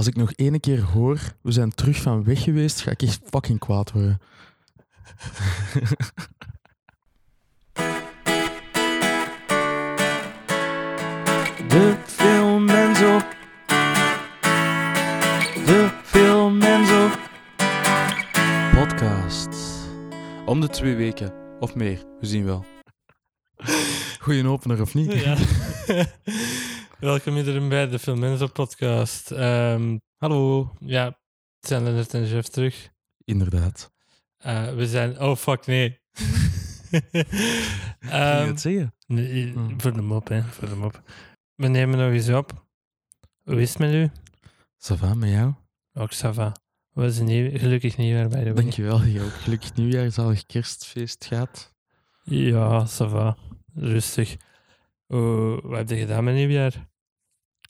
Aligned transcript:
Als 0.00 0.08
ik 0.08 0.16
nog 0.16 0.32
ene 0.34 0.60
keer 0.60 0.82
hoor, 0.82 1.18
we 1.42 1.52
zijn 1.52 1.74
terug 1.74 1.96
van 2.02 2.24
weg 2.24 2.42
geweest, 2.42 2.80
ga 2.80 2.90
ik 2.90 3.02
echt 3.02 3.20
fucking 3.30 3.58
kwaad 3.58 3.92
worden. 3.92 4.18
De 11.68 11.96
Film 12.06 12.64
Menzo. 12.64 13.18
De 15.66 15.90
Film 16.02 16.58
Menzo. 16.58 17.10
Podcast. 18.74 19.48
Om 20.46 20.60
de 20.60 20.68
twee 20.68 20.94
weken. 20.94 21.32
Of 21.58 21.74
meer, 21.74 22.04
we 22.20 22.26
zien 22.26 22.44
wel. 22.44 22.64
Goeie 24.20 24.46
opener 24.46 24.80
of 24.80 24.94
niet? 24.94 25.12
Ja. 25.12 25.36
Welkom 27.00 27.36
iedereen 27.36 27.68
bij 27.68 27.88
de 27.88 27.98
Film 27.98 28.48
podcast. 28.52 29.30
Ehm, 29.30 29.98
Hallo. 30.16 30.72
ja, 30.80 31.04
het 31.60 31.68
zijn 31.68 31.82
Lennart 31.82 32.14
en 32.14 32.26
Jeff 32.26 32.48
terug. 32.48 32.90
Inderdaad. 33.24 33.92
Eh, 34.36 34.74
we 34.74 34.86
zijn... 34.86 35.20
Oh, 35.20 35.36
fuck, 35.36 35.66
nee. 35.66 36.00
Je 36.90 37.24
Ehm, 38.00 38.46
het 38.46 38.60
zeggen? 38.60 38.94
nee, 39.06 39.52
Hmm. 39.52 39.80
Voor 39.80 39.92
de 39.92 40.02
mop, 40.02 40.28
hè. 40.28 40.42
Voor 40.42 40.68
de 40.68 40.76
mop. 40.76 41.02
We 41.54 41.66
nemen 41.68 41.98
nog 41.98 42.12
eens 42.12 42.28
op. 42.28 42.66
Hoe 43.44 43.60
is 43.60 43.68
het 43.68 43.78
met 43.78 43.92
u? 43.92 44.08
Ça 44.78 44.94
va 44.98 45.14
met 45.14 45.30
jou? 45.30 45.54
Ook 45.92 46.12
Sava. 46.12 46.52
Was 46.92 47.16
een 47.18 47.24
nieuw, 47.24 47.58
gelukkig 47.58 47.96
nieuwjaar 47.96 48.28
bij 48.28 48.44
de. 48.44 48.52
Dankjewel. 48.52 49.02
Je 49.02 49.22
ook 49.22 49.32
gelukkig 49.32 49.74
nieuwjaar, 49.74 50.10
zalig 50.10 50.46
kerstfeest 50.46 51.24
gaat. 51.24 51.74
Ja, 52.22 52.86
Sava. 52.86 53.36
Rustig. 53.74 54.36
Hoe- 55.06 55.60
wat 55.62 55.78
heb 55.78 55.88
je 55.88 55.96
gedaan 55.96 56.24
met 56.24 56.34
nieuwjaar? 56.34 56.88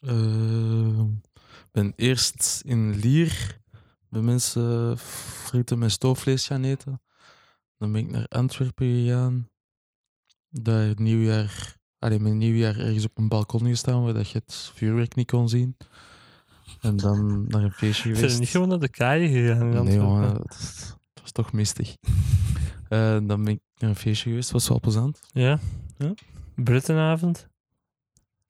Ik 0.01 1.71
ben 1.71 1.93
eerst 1.95 2.61
in 2.65 2.95
Lier 2.95 3.59
bij 4.09 4.21
mensen 4.21 4.97
frieten 4.97 5.79
met 5.79 5.91
stoofvlees 5.91 6.47
gaan 6.47 6.63
eten. 6.63 7.01
Dan 7.77 7.91
ben 7.91 8.01
ik 8.01 8.11
naar 8.11 8.25
Antwerpen 8.27 8.87
gegaan. 8.87 9.49
Daar 10.49 10.87
het 10.87 10.99
nieuwjaar, 10.99 11.77
mijn 11.99 12.37
nieuwjaar 12.37 12.77
ergens 12.77 13.05
op 13.05 13.17
een 13.17 13.27
balkon 13.27 13.67
gestaan 13.67 14.03
waar 14.03 14.13
dat 14.13 14.29
je 14.29 14.41
het 14.45 14.71
vuurwerk 14.73 15.15
niet 15.15 15.31
kon 15.31 15.49
zien. 15.49 15.77
En 16.81 16.97
dan 16.97 17.47
naar 17.47 17.63
een 17.63 17.71
feestje 17.71 18.01
Zijn 18.03 18.15
geweest. 18.15 18.33
we 18.33 18.39
niet 18.39 18.49
gewoon 18.49 18.67
naar 18.67 18.79
de 18.79 18.89
kaaien 18.89 19.29
gegaan? 19.29 19.83
Nee, 19.83 19.95
jongen, 19.95 20.33
het 20.33 20.47
was, 20.47 20.95
het 21.13 21.21
was 21.21 21.31
toch 21.31 21.51
mistig. 21.53 21.95
Eh, 22.89 23.17
dan 23.23 23.43
ben 23.43 23.47
ik 23.47 23.59
naar 23.77 23.89
een 23.89 23.95
feestje 23.95 24.29
geweest, 24.29 24.51
was 24.51 24.67
wel 24.67 24.79
plezant. 24.79 25.19
Ja? 25.31 25.59
Ja. 25.97 26.13
Bruttenavond? 26.55 27.47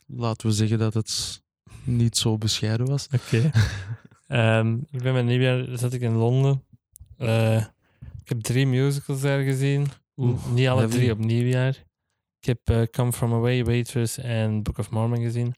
Laten 0.06 0.48
we 0.48 0.54
zeggen 0.54 0.80
dat 0.80 0.94
het 0.94 1.42
niet 1.84 2.18
zo 2.18 2.38
bescheiden 2.38 2.88
was. 2.88 3.08
Oké. 3.14 3.50
Ehm, 4.28 4.78
ik 4.92 5.02
ben 5.02 5.14
met 5.14 5.26
nieuwjaar 5.26 5.78
zat 5.78 5.94
ik 5.94 6.02
in 6.02 6.16
Londen. 6.16 6.64
Eh, 7.18 7.58
ik 8.22 8.30
heb 8.30 8.42
drie 8.42 8.68
musicals 8.68 9.22
daar 9.22 9.44
gezien. 9.44 9.88
Niet 10.54 10.68
alle 10.68 10.80
heavy. 10.80 10.96
drie 10.96 11.12
op 11.12 11.18
nieuwjaar. 11.18 11.84
Ik 12.40 12.46
heb 12.46 12.60
eh, 12.64 12.82
Come 12.92 13.14
From 13.14 13.34
Away, 13.34 13.64
Waitress 13.64 14.18
en 14.18 14.64
Book 14.64 14.78
of 14.78 14.90
Mormon 14.90 15.22
gezien. 15.22 15.56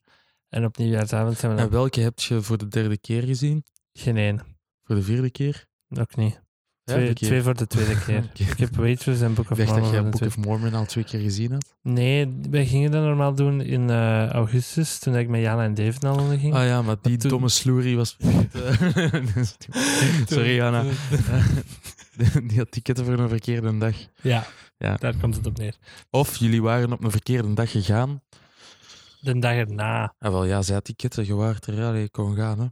En 0.49 0.65
op 0.65 0.77
nieuwjaarsavond 0.77 1.37
zijn 1.37 1.55
we 1.55 1.61
En 1.61 1.69
welke 1.69 1.99
heb 1.99 2.19
je 2.19 2.41
voor 2.41 2.57
de 2.57 2.67
derde 2.67 2.97
keer 2.97 3.23
gezien? 3.23 3.63
Geen 3.93 4.17
één. 4.17 4.41
Voor 4.83 4.95
de 4.95 5.03
vierde 5.03 5.29
keer? 5.29 5.65
Ook 5.89 6.15
niet. 6.15 6.42
Twee, 6.83 7.13
twee 7.13 7.41
voor 7.41 7.53
de 7.55 7.67
tweede 7.67 7.99
keer. 8.05 8.29
Ik 8.49 8.57
heb 8.59 8.75
Waitress 8.75 9.21
en 9.21 9.33
Book 9.33 9.45
Ik 9.45 9.51
of 9.51 9.57
dacht 9.57 9.69
dat 9.69 9.79
Mormon. 9.79 10.03
je 10.03 10.09
Book 10.09 10.21
of 10.21 10.37
Mormon 10.37 10.73
al 10.73 10.85
twee 10.85 11.03
keer 11.03 11.19
gezien 11.19 11.51
had. 11.51 11.75
Nee, 11.81 12.33
wij 12.49 12.65
gingen 12.65 12.91
dat 12.91 13.03
normaal 13.03 13.35
doen 13.35 13.61
in 13.61 13.89
eh, 13.89 14.29
augustus, 14.29 14.99
toen 14.99 15.15
ik 15.15 15.27
met 15.27 15.41
Jana 15.41 15.63
en 15.63 15.73
Dave 15.73 15.97
naar 15.99 16.15
Londen 16.15 16.39
ging. 16.39 16.53
Ah 16.53 16.65
ja, 16.65 16.81
maar 16.81 16.95
die 17.01 17.17
toen- 17.17 17.29
domme 17.29 17.49
sloerie 17.49 17.95
was 17.95 18.15
vergeten. 18.19 19.27
Sorry, 20.27 20.55
Jana. 20.55 20.83
Die 22.47 22.57
had 22.57 22.71
ticketten 22.71 23.05
voor 23.05 23.19
een 23.19 23.29
verkeerde 23.29 23.77
dag. 23.77 23.95
Ja, 24.21 24.45
Ja. 24.77 24.95
daar 24.95 25.15
komt 25.21 25.35
het 25.35 25.45
op 25.45 25.57
neer. 25.57 25.75
Of 26.09 26.35
jullie 26.35 26.61
waren 26.61 26.91
op 26.91 27.03
een 27.03 27.11
verkeerde 27.11 27.53
dag 27.53 27.71
gegaan. 27.71 28.21
De 29.21 29.39
dag 29.39 29.53
erna. 29.53 30.13
Ah, 30.19 30.31
wel, 30.31 30.45
ja, 30.45 30.61
zij 30.61 30.75
had 30.75 30.83
ticketten, 30.83 31.27
er, 31.27 31.73
ja, 31.75 31.93
je 31.93 32.09
kon 32.09 32.35
gaan. 32.35 32.59
Hè. 32.59 32.65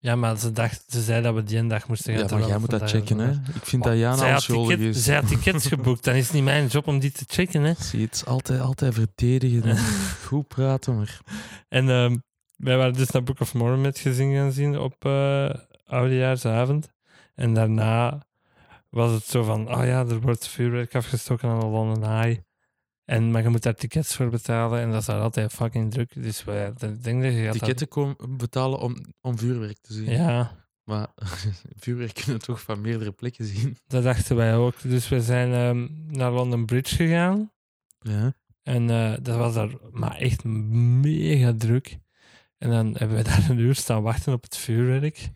Ja, 0.00 0.16
maar 0.16 0.38
ze, 0.38 0.52
dacht, 0.52 0.84
ze 0.88 1.02
zei 1.02 1.22
dat 1.22 1.34
we 1.34 1.42
die 1.42 1.58
een 1.58 1.68
dag 1.68 1.88
moesten 1.88 2.14
gaan. 2.14 2.28
Ja, 2.28 2.36
maar 2.36 2.48
jij 2.48 2.58
moet 2.58 2.70
dat 2.70 2.90
checken, 2.90 3.18
hè. 3.18 3.30
Ik 3.30 3.64
vind 3.64 3.84
dat 3.84 3.96
Jana 3.96 4.34
onschuldig 4.34 4.76
ticket, 4.76 4.96
is. 4.96 5.04
zij 5.04 5.14
had 5.14 5.28
tickets 5.28 5.66
geboekt, 5.74 6.04
dan 6.04 6.14
is 6.14 6.24
het 6.24 6.34
niet 6.34 6.44
mijn 6.44 6.66
job 6.66 6.86
om 6.86 6.98
die 6.98 7.12
te 7.12 7.24
checken. 7.26 7.62
Hè. 7.62 7.74
Zie 7.78 8.04
het, 8.04 8.22
altijd, 8.26 8.60
altijd 8.60 8.94
verdedigen. 8.94 9.62
en 9.62 9.76
Goed 10.26 10.48
praten, 10.48 10.96
maar... 10.96 11.20
En 11.68 11.88
ehm, 11.88 12.16
wij 12.56 12.76
waren 12.76 12.92
dus 12.92 13.10
naar 13.10 13.22
Book 13.22 13.40
of 13.40 13.54
Mormon 13.54 13.80
met 13.80 13.98
gezin 13.98 14.34
gaan 14.34 14.52
zien 14.52 14.78
op 14.78 15.04
eh 15.04 15.50
oudejaarsavond. 15.88 16.92
En 17.34 17.54
daarna 17.54 18.26
was 18.90 19.12
het 19.12 19.24
zo 19.24 19.42
van, 19.42 19.74
oh 19.74 19.84
ja, 19.84 20.06
er 20.06 20.20
wordt 20.20 20.48
vuurwerk 20.48 20.94
afgestoken 20.94 21.48
aan 21.48 21.60
de 21.60 21.66
London 21.66 22.04
Eye. 22.04 22.44
En, 23.08 23.30
maar 23.30 23.42
je 23.42 23.48
moet 23.48 23.62
daar 23.62 23.74
tickets 23.74 24.16
voor 24.16 24.28
betalen 24.28 24.80
en 24.80 24.90
dat 24.90 25.00
is 25.00 25.06
daar 25.06 25.20
altijd 25.20 25.52
fucking 25.52 25.90
druk. 25.90 26.22
Dus 26.22 26.40
ik 26.40 27.02
denk 27.02 27.22
dat 27.22 27.32
je 27.32 27.42
gaat 27.44 27.52
Ticketten 27.52 27.88
komen 27.88 28.16
betalen 28.36 28.78
om, 28.78 28.96
om 29.20 29.38
vuurwerk 29.38 29.78
te 29.80 29.92
zien. 29.92 30.10
Ja, 30.10 30.66
Maar 30.84 31.06
vuurwerk 31.82 32.14
kunnen 32.14 32.36
we 32.36 32.46
toch 32.46 32.60
van 32.60 32.80
meerdere 32.80 33.12
plekken 33.12 33.44
zien. 33.44 33.76
dat 33.86 34.02
dachten 34.02 34.36
wij 34.36 34.56
ook. 34.56 34.74
Dus 34.82 35.08
we 35.08 35.22
zijn 35.22 35.52
ehm, 35.52 35.88
naar 36.16 36.32
London 36.32 36.66
Bridge 36.66 36.96
gegaan. 36.96 37.52
Ja. 37.98 38.34
En 38.62 38.90
eh, 38.90 39.12
dat 39.22 39.36
was 39.36 39.54
daar 39.54 39.70
maar 39.90 40.16
echt 40.16 40.44
mega 40.44 41.54
druk. 41.56 41.98
En 42.58 42.70
dan 42.70 42.94
hebben 42.96 43.16
we 43.16 43.22
daar 43.30 43.50
een 43.50 43.58
uur 43.58 43.74
staan 43.74 44.02
wachten 44.02 44.32
op 44.32 44.42
het 44.42 44.56
vuurwerk. 44.56 45.30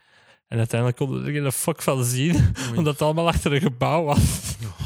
En 0.47 0.59
uiteindelijk 0.59 0.99
konden 0.99 1.23
we 1.23 1.31
er 1.31 1.43
geen 1.43 1.53
fuck 1.53 1.83
van 1.83 2.05
zien, 2.05 2.55
omdat 2.77 2.93
het 2.93 3.03
allemaal 3.03 3.29
achter 3.29 3.53
een 3.53 3.61
gebouw 3.61 4.05
was. 4.05 4.57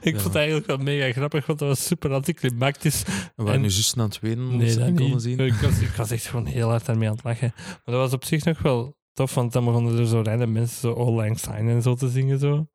ik 0.00 0.12
Ja. 0.14 0.20
vond 0.20 0.24
het 0.24 0.34
eigenlijk 0.34 0.66
wel 0.66 0.76
mega 0.78 1.12
grappig, 1.12 1.46
want 1.46 1.58
dat 1.58 1.68
was 1.68 1.86
super 1.86 2.12
anticlimactisch. 2.12 3.02
We 3.02 3.32
waren 3.36 3.52
En- 3.54 3.60
nu 3.60 3.68
juist 3.68 3.98
aan 3.98 4.04
het 4.04 4.20
wenen 4.20 4.56
Nee, 4.56 4.76
dat 4.76 4.88
niet 4.88 4.98
konden 5.00 5.20
zien. 5.20 5.38
Ik 5.38 5.54
was, 5.54 5.80
ik 5.80 5.88
was 5.88 6.10
echt 6.10 6.26
gewoon 6.26 6.46
heel 6.46 6.68
hard 6.68 6.86
daarmee 6.86 7.08
aan 7.08 7.14
het 7.14 7.24
lachen. 7.24 7.52
Maar 7.56 7.80
dat 7.84 7.94
was 7.94 8.12
op 8.12 8.24
zich 8.24 8.44
nog 8.44 8.58
wel 8.62 8.96
tof, 9.12 9.34
want 9.34 9.52
dan 9.52 9.64
begonnen 9.64 9.98
er 9.98 10.06
zo 10.06 10.20
random 10.22 10.52
mensen 10.52 10.80
zo 10.80 10.92
All 10.92 11.12
Lang 11.12 11.38
Syne 11.38 11.70
en 11.72 11.82
zo 11.82 11.94
te 11.94 12.08
zingen. 12.08 12.38
Zo, 12.38 12.66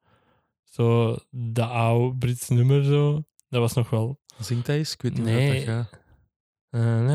zo 0.63 1.15
de 1.29 1.65
oude 1.65 2.17
Brits 2.17 2.49
nummer 2.49 2.83
zo. 2.83 3.23
Dat 3.49 3.61
was 3.61 3.73
nog 3.73 3.89
wel 3.89 4.19
Zingt 4.39 4.67
hij 4.67 4.77
eens? 4.77 4.93
Ik 4.93 5.01
weet 5.01 5.13
niet 5.13 5.21
hoe 5.23 5.31
Nee. 5.31 5.65
dat 5.65 5.75
gaat. 5.75 6.01
Nee, 6.71 7.11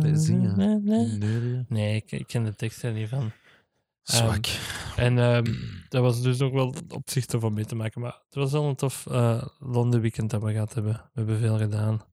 Nee, 0.00 0.16
zingen. 0.16 1.64
Nee, 1.68 1.96
ik, 1.96 2.12
ik 2.12 2.26
ken 2.26 2.44
de 2.44 2.54
tekst 2.54 2.82
er 2.82 2.92
niet 2.92 3.08
van. 3.08 3.30
Zwak. 4.10 4.46
En 4.96 5.18
ehm, 5.18 5.54
dat 5.88 6.02
was 6.02 6.22
dus 6.22 6.40
ook 6.40 6.52
wel 6.52 6.74
op 6.88 7.10
zich 7.10 7.26
tof 7.26 7.42
om 7.44 7.54
mee 7.54 7.64
te 7.64 7.74
maken. 7.74 8.00
Maar 8.00 8.12
het 8.24 8.34
was 8.34 8.52
wel 8.52 8.64
een 8.68 8.76
tof 8.76 9.06
eh 9.06 9.42
Londen 9.58 10.00
weekend 10.00 10.30
dat 10.30 10.42
we 10.42 10.52
gehad 10.52 10.74
hebben. 10.74 10.92
We 10.92 11.00
hebben 11.20 11.38
veel 11.38 11.58
gedaan. 11.58 12.04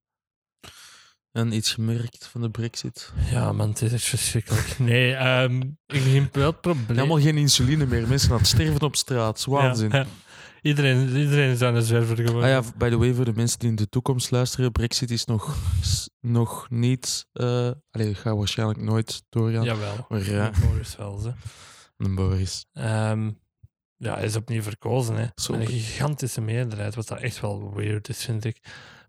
En 1.31 1.51
iets 1.53 1.73
gemerkt 1.73 2.25
van 2.27 2.41
de 2.41 2.49
brexit. 2.49 3.13
Ja, 3.31 3.51
man, 3.51 3.69
het 3.69 3.81
is 3.81 3.93
echt 3.93 4.03
verschrikkelijk. 4.03 4.79
Nee, 4.79 5.13
ehm, 5.13 5.61
ik 5.61 5.73
begin 6.03 6.29
wel 6.31 6.47
het 6.51 6.61
probleem. 6.61 6.95
Helemaal 6.97 7.19
geen 7.21 7.37
insuline 7.37 7.85
meer. 7.85 8.07
Mensen 8.07 8.31
aan 8.31 8.37
het 8.37 8.47
sterven 8.47 8.81
op 8.81 8.95
straat. 8.95 9.45
Waanzin. 9.45 9.89
Ja, 9.89 9.97
ja. 9.97 10.05
Iedereen, 10.61 11.17
iedereen 11.17 11.51
is 11.51 11.61
aan 11.61 11.73
de 11.73 11.81
zwerver 11.81 12.15
geworden. 12.15 12.43
Ah 12.57 12.63
ja, 12.63 12.71
by 12.77 12.89
the 12.89 12.97
way, 12.97 13.13
voor 13.13 13.25
de 13.25 13.33
mensen 13.33 13.59
die 13.59 13.69
in 13.69 13.75
de 13.75 13.89
toekomst 13.89 14.31
luisteren, 14.31 14.71
Brexit 14.71 15.11
is 15.11 15.25
nog, 15.25 15.57
s- 15.81 16.09
nog 16.19 16.69
niet. 16.69 17.25
eh 17.33 17.71
allee, 17.91 18.15
gaat 18.15 18.37
waarschijnlijk 18.37 18.81
nooit 18.81 19.23
doorgaan. 19.29 19.63
Jawel. 19.63 20.05
Maar 20.09 20.29
ja, 20.31 20.51
Boris 20.67 20.95
wel, 20.95 21.17
ze. 21.17 21.31
Een 22.05 22.15
Boris. 22.15 22.65
Ehm, 22.73 23.31
ja, 23.97 24.13
hij 24.15 24.25
is 24.25 24.35
opnieuw 24.35 24.61
verkozen. 24.61 25.15
Hè. 25.15 25.21
Met 25.21 25.49
een 25.49 25.67
gigantische 25.67 26.41
meerderheid, 26.41 26.95
wat 26.95 27.07
dat 27.07 27.19
echt 27.19 27.39
wel 27.39 27.73
weird 27.73 28.09
is, 28.09 28.23
vind 28.25 28.45
ik. 28.45 28.57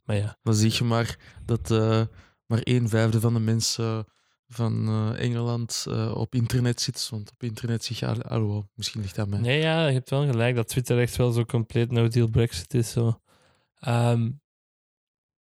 Maar 0.05 0.17
ja, 0.17 0.37
Dan 0.43 0.55
zie 0.55 0.73
je 0.75 0.85
maar 0.85 1.19
dat 1.45 1.71
eh, 1.71 2.03
maar 2.47 2.61
een 2.63 2.89
vijfde 2.89 3.21
van 3.21 3.35
de 3.35 3.41
mensen 3.41 4.07
van 4.49 4.89
eh, 4.89 5.25
Engeland 5.25 5.85
eh, 5.89 6.15
op 6.17 6.35
internet 6.35 6.81
zit. 6.81 7.09
Want 7.11 7.31
op 7.31 7.43
internet 7.43 7.85
zie 7.85 7.97
je, 7.99 8.07
al- 8.07 8.23
alhoewel, 8.23 8.71
misschien 8.75 9.01
ligt 9.01 9.17
dat 9.17 9.29
mij. 9.29 9.39
nee, 9.41 9.61
ja, 9.61 9.87
je 9.87 9.93
hebt 9.95 10.11
wel 10.11 10.27
gelijk 10.27 10.57
dat 10.57 10.69
Twitter 10.69 11.01
echt 11.01 11.17
wel 11.17 11.31
zo 11.33 11.45
compleet 11.45 11.91
no-deal 11.91 12.29
Brexit 12.29 12.75
is. 12.75 12.91
Zo. 12.91 13.21
Ehm, 13.79 14.31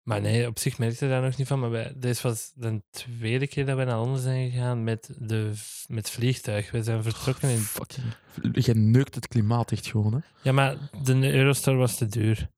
maar 0.02 0.20
nee, 0.20 0.46
op 0.46 0.58
zich 0.58 0.78
merkte 0.78 1.04
je 1.04 1.10
daar 1.10 1.22
nog 1.22 1.36
niet 1.36 1.46
van. 1.46 1.60
Maar 1.60 1.70
wij, 1.70 1.92
deze 1.96 2.22
was 2.22 2.52
de 2.54 2.82
tweede 2.90 3.46
keer 3.46 3.66
dat 3.66 3.76
wij 3.76 3.84
naar 3.84 3.98
Londen 3.98 4.22
zijn 4.22 4.50
gegaan 4.50 4.84
met, 4.84 5.10
de, 5.18 5.52
met 5.86 6.10
vliegtuig. 6.10 6.70
We 6.70 6.82
zijn 6.82 7.02
vertrokken 7.02 7.48
in... 7.48 7.62
Je 8.52 8.74
neukt 8.74 9.14
het 9.14 9.28
klimaat 9.28 9.72
echt 9.72 9.86
gewoon, 9.86 10.12
hè? 10.12 10.18
Ja, 10.42 10.52
maar 10.52 10.76
de 11.04 11.32
Eurostar 11.34 11.76
was 11.76 11.96
te 11.96 12.06
duur. 12.06 12.48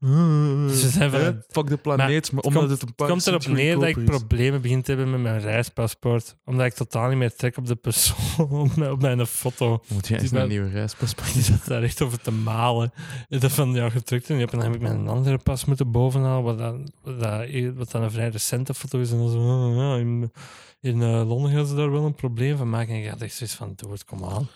Dus 0.66 0.82
we 0.82 0.88
zijn 0.88 1.10
van- 1.10 1.20
Hè? 1.20 1.32
Fuck 1.48 1.66
de 1.68 1.76
planeet, 1.76 2.32
maar, 2.32 2.42
omdat 2.42 2.60
komt- 2.62 2.72
het 2.72 2.80
een 2.82 2.86
Het 2.86 2.96
paar 2.96 3.08
komt 3.08 3.26
erop 3.26 3.46
neer 3.46 3.74
dat 3.78 3.88
ik 3.88 4.04
problemen 4.04 4.60
begin 4.62 4.82
te 4.82 4.90
hebben 4.92 5.10
met 5.10 5.20
mijn 5.20 5.40
reispaspoort. 5.40 6.36
Omdat 6.44 6.66
ik 6.66 6.72
totaal 6.72 7.08
niet 7.08 7.18
meer 7.18 7.34
trek 7.34 7.56
op 7.56 7.66
de 7.66 7.74
persoon, 7.76 8.16
op 8.60 8.76
mijn, 8.76 8.90
op 8.90 9.00
mijn 9.00 9.26
foto. 9.26 9.82
Moet 9.88 10.08
jij 10.08 10.18
eens 10.18 10.30
Die 10.30 10.38
een 10.40 10.48
nieuwe 10.48 10.68
reispaspoort 10.68 11.32
Die 11.32 11.42
zat 11.42 11.64
daar 11.66 11.82
echt 11.82 12.02
over 12.02 12.20
te 12.20 12.30
malen. 12.30 12.92
En 13.28 13.40
dat 13.40 13.52
van, 13.52 13.72
ja, 13.72 13.90
gedrukt 13.90 14.30
en 14.30 14.46
dan 14.46 14.60
heb 14.62 14.74
ik 14.74 14.80
mijn 14.80 15.08
andere 15.08 15.38
pas 15.38 15.64
moeten 15.64 15.90
bovenhalen, 15.90 16.42
wat, 16.44 16.58
dan, 16.58 16.92
wat 17.02 17.20
dat 17.20 17.46
dat, 17.52 17.74
wat 17.74 17.90
dan 17.90 18.02
een 18.02 18.10
vrij 18.10 18.28
recente 18.28 18.74
foto 18.74 18.98
is. 19.00 19.10
En 19.10 19.18
dan 19.18 19.30
zo, 19.30 19.70
ah, 19.70 19.76
ja, 19.76 19.96
in, 19.96 20.32
in 20.80 21.02
eh, 21.02 21.28
Londen 21.28 21.52
gaan 21.52 21.66
ze 21.66 21.74
daar 21.74 21.90
wel 21.92 22.04
een 22.04 22.14
probleem 22.14 22.56
van 22.56 22.70
maken. 22.70 22.94
En 22.94 23.00
ik 23.02 23.08
had 23.08 23.20
echt 23.20 23.34
zoiets 23.34 23.56
van, 23.56 23.72
doe 23.76 23.92
het, 23.92 24.04
kom 24.04 24.24
aan. 24.24 24.48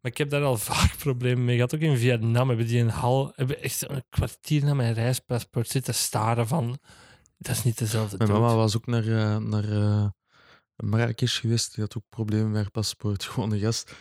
Maar 0.00 0.10
ik 0.10 0.18
heb 0.18 0.30
daar 0.30 0.42
al 0.42 0.56
vaak 0.72 0.96
problemen 0.96 1.44
mee 1.44 1.54
gehad. 1.54 1.74
Ook 1.74 1.80
in 1.80 1.96
Vietnam 1.96 2.48
hebben 2.48 2.66
die 2.66 2.80
een 2.80 2.88
hal, 2.88 3.32
hebben 3.34 3.62
echt 3.62 3.90
een 3.90 4.04
kwartier 4.08 4.64
naar 4.64 4.76
mijn 4.76 4.94
reispaspoort 4.94 5.68
zitten 5.68 5.94
staren 5.94 6.46
van, 6.46 6.78
dat 7.38 7.56
is 7.56 7.62
niet 7.62 7.78
dezelfde 7.78 8.16
Mijn 8.16 8.30
mama 8.30 8.54
was 8.54 8.76
ook 8.76 8.86
naar, 8.86 9.06
eh, 9.06 9.36
naar 9.36 9.70
eh, 9.72 10.06
Marrakesh 10.76 11.40
geweest. 11.40 11.74
Die 11.74 11.84
had 11.84 11.96
ook 11.96 12.08
problemen 12.08 12.50
met 12.50 12.60
haar 12.60 12.70
paspoort. 12.70 13.24
Gewoon 13.30 13.52
een 13.52 13.60
gast. 13.60 13.94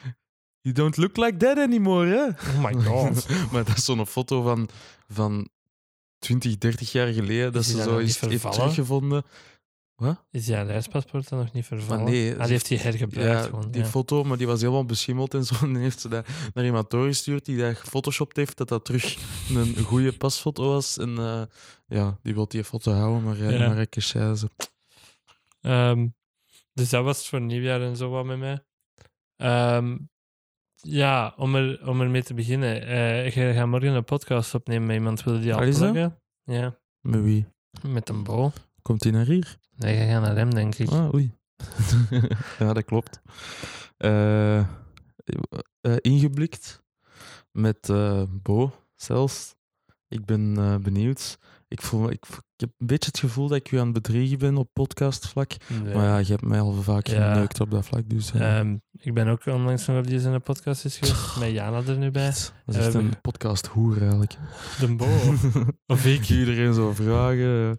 You 0.61 0.75
don't 0.75 0.97
look 0.97 1.17
like 1.17 1.37
that 1.37 1.57
anymore, 1.57 2.07
hè? 2.07 2.25
Oh 2.27 2.63
my 2.63 2.83
god. 2.83 3.27
maar 3.51 3.63
dat 3.63 3.77
is 3.77 3.85
zo'n 3.85 4.07
foto 4.07 4.41
van, 4.41 4.69
van 5.07 5.49
20, 6.19 6.57
30 6.57 6.91
jaar 6.91 7.13
geleden. 7.13 7.53
Dat 7.53 7.61
Is 7.61 7.71
ze 7.71 7.81
zo 7.81 7.97
is 7.97 8.19
heeft 8.19 8.51
teruggevonden. 8.51 9.23
Wat? 9.95 10.25
Is 10.31 10.47
jouw 10.47 10.65
reispaspoort 10.65 11.29
dan 11.29 11.39
nog 11.39 11.51
niet 11.53 11.65
vervallen? 11.65 12.03
nee, 12.03 12.31
ah, 12.33 12.41
die 12.41 12.51
heeft 12.51 12.69
hij 12.69 12.77
hergebruikt 12.77 13.31
Ja, 13.43 13.49
gewoon. 13.49 13.71
die 13.71 13.81
ja. 13.81 13.87
foto, 13.87 14.23
maar 14.23 14.37
die 14.37 14.47
was 14.47 14.61
helemaal 14.61 14.85
beschimmeld 14.85 15.33
en 15.33 15.43
zo. 15.45 15.55
En 15.61 15.73
dan 15.73 15.81
heeft 15.81 15.99
ze 15.99 16.07
dat 16.09 16.27
naar 16.53 16.65
iemand 16.65 16.89
doorgestuurd 16.89 17.45
die 17.45 17.57
dat 17.57 17.77
gefotoshopt 17.77 18.35
heeft, 18.37 18.57
dat 18.57 18.67
dat 18.67 18.85
terug 18.85 19.17
een 19.49 19.77
goede 19.83 20.17
pasfoto 20.17 20.67
was. 20.69 20.97
En 20.97 21.17
eh, 21.17 21.41
ja, 21.87 22.19
die 22.21 22.33
wil 22.33 22.47
die 22.47 22.63
foto 22.63 22.91
houden, 22.91 23.23
maar 23.23 23.37
ja, 23.37 23.49
Ja. 23.49 23.67
Marrakesh 23.67 24.07
zei 24.09 24.35
ze. 24.35 24.47
Ehm, 25.61 26.07
dus 26.73 26.89
dat 26.89 27.03
was 27.03 27.17
het 27.17 27.27
voor 27.27 27.41
nieuwjaar 27.41 27.81
en 27.81 27.95
zo 27.97 28.09
wat 28.09 28.25
met 28.25 28.37
mij. 28.39 28.63
Ehm, 29.35 29.97
ja, 30.75 31.33
om, 31.37 31.55
er, 31.55 31.87
om 31.87 32.01
ermee 32.01 32.23
te 32.23 32.33
beginnen. 32.33 32.81
eh 32.87 33.29
je 33.35 33.53
gaat 33.53 33.67
morgen 33.67 33.93
een 33.93 34.03
podcast 34.03 34.53
opnemen 34.55 34.87
met 34.87 34.95
iemand. 34.95 35.23
Wilde 35.23 35.39
die 35.39 35.53
al 35.53 35.59
Ah, 35.59 35.65
pluggen? 35.77 36.19
Ja, 36.43 36.79
Met 37.01 37.21
wie? 37.21 37.45
met 37.87 38.09
een 38.09 38.23
bo. 38.23 38.51
Komt 38.85 39.03
hij 39.03 39.11
naar 39.11 39.25
hier? 39.25 39.57
Nee, 39.75 39.97
je 39.97 40.05
gaat 40.11 40.21
naar 40.21 40.35
hem, 40.35 40.53
denk 40.53 40.75
ik. 40.75 40.89
Ah, 40.89 41.13
oei. 41.13 41.33
ja, 42.59 42.73
dat 42.73 42.85
klopt. 42.85 43.21
Eh, 43.97 44.65
ingeblikt 46.01 46.83
met 47.51 47.89
eh, 47.89 48.21
Bo 48.29 48.73
zelfs. 48.95 49.55
Ik 50.07 50.25
ben 50.25 50.53
benieuwd. 50.81 51.37
Ik, 51.67 51.81
voel, 51.81 52.09
ik, 52.11 52.25
ik 52.29 52.39
heb 52.55 52.69
een 52.77 52.87
beetje 52.87 53.09
het 53.09 53.19
gevoel 53.19 53.47
dat 53.47 53.57
ik 53.57 53.71
u 53.71 53.77
aan 53.77 53.83
het 53.85 53.93
bedriegen 53.93 54.37
ben 54.37 54.57
op 54.57 54.69
podcastvlak. 54.73 55.51
Nee. 55.83 55.95
Maar 55.95 56.05
ja, 56.05 56.17
je 56.17 56.31
hebt 56.31 56.45
mij 56.45 56.59
al 56.59 56.73
vaak 56.73 57.07
Ja. 57.07 57.33
geneukt 57.33 57.59
op 57.59 57.71
dat 57.71 57.85
vlak. 57.85 58.09
Dus, 58.09 58.31
Ehm, 58.31 58.77
ik 58.91 59.13
ben 59.13 59.27
ook 59.27 59.45
onlangs 59.45 59.85
nog 59.85 59.97
op 59.97 60.07
die 60.07 60.19
zijn 60.19 60.41
podcast 60.41 60.85
is 60.85 60.97
geweest. 60.97 61.39
Met 61.39 61.51
Jana 61.51 61.81
er 61.87 61.97
nu 61.97 62.11
bij. 62.11 62.25
dat 62.25 62.75
is 62.75 62.75
echt 62.75 62.93
we 62.93 62.99
een 62.99 63.21
podcast 63.21 63.65
hoer 63.67 64.01
eigenlijk. 64.01 64.37
De 64.79 64.95
bo. 64.95 65.07
of 65.93 66.05
ik. 66.05 66.29
Iedereen 66.29 66.73
zo 66.73 66.93
vragen. 66.93 67.77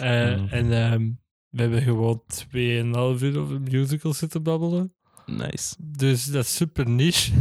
Eh, 0.00 0.36
Mm. 0.36 0.48
En 0.48 0.72
ehm, 0.72 1.10
we 1.48 1.60
hebben 1.62 1.82
gewoon 1.82 2.22
2,5 2.26 3.22
uur 3.22 3.38
over 3.38 3.60
musicals 3.60 4.18
zitten 4.18 4.42
babbelen. 4.42 4.92
Nice. 5.26 5.74
Dus 5.78 6.24
dat 6.24 6.44
is 6.44 6.56
super 6.56 6.88
niche. 6.90 7.32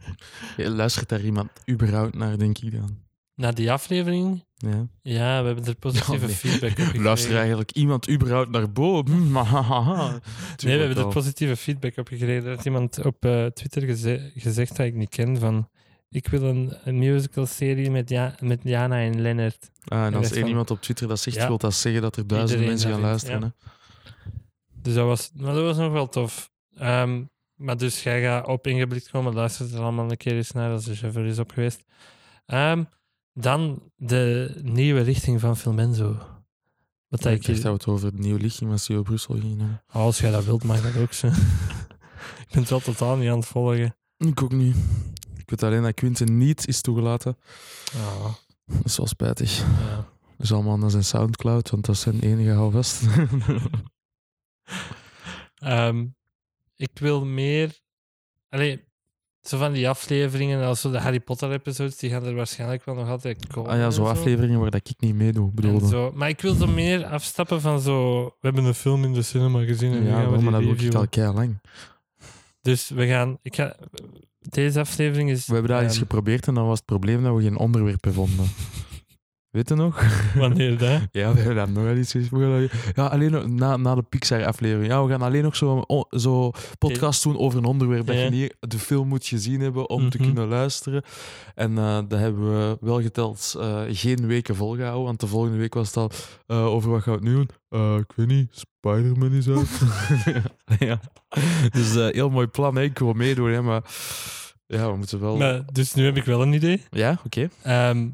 Je 0.56 0.70
luistert 0.70 1.08
daar 1.08 1.20
iemand 1.20 1.50
überhaupt 1.70 2.14
naar, 2.14 2.38
denk 2.38 2.58
ik 2.58 2.72
dan. 2.72 3.04
Na 3.34 3.50
die 3.52 3.72
aflevering, 3.72 4.44
Ja. 4.54 4.86
ja, 5.02 5.40
we 5.40 5.46
hebben 5.46 5.64
er 5.64 5.74
positieve 5.74 6.20
Ja, 6.20 6.26
nee. 6.26 6.34
feedback 6.34 6.70
op 6.70 6.76
gekregen. 6.84 7.02
Luister 7.02 7.36
eigenlijk 7.36 7.70
iemand 7.72 8.10
überhaupt 8.10 8.50
naar 8.50 8.72
Bo? 8.72 9.02
Maar 9.02 9.44
hahaha. 9.44 10.08
Nee, 10.10 10.78
we 10.78 10.84
hebben 10.84 11.04
er 11.04 11.08
positieve 11.12 11.56
feedback 11.56 11.96
op 11.96 12.08
gekregen. 12.08 12.44
Er 12.50 12.56
had 12.56 12.64
iemand 12.64 13.04
op 13.04 13.24
eh, 13.24 13.46
Twitter 13.46 13.82
geze- 13.82 14.30
gezegd 14.34 14.76
dat 14.76 14.86
ik 14.86 14.94
niet 14.94 15.08
ken 15.08 15.38
van... 15.38 15.68
Ik 16.08 16.28
wil 16.28 16.42
een, 16.42 16.72
een 16.84 16.98
musical-serie 16.98 17.90
met, 17.90 18.08
ja, 18.08 18.34
met 18.40 18.60
Jana 18.62 19.00
en 19.00 19.20
Lennart. 19.20 19.70
Ah, 19.84 20.04
en 20.04 20.10
de 20.10 20.16
als 20.16 20.30
één 20.30 20.40
van- 20.40 20.48
iemand 20.48 20.70
op 20.70 20.80
Twitter 20.80 21.08
dat 21.08 21.20
zegt, 21.20 21.46
wil 21.46 21.58
dat 21.58 21.74
zeggen 21.74 22.02
dat 22.02 22.16
er 22.16 22.26
duizenden 22.26 22.66
Iedereen 22.66 22.90
mensen 22.92 23.10
gaan 23.10 23.18
vindt, 23.18 23.28
luisteren. 23.28 23.54
Hè? 23.64 23.74
Dus 24.82 24.94
dat 24.94 25.06
was, 25.06 25.30
maar 25.34 25.54
dat 25.54 25.62
was 25.64 25.76
nog 25.76 25.92
wel 25.92 26.08
tof. 26.08 26.50
Ehm, 26.76 27.22
maar 27.54 27.76
dus 27.76 28.02
jij 28.02 28.22
gaat 28.22 28.46
op 28.46 28.66
ingeblikt 28.66 29.10
komen, 29.10 29.34
luister 29.34 29.74
er 29.74 29.80
allemaal 29.80 30.10
een 30.10 30.16
keer 30.16 30.32
eens 30.36 30.52
naar 30.52 30.70
als 30.70 30.84
de 30.84 30.94
chauffeur 30.94 31.26
is 31.26 31.38
op 31.38 31.50
geweest. 31.50 31.84
Ehm, 32.46 32.84
dan 33.32 33.82
de 33.96 34.54
nieuwe 34.62 35.00
richting 35.00 35.40
van 35.40 35.56
Filmenzo. 35.56 36.18
Wat 37.08 37.22
Ja, 37.22 37.30
ik 37.30 37.46
dacht 37.46 37.62
dat 37.62 37.72
het 37.72 37.86
over 37.86 38.06
het 38.06 38.18
nieuwe 38.18 38.40
lichtje 38.40 38.66
met 38.66 38.80
CEO 38.80 39.02
Brussel 39.02 39.34
gingen 39.34 39.58
hebben. 39.58 39.82
als 39.86 40.18
jij 40.18 40.30
dat 40.30 40.44
wilt, 40.44 40.64
mag 40.64 40.82
dat 40.92 41.02
ook 41.02 41.12
zo. 41.12 41.26
ik 42.46 42.46
ben 42.50 42.60
het 42.60 42.70
wel 42.70 42.80
totaal 42.80 43.16
niet 43.16 43.30
aan 43.30 43.38
het 43.38 43.46
volgen. 43.46 43.96
Ik 44.18 44.42
ook 44.42 44.52
niet. 44.52 44.76
Ik 45.46 45.50
weet 45.60 45.62
alleen 45.62 45.82
dat 45.82 45.94
Quinten 45.94 46.38
niet 46.38 46.66
is 46.68 46.80
toegelaten. 46.80 47.36
Ah, 47.96 48.24
Dat 48.66 48.84
is 48.84 48.96
wel 48.96 49.06
spijtig. 49.06 49.58
ja. 49.58 50.08
Dus 50.38 50.52
allemaal 50.52 50.78
naar 50.78 50.90
zijn 50.90 51.04
Soundcloud, 51.04 51.70
want 51.70 51.84
dat 51.86 51.94
is 51.94 52.00
zijn 52.00 52.20
enige 52.20 52.50
houvast. 52.50 53.02
Ehm, 55.58 56.06
ik 56.76 56.90
wil 56.94 57.24
meer. 57.24 57.80
Allee, 58.48 58.84
zo 59.42 59.58
van 59.58 59.72
die 59.72 59.88
afleveringen, 59.88 60.64
als 60.64 60.80
zo 60.80 60.90
de 60.90 60.98
Harry 61.00 61.20
Potter-episodes, 61.20 61.96
die 61.96 62.10
gaan 62.10 62.24
er 62.24 62.34
waarschijnlijk 62.34 62.84
wel 62.84 62.94
nog 62.94 63.08
altijd 63.08 63.46
komen. 63.46 63.70
ah 63.70 63.78
ja, 63.78 63.90
zo 63.90 64.04
afleveringen 64.04 64.60
waar 64.60 64.70
dat 64.70 64.88
ik 64.88 65.00
niet 65.00 65.14
meedoe, 65.14 65.50
bedoelde. 65.52 65.86
zo. 65.88 66.12
Maar 66.14 66.28
ik 66.28 66.40
wil 66.40 66.54
zo 66.54 66.66
meer 66.66 67.04
afstappen 67.04 67.60
van 67.60 67.80
zo. 67.80 68.24
We 68.24 68.32
hebben 68.40 68.64
een 68.64 68.74
film 68.74 69.04
in 69.04 69.12
de 69.12 69.22
cinema 69.22 69.64
gezien 69.64 69.92
en 69.92 70.04
Ja, 70.04 70.14
gaan 70.14 70.32
we 70.32 70.42
maar 70.42 70.52
dat 70.52 70.78
doe 70.78 71.02
ik 71.10 71.18
al 71.18 71.32
lang. 71.34 71.58
Dus 72.66 72.88
we 72.88 73.06
gaan. 73.06 73.38
Ik 73.42 73.54
ga, 73.54 73.76
deze 74.40 74.80
aflevering 74.80 75.30
is. 75.30 75.46
We 75.46 75.52
hebben 75.52 75.72
dat 75.72 75.82
eens 75.82 75.92
ehm, 75.92 76.00
geprobeerd 76.00 76.46
en 76.46 76.54
dan 76.54 76.66
was 76.66 76.76
het 76.76 76.86
probleem 76.86 77.22
dat 77.22 77.36
we 77.36 77.42
geen 77.42 77.58
onderwerpen 77.58 78.12
vonden. 78.12 78.46
Weet 79.56 79.68
je 79.68 79.74
nog? 79.74 80.02
Wanneer 80.34 80.78
dat? 80.78 81.00
Ja, 81.10 81.32
we 81.32 81.38
hebben 81.38 81.56
dat 81.56 81.68
nog 81.68 81.84
wel 81.84 81.96
iets 81.96 82.12
dat- 82.12 82.70
Ja, 82.94 83.06
alleen 83.06 83.30
nog 83.30 83.46
na, 83.48 83.76
na 83.76 83.94
de 83.94 84.02
Pixar-aflevering. 84.02 84.86
Ja, 84.86 85.04
we 85.04 85.10
gaan 85.10 85.22
alleen 85.22 85.42
nog 85.42 85.56
zo, 85.56 85.84
o- 85.86 86.06
zo 86.18 86.50
podcast 86.78 87.22
doen 87.22 87.38
over 87.38 87.58
een 87.58 87.64
onderwerp 87.64 88.06
dat 88.06 88.16
je 88.18 88.28
niet 88.30 88.56
de 88.60 88.78
film 88.78 89.08
moet 89.08 89.26
gezien 89.26 89.60
hebben 89.60 89.88
om 89.90 90.10
te 90.10 90.16
Mhm. 90.16 90.26
kunnen 90.26 90.48
luisteren. 90.48 91.02
En 91.54 91.78
eh 91.78 91.98
dat 92.08 92.18
hebben 92.18 92.48
we 92.58 92.76
wel 92.80 93.02
geteld 93.02 93.54
eh, 93.58 93.80
geen 93.88 94.26
weken 94.26 94.56
volgehouden, 94.56 95.04
want 95.04 95.20
de 95.20 95.26
volgende 95.26 95.56
week 95.58 95.74
was 95.74 95.86
het 95.86 95.96
al 95.96 96.10
eh, 96.46 96.64
over 96.66 96.90
wat 96.90 97.02
gaan 97.02 97.12
we 97.12 97.18
het 97.20 97.28
nu 97.28 97.34
doen? 97.70 97.98
Ik 97.98 98.12
weet 98.16 98.26
niet, 98.26 98.48
Spider-Man 98.80 99.32
is 99.32 99.48
uit. 99.48 99.80
ja. 100.88 101.00
Dus 101.70 101.96
eh, 101.96 102.06
heel 102.08 102.30
mooi 102.30 102.46
plan, 102.46 102.76
hè. 102.76 102.82
ik 102.82 102.98
wil 102.98 103.12
meedoen, 103.12 103.50
hè, 103.50 103.62
maar 103.62 103.82
ja, 104.66 104.90
we 104.90 104.96
moeten 104.96 105.20
wel... 105.20 105.36
Maar, 105.36 105.62
dus 105.72 105.94
nu 105.94 106.04
heb 106.04 106.16
ik 106.16 106.24
wel 106.24 106.42
een 106.42 106.52
idee. 106.52 106.82
Ja, 106.90 107.20
oké. 107.24 107.48
Ehm, 107.62 108.08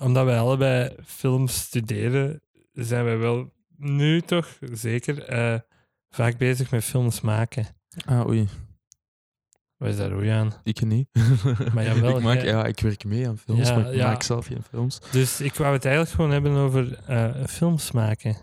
omdat 0.00 0.24
wij 0.24 0.38
allebei 0.38 0.94
film 1.04 1.48
studeren, 1.48 2.40
zijn 2.72 3.04
wij 3.04 3.18
wel 3.18 3.52
nu 3.76 4.20
toch 4.20 4.58
zeker 4.72 5.22
eh, 5.22 5.58
vaak 6.08 6.38
bezig 6.38 6.70
met 6.70 6.84
films 6.84 7.20
maken. 7.20 7.66
Ah, 8.04 8.26
oei. 8.26 8.48
Wat 9.76 9.88
is 9.88 9.96
daar 9.96 10.12
oei 10.12 10.28
aan? 10.28 10.52
Ik 10.62 10.80
niet. 10.84 11.08
Maar 11.74 11.84
jawel, 11.94 12.16
ik, 12.16 12.22
maak, 12.22 12.36
jij- 12.36 12.46
ja, 12.46 12.64
ik 12.66 12.80
werk 12.80 13.04
mee 13.04 13.28
aan 13.28 13.38
films, 13.38 13.68
Ja, 13.68 13.76
maar 13.76 13.88
ik 13.90 13.96
ja. 13.96 14.06
maak 14.06 14.22
zelf 14.22 14.46
geen 14.46 14.62
films. 14.70 15.00
Dus 15.10 15.40
ik 15.40 15.54
wou 15.54 15.72
het 15.72 15.84
eigenlijk 15.84 16.14
gewoon 16.14 16.30
hebben 16.30 16.52
over 16.52 16.98
eh, 17.06 17.44
films 17.46 17.90
maken. 17.90 18.36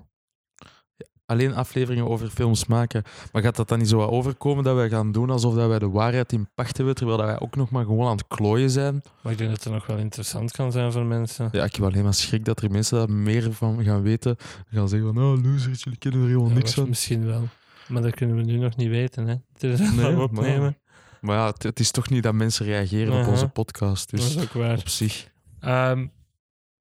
Alleen 1.31 1.53
afleveringen 1.55 2.07
over 2.07 2.29
films 2.29 2.65
maken. 2.65 3.03
Maar 3.31 3.41
gaat 3.41 3.55
dat 3.55 3.67
dan 3.67 3.77
niet 3.79 3.89
zo 3.89 4.01
overkomen 4.01 4.63
dat 4.63 4.75
wij 4.75 4.89
gaan 4.89 5.11
doen 5.11 5.29
alsof 5.29 5.55
dat 5.55 5.67
wij 5.67 5.79
de 5.79 5.89
waarheid 5.89 6.31
in 6.33 6.50
pacht 6.55 6.77
hebben, 6.77 6.95
terwijl 6.95 7.17
dat 7.17 7.25
wij 7.27 7.39
ook 7.39 7.55
nog 7.55 7.69
maar 7.69 7.85
gewoon 7.85 8.05
aan 8.07 8.17
het 8.17 8.27
klooien 8.27 8.69
zijn? 8.69 9.01
Maar 9.21 9.31
ik 9.31 9.38
denk 9.38 9.50
dat 9.50 9.63
het 9.63 9.73
nog 9.73 9.85
wel 9.85 9.97
interessant 9.97 10.51
kan 10.51 10.71
zijn 10.71 10.91
voor 10.91 11.05
mensen. 11.05 11.50
Ja, 11.51 11.63
ik 11.63 11.75
heb 11.75 11.85
alleen 11.85 12.03
maar 12.03 12.13
schrik 12.13 12.45
dat 12.45 12.61
er 12.61 12.71
mensen 12.71 12.97
daar 12.97 13.11
meer 13.15 13.53
van 13.53 13.83
gaan 13.83 14.01
weten. 14.01 14.35
Gaan 14.71 14.89
zeggen 14.89 15.13
van, 15.13 15.23
oh, 15.23 15.43
losers, 15.43 15.83
jullie 15.83 16.00
kennen 16.00 16.21
er 16.21 16.27
helemaal 16.27 16.50
Ja, 16.50 16.53
niks 16.55 16.73
van. 16.73 16.89
Misschien 16.89 17.25
wel. 17.25 17.47
Maar 17.88 18.01
dat 18.01 18.15
kunnen 18.15 18.35
we 18.35 18.41
nu 18.43 18.57
nog 18.57 18.75
niet 18.75 18.89
weten. 18.89 19.27
Hè. 19.27 19.35
Het 19.53 19.63
is 19.63 19.91
Nee, 19.91 20.15
maar-. 20.31 20.73
Maar 21.21 21.35
ja, 21.38 21.45
het, 21.47 21.63
het 21.63 21.79
is 21.79 21.91
toch 21.91 22.09
niet 22.09 22.23
dat 22.23 22.33
mensen 22.33 22.65
reageren 22.65 23.21
op 23.21 23.27
onze 23.27 23.47
podcast, 23.47 24.11
Dat 24.11 24.19
dus 24.19 24.35
is 24.35 24.41
ook 24.43 24.53
waar. 24.53 24.77
op 24.77 24.88
zich. 24.88 25.29
Ehm, 25.59 26.07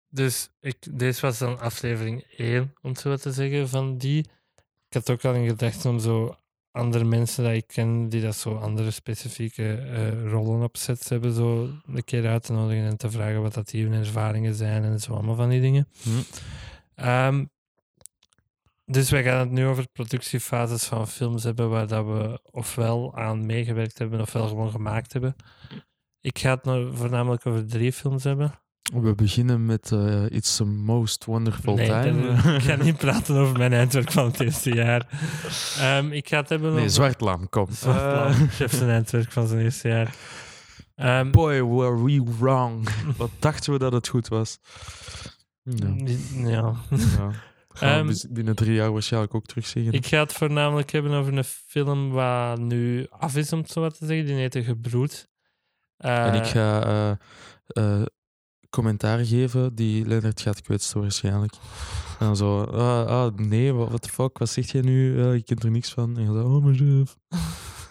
dus 0.09 0.49
ik, 0.61 0.77
deze 0.99 1.21
was 1.21 1.39
dan 1.39 1.61
aflevering 1.61 2.25
1, 2.37 2.75
om 2.83 2.91
het 2.91 3.01
zo 3.01 3.17
te 3.17 3.33
zeggen, 3.33 3.69
van 3.69 3.99
die. 3.99 4.27
Ik 4.91 4.97
had 4.97 5.11
ook 5.11 5.25
al 5.25 5.35
in 5.35 5.49
gedachten 5.49 5.91
om 5.91 5.99
zo 5.99 6.37
andere 6.73 7.05
mensen 7.05 7.45
dat 7.45 7.53
ik 7.53 7.67
ken, 7.67 8.09
die 8.09 8.23
dat 8.23 8.37
zo 8.37 8.57
andere 8.57 8.91
specifieke 8.91 9.75
eh, 9.75 10.31
rollen 10.31 10.63
op 10.63 10.77
sets 10.77 11.09
hebben, 11.09 11.33
zo 11.33 11.71
een 11.87 12.05
keer 12.05 12.27
uit 12.27 12.43
te 12.43 12.53
nodigen 12.53 12.85
en 12.85 12.97
te 12.97 13.11
vragen 13.11 13.43
wat 13.43 13.55
dat 13.55 13.69
die 13.69 13.85
hun 13.85 13.93
ervaringen 13.93 14.55
zijn 14.55 14.85
en 14.85 15.01
zo 15.01 15.13
allemaal 15.13 15.35
van 15.35 15.49
die 15.49 15.61
dingen. 15.61 15.89
Hm. 16.03 16.11
Ehm, 16.95 17.45
dus 18.85 19.11
wij 19.11 19.23
gaan 19.23 19.39
het 19.39 19.51
nu 19.51 19.67
over 19.67 19.89
productiefases 19.89 20.85
van 20.85 21.09
films 21.09 21.45
hebben 21.45 21.71
waar 21.71 21.87
dat 21.87 22.05
we 22.05 22.41
ofwel 22.51 23.17
aan 23.17 23.47
meegewerkt 23.47 23.99
hebben 23.99 24.21
ofwel 24.21 24.49
gewoon 24.49 24.71
gemaakt 24.71 25.13
hebben. 25.13 25.37
Ik 26.21 26.39
ga 26.39 26.51
het 26.51 26.65
nou 26.65 26.97
voornamelijk 26.97 27.47
over 27.47 27.67
drie 27.67 27.93
films 27.93 28.25
hebben. 28.25 28.61
We 28.93 29.15
beginnen 29.15 29.67
met 29.67 29.93
eh 29.93 30.25
It's 30.31 30.57
the 30.57 30.65
Most 30.65 31.25
Wonderful 31.25 31.75
nee, 31.75 31.87
Time. 31.89 32.33
ik 32.57 32.63
ga 32.63 32.77
niet 32.77 32.97
praten 32.97 33.37
over 33.37 33.59
mijn 33.59 33.73
eindwerk 33.73 34.13
van 34.13 34.25
het 34.25 34.41
eerste 34.41 34.75
jaar. 34.75 35.07
Ehm, 35.79 36.13
ik 36.13 36.29
ga 36.29 36.37
het 36.37 36.49
hebben 36.49 36.71
Nee, 36.71 36.79
over... 36.79 36.91
Zwartlam, 36.91 37.49
kom. 37.49 37.67
Zwartlam, 37.71 38.27
Eh, 38.33 38.49
chef 38.49 38.75
zijn 38.75 38.91
eindwerk 38.91 39.33
van 39.33 39.47
zijn 39.47 39.61
eerste 39.61 39.89
jaar. 39.89 40.15
Ehm, 40.95 41.31
boy, 41.31 41.63
were 41.65 42.03
we 42.05 42.23
wrong. 42.39 42.89
Wat 43.17 43.31
dachten 43.39 43.73
we 43.73 43.79
dat 43.79 43.93
het 43.93 44.09
goed 44.09 44.29
was? 44.29 44.59
Ja. 45.63 45.95
Ja. 46.35 46.49
ja. 46.49 46.75
Gaan 47.73 48.07
we 48.07 48.13
Ehm, 48.25 48.33
binnen 48.35 48.55
drie 48.55 48.73
jaar 48.75 48.93
waarschijnlijk 48.93 49.35
ook 49.35 49.47
terugzeggen. 49.47 49.93
Ik 49.93 50.07
ga 50.07 50.19
het 50.19 50.33
voornamelijk 50.33 50.91
hebben 50.91 51.13
over 51.13 51.37
een 51.37 51.45
film 51.45 52.11
waar 52.11 52.61
nu 52.61 53.07
af 53.11 53.37
is, 53.37 53.53
om 53.53 53.59
het 53.59 53.71
zo 53.71 53.81
wat 53.81 53.99
te 53.99 54.07
zeggen. 54.07 54.27
Die 54.27 54.35
heet 54.35 54.53
De 54.53 54.63
Gebroed. 54.65 55.29
en 55.97 56.35
ik 56.35 56.41
Eh, 56.45 56.47
ga 56.51 56.83
eh, 56.85 57.11
eh, 57.67 58.07
commentaar 58.71 59.25
geven 59.25 59.75
die 59.75 60.07
Leonard 60.07 60.41
gaat 60.41 60.63
kwetsen 60.63 61.01
waarschijnlijk. 61.01 61.55
En 62.19 62.27
dan 62.27 62.37
zo, 62.37 62.63
ah, 62.63 63.07
ah, 63.07 63.35
nee, 63.37 63.73
wat 63.73 63.89
what 63.89 64.03
the 64.03 64.09
fuck, 64.09 64.39
wat 64.39 64.49
zeg 64.49 64.73
jij 64.73 64.81
nu? 64.81 65.23
Eh, 65.23 65.35
ik 65.35 65.45
ken 65.45 65.59
er 65.59 65.71
niks 65.71 65.91
van. 65.91 66.17
En 66.17 66.23
je 66.23 66.27
zo, 66.27 66.45
oh 66.45 66.65
mijn 66.65 66.77
chef. 66.77 67.17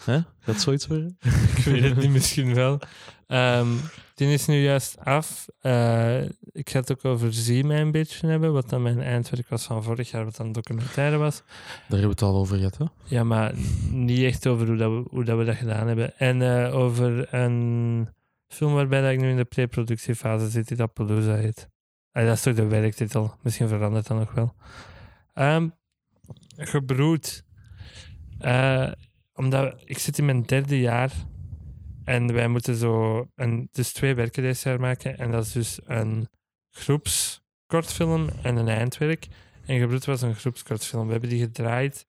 Hè? 0.03 0.19
Gaat 0.39 0.61
zoiets 0.61 0.87
worden? 0.87 1.17
ik 1.55 1.63
weet 1.63 1.83
het 1.83 1.97
niet, 1.97 2.09
misschien 2.09 2.53
wel. 2.53 2.79
Ehm, 3.27 3.67
die 4.15 4.33
is 4.33 4.45
nu 4.45 4.55
juist 4.55 4.97
af. 5.03 5.47
Eh, 5.61 6.23
ik 6.51 6.69
ga 6.69 6.79
het 6.79 6.91
ook 6.91 7.05
over 7.05 7.33
Zie 7.33 7.63
mij 7.63 7.81
een 7.81 7.91
beetje 7.91 8.27
hebben, 8.27 8.53
wat 8.53 8.69
dan 8.69 8.81
mijn 8.81 9.01
eindwerk 9.01 9.49
was 9.49 9.63
van 9.63 9.83
vorig 9.83 10.11
jaar, 10.11 10.25
wat 10.25 10.35
dan 10.35 10.51
documentaire 10.51 11.17
was. 11.17 11.41
Daar 11.45 11.99
hebben 11.99 12.01
we 12.01 12.07
het 12.07 12.21
al 12.21 12.35
over 12.35 12.57
gehad, 12.57 12.77
hè? 12.77 12.85
Ja, 13.03 13.23
maar 13.23 13.53
niet 13.91 14.23
echt 14.23 14.47
over 14.47 14.67
hoe, 14.67 14.77
dat 14.77 14.91
we, 14.91 15.03
hoe 15.09 15.23
dat 15.23 15.37
we 15.37 15.43
dat 15.43 15.55
gedaan 15.55 15.87
hebben. 15.87 16.17
En 16.17 16.41
eh, 16.41 16.75
over 16.75 17.33
een 17.33 18.09
film 18.53 18.73
waarbij 18.73 19.13
ik 19.13 19.19
nu 19.19 19.29
in 19.29 19.35
de 19.35 19.45
pre-productiefase 19.45 20.49
zit, 20.49 20.67
die 20.67 20.81
Appaloosa 20.81 21.35
heet. 21.35 21.69
Dat 22.11 22.27
is 22.27 22.41
toch 22.41 22.55
de 22.55 22.67
werktitel. 22.67 23.35
Misschien 23.41 23.67
verandert 23.67 24.07
dat 24.07 24.17
nog 24.17 24.31
wel. 24.31 24.55
Ehm, 25.33 25.69
gebroed. 26.57 27.43
Eh, 28.39 28.91
omdat 29.33 29.81
ik 29.85 29.97
zit 29.97 30.17
in 30.17 30.25
mijn 30.25 30.43
derde 30.43 30.79
jaar 30.79 31.11
en 32.03 32.33
wij 32.33 32.47
moeten 32.47 32.75
zo 32.75 33.25
een, 33.35 33.69
dus 33.71 33.93
twee 33.93 34.15
werken 34.15 34.43
deze 34.43 34.69
jaar 34.69 34.79
maken. 34.79 35.17
En 35.17 35.31
dat 35.31 35.45
is 35.45 35.51
dus 35.51 35.79
een 35.85 36.27
groepskortfilm 36.69 38.29
en 38.43 38.55
een 38.55 38.67
eindwerk. 38.67 39.27
En 39.65 39.79
Gebroed 39.79 40.05
was 40.05 40.21
een 40.21 40.35
groepskortfilm. 40.35 41.05
We 41.05 41.11
hebben 41.11 41.29
die 41.29 41.39
gedraaid 41.39 42.07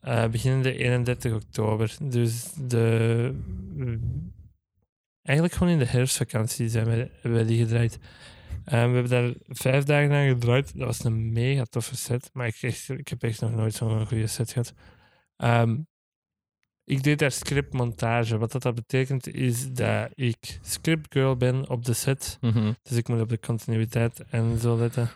eh 0.00 0.28
beginnende 0.28 0.76
31 0.76 1.34
oktober. 1.34 1.96
Dus 2.02 2.52
de, 2.52 3.34
eigenlijk 5.28 5.52
gewoon 5.52 5.72
in 5.72 5.78
de 5.78 5.86
herfstvakantie 5.86 6.68
zijn 6.68 7.10
we, 7.22 7.44
die 7.44 7.58
gedraaid. 7.58 7.98
Eh, 8.64 8.72
we 8.72 8.76
hebben 8.76 9.08
daar 9.08 9.32
vijf 9.48 9.84
dagen 9.84 10.12
aan 10.12 10.28
gedraaid. 10.28 10.78
Dat 10.78 10.86
was 10.86 11.04
een 11.04 11.32
mega 11.32 11.64
toffe 11.64 11.96
set. 11.96 12.30
Maar 12.32 12.46
ik, 12.46 12.58
echt, 12.60 12.88
ik 12.88 13.08
heb 13.08 13.22
echt 13.22 13.40
nog 13.40 13.54
nooit 13.54 13.74
zo'n 13.74 14.06
goede 14.06 14.26
set 14.26 14.52
gehad. 14.52 14.74
Ehm, 15.36 15.76
ik 16.84 17.02
deed 17.02 17.18
daar 17.18 17.30
scriptmontage. 17.30 18.38
Wat 18.38 18.52
dat, 18.52 18.62
dat 18.62 18.74
betekent 18.74 19.26
is 19.34 19.72
dat 19.72 20.10
ik 20.14 20.58
scriptgirl 20.62 21.36
ben 21.36 21.68
op 21.68 21.84
de 21.84 21.92
set. 21.92 22.38
Dus 22.82 22.96
ik 22.96 23.08
moet 23.08 23.20
op 23.20 23.28
de 23.28 23.40
continuïteit 23.40 24.24
en 24.30 24.58
zo 24.58 24.76
letten. 24.78 25.10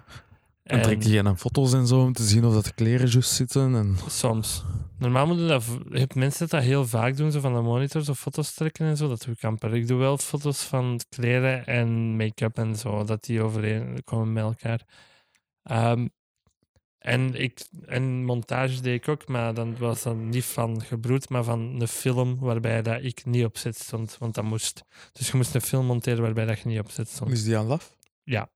En 0.62 0.83
trekt 0.83 1.04
hij 1.04 1.23
dan 1.23 1.38
foto's 1.38 1.73
en 1.73 1.87
zo 1.87 2.00
om 2.00 2.12
te 2.12 2.23
zien 2.23 2.45
of 2.45 2.54
dat 2.54 2.64
de 2.64 2.75
kleren 2.75 3.09
juist 3.09 3.31
zitten? 3.31 3.75
En... 3.75 3.97
Soms. 4.09 4.64
Normaal 4.99 5.26
moeten 5.26 5.49
dat, 5.49 5.64
je 5.90 5.99
hebt 5.99 6.14
mensen 6.14 6.49
dat 6.49 6.62
heel 6.62 6.87
vaak 6.87 7.16
doen, 7.16 7.33
zo 7.33 7.40
van 7.40 7.54
de 7.54 7.61
monitors 7.61 8.09
of 8.09 8.19
foto's 8.19 8.54
trekken 8.54 8.87
en 8.87 8.97
zo. 8.97 9.09
Dat 9.09 9.23
doe 9.25 9.35
ik 9.35 9.45
amper. 9.45 9.75
Ik 9.75 9.87
doe 9.87 9.99
wel 9.99 10.19
foto's 10.19 10.62
van 10.62 11.00
kleren 11.09 11.66
en 11.66 12.16
make-up 12.16 12.59
en 12.59 12.76
zo, 12.76 13.04
dat 13.04 13.25
die 13.25 13.42
overeenkomen 13.42 14.33
met 14.33 14.45
elkaar. 14.45 14.81
Ehm, 15.62 16.07
en, 16.99 17.35
ik, 17.35 17.66
en 17.87 18.25
montage 18.25 18.81
deed 18.81 19.02
ik 19.02 19.09
ook, 19.09 19.28
maar 19.28 19.54
dan 19.54 19.78
was 19.78 20.02
dat 20.02 20.16
niet 20.16 20.45
van 20.45 20.83
gebroed, 20.83 21.28
maar 21.28 21.45
van 21.45 21.81
een 21.81 21.88
film 21.88 22.38
waarbij 22.38 22.83
dat 22.83 23.04
ik 23.04 23.25
niet 23.25 23.45
op 23.45 23.59
zet 23.59 23.78
stond, 23.78 24.16
want 24.19 24.35
dat 24.35 24.45
moest. 24.45 24.85
Dus 25.12 25.31
je 25.31 25.37
moest 25.37 25.54
een 25.54 25.61
film 25.61 25.87
monteren 25.87 26.23
waarbij 26.23 26.45
dat 26.45 26.59
je 26.59 26.69
niet 26.69 26.78
op 26.78 26.90
zet 26.90 27.09
stond. 27.09 27.31
Is 27.31 27.45
die 27.45 27.57
aan 27.57 27.66
laf? 27.66 27.97
Ja. 28.23 28.50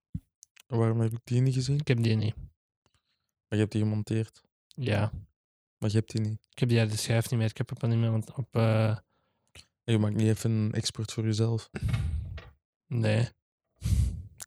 Waarom 0.67 1.01
heb 1.01 1.13
ik 1.13 1.21
die 1.25 1.41
niet 1.41 1.55
gezien? 1.55 1.79
Ik 1.79 1.89
heb 1.89 2.03
die 2.03 2.17
niet. 2.17 2.35
Maar 2.37 2.45
je 3.49 3.57
hebt 3.57 3.73
die 3.73 3.83
gemonteerd. 3.83 4.43
Ja. 4.67 5.13
Maar 5.79 5.91
je 5.91 5.97
hebt 5.97 6.13
die 6.13 6.21
niet. 6.21 6.47
Ik 6.51 6.59
heb 6.59 6.69
die 6.69 6.79
uit 6.79 6.91
de 6.91 6.97
schijf 6.97 7.31
niet 7.31 7.41
meer. 7.41 7.49
Ik 7.51 7.57
heb 7.57 7.81
hem 7.81 7.91
niet 7.91 7.99
meer 7.99 8.11
want 8.11 8.35
op... 8.35 8.57
eh, 8.57 8.97
je 9.85 9.99
maakt 9.99 10.15
niet 10.15 10.27
even 10.27 10.51
een 10.51 10.73
export 10.73 11.13
voor 11.13 11.25
jezelf. 11.25 11.71
Nee. 12.87 13.29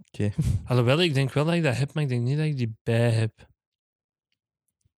Oké. 0.08 0.34
Alhoewel, 0.66 1.02
ik 1.02 1.14
denk 1.14 1.34
wel 1.34 1.46
dat 1.46 1.54
ik 1.54 1.64
dat 1.64 1.78
heb, 1.78 1.94
maar 1.94 2.04
ik 2.04 2.10
denk 2.10 2.24
niet 2.24 2.38
dat 2.38 2.46
ik 2.46 2.58
die 2.58 2.76
bij 2.84 3.12
heb. 3.12 3.48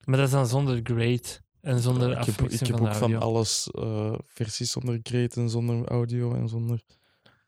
Maar 0.06 0.18
dat 0.18 0.26
is 0.26 0.34
dan 0.34 0.48
zonder 0.48 0.80
grade 0.84 1.42
en 1.62 1.80
zonder 1.80 2.12
ik 2.12 2.26
heb, 2.26 2.42
ik 2.42 2.60
heb 2.60 2.78
van 2.78 2.88
ook 2.88 2.96
van 2.96 3.16
alles 3.16 3.72
eh, 3.72 4.20
versies 4.26 4.72
zonder 4.72 5.02
create 5.02 5.42
en 5.42 5.50
zonder 5.50 5.88
audio 5.88 6.34
en 6.34 6.50
zonder... 6.50 6.82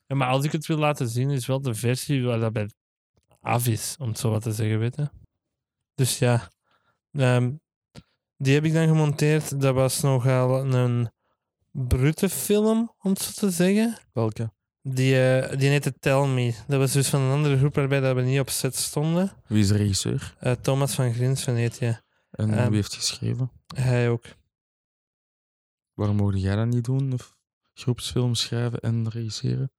Ja, 0.08 0.16
maar 0.16 0.28
als 0.28 0.46
ik 0.46 0.52
het 0.52 0.66
wil 0.66 0.78
laten 0.78 1.10
zien, 1.10 1.30
is 1.30 1.46
wel 1.46 1.62
de 1.62 1.74
versie 1.74 2.24
waar 2.24 2.40
dat 2.40 2.54
bij 2.54 2.70
af 3.44 3.68
is, 3.68 3.96
om 4.00 4.08
het 4.08 4.20
zo 4.20 4.30
wat 4.30 4.42
te 4.44 4.52
zeggen, 4.52 4.80
weet 4.80 4.96
je. 4.96 5.10
Dus 5.96 6.20
ja, 6.20 6.50
ehm, 7.12 7.52
die 8.38 8.54
heb 8.54 8.64
ik 8.64 8.74
dan 8.74 8.88
gemonteerd. 8.88 9.62
Dat 9.62 9.74
was 9.76 10.02
nogal 10.02 10.74
een 10.74 11.12
brute 11.72 12.30
film, 12.30 12.94
om 13.02 13.10
het 13.12 13.22
zo 13.22 13.32
te 13.32 13.50
zeggen. 13.52 13.98
Welke? 14.14 14.52
Die, 14.82 15.32
eh, 15.32 15.58
die 15.60 15.70
heette 15.70 16.00
Tell 16.00 16.28
Me. 16.28 16.56
Dat 16.68 16.80
was 16.80 16.92
dus 16.92 17.10
van 17.10 17.22
een 17.22 17.32
andere 17.32 17.58
groep 17.58 17.76
waarbij 17.76 18.00
dat 18.00 18.16
we 18.16 18.22
niet 18.22 18.40
op 18.40 18.50
set 18.50 18.76
stonden. 18.76 19.32
Wie 19.48 19.62
is 19.62 19.68
de 19.68 19.78
regisseur? 19.78 20.36
Eh, 20.40 20.52
Thomas 20.52 20.94
van 20.96 21.14
Grinsven 21.14 21.56
heet 21.56 21.78
je. 21.78 22.02
En 22.32 22.54
Ehm. 22.54 22.68
wie 22.68 22.76
heeft 22.76 22.94
geschreven? 22.96 23.52
Hij 23.76 24.10
ook. 24.10 24.26
Waarom 25.94 26.16
mogen 26.16 26.40
jij 26.40 26.56
dat 26.56 26.68
niet 26.68 26.84
doen? 26.84 27.14
Of 27.14 27.36
groepsfilms 27.74 28.42
schrijven 28.42 28.80
en 28.80 29.10
regisseren? 29.10 29.72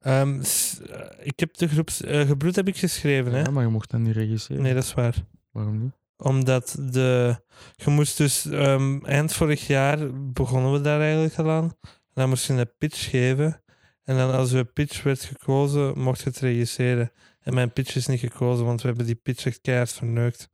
Ehm, 0.00 0.40
eh, 0.40 1.00
ik 1.26 1.40
heb 1.40 1.56
de 1.56 1.68
groeps... 1.68 2.02
eh, 2.02 2.26
gebroed 2.26 2.56
heb 2.56 2.68
ik 2.68 2.76
geschreven, 2.76 3.32
hè? 3.32 3.50
Maar 3.50 3.62
je 3.64 3.68
mocht 3.70 3.90
dat 3.90 4.00
niet 4.00 4.16
regisseren. 4.16 4.62
Nee, 4.62 4.74
dat 4.74 4.82
is 4.84 4.94
waar. 4.94 5.14
Waarom 5.50 5.78
niet? 5.78 5.92
Omdat 6.16 6.76
de... 6.80 7.40
Je 7.76 7.90
moest 7.90 8.16
dus... 8.16 8.46
ehm, 8.46 9.04
eind 9.04 9.32
vorig 9.32 9.66
jaar 9.66 9.98
begonnen 10.32 10.72
we 10.72 10.80
daar 10.80 11.00
eigenlijk 11.00 11.34
al 11.38 11.50
aan. 11.50 11.64
En 11.82 12.22
dan 12.22 12.28
moest 12.28 12.46
je 12.46 12.52
een 12.52 12.70
pitch 12.78 13.10
geven. 13.10 13.62
En 14.02 14.16
dan 14.16 14.32
als 14.32 14.50
je 14.50 14.64
pitch 14.64 15.02
werd 15.02 15.22
gekozen, 15.24 15.98
mocht 15.98 16.20
je 16.20 16.28
het 16.28 16.38
regisseren. 16.38 17.12
En 17.40 17.54
mijn 17.54 17.72
pitch 17.72 17.96
is 17.96 18.06
niet 18.06 18.20
gekozen, 18.20 18.64
want 18.64 18.80
we 18.82 18.88
hebben 18.88 19.06
die 19.06 19.14
pitch 19.14 19.46
echt 19.46 19.60
keihard 19.60 19.92
verneukt. 19.92 20.48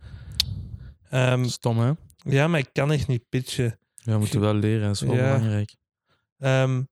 Ehm, 1.11 1.45
Stom, 1.45 1.79
hè? 1.79 1.93
ja, 2.17 2.49
maar 2.49 2.59
ik 2.59 2.69
kan 2.73 2.93
echt 2.93 3.07
niet 3.09 3.29
pitchen. 3.29 3.79
Ja, 3.95 4.13
we 4.13 4.19
moeten 4.19 4.41
wel 4.41 4.55
leren. 4.55 4.87
Dat 4.87 4.95
is 4.95 5.01
wel 5.01 5.15
Ja. 5.15 5.23
belangrijk. 5.37 5.75
Ehm, 6.39 6.83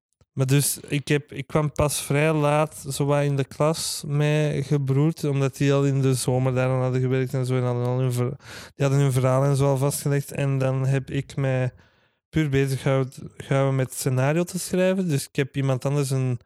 maar 0.41 0.49
dus, 0.49 0.79
ik, 0.89 1.09
heb, 1.09 1.33
ik 1.33 1.47
kwam 1.47 1.73
pas 1.73 2.03
vrij 2.03 2.33
laat 2.33 2.85
zo 2.89 3.05
wat 3.05 3.23
in 3.23 3.37
de 3.37 3.45
klas 3.45 4.03
met 4.07 4.67
gebroed, 4.67 5.25
omdat 5.25 5.57
die 5.57 5.73
al 5.73 5.85
in 5.85 6.01
de 6.01 6.15
zomer 6.15 6.55
daar 6.55 6.69
aan 6.69 6.81
hadden 6.81 7.01
gewerkt 7.01 7.35
en 7.35 7.47
zo. 7.47 7.57
En 7.57 7.63
hadden 7.63 7.87
al 7.87 7.99
hun, 7.99 8.13
ver- 8.13 8.37
die 8.75 8.87
hadden 8.87 8.99
hun 8.99 9.13
verhaal 9.13 9.45
en 9.45 9.57
zo 9.57 9.67
al 9.67 9.77
vastgelegd. 9.77 10.33
En 10.33 10.59
dan 10.59 10.87
heb 10.87 11.11
ik 11.11 11.37
mij 11.37 11.73
puur 12.29 12.49
bezig 12.49 12.81
gehouden 13.37 13.75
met 13.75 13.95
scenario 13.95 14.45
te 14.45 14.59
schrijven. 14.59 15.09
Dus 15.09 15.25
ik 15.29 15.37
heb 15.37 15.57
iemand 15.57 15.85
anders 15.85 16.11
een... 16.11 16.41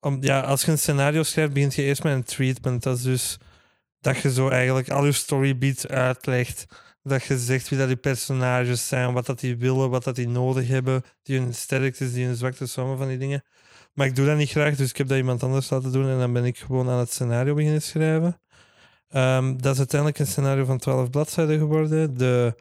Om, 0.00 0.18
ja, 0.20 0.40
als 0.40 0.64
je 0.64 0.70
een 0.70 0.78
scenario 0.78 1.22
schrijft, 1.22 1.52
begint 1.52 1.74
je 1.74 1.82
eerst 1.82 2.02
met 2.02 2.12
een 2.12 2.24
treatment. 2.24 2.82
Dat 2.82 2.96
is 2.96 3.02
dus 3.02 3.38
dat 4.00 4.18
je 4.18 4.32
zo 4.32 4.48
eigenlijk 4.48 4.90
al 4.90 5.04
je 5.04 5.12
storybeats 5.12 5.86
uitlegt. 5.86 6.66
Dat 7.08 7.24
je 7.24 7.38
zegt 7.38 7.68
wie 7.68 7.78
dat 7.78 7.86
die 7.86 7.96
personages 7.96 8.88
zijn, 8.88 9.12
wat 9.12 9.26
dat 9.26 9.40
die 9.40 9.56
willen, 9.56 9.90
wat 9.90 10.04
dat 10.04 10.16
die 10.16 10.28
nodig 10.28 10.68
hebben, 10.68 11.02
die 11.22 11.38
hun 11.38 11.54
sterktes, 11.54 12.12
die 12.12 12.26
hun 12.26 12.36
zwaktes, 12.36 12.78
allemaal 12.78 12.96
van 12.96 13.08
die 13.08 13.18
dingen. 13.18 13.44
Maar 13.92 14.06
ik 14.06 14.16
doe 14.16 14.26
dat 14.26 14.36
niet 14.36 14.50
graag, 14.50 14.76
dus 14.76 14.90
ik 14.90 14.96
heb 14.96 15.08
dat 15.08 15.16
iemand 15.16 15.42
anders 15.42 15.70
laten 15.70 15.92
doen 15.92 16.08
en 16.08 16.18
dan 16.18 16.32
ben 16.32 16.44
ik 16.44 16.58
gewoon 16.58 16.88
aan 16.88 16.98
het 16.98 17.10
scenario 17.10 17.54
beginnen 17.54 17.82
schrijven. 17.82 18.40
Ehm, 19.08 19.56
dat 19.56 19.72
is 19.72 19.78
uiteindelijk 19.78 20.20
een 20.20 20.26
scenario 20.26 20.64
van 20.64 20.78
12 20.78 21.10
bladzijden 21.10 21.58
geworden. 21.58 22.16
De 22.16 22.56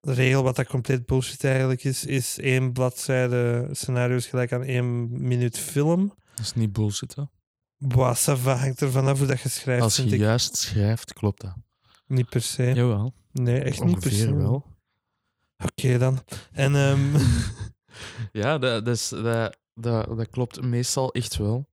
regel, 0.00 0.42
wat 0.42 0.56
dat 0.56 0.66
compleet 0.66 1.06
bullshit 1.06 1.44
eigenlijk 1.44 1.84
is, 1.84 2.04
is 2.04 2.38
één 2.38 2.72
bladzijde 2.72 3.68
scenario 3.72 4.16
is 4.16 4.26
gelijk 4.26 4.52
aan 4.52 4.62
één 4.62 5.08
minuut 5.26 5.58
film. 5.58 6.14
Dat 6.34 6.44
is 6.44 6.54
niet 6.54 6.72
bullshit, 6.72 7.14
hè? 7.14 7.22
Boah, 7.76 8.16
hangt 8.44 8.80
er 8.80 8.90
vanaf 8.90 9.18
hoe 9.18 9.26
dat 9.26 9.40
je 9.40 9.48
schrijft, 9.48 9.82
Als 9.82 9.96
je 9.96 10.02
ik. 10.04 10.18
juist 10.20 10.56
schrijft, 10.56 11.12
klopt 11.12 11.40
dat. 11.40 11.54
Niet 12.06 12.28
per 12.28 12.42
se. 12.42 12.72
Jawel. 12.74 13.14
Nee, 13.32 13.60
echt 13.60 13.84
niet 13.84 13.98
per 14.00 14.10
se. 14.12 14.16
Ongeveer 14.26 14.38
wel. 14.42 14.66
Oké 15.64 15.98
dan. 15.98 16.18
En 16.52 16.74
ehm, 16.74 17.16
Ja, 18.32 18.58
dat, 18.58 18.84
dat, 18.84 18.94
is, 18.96 19.08
dat, 19.08 19.56
dat, 19.74 20.16
dat 20.16 20.30
klopt 20.30 20.62
meestal 20.62 21.12
echt 21.12 21.36
wel. 21.36 21.68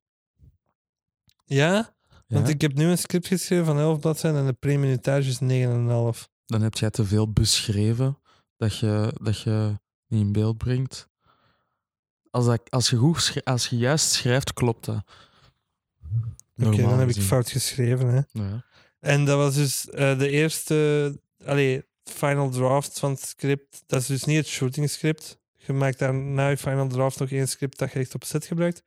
ja, 1.45 1.95
want 2.27 2.47
Ja? 2.47 2.53
ik 2.53 2.61
heb 2.61 2.73
nu 2.73 2.85
een 2.85 2.97
script 2.97 3.27
geschreven 3.27 3.65
van 3.65 3.79
11 3.79 3.99
bladzijden 3.99 4.39
en 4.39 4.45
de 4.45 4.53
pre-minutage 4.53 5.29
is 5.29 5.39
9,5. 5.39 6.31
Dan 6.45 6.61
heb 6.61 6.73
jij 6.73 6.89
te 6.89 7.05
veel 7.05 7.31
beschreven 7.31 8.17
dat 8.57 8.77
je, 8.77 9.13
dat 9.21 9.41
je 9.41 9.79
niet 10.07 10.21
in 10.21 10.31
beeld 10.31 10.57
brengt. 10.57 11.07
Als, 12.29 12.45
dat, 12.45 12.61
als, 12.69 12.89
je 12.89 12.95
goed 12.95 13.21
schri- 13.21 13.41
als 13.43 13.67
je 13.67 13.77
juist 13.77 14.09
schrijft, 14.11 14.53
klopt 14.53 14.85
dat. 14.85 15.03
Oké, 16.05 16.69
Normaal 16.69 16.89
dan 16.89 16.99
heb 16.99 17.07
ik 17.09 17.13
gezien. 17.13 17.29
fout 17.29 17.49
geschreven. 17.49 18.07
Hè. 18.07 18.21
Ja. 18.43 18.65
En 18.99 19.25
dat 19.25 19.37
was 19.37 19.55
dus 19.55 19.89
eh, 19.89 20.19
de 20.19 20.29
eerste, 20.29 21.19
allee, 21.47 21.85
final 22.03 22.49
draft 22.49 22.99
van 22.99 23.11
het 23.11 23.21
script. 23.21 23.83
Dat 23.85 24.01
is 24.01 24.07
dus 24.07 24.23
niet 24.23 24.37
het 24.37 24.47
shooting 24.47 24.89
script. 24.89 25.39
Je 25.55 25.73
maakt 25.73 25.99
daar 25.99 26.13
na 26.13 26.47
je 26.47 26.57
final 26.57 26.87
draft 26.87 27.19
nog 27.19 27.31
één 27.31 27.47
script 27.47 27.79
dat 27.79 27.91
je 27.91 27.99
echt 27.99 28.15
op 28.15 28.23
set 28.23 28.45
gebruikt. 28.45 28.83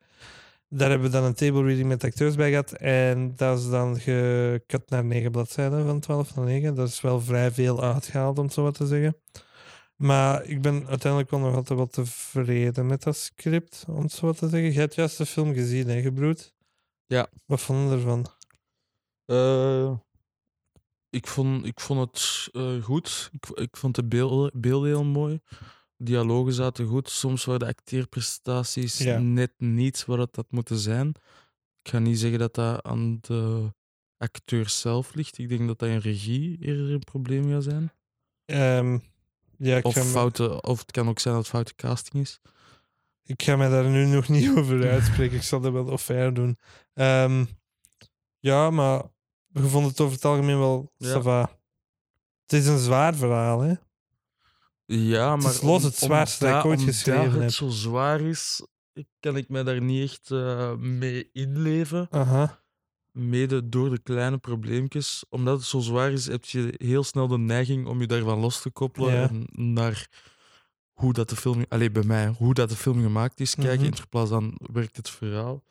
Daar 0.67 0.89
hebben 0.89 1.07
we 1.07 1.13
dan 1.17 1.23
een 1.23 1.33
table 1.33 1.63
reading 1.63 1.87
met 1.87 2.03
acteurs 2.03 2.35
bij 2.35 2.49
gehad. 2.49 2.71
En 2.71 3.35
dat 3.35 3.59
is 3.59 3.69
dan 3.69 3.99
gekut 3.99 4.89
naar 4.89 5.05
negen 5.05 5.31
bladzijden 5.31 5.85
van 5.85 5.99
12 5.99 6.35
naar 6.35 6.45
9. 6.45 6.75
Dat 6.75 6.87
is 6.87 7.01
wel 7.01 7.21
vrij 7.21 7.51
veel 7.51 7.83
uitgehaald, 7.83 8.37
om 8.37 8.43
het 8.43 8.53
zo 8.53 8.63
wat 8.63 8.73
te 8.73 8.87
zeggen. 8.87 9.17
Maar 9.95 10.45
ik 10.45 10.61
ben 10.61 10.87
uiteindelijk 10.87 11.31
wel 11.31 11.39
nog 11.39 11.55
altijd 11.55 11.77
wel 11.79 11.87
tevreden 11.87 12.85
met 12.85 13.03
dat 13.03 13.17
script, 13.17 13.85
om 13.87 14.01
het 14.01 14.11
zo 14.11 14.25
wat 14.25 14.37
te 14.37 14.49
zeggen. 14.49 14.73
Je 14.73 14.79
hebt 14.79 14.95
juist 14.95 15.17
de 15.17 15.25
film 15.25 15.53
gezien, 15.53 15.87
hè, 15.87 16.01
Gebroed? 16.01 16.53
Ja. 17.05 17.27
Wat 17.45 17.61
vond 17.61 17.89
je 17.89 17.95
ervan? 17.95 18.27
Eh, 19.25 19.97
ik, 21.11 21.27
vond, 21.27 21.65
ik 21.65 21.79
vond 21.79 21.99
het 21.99 22.47
eh, 22.51 22.83
goed. 22.83 23.29
Ik, 23.33 23.49
ik 23.57 23.77
vond 23.77 23.95
de 23.95 24.03
beelden, 24.05 24.51
beelden 24.61 24.89
heel 24.89 25.03
mooi. 25.03 25.39
Dialogen 25.97 26.53
zaten 26.53 26.85
goed. 26.87 27.09
Soms 27.09 27.45
waren 27.45 27.59
de 27.59 27.67
acteerprestaties 27.67 28.97
Ja. 28.97 29.19
net 29.19 29.51
niet 29.57 30.05
wat 30.05 30.17
het 30.17 30.35
had 30.35 30.51
moeten 30.51 30.77
zijn. 30.77 31.07
Ik 31.83 31.91
ga 31.91 31.99
niet 31.99 32.19
zeggen 32.19 32.39
dat 32.39 32.53
dat 32.55 32.83
aan 32.83 33.17
de 33.21 33.73
acteur 34.17 34.69
zelf 34.69 35.13
ligt. 35.13 35.37
Ik 35.37 35.49
denk 35.49 35.67
dat 35.67 35.79
dat 35.79 35.89
in 35.89 35.97
regie 35.97 36.57
eerder 36.61 36.91
een 36.91 36.99
probleem 36.99 37.49
gaat 37.49 37.63
zijn. 37.63 37.91
Ehm, 38.45 38.97
ja, 39.57 39.77
ik 39.77 39.85
Of, 39.85 39.93
ga, 39.93 40.03
me, 40.03 40.09
foute, 40.09 40.61
of 40.61 40.79
het 40.79 40.91
kan 40.91 41.07
ook 41.09 41.19
zijn 41.19 41.33
dat 41.33 41.43
het 41.43 41.51
foute 41.53 41.75
casting 41.75 42.23
is. 42.23 42.39
ik 43.23 43.43
ga 43.43 43.55
me 43.55 43.69
daar 43.69 43.89
nu 43.89 44.05
nog 44.05 44.27
niet 44.27 44.49
over 44.57 44.89
uitspreken. 44.89 45.37
ik 45.37 45.43
zal 45.43 45.61
dat 45.61 45.71
wel 45.71 45.85
offer 45.87 46.33
doen. 46.33 46.57
Ehm, 46.93 47.45
ja, 48.39 48.69
maar 48.69 49.03
je 49.53 49.67
vond 49.67 49.87
het 49.87 49.99
over 49.99 50.13
het 50.15 50.25
algemeen 50.25 50.59
wel 50.59 50.91
Ja. 50.97 51.49
Het 52.41 52.59
is 52.59 52.67
een 52.67 52.77
zwaar 52.77 53.15
verhaal, 53.15 53.61
hè? 53.61 53.73
Ja, 54.85 55.35
maar 55.35 55.51
is 55.51 55.61
los 55.61 55.83
het 55.83 55.95
zwaarste 55.95 56.45
dat 56.45 56.57
ik 56.57 56.65
ooit 56.65 56.81
geschreven 56.81 57.31
heb. 57.31 57.41
het 57.41 57.53
zo 57.53 57.69
zwaar 57.69 58.21
is, 58.21 58.65
kan 59.19 59.37
ik 59.37 59.49
me 59.49 59.63
daar 59.63 59.81
niet 59.81 60.09
echt 60.09 60.31
eh, 60.31 60.75
mee 60.75 61.29
inleven. 61.31 62.07
Aha. 62.09 62.59
Mede 63.11 63.69
door 63.69 63.89
de 63.89 63.99
kleine 63.99 64.37
probleempjes. 64.37 65.25
Omdat 65.29 65.57
het 65.57 65.67
zo 65.67 65.79
zwaar 65.79 66.11
is, 66.11 66.27
heb 66.27 66.45
je 66.45 66.73
heel 66.77 67.03
snel 67.03 67.27
de 67.27 67.37
neiging 67.37 67.87
om 67.87 68.01
je 68.01 68.07
daarvan 68.07 68.39
los 68.39 68.61
te 68.61 68.69
koppelen. 68.69 69.13
Ja. 69.13 69.29
En 69.29 69.47
naar 69.51 70.07
hoe 70.91 71.13
dat 71.13 71.29
de 71.29 71.35
film... 71.35 71.65
Alleen 71.69 71.91
bij 71.91 72.03
mij, 72.03 72.27
hoe 72.27 72.53
dat 72.53 72.69
de 72.69 72.75
film 72.75 73.01
gemaakt 73.01 73.39
is, 73.39 73.55
kijken. 73.55 73.87
Mhm. 73.87 73.95
In 73.95 74.09
plaats 74.09 74.29
van 74.29 74.59
werkt 74.73 74.97
het 74.97 75.09
verhaal. 75.09 75.63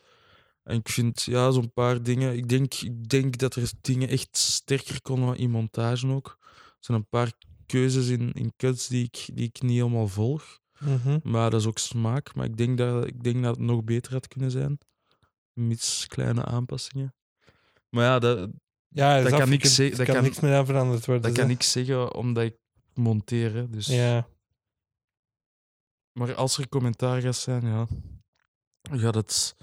En 0.70 0.76
ik 0.76 0.88
vind, 0.88 1.22
ja, 1.22 1.50
zo'n 1.50 1.72
paar 1.72 2.02
dingen... 2.02 2.36
Ik 2.36 2.48
denk, 2.48 2.74
ik 2.74 3.08
denk 3.08 3.38
dat 3.38 3.54
er 3.54 3.70
dingen 3.80 4.08
echt 4.08 4.36
sterker 4.36 5.02
konden 5.02 5.36
in 5.36 5.50
montage 5.50 6.06
ook. 6.06 6.38
Er 6.40 6.76
zijn 6.86 6.98
een 6.98 7.08
paar 7.08 7.32
keuzes 7.66 8.08
in, 8.08 8.32
in 8.32 8.52
cuts 8.56 8.86
die 8.86 9.04
ik, 9.04 9.28
die 9.34 9.46
ik 9.46 9.62
niet 9.62 9.76
helemaal 9.76 10.08
volg. 10.08 10.58
Mhm. 10.78 11.18
Maar 11.22 11.50
dat 11.50 11.60
is 11.60 11.66
ook 11.66 11.78
smaak. 11.78 12.34
Maar 12.34 12.44
ik 12.44 12.56
denk 12.56 12.78
dat, 12.78 13.06
ik 13.06 13.22
denk 13.22 13.42
dat 13.42 13.56
het 13.56 13.64
nog 13.64 13.84
beter 13.84 14.12
had 14.12 14.28
kunnen 14.28 14.50
zijn. 14.50 14.78
Mits 15.52 16.06
kleine 16.06 16.44
aanpassingen. 16.44 17.14
Maar 17.90 18.04
ja, 18.04 18.18
dat, 18.18 18.50
Ja, 18.88 19.22
Dat 19.22 19.32
kan 19.32 19.48
niks 19.48 19.76
dat 19.76 19.94
kan 19.94 20.04
kan- 20.06 20.22
niks 20.22 20.40
meer 20.40 20.54
aan 20.54 20.66
veranderd 20.66 21.06
worden. 21.06 21.22
dat 21.24 21.32
kan 21.40 21.50
ik 21.50 21.62
zeggen 21.62 22.14
omdat 22.14 22.44
ik 22.44 22.56
monteer. 22.94 23.54
hè, 23.54 23.68
Dus. 23.70 23.86
Ja. 23.86 24.28
Maar 26.12 26.34
als 26.34 26.58
er 26.58 26.68
commentaar 26.68 27.20
gaat 27.20 27.36
zijn, 27.36 27.66
ja, 27.66 27.86
gaat 28.90 29.14
het. 29.14 29.56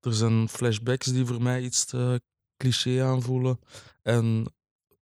Er 0.00 0.14
zijn 0.14 0.48
flashbacks 0.48 1.06
die 1.06 1.26
voor 1.26 1.42
mij 1.42 1.62
iets 1.62 1.84
te 1.84 2.20
cliché 2.56 3.04
aanvoelen. 3.04 3.60
En 4.02 4.52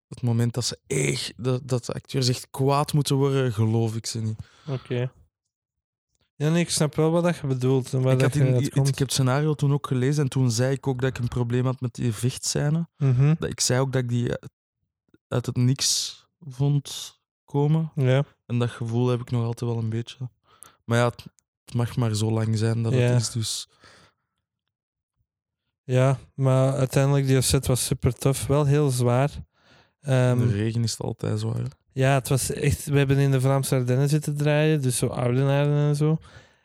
het 0.08 0.22
moment 0.22 0.54
dat 0.54 0.66
ze 0.66 0.80
echt, 0.88 1.34
dat, 1.38 1.68
dat 1.68 1.86
de 1.86 1.94
acteurs 1.94 2.28
echt 2.28 2.48
kwaad 2.52 2.94
moeten 2.94 3.16
worden, 3.16 3.54
geloof 3.54 3.96
ik 3.96 4.06
ze 4.06 4.22
niet. 4.22 4.38
Oké. 4.68 5.12
Ja, 6.36 6.50
nee, 6.50 6.62
ik 6.62 6.70
snap 6.70 6.96
wel 6.96 7.12
wat 7.12 7.24
dat 7.24 7.38
je 7.38 7.48
bedoelt. 7.48 7.94
En 7.94 8.02
waar 8.02 8.14
Ik, 8.14 8.20
dat 8.20 8.36
in, 8.36 8.56
ik, 8.56 8.76
ik 8.76 8.86
heb 8.86 8.98
het 8.98 9.12
scenario 9.12 9.54
toen 9.54 9.74
ook 9.74 9.88
gelezen 9.88 10.24
en 10.24 10.30
toen 10.30 10.52
zei 10.52 10.74
ik 10.74 10.88
ook 10.88 11.02
dat 11.02 11.10
ik 11.10 11.18
een 11.18 11.28
probleem 11.28 11.66
had 11.66 11.82
met 11.82 11.96
die 11.96 12.14
vechtscène. 12.14 12.88
Dat 13.40 13.50
ik 13.50 13.60
zei 13.60 13.80
ook 13.80 13.92
dat 13.92 14.02
ik 14.04 14.10
die 14.10 14.30
uit- 14.30 14.50
uit 15.28 15.46
het 15.46 15.56
niks 15.56 16.22
vond 16.40 17.20
komen. 17.46 17.92
Ja. 17.96 18.24
En 18.46 18.60
dat 18.60 18.70
gevoel 18.70 19.08
heb 19.08 19.22
ik 19.22 19.32
nog 19.32 19.44
altijd 19.46 19.72
wel 19.72 19.80
een 19.80 19.90
beetje. 19.90 20.30
Maar 20.86 20.98
ja, 20.98 21.06
het, 21.10 21.26
het 21.66 21.74
mag 21.74 21.96
maar 21.96 22.16
zo 22.16 22.32
lang 22.32 22.58
zijn 22.58 22.84
dat 22.84 22.94
Ja. 22.94 23.00
het 23.00 23.22
is. 23.22 23.30
Dus 23.30 23.68
ja, 25.84 26.18
maar 26.34 26.74
uiteindelijk, 26.74 27.28
die 27.28 27.42
set 27.42 27.68
was 27.68 27.86
super 27.86 28.14
tof. 28.14 28.48
Wel 28.48 28.66
heel 28.66 28.90
zwaar. 28.90 29.30
Ehm, 30.02 30.38
de 30.38 30.54
regen 30.54 30.84
is 30.84 30.92
het 30.92 31.02
altijd 31.02 31.40
zwaar. 31.40 31.56
hè. 31.56 31.64
ja, 31.92 32.14
het 32.14 32.28
was 32.28 32.52
echt... 32.52 32.86
We 32.86 32.98
hebben 32.98 33.18
in 33.18 33.32
de 33.32 33.42
Vlaamse 33.42 33.76
Ardennen 33.76 34.10
zitten 34.10 34.38
draaien, 34.38 34.82
dus 34.82 34.98
zo 34.98 35.08
Oudenaarden 35.08 35.88
en 35.88 35.96
zo. 35.96 36.18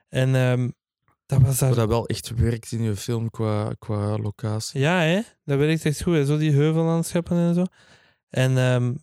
En 0.09 0.35
ehm, 0.35 0.69
dat 1.27 1.41
was 1.41 1.59
daar... 1.59 1.69
Maar 1.69 1.79
dat 1.79 1.89
wel 1.89 2.07
echt 2.07 2.35
werkt 2.35 2.73
in 2.73 2.83
je 2.83 2.97
film 2.97 3.31
qua, 3.31 3.73
qua 3.79 4.19
locatie. 4.19 4.81
Ja, 4.81 5.01
hè? 5.01 5.21
Dat 5.45 5.59
werkt 5.59 5.85
echt 5.85 6.03
goed. 6.03 6.15
Hè? 6.15 6.27
Zo 6.27 6.37
die 6.37 6.53
heuvellandschappen 6.53 7.37
en 7.37 7.55
zo. 7.55 7.65
En 8.29 8.59
ehm, 8.59 8.95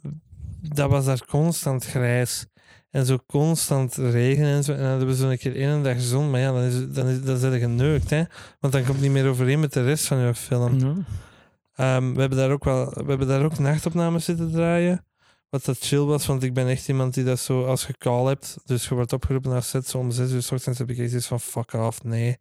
dat 0.62 0.90
was 0.90 1.06
daar 1.06 1.26
constant 1.26 1.86
grijs. 1.86 2.46
En 2.96 3.06
zo 3.06 3.18
constant 3.28 3.96
regen 3.96 4.46
en 4.46 4.64
zo. 4.64 4.72
En 4.72 4.78
dan 4.78 4.88
hebben 4.88 5.08
we 5.08 5.16
zo'n 5.16 5.38
keer 5.38 5.56
één 5.56 5.84
dag 5.84 6.02
zon. 6.02 6.30
Maar 6.30 6.40
ja, 6.40 6.52
dan, 6.52 6.62
is, 6.62 6.90
dan, 6.94 7.08
is, 7.08 7.22
dan 7.22 7.38
zijn 7.38 7.60
geneukt, 7.60 8.10
hè. 8.10 8.24
Want 8.60 8.74
dan 8.74 8.84
komt 8.84 8.94
het 8.94 9.02
niet 9.02 9.12
meer 9.12 9.28
overeen 9.28 9.60
met 9.60 9.74
de 9.74 9.84
rest 9.84 10.06
van 10.06 10.18
je 10.18 10.36
film. 10.36 10.80
Ja. 10.80 10.96
Ehm, 11.76 12.14
we, 12.14 12.20
hebben 12.20 12.38
daar 12.38 12.52
ook 12.52 12.64
wel, 12.64 12.86
we 12.94 13.06
hebben 13.10 13.28
daar 13.28 13.44
ook 13.44 13.60
nachtopnames 13.60 14.26
zitten 14.26 14.52
draaien. 14.52 15.06
Wat 15.50 15.66
dat 15.66 15.78
chill 15.80 16.00
was, 16.00 16.26
want 16.26 16.44
ik 16.44 16.54
ben 16.54 16.68
echt 16.68 16.88
iemand 16.88 17.14
die 17.14 17.24
dat 17.24 17.40
zo 17.40 17.66
als 17.66 17.88
je 17.88 17.98
call 17.98 18.26
hebt. 18.26 18.58
Dus 18.66 18.88
je 18.88 18.96
wordt 18.96 19.14
opgeroepen 19.14 19.52
naar 19.52 19.64
set 19.64 19.88
zo 19.88 19.98
om 19.98 20.12
zes 20.12 20.32
uur 20.32 20.42
s 20.42 20.52
ochtends. 20.52 20.80
Heb 20.80 20.90
ik 20.90 20.98
echt 20.98 21.14
iets 21.14 21.28
van 21.28 21.40
fuck 21.40 21.74
off, 21.74 22.04
nee. 22.04 22.38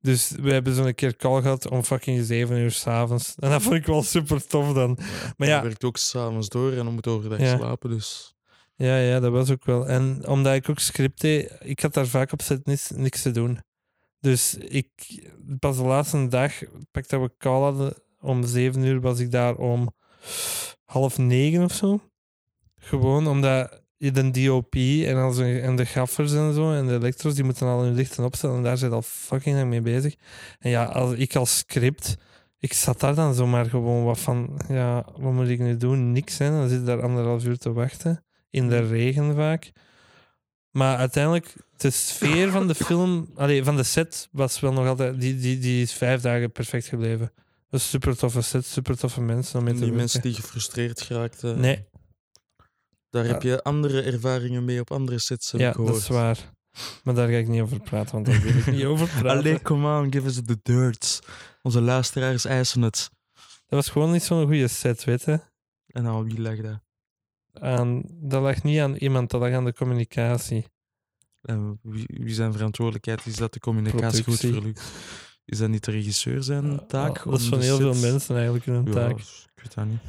Dus 0.00 0.32
we 0.40 0.52
hebben 0.52 0.74
zo'n 0.74 0.94
keer 0.94 1.16
call 1.16 1.42
gehad 1.42 1.68
om 1.68 1.82
fucking 1.84 2.24
zeven 2.24 2.56
uur 2.56 2.70
s'avonds. 2.70 3.34
En 3.38 3.50
dat 3.50 3.62
vond 3.62 3.74
ik 3.74 3.86
wel 3.86 4.02
super 4.02 4.46
tof 4.46 4.72
dan. 4.72 4.98
Maar 5.36 5.48
ja. 5.48 5.56
Je 5.56 5.62
werkt 5.62 5.84
ook 5.84 5.96
s'avonds 5.96 6.48
door 6.48 6.70
en 6.70 6.84
dan 6.84 6.94
moet 6.94 7.04
je 7.04 7.10
overdag 7.10 7.38
Ja. 7.38 7.56
slapen. 7.56 7.90
Dus 7.90 8.34
Ja, 8.74 8.96
ja, 8.98 9.20
dat 9.20 9.32
was 9.32 9.50
ook 9.50 9.64
wel. 9.64 9.88
En 9.88 10.28
omdat 10.28 10.54
ik 10.54 10.68
ook 10.68 10.78
script 10.78 11.20
deed, 11.20 11.52
ik 11.60 11.80
had 11.80 11.94
daar 11.94 12.06
vaak 12.06 12.32
op 12.32 12.42
zet 12.42 12.66
niks, 12.66 12.90
niks 12.90 13.22
te 13.22 13.30
doen. 13.30 13.58
Dus 14.20 14.54
ik, 14.54 14.88
pas 15.58 15.76
de 15.76 15.82
laatste 15.82 16.28
dag, 16.28 16.52
pak 16.90 17.08
dat 17.08 17.20
we 17.20 17.30
call 17.38 17.60
hadden, 17.62 17.94
om 18.20 18.44
zeven 18.46 18.82
uur 18.82 19.00
was 19.00 19.18
ik 19.18 19.30
daar 19.30 19.56
om 19.56 19.94
half 20.84 21.18
negen 21.18 21.64
of 21.64 21.72
zo. 21.72 22.00
Gewoon 22.78 23.26
omdat 23.26 23.82
je 23.96 24.10
de 24.10 24.30
DOP 24.30 24.74
en, 24.74 25.16
al 25.16 25.32
zo- 25.32 25.42
en 25.42 25.76
de 25.76 25.86
gaffers 25.86 26.32
en 26.32 26.54
zo 26.54 26.72
en 26.72 26.86
de 26.86 26.94
elektros, 26.94 27.34
die 27.34 27.44
moeten 27.44 27.66
al 27.66 27.82
hun 27.82 27.94
lichten 27.94 28.24
opstellen 28.24 28.56
en 28.56 28.62
daar 28.62 28.78
zit 28.78 28.92
al 28.92 29.02
fucking 29.02 29.56
lang 29.56 29.68
mee 29.68 29.80
bezig. 29.82 30.14
En 30.58 30.70
ja, 30.70 30.84
als, 30.84 31.14
ik 31.14 31.36
als 31.36 31.58
script, 31.58 32.16
ik 32.58 32.72
zat 32.72 33.00
daar 33.00 33.14
dan 33.14 33.34
zomaar 33.34 33.64
gewoon 33.66 34.04
wat 34.04 34.18
van, 34.18 34.60
ja, 34.68 35.06
wat 35.16 35.32
moet 35.32 35.48
ik 35.48 35.58
nu 35.58 35.76
doen? 35.76 36.12
Niks, 36.12 36.38
hè. 36.38 36.50
Dan 36.50 36.68
zit 36.68 36.80
ik 36.80 36.86
daar 36.86 37.02
anderhalf 37.02 37.44
uur 37.44 37.58
te 37.58 37.72
wachten 37.72 38.24
in 38.52 38.68
de 38.68 38.86
regen 38.88 39.34
vaak. 39.34 39.72
Maar 40.70 40.96
uiteindelijk, 40.96 41.54
de 41.76 41.90
sfeer 41.90 42.50
van 42.50 42.66
de 42.68 42.74
film, 42.86 43.30
allee, 43.36 43.64
van 43.64 43.76
de 43.76 43.82
set, 43.82 44.28
was 44.32 44.60
wel 44.60 44.72
nog 44.72 44.86
altijd. 44.86 45.20
Die, 45.20 45.36
die, 45.36 45.58
die 45.58 45.82
is 45.82 45.92
vijf 45.92 46.20
dagen 46.20 46.52
perfect 46.52 46.86
gebleven. 46.86 47.32
Is 47.70 47.90
super 47.90 48.16
toffe 48.16 48.40
set, 48.40 48.64
super 48.66 48.96
toffe 48.98 49.20
mensen 49.20 49.58
om 49.58 49.64
mee 49.64 49.72
te 49.72 49.78
die 49.78 49.88
werken. 49.88 50.00
mensen 50.04 50.22
die 50.22 50.34
gefrustreerd 50.34 51.00
geraakten, 51.00 51.60
Nee, 51.60 51.84
daar 53.10 53.24
Ja. 53.24 53.32
heb 53.32 53.42
je 53.42 53.62
andere 53.62 54.02
ervaringen 54.02 54.64
mee 54.64 54.80
op 54.80 54.90
andere 54.90 55.18
sets. 55.18 55.50
Ja, 55.56 55.72
dat 55.72 55.96
is 55.96 56.08
waar. 56.08 56.38
Maar 57.04 57.14
daar 57.14 57.28
ga 57.28 57.36
ik 57.36 57.48
niet 57.48 57.60
over 57.60 57.80
praten, 57.80 58.12
want 58.12 58.26
daar 58.26 58.40
wil 58.40 58.56
ik 58.56 58.66
niet 58.66 58.84
over 58.92 59.06
praten. 59.08 59.30
Allee, 59.30 59.62
come 59.62 59.98
on, 60.00 60.12
give 60.12 60.26
us 60.26 60.34
the 60.44 60.58
dirt. 60.62 61.20
Onze 61.62 61.80
luisteraars 61.80 62.44
eisen 62.44 62.82
het. 62.82 63.10
Dat 63.34 63.84
was 63.84 63.88
gewoon 63.88 64.12
niet 64.12 64.22
zo'n 64.22 64.44
goede 64.46 64.68
set, 64.68 65.04
weet 65.04 65.22
je. 65.24 65.40
En 65.86 66.06
aan 66.06 66.24
wie 66.24 66.40
lag 66.40 66.56
dat? 66.56 66.80
Aan, 67.52 68.02
dat 68.06 68.42
lag 68.42 68.62
niet 68.62 68.80
aan 68.80 68.94
iemand, 68.94 69.30
dat 69.30 69.40
lag 69.40 69.52
aan 69.52 69.64
de 69.64 69.74
communicatie. 69.74 70.64
En 71.42 71.78
wie, 71.82 72.04
wie 72.08 72.34
zijn 72.34 72.52
verantwoordelijkheid 72.52 73.26
is 73.26 73.36
dat 73.36 73.52
de 73.52 73.60
communicatie 73.60 74.24
goed 74.24 74.38
verlukt? 74.38 74.82
Is 75.44 75.58
dat 75.58 75.68
niet 75.68 75.84
de 75.84 75.90
regisseur 75.90 76.42
zijn 76.42 76.86
taak? 76.86 77.24
dat 77.24 77.40
is 77.40 77.46
van 77.48 77.60
heel 77.60 77.76
veel 77.76 77.94
mensen 77.94 78.34
eigenlijk 78.34 78.64
hun 78.64 78.84
Ja, 78.86 78.92
taak. 78.92 79.18
ik 79.18 79.52
weet 79.62 79.74
dat 79.74 79.86
niet. 79.86 80.00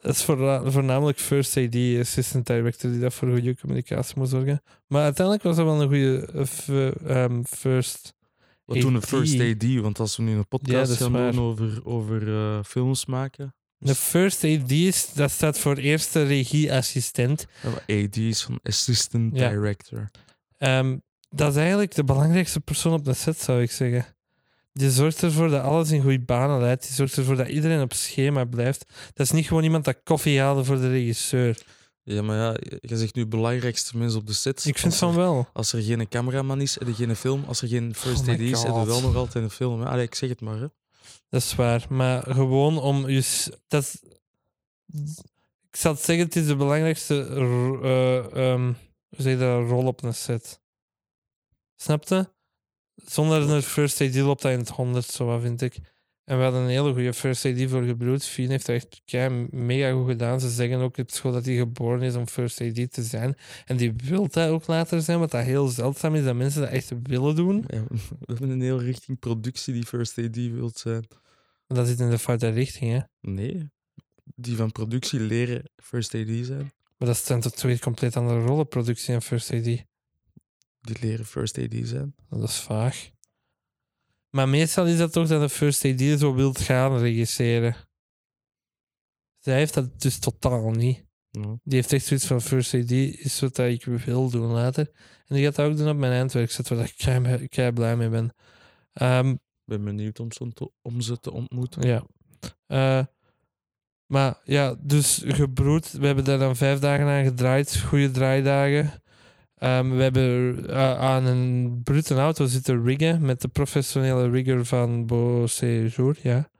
Het 0.00 0.14
is 0.14 0.22
voorna- 0.24 0.70
voornamelijk 0.70 1.18
First 1.18 1.56
AD, 1.56 1.74
assistant 2.00 2.46
director, 2.46 2.90
die 2.90 3.00
dat 3.00 3.14
voor 3.14 3.28
goede 3.30 3.56
communicatie 3.56 4.18
moet 4.18 4.28
zorgen. 4.28 4.62
Maar 4.86 5.02
uiteindelijk 5.02 5.44
was 5.44 5.56
dat 5.56 5.64
wel 5.64 5.80
een 5.82 5.88
goede 5.88 6.26
eh, 7.06 7.22
ehm, 7.24 7.42
first. 7.42 8.14
Wat 8.64 8.80
doen 8.80 8.94
een 8.94 9.02
first 9.02 9.40
AD? 9.40 9.80
Want 9.80 9.98
als 9.98 10.16
we 10.16 10.22
nu 10.22 10.30
een 10.30 10.36
Ja, 10.36 10.42
podcast 10.42 10.90
is 10.92 10.96
gaan 10.96 11.12
doen 11.12 11.38
over, 11.40 11.80
over 11.86 12.28
eh, 12.34 12.62
films 12.64 13.06
maken. 13.06 13.54
De 13.84 13.94
first 13.94 14.44
AD, 14.44 14.70
is, 14.70 15.12
dat 15.14 15.30
staat 15.30 15.58
voor 15.58 15.76
eerste 15.76 16.22
regieassistent. 16.22 17.46
AD 17.86 18.16
is 18.16 18.42
van 18.42 18.58
assistant 18.62 19.36
Ja. 19.36 19.48
director. 19.48 20.10
Ehm, 20.58 20.96
dat 21.30 21.50
is 21.50 21.56
eigenlijk 21.56 21.94
de 21.94 22.04
belangrijkste 22.04 22.60
persoon 22.60 22.92
op 22.92 23.04
de 23.04 23.14
set, 23.14 23.38
zou 23.40 23.62
ik 23.62 23.70
zeggen. 23.70 24.06
Die 24.72 24.90
zorgt 24.90 25.22
ervoor 25.22 25.48
dat 25.48 25.62
alles 25.62 25.90
in 25.90 26.02
goede 26.02 26.20
banen 26.20 26.60
leidt. 26.60 26.82
Die 26.82 26.92
zorgt 26.92 27.16
ervoor 27.16 27.36
dat 27.36 27.48
iedereen 27.48 27.80
op 27.80 27.92
schema 27.92 28.44
blijft. 28.44 28.84
Dat 29.14 29.26
is 29.26 29.32
niet 29.32 29.46
gewoon 29.46 29.62
iemand 29.62 29.84
dat 29.84 30.00
koffie 30.04 30.40
haalde 30.40 30.64
voor 30.64 30.76
de 30.80 30.88
regisseur. 30.90 31.58
Ja, 32.04 32.22
maar 32.22 32.36
ja, 32.36 32.56
je 32.80 32.96
zegt 32.96 33.14
nu 33.14 33.26
belangrijkste 33.26 33.96
mens 33.98 34.14
op 34.14 34.26
de 34.26 34.32
set. 34.32 34.64
Ik 34.64 34.78
vind 34.78 34.96
van 34.96 35.08
er- 35.10 35.16
wel. 35.16 35.48
Als 35.52 35.72
er 35.72 35.82
geen 35.82 36.08
cameraman 36.08 36.60
is, 36.60 36.78
heb 36.78 36.88
je 36.88 36.94
geen 36.94 37.16
film. 37.16 37.44
Als 37.46 37.62
er 37.62 37.68
geen 37.68 37.94
first 37.94 38.28
Oh 38.28 38.34
AD 38.34 38.38
is, 38.40 38.48
je 38.62 38.68
God. 38.68 38.86
wel 38.86 39.00
nog 39.00 39.14
altijd 39.14 39.44
een 39.44 39.50
film. 39.50 39.82
Allee, 39.82 40.04
ik 40.04 40.14
zeg 40.14 40.28
het 40.28 40.40
maar. 40.40 40.58
Hè. 40.60 40.66
Dat 41.32 41.42
is 41.42 41.54
waar. 41.54 41.86
Maar 41.88 42.22
gewoon 42.22 42.78
om 42.78 43.08
je. 43.08 43.52
Dat 43.68 44.02
ik 45.70 45.76
zal 45.76 45.94
zeggen, 45.94 46.24
het 46.24 46.36
is 46.36 46.46
de 46.46 46.56
belangrijkste 46.56 47.26
eh, 47.82 48.52
ehm, 48.52 48.72
zeg 49.10 49.38
rol 49.40 49.86
op 49.86 50.02
een 50.02 50.14
set. 50.14 50.60
Snap 51.76 52.08
je? 52.08 52.28
Zonder 52.94 53.50
een 53.50 53.62
first 53.62 54.00
AD 54.00 54.14
loopt 54.14 54.42
dat 54.42 54.52
in 54.52 54.58
het 54.58 54.68
honderd, 54.68 55.06
zo 55.06 55.26
wat 55.26 55.40
vind 55.40 55.62
ik. 55.62 55.78
En 56.24 56.36
we 56.36 56.42
hadden 56.42 56.62
een 56.62 56.68
hele 56.68 56.92
goede 56.92 57.12
first 57.12 57.44
AD 57.44 57.70
voor 57.70 57.82
gebroed. 57.82 58.24
Fien 58.24 58.50
heeft 58.50 58.66
dat 58.66 58.76
echt 58.76 59.02
kei 59.04 59.48
mega 59.50 59.92
goed 59.92 60.06
gedaan. 60.06 60.40
Ze 60.40 60.50
zeggen 60.50 60.78
ook 60.78 60.98
op 60.98 61.10
school 61.10 61.32
dat 61.32 61.44
hij 61.44 61.56
geboren 61.56 62.02
is 62.02 62.14
om 62.14 62.28
first 62.28 62.60
AD 62.60 62.92
te 62.92 63.02
zijn. 63.02 63.36
En 63.64 63.76
die 63.76 63.92
wil 64.04 64.28
dat 64.28 64.48
ook 64.48 64.66
later 64.66 65.02
zijn, 65.02 65.18
wat 65.18 65.30
dat 65.30 65.44
heel 65.44 65.68
zeldzaam 65.68 66.14
is, 66.14 66.24
dat 66.24 66.34
mensen 66.34 66.60
dat 66.60 66.70
echt 66.70 66.92
willen 67.02 67.36
doen. 67.36 67.64
We 67.68 67.84
hebben 68.26 68.50
een 68.50 68.60
hele 68.60 68.82
richting 68.82 69.18
productie 69.18 69.74
die 69.74 69.86
first 69.86 70.18
AD 70.18 70.34
wilt 70.34 70.78
zijn. 70.78 71.06
Dat 71.74 71.86
zit 71.86 72.00
in 72.00 72.10
de 72.10 72.18
foute 72.18 72.48
richting, 72.48 72.92
hè. 72.92 73.00
Nee, 73.20 73.70
die 74.24 74.56
van 74.56 74.72
productie 74.72 75.20
leren 75.20 75.70
first 75.76 76.14
AD 76.14 76.28
zijn. 76.42 76.72
Maar 76.96 77.08
dat 77.08 77.16
zijn 77.16 77.40
toch 77.40 77.52
twee 77.52 77.78
compleet 77.78 78.16
andere 78.16 78.40
rollen, 78.40 78.68
productie 78.68 79.14
en 79.14 79.22
first 79.22 79.50
AD. 79.50 79.64
Die 80.80 80.98
leren 81.00 81.26
first 81.26 81.58
AD 81.58 81.74
zijn. 81.82 82.14
Dat 82.28 82.48
is 82.48 82.60
vaag. 82.60 83.10
Maar 84.30 84.48
meestal 84.48 84.86
is 84.86 84.98
dat 84.98 85.12
toch 85.12 85.28
dat 85.28 85.40
de 85.40 85.48
first 85.48 85.84
AD 85.84 86.00
zo 86.20 86.34
wilt 86.34 86.60
gaan 86.60 86.98
regisseren. 86.98 87.76
Zij 89.38 89.56
heeft 89.56 89.74
dat 89.74 90.00
dus 90.00 90.18
totaal 90.18 90.70
niet. 90.70 91.04
Die 91.30 91.60
heeft 91.64 91.92
echt 91.92 92.04
zoiets 92.04 92.26
van 92.26 92.40
first 92.40 92.74
AD 92.74 92.90
is 92.90 93.40
wat 93.40 93.58
ik 93.58 93.84
wil 93.84 94.30
doen 94.30 94.50
later. 94.50 94.90
En 95.26 95.34
die 95.36 95.44
gaat 95.44 95.54
dat 95.54 95.70
ook 95.70 95.76
doen 95.76 95.88
op 95.88 95.96
mijn 95.96 96.12
eindwerkzet, 96.12 96.68
waar 96.68 96.84
ik 96.84 96.94
kei, 96.96 97.48
kei 97.48 97.72
blij 97.72 97.96
mee 97.96 98.08
ben. 98.08 98.34
Ehm, 98.92 99.34
ben 99.76 99.84
benieuwd 99.84 100.20
om, 100.20 100.28
te, 100.28 100.70
om 100.82 101.00
ze 101.00 101.20
te 101.20 101.32
ontmoeten. 101.32 101.88
Ja. 101.88 102.02
Eh, 102.66 103.04
maar 104.06 104.40
ja, 104.44 104.74
dus 104.80 105.22
gebroed. 105.26 105.92
We 105.92 106.06
hebben 106.06 106.24
daar 106.24 106.38
dan 106.38 106.56
vijf 106.56 106.78
dagen 106.78 107.06
aan 107.06 107.24
gedraaid. 107.24 107.80
Goede 107.80 108.10
draaidagen. 108.10 109.02
Ehm, 109.54 109.90
we 109.90 110.02
hebben 110.02 110.56
eh, 110.68 111.00
aan 111.00 111.24
een 111.24 111.80
brute 111.84 112.14
auto 112.14 112.46
zitten 112.46 112.84
riggen 112.84 113.24
met 113.24 113.40
de 113.40 113.48
professionele 113.48 114.30
rigger 114.30 114.64
van 114.66 115.06
Beau 115.06 115.48
Séjour. 115.48 116.16
Ja, 116.22 116.50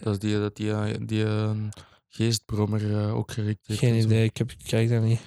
Dat 0.00 0.12
is 0.12 0.18
die, 0.18 0.38
dat 0.38 0.56
die, 0.56 0.72
eh, 0.72 0.94
die 1.00 1.24
een 1.24 1.72
geestbrommer 2.08 2.92
eh, 2.96 3.16
ook 3.16 3.32
gerikt 3.32 3.66
heeft. 3.66 3.78
geen 3.80 3.94
idee. 3.94 4.24
Ik, 4.24 4.36
heb, 4.36 4.50
ik 4.50 4.58
kijk 4.64 4.88
dat 4.88 5.02
niet. 5.02 5.20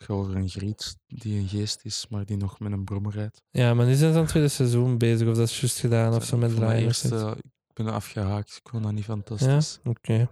Ik 0.00 0.06
ga 0.06 0.12
over 0.14 0.36
een 0.36 0.48
griet 0.48 0.96
die 1.06 1.38
een 1.40 1.48
geest 1.48 1.80
is, 1.84 2.06
maar 2.10 2.24
die 2.26 2.36
nog 2.36 2.58
met 2.60 2.72
een 2.72 2.84
brommer 2.84 3.12
rijdt. 3.12 3.42
Ja, 3.50 3.74
maar 3.74 3.86
nu 3.86 3.94
zijn 3.94 4.10
ze 4.10 4.16
aan 4.16 4.22
het 4.22 4.30
tweede 4.30 4.48
seizoen 4.48 4.98
bezig. 4.98 5.28
Of 5.28 5.36
dat 5.36 5.48
is 5.48 5.60
juist 5.60 5.78
gedaan 5.80 6.14
of 6.14 6.24
zo 6.24 6.36
met 6.36 6.58
eerste, 6.60 7.16
eh, 7.16 7.32
ik 7.68 7.74
ben 7.74 7.88
afgehaakt. 7.88 8.60
Ik 8.62 8.68
vond 8.70 8.82
dat 8.82 8.92
niet 8.92 9.04
Ja, 9.04 9.12
fantastisch. 9.12 9.80
oké. 9.84 10.30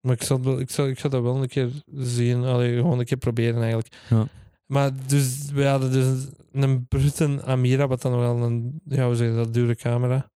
Maar 0.00 0.14
ik 0.14 0.22
zal, 0.22 0.58
ik, 0.58 0.70
zal, 0.70 0.86
ik 0.86 0.98
ga 0.98 1.08
dat 1.08 1.22
wel 1.22 1.42
een 1.42 1.48
keer 1.48 1.70
zien. 1.94 2.44
Allee, 2.44 2.76
gewoon 2.76 2.98
een 2.98 3.04
keer 3.04 3.16
proberen 3.16 3.60
eigenlijk. 3.60 3.94
Ja. 4.10 4.26
Maar 4.66 4.90
dus, 5.06 5.50
we 5.50 5.64
hadden 5.66 5.92
dus 5.92 6.26
een 6.52 6.86
brute 6.88 7.42
Amira, 7.44 7.86
wat 7.86 8.02
dan 8.02 8.16
wel 8.18 8.42
een, 8.42 8.80
ja, 8.84 9.06
hoe 9.06 9.14
zeg 9.16 9.28
je 9.28 9.34
dat, 9.34 9.54
dure 9.54 9.74
camera. 9.76 10.30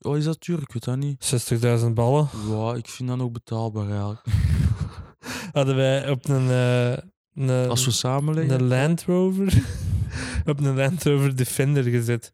Oh, 0.00 0.16
is 0.16 0.24
dat 0.24 0.42
duur? 0.42 0.58
Ik 0.62 0.72
weet 0.72 0.84
dat 0.84 0.96
niet. 0.96 1.52
60.000 1.82 1.86
ballen. 1.94 2.28
Ja, 2.48 2.74
ik 2.74 2.88
vind 2.88 3.08
dat 3.08 3.20
ook 3.20 3.32
betaalbaar 3.32 3.88
eigenlijk. 3.90 4.24
Hadden 5.52 5.76
wij 5.76 6.10
op 6.10 6.28
een, 6.28 6.50
eh, 6.50 6.96
een, 7.34 7.68
Als 7.68 7.84
we 7.84 7.90
samenleggen. 7.90 8.54
een 8.54 8.66
Land 8.66 9.02
Rover, 9.02 9.52
op 10.46 10.60
een 10.60 10.74
Land 10.76 11.04
Rover 11.04 11.36
Defender 11.36 11.82
gezet. 11.84 12.32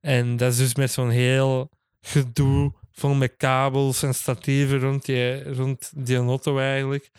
En 0.00 0.36
dat 0.36 0.52
is 0.52 0.58
dus 0.58 0.74
met 0.74 0.90
zo'n 0.90 1.10
heel 1.10 1.70
gedoe, 2.00 2.72
vol 2.92 3.14
met 3.14 3.34
kabels 3.36 4.02
en 4.02 4.14
statieven 4.14 4.78
rond 4.78 5.04
die, 5.04 5.54
rond 5.54 5.92
die 5.96 6.16
auto 6.16 6.58
eigenlijk. 6.58 7.10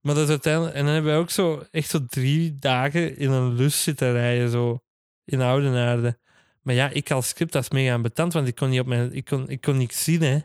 Maar 0.00 0.14
dat 0.14 0.24
is 0.24 0.30
uiteindelijk... 0.30 0.74
En 0.74 0.84
dan 0.84 0.92
hebben 0.92 1.12
wij 1.12 1.20
ook 1.20 1.30
zo 1.30 1.64
echt 1.70 1.90
zo 1.90 2.04
drie 2.06 2.58
dagen 2.58 3.16
in 3.16 3.30
een 3.30 3.54
lus 3.54 3.82
zitten 3.82 4.12
rijden, 4.12 4.50
zo 4.50 4.80
in 5.24 5.40
Oudenaarde. 5.40 6.18
Maar 6.62 6.74
ja, 6.74 6.88
ik 6.88 7.10
als 7.10 7.28
script, 7.28 7.52
dat 7.52 7.62
is 7.62 7.70
mega 7.70 7.94
ambetant, 7.94 8.32
want 8.32 8.48
ik 8.48 8.54
kon 8.54 8.68
niet 8.68 8.80
op 8.80 8.86
mijn... 8.86 9.12
Ik 9.12 9.24
kon, 9.24 9.48
ik 9.48 9.60
kon 9.60 9.76
niks 9.76 10.04
zien, 10.04 10.22
hè. 10.22 10.38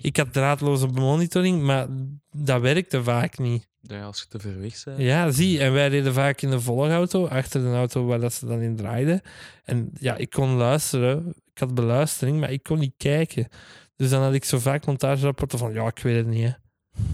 Ik 0.00 0.16
had 0.16 0.32
draadloze 0.32 0.86
monitoring, 0.86 1.62
maar 1.62 1.86
dat 2.30 2.60
werkte 2.60 3.02
vaak 3.02 3.38
niet. 3.38 3.70
Ja, 3.80 4.04
als 4.04 4.18
je 4.20 4.26
te 4.28 4.38
ver 4.38 4.60
weg 4.60 4.84
bent. 4.84 4.98
Ja, 4.98 5.30
zie. 5.30 5.60
En 5.60 5.72
wij 5.72 5.88
reden 5.88 6.12
vaak 6.14 6.40
in 6.42 6.50
de 6.50 6.60
volgauto, 6.60 7.26
achter 7.26 7.60
de 7.62 7.68
auto 7.74 8.04
waar 8.04 8.20
dat 8.20 8.32
ze 8.32 8.46
dan 8.46 8.60
in 8.60 8.76
draaiden. 8.76 9.20
En 9.64 9.90
ja, 10.00 10.16
ik 10.16 10.30
kon 10.30 10.50
luisteren. 10.50 11.28
Ik 11.54 11.58
had 11.58 11.74
beluistering, 11.74 12.40
maar 12.40 12.50
ik 12.52 12.62
kon 12.62 12.78
niet 12.78 12.94
kijken. 12.96 13.48
Dus 13.96 14.10
dan 14.10 14.22
had 14.22 14.32
ik 14.34 14.44
zo 14.44 14.58
vaak 14.58 14.86
montagerapporten 14.86 15.58
van, 15.58 15.72
ja, 15.72 15.86
ik 15.86 15.98
weet 15.98 16.16
het 16.16 16.26
niet, 16.26 16.42
hè. 16.42 16.48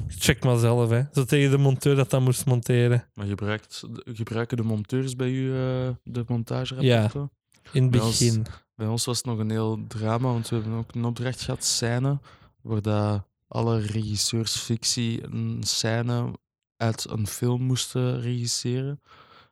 Ik 0.09 0.15
check 0.19 0.45
maar 0.45 0.59
zelf, 0.59 0.91
hè. 0.91 1.03
Zo 1.13 1.25
tegen 1.25 1.51
de 1.51 1.59
monteur 1.59 1.97
dat 1.97 2.11
dat 2.11 2.21
moest 2.21 2.47
monteren. 2.47 3.05
Maar 3.15 3.27
gebruikt, 3.27 3.83
gebruiken 4.05 4.57
de 4.57 4.63
monteurs 4.63 5.17
bij 5.17 5.29
u 5.31 5.49
eh, 5.53 5.89
de 6.05 6.25
montagerapporten? 6.27 7.31
In 7.73 7.83
het 7.83 7.91
Bij 7.91 8.01
ons- 8.01 8.19
begin. 8.19 8.47
Bij 8.75 8.87
ons 8.87 9.05
was 9.05 9.17
het 9.17 9.27
nog 9.27 9.39
een 9.39 9.51
heel 9.51 9.79
drama, 9.89 10.29
want 10.33 10.49
we 10.49 10.57
hebben 10.57 10.75
ook 10.75 10.95
een 10.95 11.05
opdracht 11.05 11.41
gehad, 11.43 11.65
scène, 11.65 12.19
waar 12.63 12.83
dat 12.83 13.27
alle 13.49 13.79
regisseurs 13.81 14.57
fictie 14.57 15.25
een 15.25 15.63
scène 15.63 16.39
uit 16.77 17.11
een 17.11 17.27
film 17.27 17.63
moesten 17.63 18.21
regisseren. 18.21 19.01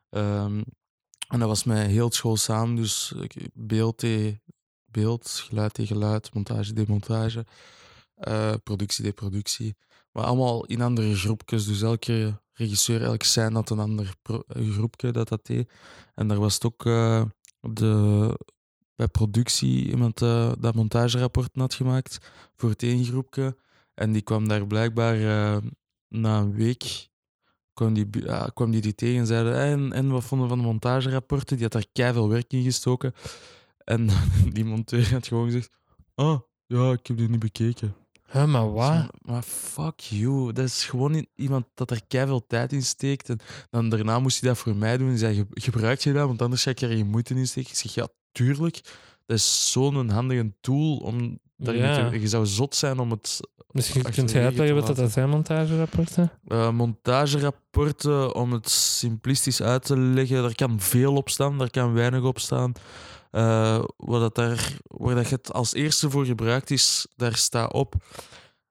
Ehm, 0.09 0.61
en 1.27 1.39
dat 1.39 1.47
was 1.47 1.63
met 1.63 1.87
heel 1.87 2.11
school 2.11 2.37
samen, 2.37 2.75
dus 2.75 3.13
beeld 3.53 4.03
beeld, 4.91 5.29
geluid 5.29 5.73
tegen 5.73 5.95
geluid, 5.95 6.33
montage 6.33 6.73
demontage, 6.73 7.45
eh 8.13 8.53
productie 8.63 9.03
de 9.03 9.11
productie. 9.11 9.75
Maar 10.11 10.23
allemaal 10.23 10.65
in 10.65 10.81
andere 10.81 11.15
groepjes, 11.15 11.65
dus 11.65 11.81
elke 11.81 12.41
regisseur, 12.53 13.03
elke 13.03 13.25
scène 13.25 13.53
had 13.53 13.69
een 13.69 13.79
ander 13.79 14.13
groepje 14.47 15.11
dat 15.11 15.27
dat 15.27 15.45
deed. 15.45 15.71
En 16.15 16.27
daar 16.27 16.39
was 16.39 16.53
het 16.53 16.65
ook 16.65 16.85
eh, 16.85 17.23
de, 17.59 18.39
bij 18.97 19.07
productie 19.07 19.89
iemand 19.89 20.21
eh, 20.21 20.51
dat 20.59 20.75
montagerapport 20.75 21.49
had 21.53 21.73
gemaakt 21.73 22.17
voor 22.55 22.69
het 22.69 22.83
één 22.83 23.05
groepje. 23.05 23.57
En 23.93 24.11
die 24.11 24.21
kwam 24.21 24.47
daar 24.47 24.67
blijkbaar 24.67 25.15
eh, 25.15 25.57
na 26.07 26.39
een 26.39 26.53
week 26.53 27.09
kwam 27.73 27.93
die, 27.93 28.07
ja, 28.11 28.49
kwam 28.53 28.71
die, 28.71 28.95
tegen 28.95 29.19
en 29.19 29.25
zeiden 29.27 29.53
"Hey, 29.53 29.71
en, 29.71 29.93
en 29.93 30.09
wat 30.09 30.23
vonden 30.23 30.47
van 30.47 30.57
de 30.57 30.63
montagerapporten? 30.63 31.55
Die 31.55 31.63
had 31.63 31.73
daar 31.73 31.85
keiveel 31.91 32.29
werk 32.29 32.53
in 32.53 32.63
gestoken. 32.63 33.13
En 33.77 34.07
die 34.53 34.65
monteur 34.65 35.11
had 35.11 35.27
gewoon 35.27 35.45
gezegd, 35.45 35.69
ah, 36.15 36.39
ja, 36.65 36.91
ik 36.91 37.07
heb 37.07 37.17
die 37.17 37.29
niet 37.29 37.39
bekeken. 37.39 37.95
Huh, 38.31 38.45
maar 38.45 38.71
wat? 38.71 39.05
Maar 39.21 39.41
fuck 39.41 39.99
you. 39.99 40.53
Dat 40.53 40.65
is 40.65 40.83
gewoon 40.85 41.25
iemand 41.35 41.65
dat 41.73 41.91
er 41.91 42.01
keiveel 42.07 42.45
tijd 42.47 42.73
in 42.73 42.83
steekt. 42.83 43.29
En 43.29 43.39
dan 43.69 43.89
daarna 43.89 44.19
moest 44.19 44.39
hij 44.41 44.49
dat 44.49 44.57
voor 44.57 44.75
mij 44.75 44.97
doen. 44.97 45.09
En 45.09 45.17
zei, 45.17 45.35
"Ge- 45.35 45.45
gebruik 45.61 45.99
je 45.99 46.13
dat? 46.13 46.27
Want 46.27 46.41
anders 46.41 46.63
ga 46.63 46.69
ik 46.69 46.81
er 46.81 46.89
geen 46.89 47.07
moeite 47.09 47.33
in 47.35 47.47
steken. 47.47 47.69
Ik 47.71 47.75
zeg, 47.77 47.93
ja, 47.93 48.07
tuurlijk. 48.31 48.81
Dat 49.25 49.37
is 49.37 49.71
zo'n 49.71 50.09
handige 50.09 50.53
tool. 50.61 50.97
Om 50.97 51.39
Ja. 51.57 52.09
te- 52.09 52.19
je 52.19 52.27
zou 52.27 52.45
zot 52.45 52.75
zijn 52.75 52.99
om 52.99 53.11
het... 53.11 53.39
Misschien 53.71 54.01
kunt 54.01 54.31
je 54.31 54.39
uitleggen 54.39 54.75
wat 54.85 54.95
dat 54.95 55.11
zijn, 55.11 55.29
montagerapporten? 55.29 56.31
Eh, 56.47 56.69
montagerapporten, 56.71 58.35
om 58.35 58.51
het 58.51 58.69
simplistisch 58.69 59.61
uit 59.61 59.85
te 59.85 59.97
leggen, 59.97 60.41
daar 60.41 60.55
kan 60.55 60.79
veel 60.79 61.15
op 61.15 61.29
staan, 61.29 61.57
daar 61.57 61.69
kan 61.69 61.93
weinig 61.93 62.23
op 62.23 62.39
staan. 62.39 62.71
Eh, 63.31 63.83
wat 63.97 64.21
dat 64.21 64.35
daar, 64.35 64.77
waar 64.83 65.15
dat 65.15 65.29
je 65.29 65.35
het 65.35 65.53
als 65.53 65.73
eerste 65.73 66.09
voor 66.09 66.25
gebruikt 66.25 66.71
is, 66.71 67.07
daar 67.15 67.35
staat 67.35 67.73
op. 67.73 67.95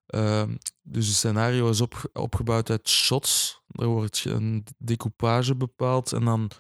Ehm, 0.07 0.57
dus 0.83 1.07
het 1.07 1.17
scenario 1.17 1.69
is 1.69 1.81
op, 1.81 2.11
opgebouwd 2.13 2.71
uit 2.71 2.89
shots. 2.89 3.61
Er 3.69 3.87
wordt 3.87 4.25
een 4.25 4.67
decoupage 4.79 5.55
bepaald 5.55 6.13
en 6.13 6.25
dan 6.25 6.51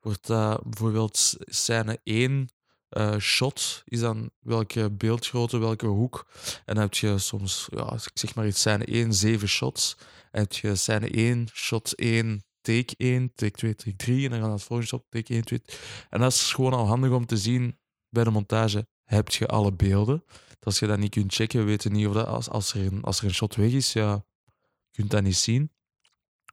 wordt 0.00 0.26
dat 0.26 0.62
bijvoorbeeld 0.62 1.34
scène 1.38 2.00
1 2.04 2.48
eh, 2.88 3.18
shot 3.18 3.82
is 3.84 4.00
dan 4.00 4.30
welke 4.38 4.90
beeldgrootte, 4.90 5.58
welke 5.58 5.86
hoek. 5.86 6.26
En 6.64 6.74
dan 6.74 6.82
heb 6.82 6.94
je 6.94 7.18
soms, 7.18 7.68
ja, 7.70 7.92
ik 7.92 8.10
zeg 8.14 8.34
maar 8.34 8.46
iets, 8.46 8.60
scène 8.60 8.84
1, 8.84 9.14
7 9.14 9.48
shots. 9.48 9.96
En 10.30 10.40
heb 10.40 10.52
je 10.52 10.74
scène 10.74 11.08
1, 11.10 11.48
shot 11.52 11.92
1, 11.92 12.44
take 12.62 12.94
1, 12.96 13.32
take 13.34 13.56
2, 13.56 13.74
take 13.74 13.96
3. 13.96 14.24
En 14.24 14.30
dan 14.30 14.40
gaat 14.40 14.52
het 14.52 14.62
volgende 14.62 14.86
shot, 14.86 15.04
take 15.08 15.32
1, 15.34 15.44
2. 15.44 15.62
En 16.10 16.20
dat 16.20 16.32
is 16.32 16.52
gewoon 16.52 16.72
al 16.72 16.86
handig 16.86 17.10
om 17.10 17.26
te 17.26 17.36
zien 17.36 17.78
bij 18.08 18.24
de 18.24 18.30
montage. 18.30 18.86
Heb 19.04 19.28
je 19.28 19.46
alle 19.46 19.72
beelden? 19.72 20.24
Als 20.60 20.78
je 20.78 20.86
dat 20.86 20.98
niet 20.98 21.10
kunt 21.10 21.34
checken, 21.34 21.60
we 21.60 21.66
weten 21.66 21.92
niet 21.92 22.06
of 22.06 22.14
dat 22.14 22.26
als, 22.26 22.48
als, 22.48 22.74
er, 22.74 22.86
een, 22.86 23.02
als 23.02 23.18
er 23.18 23.24
een 23.24 23.34
shot 23.34 23.54
weg 23.54 23.72
is, 23.72 23.92
ja, 23.92 24.24
je 24.90 24.90
kunt 24.90 25.10
dat 25.10 25.22
niet 25.22 25.36
zien. 25.36 25.70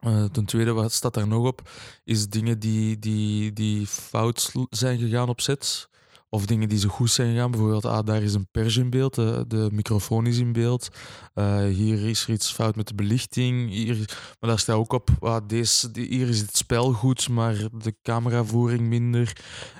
Eh, 0.00 0.24
ten 0.24 0.44
tweede, 0.44 0.72
wat 0.72 0.92
staat 0.92 1.14
daar 1.14 1.28
nog 1.28 1.46
op, 1.46 1.70
is 2.04 2.28
dingen 2.28 2.58
die, 2.58 2.98
die, 2.98 3.52
die 3.52 3.86
fout 3.86 4.52
zijn 4.70 4.98
gegaan 4.98 5.28
op 5.28 5.40
set. 5.40 5.89
Of 6.32 6.46
dingen 6.46 6.68
die 6.68 6.78
zo 6.78 6.88
goed 6.88 7.10
zijn 7.10 7.32
gegaan. 7.32 7.50
Bijvoorbeeld, 7.50 7.84
ah, 7.84 8.06
daar 8.06 8.22
is 8.22 8.34
een 8.34 8.48
pers 8.50 8.76
in 8.76 8.90
beeld, 8.90 9.14
de, 9.14 9.44
de 9.48 9.68
microfoon 9.72 10.26
is 10.26 10.38
in 10.38 10.52
beeld. 10.52 10.88
Eh, 11.34 11.64
hier 11.64 12.08
is 12.08 12.22
er 12.22 12.30
iets 12.30 12.52
fout 12.52 12.76
met 12.76 12.88
de 12.88 12.94
belichting. 12.94 13.70
Hier, 13.70 13.96
maar 14.40 14.50
daar 14.50 14.58
staat 14.58 14.76
ook 14.76 14.92
op, 14.92 15.10
ah, 15.20 15.46
deze, 15.46 15.90
hier 15.92 16.28
is 16.28 16.40
het 16.40 16.56
spel 16.56 16.92
goed, 16.92 17.28
maar 17.28 17.68
de 17.78 17.94
cameravoering 18.02 18.80
minder. 18.80 19.36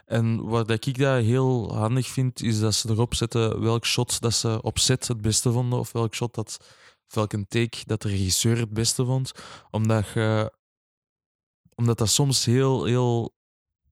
En 0.06 0.44
wat 0.44 0.86
ik 0.86 0.98
daar 0.98 1.20
heel 1.20 1.74
handig 1.76 2.06
vind, 2.06 2.42
is 2.42 2.60
dat 2.60 2.74
ze 2.74 2.90
erop 2.90 3.14
zetten 3.14 3.60
welk 3.60 3.86
shot 3.86 4.20
dat 4.20 4.34
ze 4.34 4.62
op 4.62 4.78
set 4.78 5.08
het 5.08 5.20
beste 5.20 5.52
vonden. 5.52 5.78
Of 5.78 5.92
welk 5.92 6.14
shot 6.14 6.34
dat, 6.34 6.56
of 7.08 7.14
welke 7.14 7.46
take 7.48 7.78
dat 7.86 8.02
de 8.02 8.08
regisseur 8.08 8.58
het 8.58 8.72
beste 8.72 9.04
vond. 9.04 9.32
Omdat, 9.70 10.06
omdat 11.74 11.98
dat 11.98 12.08
soms 12.08 12.44
heel, 12.44 12.84
heel 12.84 13.38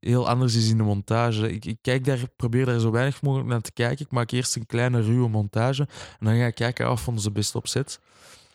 heel 0.01 0.29
anders 0.29 0.55
is 0.55 0.71
in 0.71 0.77
de 0.77 0.83
montage. 0.83 1.53
Ik, 1.53 1.65
ik 1.65 1.79
kijk 1.81 2.05
daar, 2.05 2.29
probeer 2.37 2.67
daar 2.67 2.81
zo 2.81 2.91
weinig 2.91 3.23
mogelijk 3.23 3.49
naar 3.49 3.61
te 3.61 3.73
kijken. 3.73 4.05
Ik 4.05 4.13
maak 4.13 4.31
eerst 4.31 4.57
een 4.57 4.67
kleine 4.67 5.01
ruwe 5.01 5.29
montage 5.29 5.83
en 6.19 6.27
dan 6.27 6.37
ga 6.37 6.47
ik 6.47 6.55
kijken 6.55 6.87
af 6.87 7.01
vonden 7.01 7.23
ze 7.23 7.31
best 7.31 7.55
opzet. 7.55 8.01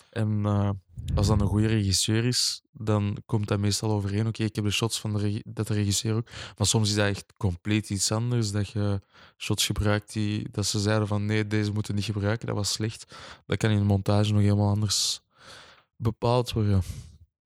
En 0.10 0.42
eh, 0.46 0.70
als 1.16 1.28
dat 1.28 1.42
een 1.42 1.48
goede 1.48 1.68
regisseur 1.68 2.26
is, 2.26 2.62
dan 2.72 3.18
komt 3.26 3.48
dat 3.48 3.60
meestal 3.60 3.92
overeen. 3.92 4.28
Oké, 4.28 4.44
ik 4.44 4.56
heb 4.56 4.66
de 4.66 4.72
shots 4.72 5.00
van 5.00 5.14
de 5.14 5.44
dat 5.46 5.68
de 5.68 5.74
regisseur 5.74 6.16
ook. 6.16 6.28
Maar 6.58 6.68
soms 6.68 6.90
is 6.90 6.96
dat 6.96 7.08
echt 7.08 7.34
compleet 7.38 7.90
iets 7.90 8.12
anders. 8.12 8.52
Dat 8.52 8.70
je 8.70 9.02
shots 9.38 9.66
gebruikt 9.66 10.14
die 10.14 10.48
dat 10.52 10.66
ze 10.66 10.80
zeiden 10.80 11.08
van 11.08 11.26
nee, 11.26 11.48
deze 11.48 11.72
moeten 11.72 11.96
niet 11.96 12.04
gebruiken. 12.04 12.48
Dat 12.48 12.56
was 12.56 12.72
slecht. 12.72 13.16
Dat 13.46 13.58
kan 13.58 13.72
in 13.72 13.78
de 13.78 13.84
montage 13.84 14.34
nog 14.34 14.42
helemaal 14.42 14.70
anders 14.70 15.22
bepaald 15.96 16.52
worden. 16.52 16.82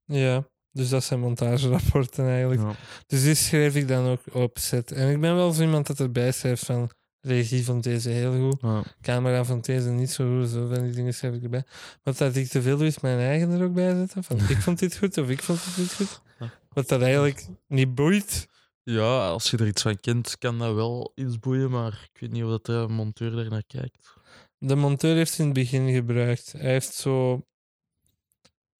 Ja, 0.05 0.47
dus 0.77 0.89
dat 0.89 1.03
zijn 1.03 1.19
montagerapporten 1.19 2.27
eigenlijk. 2.27 2.61
Ja. 2.61 2.75
Dus 3.07 3.23
die 3.23 3.35
schreef 3.35 3.75
ik 3.75 3.87
dan 3.87 4.05
ook 4.07 4.21
op 4.31 4.57
set. 4.57 4.91
En 4.91 5.09
ik 5.09 5.19
ben 5.21 5.35
wel 5.35 5.51
zo 5.51 5.61
iemand 5.61 5.87
dat 5.87 5.99
erbij 5.99 6.31
schrijft 6.31 6.65
van 6.65 6.89
regie 7.21 7.63
vond 7.63 7.83
deze 7.83 8.09
heel 8.09 8.49
goed, 8.49 8.61
Ja. 8.61 8.83
camera 9.01 9.43
vond 9.45 9.65
deze 9.65 9.89
niet 9.89 10.11
zo 10.11 10.39
goed, 10.39 10.49
zo 10.49 10.67
van 10.67 10.83
die 10.83 10.93
dingen 10.93 11.13
schrijf 11.13 11.33
ik 11.33 11.43
erbij. 11.43 11.63
Wat 12.03 12.17
dat 12.17 12.35
ik 12.35 12.47
te 12.47 12.61
veel 12.61 12.77
doe 12.77 12.87
is 12.87 12.99
mijn 12.99 13.19
eigen 13.19 13.49
er 13.51 13.63
ook 13.63 13.73
bij 13.73 13.95
zetten, 13.95 14.23
van 14.23 14.37
ik 14.49 14.57
vond 14.61 14.79
dit 14.79 14.97
goed 14.97 15.17
of 15.17 15.29
ik 15.29 15.41
vond 15.43 15.59
dit 15.65 15.77
niet 15.77 15.93
goed. 15.93 16.21
Wat 16.69 16.87
dat 16.87 17.01
eigenlijk 17.01 17.47
niet 17.67 17.95
boeit. 17.95 18.47
Ja, 18.83 19.27
als 19.27 19.51
je 19.51 19.57
er 19.57 19.67
iets 19.67 19.81
van 19.81 19.99
kent, 19.99 20.37
kan 20.37 20.59
dat 20.59 20.75
wel 20.75 21.11
iets 21.15 21.39
boeien, 21.39 21.69
maar 21.69 22.09
ik 22.13 22.19
weet 22.19 22.31
niet 22.31 22.43
of 22.43 22.49
dat 22.49 22.65
de 22.65 22.85
monteur 22.89 23.37
er 23.37 23.49
naar 23.49 23.63
kijkt. 23.67 24.13
De 24.57 24.75
monteur 24.75 25.15
heeft 25.15 25.39
in 25.39 25.45
het 25.45 25.53
begin 25.53 25.93
gebruikt. 25.93 26.51
Hij 26.51 26.71
heeft 26.71 26.93
zo 26.93 27.45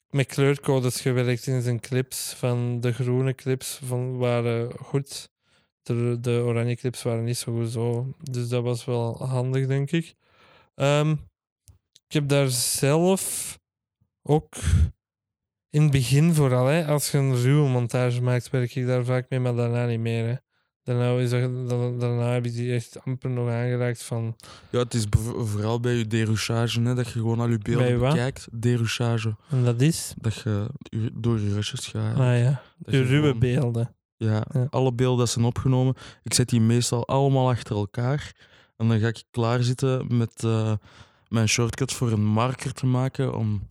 met 0.10 0.26
kleurcodes 0.26 1.02
gewerkt 1.02 1.48
in 1.48 1.62
zijn 1.62 1.80
clips. 1.80 2.34
Van 2.34 2.82
de 2.82 2.94
groene 2.94 3.36
clips 3.36 3.80
van, 3.84 4.18
waren 4.18 4.72
goed. 4.78 5.30
De, 5.82 6.18
de 6.20 6.42
oranje 6.46 6.76
clips 6.76 7.04
waren 7.04 7.24
niet 7.24 7.38
zo 7.38 7.54
goed 7.54 7.70
zo. 7.70 8.14
Dus 8.32 8.50
dat 8.50 8.64
was 8.64 8.86
wel 8.86 9.26
handig, 9.26 9.68
denk 9.68 9.92
ik. 9.92 10.16
Ehm, 10.76 11.12
ik 12.08 12.14
heb 12.14 12.28
daar 12.28 12.50
zelf 12.50 13.56
ook 14.24 14.56
in 15.70 15.82
het 15.82 15.92
begin 15.92 16.34
vooral, 16.34 16.66
hè, 16.66 16.86
als 16.86 17.12
je 17.12 17.18
een 17.18 17.36
ruwe 17.36 17.70
montage 17.70 18.22
maakt, 18.22 18.50
werk 18.50 18.76
ik 18.76 18.86
daar 18.86 19.06
vaak 19.06 19.30
mee, 19.30 19.40
maar 19.40 19.56
daarna 19.56 19.86
niet 19.86 20.00
meer. 20.00 20.28
Hè. 20.28 20.36
Daarna, 20.88 21.18
is 21.22 21.30
da- 21.30 21.92
daarna 21.98 22.32
heb 22.32 22.46
ik 22.46 22.54
die 22.54 22.74
echt 22.74 22.98
amper 23.06 23.30
nog 23.30 23.50
aangeraakt 23.50 24.04
van 24.04 24.36
Ja, 24.70 24.80
het 24.80 24.94
is 24.94 25.06
vooral 25.36 25.80
bij 25.80 25.94
je 25.94 26.08
derouchage, 26.08 26.82
hè, 26.82 26.96
dat 26.96 27.06
je 27.06 27.12
gewoon 27.12 27.40
al 27.40 27.50
je 27.50 27.58
beelden 27.58 28.00
bekijkt. 28.00 28.48
Derouchage. 28.52 29.36
En 29.50 29.64
dat 29.64 29.82
is? 29.82 30.14
Dat 30.18 30.34
je 30.36 30.68
door 31.14 31.40
je 31.40 31.54
rushes 31.54 31.88
gaat. 31.88 32.18
Ah 32.18 32.38
ja, 32.40 32.62
de 32.78 32.92
je 32.98 33.04
ruwe 33.04 33.22
gewoon- 33.26 33.40
beelden. 33.40 33.96
Ja, 34.18 34.44
Ja. 34.54 34.68
alle 34.70 34.94
beelden 34.94 35.18
dat 35.20 35.30
zijn 35.30 35.46
opgenomen. 35.46 35.96
Ik 36.24 36.34
zet 36.34 36.50
die 36.50 36.62
meestal 36.62 37.08
allemaal 37.08 37.50
achter 37.50 37.76
elkaar. 37.76 38.32
En 38.78 38.88
dan 38.88 39.00
ga 39.00 39.08
ik 39.08 39.24
klaarzitten 39.32 40.18
met 40.18 40.44
eh, 40.44 40.74
mijn 41.28 41.48
shortcut 41.50 41.94
voor 41.94 42.12
een 42.12 42.26
marker 42.26 42.74
te 42.74 42.86
maken 42.86 43.36
om, 43.38 43.66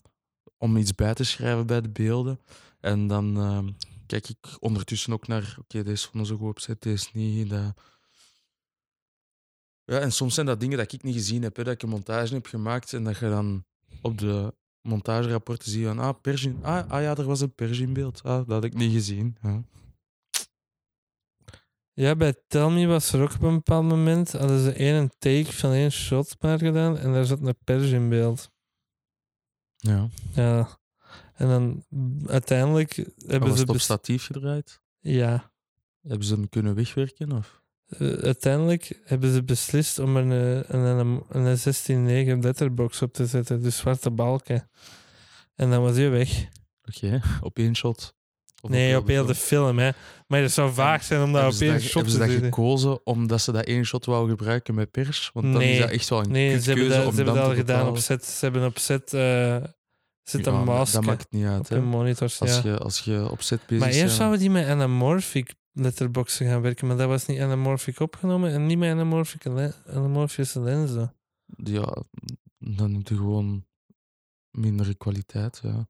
om 0.58 0.76
iets 0.76 0.94
bij 0.94 1.14
te 1.14 1.24
schrijven 1.24 1.66
bij 1.66 1.80
de 1.80 1.90
beelden. 1.90 2.40
En 2.80 3.06
dan 3.06 3.36
eh, 3.36 3.58
kijk 4.06 4.28
ik 4.28 4.56
ondertussen 4.58 5.12
ook 5.12 5.26
naar, 5.26 5.56
oké, 5.60 5.82
deze 5.82 6.08
vonden 6.08 6.26
ze 6.26 6.34
goed 6.34 6.48
opzet, 6.48 6.82
deze 6.82 7.08
niet. 7.12 7.50
Dat... 7.50 7.74
Ja, 9.84 9.98
en 9.98 10.12
soms 10.12 10.34
zijn 10.34 10.46
dat 10.46 10.60
dingen 10.60 10.78
dat 10.78 10.92
ik 10.92 11.02
niet 11.02 11.14
gezien 11.14 11.42
heb, 11.42 11.56
hè, 11.56 11.64
dat 11.64 11.72
ik 11.74 11.82
een 11.82 11.88
montage 11.88 12.34
heb 12.34 12.46
gemaakt 12.46 12.92
en 12.92 13.04
dat 13.04 13.18
je 13.18 13.28
dan 13.28 13.64
op 14.02 14.18
de 14.18 14.54
montagerapporten 14.80 15.70
ziet 15.70 15.84
van, 15.84 15.98
ah, 15.98 16.14
ah, 16.62 16.90
ah 16.90 17.02
ja, 17.02 17.16
er 17.16 17.24
was 17.24 17.40
een 17.40 17.54
pers 17.54 17.78
in 17.78 17.92
beeld. 17.92 18.22
Ah, 18.22 18.36
dat 18.36 18.48
had 18.48 18.64
ik 18.64 18.74
niet 18.74 18.92
gezien. 18.92 19.36
Ja. 19.42 19.62
Ja, 21.92 22.16
bij 22.16 22.34
Tell 22.46 22.70
Me 22.70 22.86
was 22.86 23.12
er 23.12 23.22
ook 23.22 23.34
op 23.34 23.42
een 23.42 23.54
bepaald 23.54 23.84
moment, 23.84 24.32
hadden 24.32 24.60
ze 24.60 24.72
één 24.72 25.10
take 25.18 25.52
van 25.52 25.72
één 25.72 25.92
shot 25.92 26.36
maar 26.40 26.58
gedaan 26.58 26.98
en 26.98 27.12
daar 27.12 27.24
zat 27.24 27.40
een 27.40 27.56
pers 27.64 27.90
in 27.90 28.08
beeld. 28.08 28.50
ja. 29.76 30.08
Ja. 30.34 30.78
En 31.36 31.48
dan 31.48 31.84
uiteindelijk 32.26 32.94
hebben 33.26 33.48
was 33.48 33.58
ze... 33.58 33.64
het 33.64 33.70
op 33.74 33.80
statief 33.80 34.26
gedraaid? 34.26 34.80
Ja. 35.00 35.52
Hebben 36.08 36.26
ze 36.26 36.34
hem 36.34 36.48
kunnen 36.48 36.74
wegwerken? 36.74 37.32
Of? 37.32 37.62
Eh, 37.86 38.12
uiteindelijk 38.12 39.00
hebben 39.04 39.32
ze 39.32 39.42
beslist 39.42 39.98
om 39.98 40.16
een, 40.16 40.30
een, 40.74 41.24
een, 41.30 41.56
een 41.88 42.36
16-9 42.38 42.40
letterbox 42.40 43.02
op 43.02 43.12
te 43.12 43.26
zetten, 43.26 43.62
dus 43.62 43.76
zwarte 43.76 44.10
balken. 44.10 44.70
En 45.54 45.70
dan 45.70 45.82
was 45.82 45.96
hij 45.96 46.10
weg. 46.10 46.46
Oké, 46.84 47.20
op 47.40 47.58
één 47.58 47.76
shot. 47.76 48.14
Of 48.62 48.70
nee, 48.70 48.96
op 48.96 49.06
heel 49.06 49.26
de 49.26 49.34
film. 49.34 49.78
hè. 49.78 49.90
Maar 50.26 50.40
het 50.40 50.52
zou 50.52 50.72
vaag 50.72 51.04
zijn 51.04 51.22
om 51.22 51.32
dat 51.32 51.42
Hebben 51.42 51.58
op 51.58 51.62
één 51.62 51.72
dat, 51.72 51.82
shot 51.82 51.94
hebben 51.94 52.12
te 52.12 52.34
ze 52.34 52.40
dat 52.40 52.44
gekozen 52.44 53.06
omdat 53.06 53.40
ze 53.40 53.52
dat 53.52 53.64
één 53.64 53.84
shot 53.84 54.04
wou 54.04 54.28
gebruiken 54.28 54.74
met 54.74 54.90
pers? 54.90 55.30
Want 55.32 55.46
dan 55.46 55.56
Nee. 55.56 55.72
is 55.72 55.78
dat 55.78 55.90
echt 55.90 56.08
wel 56.08 56.20
een 56.20 56.30
Nee, 56.30 56.60
ze 56.60 56.70
hebben 56.70 56.88
dat, 56.88 56.98
ze 56.98 57.04
hebben 57.04 57.34
dat 57.34 57.44
al 57.44 57.54
gedaan 57.54 57.88
op 57.88 57.98
set. 57.98 58.24
Ze 58.24 58.44
hebben 58.44 58.64
op 58.64 58.78
set... 58.78 59.12
eh 59.12 59.56
zit 60.30 60.44
Ja, 60.44 60.52
een 60.52 60.64
masker 60.64 61.00
Dat 61.00 61.08
maakt 61.10 61.26
niet 61.30 61.44
uit. 61.44 61.70
op 61.70 61.82
monitors, 61.84 62.40
Als, 62.40 62.56
ja. 62.62 62.70
je, 62.70 62.78
als 62.78 63.00
je 63.00 63.30
op 63.30 63.42
set 63.42 63.60
bezig 63.66 63.78
Maar 63.78 63.88
eerst 63.88 64.00
bent. 64.00 64.12
zouden 64.16 64.38
die 64.38 64.50
met 64.50 64.66
anamorphic 64.66 65.54
letterboxen 65.72 66.46
gaan 66.46 66.60
werken, 66.60 66.86
maar 66.86 66.96
dat 66.96 67.08
was 67.08 67.26
niet 67.26 67.40
anamorphic 67.40 68.00
opgenomen 68.00 68.50
en 68.52 68.66
niet 68.66 68.78
met 68.78 68.90
anamorphic 68.90 69.44
le- 69.44 69.74
anamorphische 69.86 70.60
lenzen. 70.60 71.14
Ja, 71.56 72.02
dan 72.58 72.94
heb 72.94 73.08
je 73.08 73.16
gewoon 73.16 73.64
mindere 74.50 74.94
kwaliteit. 74.94 75.60
Ja. 75.62 75.88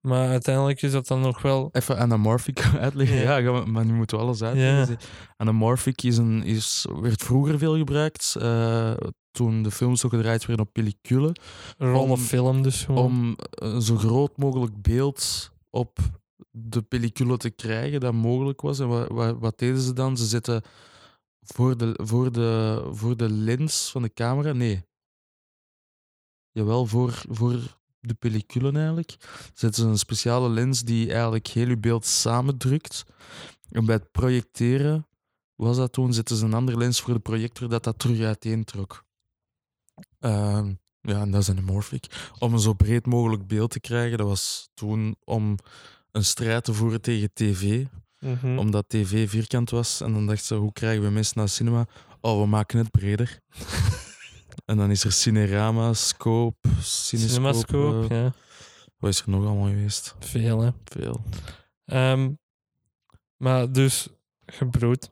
Maar 0.00 0.28
uiteindelijk 0.28 0.82
is 0.82 0.92
dat 0.92 1.06
dan 1.06 1.20
nog 1.20 1.42
wel... 1.42 1.68
Even 1.72 1.98
anamorphic 1.98 2.60
uitleggen. 2.78 3.16
Ja. 3.42 3.64
Maar 3.64 3.84
nu 3.86 3.92
moeten 3.92 4.16
we 4.18 4.22
alles 4.24 4.42
uitleggen. 4.42 4.98
Anamorphic 5.36 6.02
is 6.02 6.16
een, 6.16 6.42
is, 6.42 6.86
werd 7.00 7.22
vroeger 7.22 7.58
veel 7.58 7.76
gebruikt. 7.76 8.36
eh, 8.38 8.92
toen 9.30 9.62
de 9.62 9.70
films 9.70 10.04
ook 10.04 10.10
gedraaid 10.10 10.46
werden 10.46 10.66
op 10.66 10.72
pellicule. 10.72 11.32
Rollen 11.78 12.10
Om- 12.10 12.16
film 12.18 12.62
dus 12.62 12.84
gewoon. 12.84 13.04
om 13.04 13.36
een 13.50 13.82
zo 13.82 13.96
groot 13.96 14.36
mogelijk 14.36 14.82
beeld 14.82 15.50
op 15.70 15.98
de 16.50 16.82
pellicule 16.82 17.36
te 17.36 17.50
krijgen 17.50 18.00
dat 18.00 18.12
mogelijk 18.12 18.60
was. 18.60 18.78
En 18.78 18.88
wat, 18.88 19.08
wat, 19.08 19.38
wat 19.38 19.58
deden 19.58 19.80
ze 19.80 19.92
dan? 19.92 20.16
Ze 20.16 20.26
zetten 20.26 20.62
voor 21.40 21.76
de, 21.76 21.98
voor, 22.02 22.32
de, 22.32 22.82
voor 22.92 23.16
de 23.16 23.30
lens 23.30 23.90
van 23.90 24.02
de 24.02 24.12
camera, 24.12 24.52
nee. 24.52 24.82
Jawel, 26.50 26.86
voor, 26.86 27.22
voor 27.28 27.78
de 28.00 28.14
pellicule 28.14 28.72
eigenlijk. 28.72 29.16
Zetten 29.54 29.82
ze 29.82 29.88
een 29.88 29.98
speciale 29.98 30.48
lens 30.48 30.82
die 30.82 31.12
eigenlijk 31.12 31.46
heel 31.46 31.68
je 31.68 31.78
beeld 31.78 32.06
samendrukt. 32.06 33.04
En 33.70 33.84
bij 33.84 33.94
het 33.94 34.10
projecteren 34.10 35.06
was 35.54 35.76
dat 35.76 35.92
toen, 35.92 36.12
zetten 36.12 36.36
ze 36.36 36.44
een 36.44 36.54
andere 36.54 36.78
lens 36.78 37.00
voor 37.00 37.14
de 37.14 37.20
projector 37.20 37.68
dat 37.68 37.84
dat 37.84 37.98
terug 37.98 38.20
uiteen 38.20 38.64
trok. 38.64 39.04
Ehm, 40.18 40.72
ja, 41.00 41.20
en 41.20 41.30
dat 41.30 41.40
is 41.40 41.50
anamorphic. 41.50 42.30
Om 42.38 42.52
een 42.52 42.60
zo 42.60 42.72
breed 42.72 43.06
mogelijk 43.06 43.46
beeld 43.46 43.70
te 43.70 43.80
krijgen, 43.80 44.18
dat 44.18 44.26
was 44.26 44.70
toen 44.74 45.16
om 45.24 45.56
een 46.10 46.24
strijd 46.24 46.64
te 46.64 46.74
voeren 46.74 47.00
tegen 47.00 47.30
tv. 47.32 47.84
Mhm. 48.18 48.58
Omdat 48.58 48.88
tv 48.88 49.30
vierkant 49.30 49.70
was. 49.70 50.00
En 50.00 50.12
dan 50.12 50.26
dachten 50.26 50.46
ze, 50.46 50.54
hoe 50.54 50.72
krijgen 50.72 51.02
we 51.02 51.10
mensen 51.10 51.38
naar 51.38 51.48
cinema? 51.48 51.86
Oh, 52.20 52.40
we 52.40 52.46
maken 52.46 52.78
het 52.78 52.90
breder. 52.90 53.38
en 54.70 54.76
dan 54.76 54.90
is 54.90 55.04
er 55.04 55.12
Cinerama, 55.12 55.92
Scope, 55.92 56.68
Cinescope. 56.82 57.32
Cinemascope, 57.32 58.14
eh, 58.14 58.22
ja. 58.22 58.32
Wat 58.98 59.10
is 59.10 59.20
er 59.20 59.30
nog 59.30 59.46
allemaal 59.46 59.68
geweest? 59.68 60.14
Veel, 60.18 60.60
hè. 60.60 60.70
Veel. 60.84 61.20
Ehm, 61.84 62.30
maar 63.36 63.72
dus, 63.72 64.08
gebroed. 64.46 65.10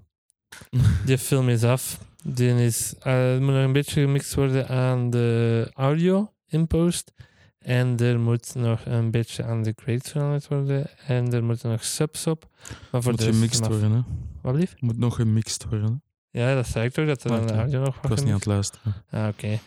Die 1.06 1.18
film 1.18 1.48
is 1.48 1.64
af. 1.64 2.00
Die 2.24 2.64
is, 2.64 2.94
er 2.98 3.42
moet 3.42 3.54
nog 3.54 3.64
een 3.64 3.72
beetje 3.72 4.00
gemixt 4.00 4.34
worden 4.34 4.68
aan 4.68 5.10
de 5.10 5.70
audio 5.74 6.32
in 6.46 6.66
post. 6.66 7.12
En 7.58 7.96
er 7.96 8.20
moet 8.20 8.54
nog 8.54 8.84
een 8.84 9.10
beetje 9.10 9.44
aan 9.44 9.62
de 9.62 9.72
grades 9.76 10.10
veranderd 10.10 10.48
worden. 10.48 10.98
En 11.06 11.32
er 11.32 11.44
moeten 11.44 11.70
nog 11.70 11.84
subs 11.84 12.26
op. 12.26 12.48
Maar 12.90 13.02
voor 13.02 13.12
Moet 13.12 13.20
de 13.20 13.32
gemixt 13.32 13.66
worden, 13.66 13.92
hè? 13.92 14.00
Wat 14.42 14.54
blieft? 14.54 14.80
Moet 14.80 14.98
nog 14.98 15.14
gemixt 15.14 15.64
worden. 15.68 16.02
Ja, 16.30 16.54
dat 16.54 16.66
zei 16.66 16.86
ik 16.86 16.92
toch, 16.92 17.06
dat 17.06 17.24
er 17.24 17.42
Oké. 17.42 17.52
audio 17.54 17.80
nog 17.80 17.96
Ik 17.96 18.00
wat 18.02 18.10
was 18.10 18.18
niet 18.20 18.28
aan 18.28 18.34
het 18.34 18.46
luisteren. 18.46 18.94
Ah, 19.10 19.26
oké. 19.28 19.58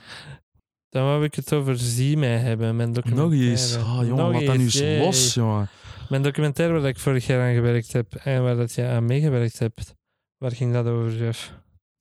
Dan 0.90 1.04
wou 1.04 1.24
ik 1.24 1.36
het 1.36 1.54
over 1.54 1.78
Zie 1.78 2.18
mij 2.18 2.38
hebben, 2.38 2.76
mijn 2.76 2.92
Nog 2.92 3.04
documentaire. 3.04 3.50
eens. 3.50 3.76
Ah, 3.78 3.84
jongen, 3.84 4.16
Nog 4.16 4.34
laat 4.34 4.46
dat 4.46 4.58
nu 4.58 4.68
yay. 4.68 5.00
los, 5.00 5.34
jongen. 5.34 5.70
Mijn 6.10 6.22
documentaire 6.22 6.80
waar 6.80 6.90
ik 6.90 7.00
vorig 7.00 7.26
jaar 7.26 7.48
aan 7.50 7.54
gewerkt 7.56 7.94
heb 7.94 8.16
en 8.16 8.44
waar 8.44 8.56
dat 8.56 8.74
je 8.74 8.86
aan 8.88 9.06
meegewerkt 9.06 9.60
hebt, 9.60 9.94
waar 10.38 10.52
ging 10.52 10.74
dat 10.74 10.86
over, 10.86 11.16
Jeff? 11.18 11.54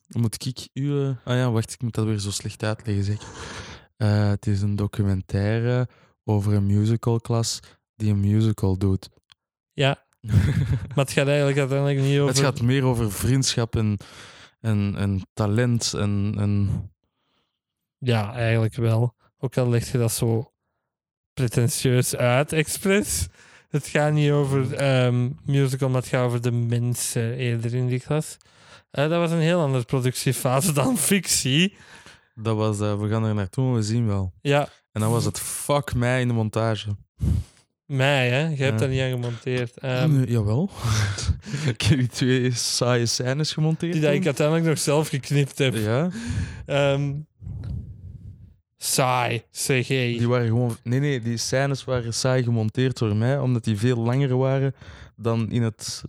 Dan 0.06 0.20
moet 0.20 0.46
ik 0.46 0.68
u... 0.72 1.02
eh, 1.02 1.08
ah 1.24 1.36
ja, 1.36 1.50
wacht, 1.50 1.72
ik 1.72 1.82
moet 1.82 1.94
dat 1.94 2.04
weer 2.04 2.18
zo 2.18 2.30
slecht 2.30 2.62
uitleggen, 2.62 3.04
zeg. 3.04 3.18
Eh, 3.96 4.28
het 4.28 4.46
is 4.46 4.62
een 4.62 4.76
documentaire 4.76 5.88
over 6.24 6.52
een 6.52 6.66
musicalklas 6.66 7.60
die 7.96 8.10
een 8.12 8.20
musical 8.20 8.78
doet. 8.78 9.08
Ja, 9.72 10.04
maar 10.94 11.04
het 11.04 11.12
gaat 11.12 11.26
eigenlijk 11.26 11.58
uiteindelijk 11.58 12.00
niet 12.00 12.18
over... 12.18 12.34
Het 12.34 12.44
gaat 12.44 12.62
meer 12.62 12.84
over 12.84 13.12
vriendschap 13.12 13.76
en, 13.76 13.96
en, 14.60 14.94
en 14.96 15.20
talent 15.32 15.94
en... 15.94 16.34
en 16.38 16.90
Ja, 17.98 18.34
eigenlijk 18.34 18.74
wel. 18.74 19.14
Ook 19.38 19.56
al 19.56 19.68
leg 19.68 19.92
je 19.92 19.98
dat 19.98 20.12
zo 20.12 20.52
pretentieus 21.34 22.16
uit, 22.16 22.52
expres. 22.52 23.28
Het 23.68 23.86
gaat 23.86 24.12
niet 24.12 24.30
over 24.30 24.74
ehm, 24.74 25.28
musical, 25.44 25.88
maar 25.88 26.00
het 26.00 26.10
gaat 26.10 26.24
over 26.26 26.40
de 26.40 26.50
mensen 26.52 27.34
eerder 27.34 27.74
in 27.74 27.86
die 27.86 28.00
klas. 28.00 28.36
Eh, 28.90 29.08
dat 29.08 29.18
was 29.18 29.30
een 29.30 29.38
heel 29.38 29.60
andere 29.60 29.84
productiefase 29.84 30.72
dan 30.82 30.96
fictie. 30.96 31.76
dat 32.34 32.56
was... 32.56 32.80
eh, 32.80 33.00
we 33.00 33.08
gaan 33.08 33.24
er 33.24 33.34
naartoe, 33.34 33.74
we 33.74 33.82
zien 33.82 34.06
wel. 34.06 34.32
Ja, 34.40 34.68
En 34.92 35.00
dan 35.00 35.10
was 35.10 35.24
het 35.24 35.40
fuck 35.40 35.94
mij 35.94 36.20
in 36.20 36.28
de 36.28 36.34
montage. 36.34 36.96
Mij, 37.90 38.28
hè. 38.30 38.48
Je 38.48 38.62
hebt 38.62 38.78
daar 38.78 38.88
niet 38.88 39.00
aan 39.00 39.10
gemonteerd. 39.10 39.78
Ehm, 39.78 40.16
Nee, 40.16 40.26
jawel. 40.30 40.70
ik 41.72 41.82
heb 41.82 41.98
die 41.98 42.08
twee 42.08 42.50
saaie 42.52 43.06
scènes 43.06 43.52
gemonteerd. 43.52 43.92
die 43.92 44.02
dat 44.02 44.12
ik 44.12 44.24
uiteindelijk 44.24 44.66
nog 44.66 44.78
zelf 44.78 45.08
geknipt 45.08 45.58
heb. 45.58 45.74
Ja, 45.74 46.08
Ehm, 46.66 47.12
saai, 48.76 49.42
jij. 49.50 50.18
die 50.18 50.28
waren 50.28 50.46
gewoon... 50.46 50.76
Nee, 50.82 51.00
nee, 51.00 51.20
die 51.20 51.36
scènes 51.36 51.84
waren 51.84 52.14
saai 52.14 52.42
gemonteerd 52.42 52.98
door 52.98 53.16
mij, 53.16 53.38
omdat 53.38 53.64
die 53.64 53.76
veel 53.78 53.96
langer 53.96 54.36
waren 54.36 54.74
dan 55.16 55.50
in 55.50 55.62
het 55.62 56.02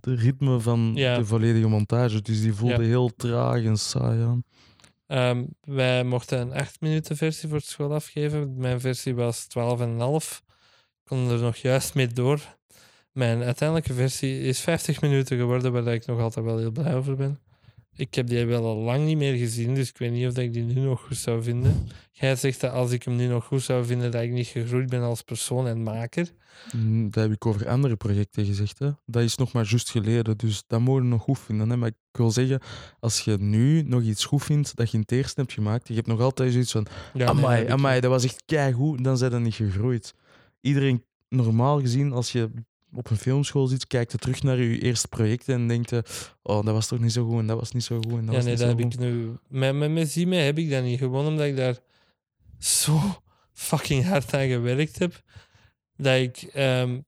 de 0.00 0.14
ritme 0.14 0.60
van 0.60 0.92
Ja. 0.94 1.16
de 1.18 1.24
volledige 1.24 1.68
montage. 1.68 2.22
Dus 2.22 2.40
die 2.40 2.52
voelde 2.54 2.82
Ja. 2.82 2.88
heel 2.88 3.10
traag 3.16 3.62
en 3.64 3.76
saai 3.76 4.22
aan. 4.22 4.44
Ehm, 5.06 5.44
wij 5.60 6.04
mochten 6.04 6.40
een 6.40 6.52
8 6.52 6.80
minuten 6.80 7.16
versie 7.16 7.48
voor 7.48 7.60
school 7.60 7.94
afgeven. 7.94 8.54
Mijn 8.56 8.80
versie 8.80 9.14
was 9.14 9.46
12,5. 9.46 10.42
Ik 11.06 11.12
kon 11.16 11.30
er 11.30 11.40
nog 11.40 11.56
juist 11.56 11.94
mee 11.94 12.06
door. 12.06 12.40
Mijn 13.12 13.42
uiteindelijke 13.42 13.94
versie 13.94 14.40
is 14.40 14.60
50 14.60 15.00
minuten 15.00 15.38
geworden, 15.38 15.72
waar 15.72 15.86
ik 15.94 16.06
nog 16.06 16.20
altijd 16.20 16.44
wel 16.44 16.58
heel 16.58 16.70
blij 16.70 16.94
over 16.94 17.16
ben. 17.16 17.38
Ik 17.96 18.14
heb 18.14 18.26
die 18.26 18.44
wel 18.44 18.64
al 18.64 18.76
lang 18.76 19.04
niet 19.04 19.16
meer 19.16 19.36
gezien, 19.36 19.74
dus 19.74 19.88
ik 19.88 19.98
weet 19.98 20.12
niet 20.12 20.26
of 20.28 20.38
ik 20.38 20.52
die 20.52 20.62
nu 20.62 20.80
nog 20.80 21.00
goed 21.00 21.16
zou 21.16 21.42
vinden. 21.42 21.88
Jij 22.10 22.36
zegt 22.36 22.60
dat 22.60 22.72
als 22.72 22.90
ik 22.90 23.02
hem 23.02 23.16
nu 23.16 23.26
nog 23.26 23.44
goed 23.44 23.62
zou 23.62 23.84
vinden, 23.84 24.10
dat 24.10 24.22
ik 24.22 24.30
niet 24.30 24.46
gegroeid 24.46 24.88
ben 24.88 25.02
als 25.02 25.22
persoon 25.22 25.66
en 25.66 25.82
maker. 25.82 26.30
Mm, 26.72 27.10
Dat 27.10 27.22
heb 27.22 27.32
ik 27.32 27.46
over 27.46 27.68
andere 27.68 27.96
projecten 27.96 28.44
gezegd. 28.44 28.78
Hè. 28.78 28.90
Dat 29.04 29.22
is 29.22 29.36
nog 29.36 29.52
maar 29.52 29.66
juist 29.68 29.90
geleden, 29.90 30.36
dus 30.36 30.64
dat 30.66 30.80
mogen 30.80 31.02
we 31.02 31.08
nog 31.08 31.22
goed 31.22 31.38
vinden. 31.38 31.70
Hè. 31.70 31.76
Maar 31.76 31.88
ik 31.88 32.18
wil 32.18 32.30
zeggen, 32.30 32.60
als 33.00 33.20
je 33.20 33.36
nu 33.38 33.82
nog 33.82 34.02
iets 34.02 34.24
goed 34.24 34.44
vindt 34.44 34.76
dat 34.76 34.90
je 34.90 34.94
in 34.94 35.00
het 35.00 35.12
eerste 35.12 35.40
hebt 35.40 35.52
gemaakt, 35.52 35.88
je 35.88 35.94
hebt 35.94 36.06
nog 36.06 36.20
altijd 36.20 36.52
zoiets 36.52 36.72
van 36.72 36.86
Ja, 37.14 37.32
nee, 37.32 37.72
amai, 37.72 38.00
dat 38.00 38.10
was 38.10 38.24
echt 38.24 38.42
keigoed, 38.46 39.04
dan 39.04 39.18
zijn 39.18 39.30
dat 39.30 39.40
niet 39.40 39.54
gegroeid. 39.54 40.14
Iedereen, 40.66 41.04
normaal 41.28 41.80
gezien, 41.80 42.12
als 42.12 42.32
je 42.32 42.50
op 42.92 43.10
een 43.10 43.16
filmschool 43.16 43.66
zit, 43.66 43.86
kijkt 43.86 44.12
je 44.12 44.18
terug 44.18 44.42
naar 44.42 44.58
je 44.58 44.80
eerste 44.80 45.08
projecten 45.08 45.54
en 45.54 45.68
denkt 45.68 45.90
je, 45.90 46.04
oh, 46.42 46.64
dat 46.64 46.74
was 46.74 46.86
toch 46.86 46.98
niet 46.98 47.12
zo 47.12 47.26
goed 47.26 47.38
en 47.38 47.46
dat 47.46 47.58
was 47.58 47.72
niet 47.72 47.84
zo 47.84 47.96
goed 47.96 48.18
en 48.18 48.26
dat 48.26 48.26
ja, 48.26 48.32
was 48.32 48.44
nee, 48.44 48.56
dat 48.56 48.68
heb 48.68 48.80
goed. 48.82 48.92
ik 48.92 48.98
nu. 48.98 49.36
Met, 49.48 49.74
met, 49.74 49.90
met 49.90 50.10
Zime 50.10 50.36
heb 50.36 50.58
ik 50.58 50.70
dat 50.70 50.82
niet. 50.82 50.98
Gewoon 50.98 51.26
omdat 51.26 51.46
ik 51.46 51.56
daar 51.56 51.78
zo 52.58 53.00
fucking 53.52 54.04
hard 54.04 54.34
aan 54.34 54.48
gewerkt 54.48 54.98
heb. 54.98 55.22
Dat 55.96 56.16
ik. 56.20 56.42
ehm, 56.42 57.00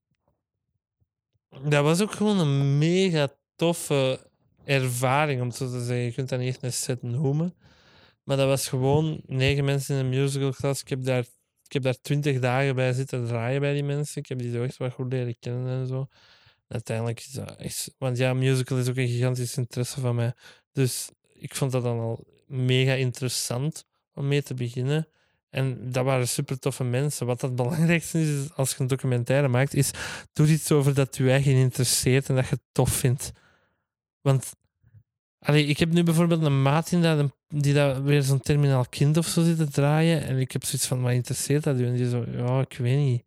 dat 1.65 1.85
was 1.85 2.01
ook 2.01 2.13
gewoon 2.13 2.39
een 2.39 2.79
mega 2.79 3.29
toffe 3.57 4.31
ervaring, 4.65 5.41
om 5.41 5.47
het 5.47 5.57
zo 5.57 5.71
te 5.71 5.85
zeggen. 5.85 6.05
Je 6.05 6.13
kunt 6.13 6.29
dat 6.29 6.39
niet 6.39 6.49
echt 6.49 6.63
een 6.63 6.73
set 6.73 7.03
noemen. 7.03 7.55
Maar 8.25 8.37
dat 8.37 8.47
was 8.47 8.69
gewoon 8.69 9.21
negen 9.27 9.65
mensen 9.65 9.99
in 9.99 10.05
een 10.05 10.11
musicalklas. 10.11 10.81
Ik 10.81 10.89
heb 10.89 11.05
daar. 11.05 11.25
Ik 11.69 11.75
heb 11.75 11.83
daar 11.83 12.01
twintig 12.01 12.41
dagen 12.41 12.75
bij 12.75 12.93
zitten 12.93 13.27
draaien 13.27 13.61
bij 13.61 13.75
die 13.75 13.85
mensen. 13.85 14.21
Ik 14.21 14.29
heb 14.29 14.39
die 14.39 14.51
zo 14.51 14.63
echt 14.63 14.95
goed 14.95 15.13
leren 15.13 15.37
kennen 15.39 15.81
en 15.81 15.87
zo. 15.87 16.07
Uiteindelijk 16.69 17.21
is 17.21 17.31
dat. 17.31 17.89
Want 17.99 18.17
ja, 18.17 18.35
musical 18.35 18.79
is 18.79 18.89
ook 18.89 18.97
een 18.97 19.09
gigantisch 19.09 19.57
interesse 19.57 20.01
van 20.01 20.15
mij. 20.15 20.33
Dus 20.73 21.09
ik 21.33 21.55
vond 21.55 21.73
dat 21.73 21.83
dan 21.83 21.99
al 21.99 22.25
mega 22.47 22.93
interessant 22.93 23.85
om 24.15 24.29
mee 24.29 24.43
te 24.43 24.55
beginnen. 24.55 25.09
En 25.51 25.91
dat 25.91 26.05
waren 26.05 26.29
super 26.29 26.59
toffe 26.59 26.85
mensen. 26.85 27.27
Wat 27.27 27.41
het 27.41 27.55
belangrijkste 27.63 28.21
is, 28.21 28.29
is 28.29 28.55
als 28.55 28.71
je 28.71 28.77
een 28.81 28.87
documentaire 28.87 29.49
maakt, 29.49 29.75
is 29.75 29.91
doe 30.33 30.47
iets 30.47 30.73
over 30.73 30.95
dat 30.95 31.17
je 31.17 31.31
eigen 31.31 31.53
interesseert 31.53 32.29
en 32.29 32.35
dat 32.35 32.45
je 32.45 32.55
het 32.55 32.65
tof 32.73 32.91
vindt. 32.91 33.33
Want 34.21 34.53
allee, 35.39 35.67
ik 35.67 35.79
heb 35.79 35.93
nu 35.93 36.03
bijvoorbeeld 36.03 36.43
een 36.43 36.63
maat 36.63 36.93
in 36.93 37.03
dat, 37.03 37.31
die 37.49 37.75
dat 37.75 38.01
weer 38.01 38.23
zo'n 38.23 38.41
terminaal 38.41 38.85
kind 38.89 39.17
of 39.17 39.27
zo 39.27 39.43
zit 39.43 39.57
te 39.57 39.69
draaien. 39.69 40.23
En 40.23 40.39
ik 40.39 40.53
heb 40.53 40.65
zoiets 40.65 40.87
van, 40.87 41.03
wat 41.03 41.13
interesseert 41.13 41.65
dat 41.65 41.79
u? 41.79 41.87
En 41.87 41.95
die 41.95 42.09
zo, 42.09 42.25
ja, 42.31 42.61
ik 42.61 42.77
weet 42.79 42.99
niet. 42.99 43.25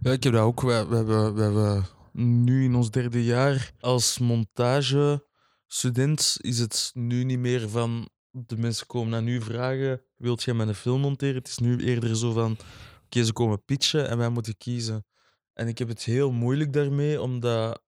Ja, 0.00 0.12
ik 0.12 0.22
heb 0.22 0.32
dat 0.32 0.42
ook. 0.42 0.60
We, 0.60 0.86
we, 0.88 0.96
hebben, 0.96 1.34
we 1.34 1.42
hebben 1.42 1.86
nu 2.12 2.64
in 2.64 2.74
ons 2.74 2.90
derde 2.90 3.24
jaar 3.24 3.72
als 3.80 4.18
montagestudent 4.18 6.36
is 6.40 6.58
het 6.58 6.90
nu 6.94 7.24
niet 7.24 7.38
meer 7.38 7.68
van 7.68 8.08
de 8.30 8.56
mensen 8.56 8.86
komen 8.86 9.10
naar 9.10 9.22
nu 9.22 9.40
vragen, 9.40 10.02
wilt 10.16 10.42
jij 10.42 10.54
met 10.54 10.68
een 10.68 10.74
film 10.74 11.00
monteren? 11.00 11.34
Het 11.34 11.48
is 11.48 11.58
nu 11.58 11.84
eerder 11.84 12.16
zo 12.16 12.32
van, 12.32 12.56
oké, 13.04 13.24
ze 13.24 13.32
komen 13.32 13.64
pitchen 13.64 14.08
en 14.08 14.18
wij 14.18 14.28
moeten 14.28 14.56
kiezen. 14.56 15.06
En 15.52 15.68
ik 15.68 15.78
heb 15.78 15.88
het 15.88 16.04
heel 16.04 16.32
moeilijk 16.32 16.72
daarmee, 16.72 17.20
omdat 17.20 17.82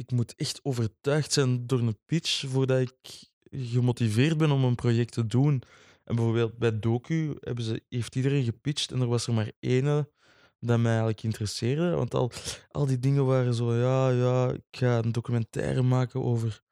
ik 0.00 0.10
moet 0.10 0.34
echt 0.34 0.60
overtuigd 0.62 1.32
zijn 1.32 1.66
door 1.66 1.78
een 1.78 1.98
pitch 2.06 2.44
voordat 2.48 2.80
ik 2.80 3.28
gemotiveerd 3.50 4.36
ben 4.36 4.50
om 4.50 4.64
een 4.64 4.74
project 4.74 5.12
te 5.12 5.26
doen. 5.26 5.62
En 6.04 6.14
bijvoorbeeld 6.14 6.58
bij 6.58 6.78
Doku 6.78 7.36
hebben 7.40 7.64
ze, 7.64 7.84
heeft 7.88 8.16
iedereen 8.16 8.44
gepitcht 8.44 8.92
en 8.92 9.00
er 9.00 9.06
was 9.06 9.26
er 9.26 9.32
maar 9.32 9.52
ene 9.58 10.10
dat 10.58 10.78
mij 10.78 10.90
eigenlijk 10.90 11.22
interesseerde. 11.22 11.90
Want 11.90 12.14
al, 12.14 12.30
al 12.70 12.86
die 12.86 12.98
dingen 12.98 13.26
waren 13.26 13.54
zo, 13.54 13.74
ja, 13.74 14.08
ja, 14.10 14.52
ik 14.52 14.78
ga 14.78 14.98
een 14.98 15.12
documentaire 15.12 15.82
maken 15.82 16.22
over, 16.22 16.62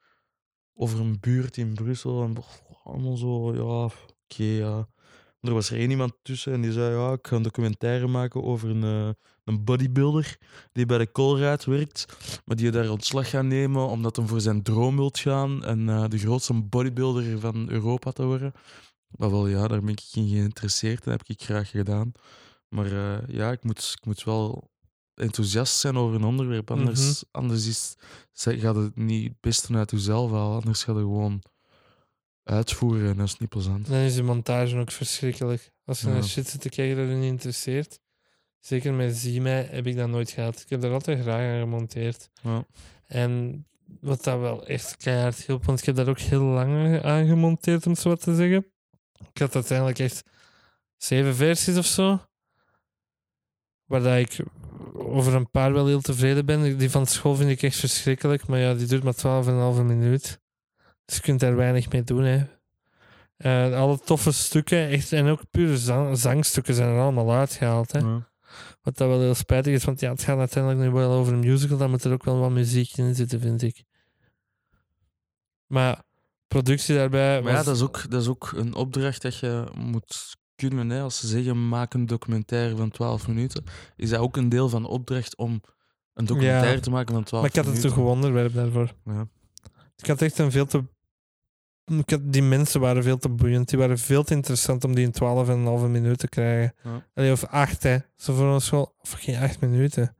over 0.74 1.00
een 1.00 1.20
buurt 1.20 1.56
in 1.56 1.74
Brussel. 1.74 2.22
En 2.22 2.36
allemaal 2.82 3.16
zo, 3.16 3.54
ja, 3.54 3.84
oké, 4.24 4.44
ja. 4.44 4.88
Er 5.40 5.52
was 5.52 5.70
er 5.70 5.78
één 5.78 5.90
iemand 5.90 6.18
tussen 6.22 6.52
en 6.52 6.60
die 6.60 6.72
zei, 6.72 6.94
ja, 6.94 7.12
ik 7.12 7.26
ga 7.26 7.36
een 7.36 7.42
documentaire 7.42 8.06
maken 8.06 8.42
over 8.42 8.70
een, 8.70 8.82
eh, 8.82 9.10
een 9.48 9.64
bodybuilder 9.64 10.38
die 10.72 10.86
bij 10.86 10.98
de 10.98 11.12
Colruyt 11.12 11.64
werkt, 11.64 12.04
maar 12.44 12.56
die 12.56 12.70
daar 12.70 12.90
ontslag 12.90 13.30
gaat 13.30 13.44
nemen 13.44 13.88
omdat 13.88 14.16
hij 14.16 14.26
voor 14.26 14.40
zijn 14.40 14.62
droom 14.62 14.96
wilt 14.96 15.18
gaan 15.18 15.64
en 15.64 15.88
eh, 15.88 16.04
de 16.08 16.18
grootste 16.18 16.54
bodybuilder 16.54 17.38
van 17.40 17.70
Europa 17.70 18.10
te 18.10 18.24
worden. 18.24 18.52
Maar 19.08 19.30
wel, 19.30 19.46
ja, 19.46 19.68
daar 19.68 19.80
ben 19.80 19.92
ik 19.92 20.02
in 20.12 20.28
geïnteresseerd 20.28 21.04
en 21.04 21.10
heb 21.10 21.22
ik 21.26 21.42
graag 21.42 21.70
gedaan. 21.70 22.12
Maar 22.68 22.86
eh, 22.92 23.28
ja, 23.34 23.50
ik 23.52 23.64
moet, 23.64 23.94
ik 23.98 24.06
moet 24.06 24.24
wel 24.24 24.70
enthousiast 25.14 25.76
zijn 25.76 25.96
over 25.96 26.16
een 26.16 26.24
onderwerp. 26.24 26.70
Anders, 26.70 27.24
anders 27.30 27.66
is, 27.66 27.94
gaat 28.34 28.74
het 28.76 28.96
niet 28.96 29.28
het 29.28 29.40
beste 29.40 29.74
uit 29.74 29.90
jezelf 29.90 30.30
halen. 30.30 30.54
Anders 30.56 30.84
gaat 30.84 30.94
het 30.94 31.04
gewoon 31.04 31.42
uitvoeren 32.42 33.10
en 33.10 33.16
dat 33.16 33.26
is 33.26 33.38
niet 33.38 33.48
plezant. 33.48 33.86
Dan 33.86 33.96
is 33.96 34.14
de 34.14 34.22
montage 34.22 34.76
ook 34.76 34.90
verschrikkelijk. 34.90 35.72
Als 35.84 36.00
je 36.00 36.06
Ja. 36.06 36.12
naar 36.12 36.24
shit 36.24 36.48
zit 36.48 36.60
te 36.60 36.68
kijken 36.68 36.96
dat 36.96 37.08
je 37.08 37.14
niet 37.14 37.30
interesseert. 37.30 38.00
Zeker 38.68 38.94
met 38.94 39.16
Zie 39.16 39.40
mij 39.40 39.68
heb 39.70 39.86
ik 39.86 39.96
dat 39.96 40.08
nooit 40.08 40.30
gehad. 40.30 40.60
Ik 40.60 40.68
heb 40.70 40.80
daar 40.80 40.92
altijd 40.92 41.20
graag 41.20 41.52
aan 41.52 41.60
gemonteerd. 41.60 42.30
Ja. 42.42 42.64
En 43.06 43.64
wat 44.00 44.24
dat 44.24 44.38
wel 44.40 44.66
echt 44.66 44.96
keihard 44.96 45.44
hielp, 45.46 45.64
want 45.64 45.78
ik 45.78 45.84
heb 45.84 45.96
daar 45.96 46.08
ook 46.08 46.18
heel 46.18 46.42
lang 46.42 47.02
aan 47.02 47.26
gemonteerd, 47.26 47.86
om 47.86 47.92
het 47.92 48.00
zo 48.00 48.08
wat 48.08 48.20
te 48.20 48.34
zeggen. 48.34 48.66
Ik 49.32 49.38
had 49.38 49.54
uiteindelijk 49.54 49.98
echt 49.98 50.22
zeven 50.96 51.34
versies 51.34 51.76
of 51.76 51.86
zo. 51.86 52.20
Waar 53.84 54.02
dat 54.02 54.16
ik 54.18 54.44
over 54.94 55.34
een 55.34 55.50
paar 55.50 55.72
wel 55.72 55.86
heel 55.86 56.00
tevreden 56.00 56.46
ben. 56.46 56.78
Die 56.78 56.90
van 56.90 57.06
school 57.06 57.34
vind 57.34 57.50
ik 57.50 57.62
echt 57.62 57.76
verschrikkelijk, 57.76 58.46
maar 58.46 58.58
ja, 58.58 58.74
die 58.74 58.86
duurt 58.86 59.02
maar 59.02 59.14
12,5 59.76 59.82
minuut. 59.84 60.40
Dus 61.04 61.16
je 61.16 61.22
kunt 61.22 61.40
daar 61.40 61.56
weinig 61.56 61.90
mee 61.90 62.02
doen, 62.04 62.22
hè. 62.22 62.44
Eh, 63.36 63.78
alle 63.80 63.98
toffe 63.98 64.32
stukken, 64.32 64.88
echt, 64.88 65.12
en 65.12 65.26
ook 65.28 65.50
pure 65.50 65.78
zang- 65.78 66.18
zangstukken 66.18 66.74
zijn 66.74 66.88
er 66.88 67.00
allemaal 67.00 67.32
uitgehaald. 67.32 67.92
Hè. 67.92 67.98
Ja. 67.98 68.27
Wat 68.88 68.96
dat 68.96 69.08
wel 69.08 69.20
heel 69.20 69.34
spijtig 69.34 69.74
is, 69.74 69.84
want 69.84 70.00
ja, 70.00 70.10
het 70.10 70.22
gaat 70.22 70.38
uiteindelijk 70.38 70.82
nu 70.84 70.90
wel 70.90 71.10
over 71.12 71.32
een 71.32 71.38
musical, 71.38 71.76
dan 71.78 71.90
moet 71.90 72.04
er 72.04 72.12
ook 72.12 72.24
wel 72.24 72.38
wat 72.38 72.50
muziek 72.50 72.96
in 72.96 73.14
zitten, 73.14 73.40
vind 73.40 73.62
ik. 73.62 73.84
Maar 75.66 76.02
productie 76.46 76.94
daarbij. 76.94 77.42
Maar 77.42 77.50
ja, 77.50 77.56
was- 77.56 77.66
dat 77.66 77.76
is, 77.76 77.82
ook, 77.82 78.10
dat 78.10 78.22
is 78.22 78.28
ook 78.28 78.52
een 78.54 78.74
opdracht 78.74 79.22
dat 79.22 79.36
je 79.38 79.64
moet 79.74 80.36
kunnen. 80.54 80.90
Hè. 80.90 81.00
Als 81.00 81.18
ze 81.20 81.26
zeggen, 81.26 81.68
maak 81.68 81.94
een 81.94 82.06
documentaire 82.06 82.76
van 82.76 82.90
12 82.90 83.28
minuten, 83.28 83.64
is 83.96 84.10
dat 84.10 84.20
ook 84.20 84.36
een 84.36 84.48
deel 84.48 84.68
van 84.68 84.82
de 84.82 84.88
opdracht 84.88 85.36
om 85.36 85.60
een 86.14 86.24
documentaire 86.24 86.74
Ja. 86.76 86.80
te 86.80 86.90
maken 86.90 87.14
van 87.14 87.24
12 87.24 87.42
Maar 87.42 87.50
ik 87.50 87.56
had 87.56 87.66
het 87.74 87.74
minuten. 87.82 88.02
toch 88.04 88.12
onderwerp 88.14 88.54
daarvoor. 88.54 88.94
Ja. 89.04 89.28
Ik 89.96 90.06
had 90.06 90.22
echt 90.22 90.38
een 90.38 90.50
veel 90.50 90.66
te. 90.66 90.84
Ik 91.88 92.10
had, 92.10 92.20
die 92.24 92.42
mensen 92.42 92.80
waren 92.80 93.02
veel 93.02 93.18
te 93.18 93.28
boeiend. 93.28 93.68
Die 93.68 93.78
waren 93.78 93.98
veel 93.98 94.22
te 94.22 94.34
interessant 94.34 94.84
om 94.84 94.94
die 94.94 95.04
in 95.04 95.14
12,5 95.84 95.90
minuten 95.90 96.18
te 96.18 96.28
krijgen. 96.28 96.74
Ja. 96.84 97.04
Allee, 97.14 97.32
of 97.32 97.44
8, 97.44 97.82
hè. 97.82 97.98
Zo 98.16 98.34
voor 98.34 98.52
ons 98.52 98.66
school. 98.66 98.94
Of 99.00 99.12
geen 99.12 99.36
8 99.36 99.60
minuten. 99.60 100.16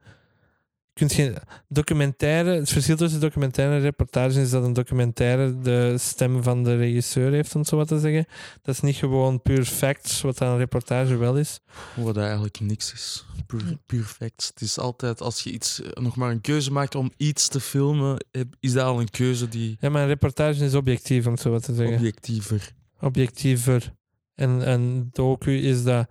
Kunt 0.99 1.13
geen 1.13 1.35
documentaire. 1.67 2.49
Het 2.49 2.69
verschil 2.69 2.95
tussen 2.95 3.19
documentaire 3.19 3.75
en 3.75 3.81
reportage 3.81 4.41
is 4.41 4.49
dat 4.49 4.63
een 4.63 4.73
documentaire 4.73 5.59
de 5.59 5.95
stem 5.97 6.43
van 6.43 6.63
de 6.63 6.75
regisseur 6.75 7.31
heeft, 7.31 7.53
om 7.53 7.59
het 7.59 7.69
zo 7.69 7.77
wat 7.77 7.87
te 7.87 7.99
zeggen. 7.99 8.25
Dat 8.61 8.75
is 8.75 8.81
niet 8.81 8.95
gewoon 8.95 9.41
puur 9.41 9.63
facts, 9.63 10.21
wat 10.21 10.37
dan 10.37 10.47
een 10.51 10.57
reportage 10.57 11.17
wel 11.17 11.37
is. 11.37 11.59
Wat 11.95 12.17
eigenlijk 12.17 12.59
niks 12.59 12.93
is. 12.93 13.25
Puur, 13.45 13.77
puur 13.85 14.03
facts. 14.03 14.47
Het 14.47 14.61
is 14.61 14.79
altijd, 14.79 15.21
als 15.21 15.41
je 15.41 15.51
iets, 15.51 15.81
nog 15.93 16.15
maar 16.15 16.31
een 16.31 16.41
keuze 16.41 16.71
maakt 16.71 16.95
om 16.95 17.11
iets 17.17 17.47
te 17.47 17.59
filmen, 17.59 18.25
is 18.59 18.73
dat 18.73 18.85
al 18.85 18.99
een 18.99 19.09
keuze 19.09 19.47
die 19.47 19.77
Ja, 19.79 19.89
maar 19.89 20.01
een 20.01 20.07
reportage 20.07 20.65
is 20.65 20.75
objectief, 20.75 21.25
om 21.25 21.31
het 21.31 21.41
zo 21.41 21.51
wat 21.51 21.63
te 21.63 21.75
zeggen. 21.75 21.95
objectiever. 21.95 22.73
objectiever. 22.99 23.93
En 24.35 24.71
een 24.71 25.09
docu 25.11 25.57
is 25.57 25.83
dat 25.83 26.09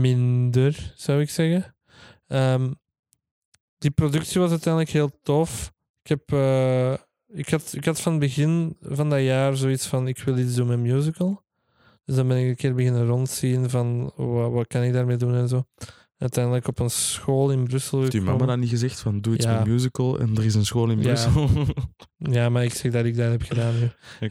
minder, 0.00 0.92
zou 0.96 1.20
ik 1.20 1.30
zeggen. 1.30 1.74
Ehm, 2.26 2.70
die 3.78 3.90
productie 3.90 4.40
was 4.40 4.50
uiteindelijk 4.50 4.92
heel 4.92 5.10
tof. 5.22 5.72
Ik, 6.02 6.08
heb, 6.08 6.32
eh, 6.32 6.92
ik, 7.26 7.48
had, 7.48 7.72
ik 7.76 7.84
had 7.84 8.00
van 8.00 8.12
het 8.12 8.20
begin 8.20 8.76
van 8.80 9.10
dat 9.10 9.20
jaar 9.20 9.56
zoiets 9.56 9.86
van: 9.86 10.08
ik 10.08 10.18
wil 10.18 10.38
iets 10.38 10.54
doen 10.54 10.66
met 10.66 10.78
musical. 10.78 11.42
Dus 12.04 12.16
dan 12.16 12.28
ben 12.28 12.36
ik 12.36 12.48
een 12.48 12.56
keer 12.56 12.74
beginnen 12.74 13.06
rondzien 13.06 13.70
van 13.70 14.12
wat, 14.16 14.52
wat 14.52 14.66
kan 14.66 14.82
ik 14.82 14.92
daarmee 14.92 15.16
doen 15.16 15.34
en 15.34 15.48
zo. 15.48 15.64
Uiteindelijk 16.18 16.68
op 16.68 16.78
een 16.78 16.90
school 16.90 17.50
in 17.50 17.64
Brussel. 17.64 18.00
Heeft 18.00 18.12
uw 18.12 18.22
mama 18.22 18.46
dan 18.46 18.60
niet 18.60 18.68
gezegd 18.68 19.00
van 19.00 19.20
doe 19.20 19.34
iets 19.34 19.44
Ja. 19.44 19.58
met 19.58 19.66
musical 19.68 20.18
en 20.18 20.36
er 20.36 20.44
is 20.44 20.54
een 20.54 20.64
school 20.64 20.90
in. 20.90 20.98
Brussel? 20.98 21.48
Ja, 22.16 22.48
maar 22.48 22.64
ik 22.64 22.74
zeg 22.74 22.92
dat 22.92 23.04
ik 23.04 23.16
dat 23.16 23.30
heb 23.30 23.42
gedaan 23.42 23.74
nu. 23.78 23.90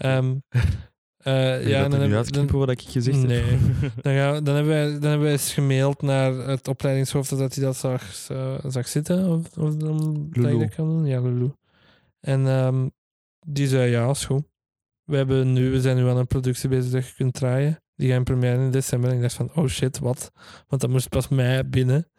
je 1.34 1.64
ja, 1.68 1.88
dan 1.88 2.00
nu 2.00 2.16
heb- 2.16 2.52
wat 2.52 2.70
ik 2.70 2.82
gezegd 2.82 3.24
Nee. 3.24 3.44
heb? 3.44 3.60
Dan, 4.04 4.14
gaan 4.14 4.44
dan, 4.44 4.56
hebben 4.56 4.74
wij, 4.74 4.84
dan 4.92 5.02
hebben 5.10 5.22
wij 5.22 5.32
eens 5.32 5.54
gemaild 5.54 6.02
naar 6.02 6.34
het 6.34 6.68
opleidingshoofd 6.68 7.38
dat 7.38 7.56
hij 7.56 7.64
dat 7.64 7.76
zag, 7.78 8.30
eh, 8.30 8.56
zag 8.68 8.88
zitten. 8.88 9.30
Of, 9.30 9.58
of 9.58 9.76
dan 9.76 10.30
Lulu. 10.32 10.60
dat 10.60 10.76
kan 10.76 10.90
doen. 10.90 11.06
Ja, 11.06 11.22
Lulu. 11.22 11.52
En 12.20 12.48
ehm, 12.48 12.88
die 13.48 13.68
zei 13.68 13.92
ja, 13.92 14.10
is 14.10 14.26
goed. 14.26 14.44
We, 15.04 15.16
hebben 15.18 15.54
nu, 15.54 15.72
we 15.72 15.82
zijn 15.82 15.98
nu 15.98 16.08
aan 16.08 16.18
een 16.18 16.28
productie 16.28 16.70
bezig 16.70 16.92
dat 16.92 17.08
je 17.08 17.14
kunt 17.14 17.34
draaien. 17.34 17.82
Die 17.96 18.12
gaan 18.12 18.24
première 18.24 18.64
in 18.64 18.72
december. 18.72 19.10
En 19.10 19.16
ik 19.16 19.22
dacht 19.22 19.34
van, 19.34 19.52
oh 19.56 19.68
shit, 19.68 20.00
wat? 20.00 20.32
Want 20.68 20.82
dat 20.82 20.90
moest 20.92 21.10
pas 21.10 21.28
mei 21.28 21.64
binnen. 21.64 22.10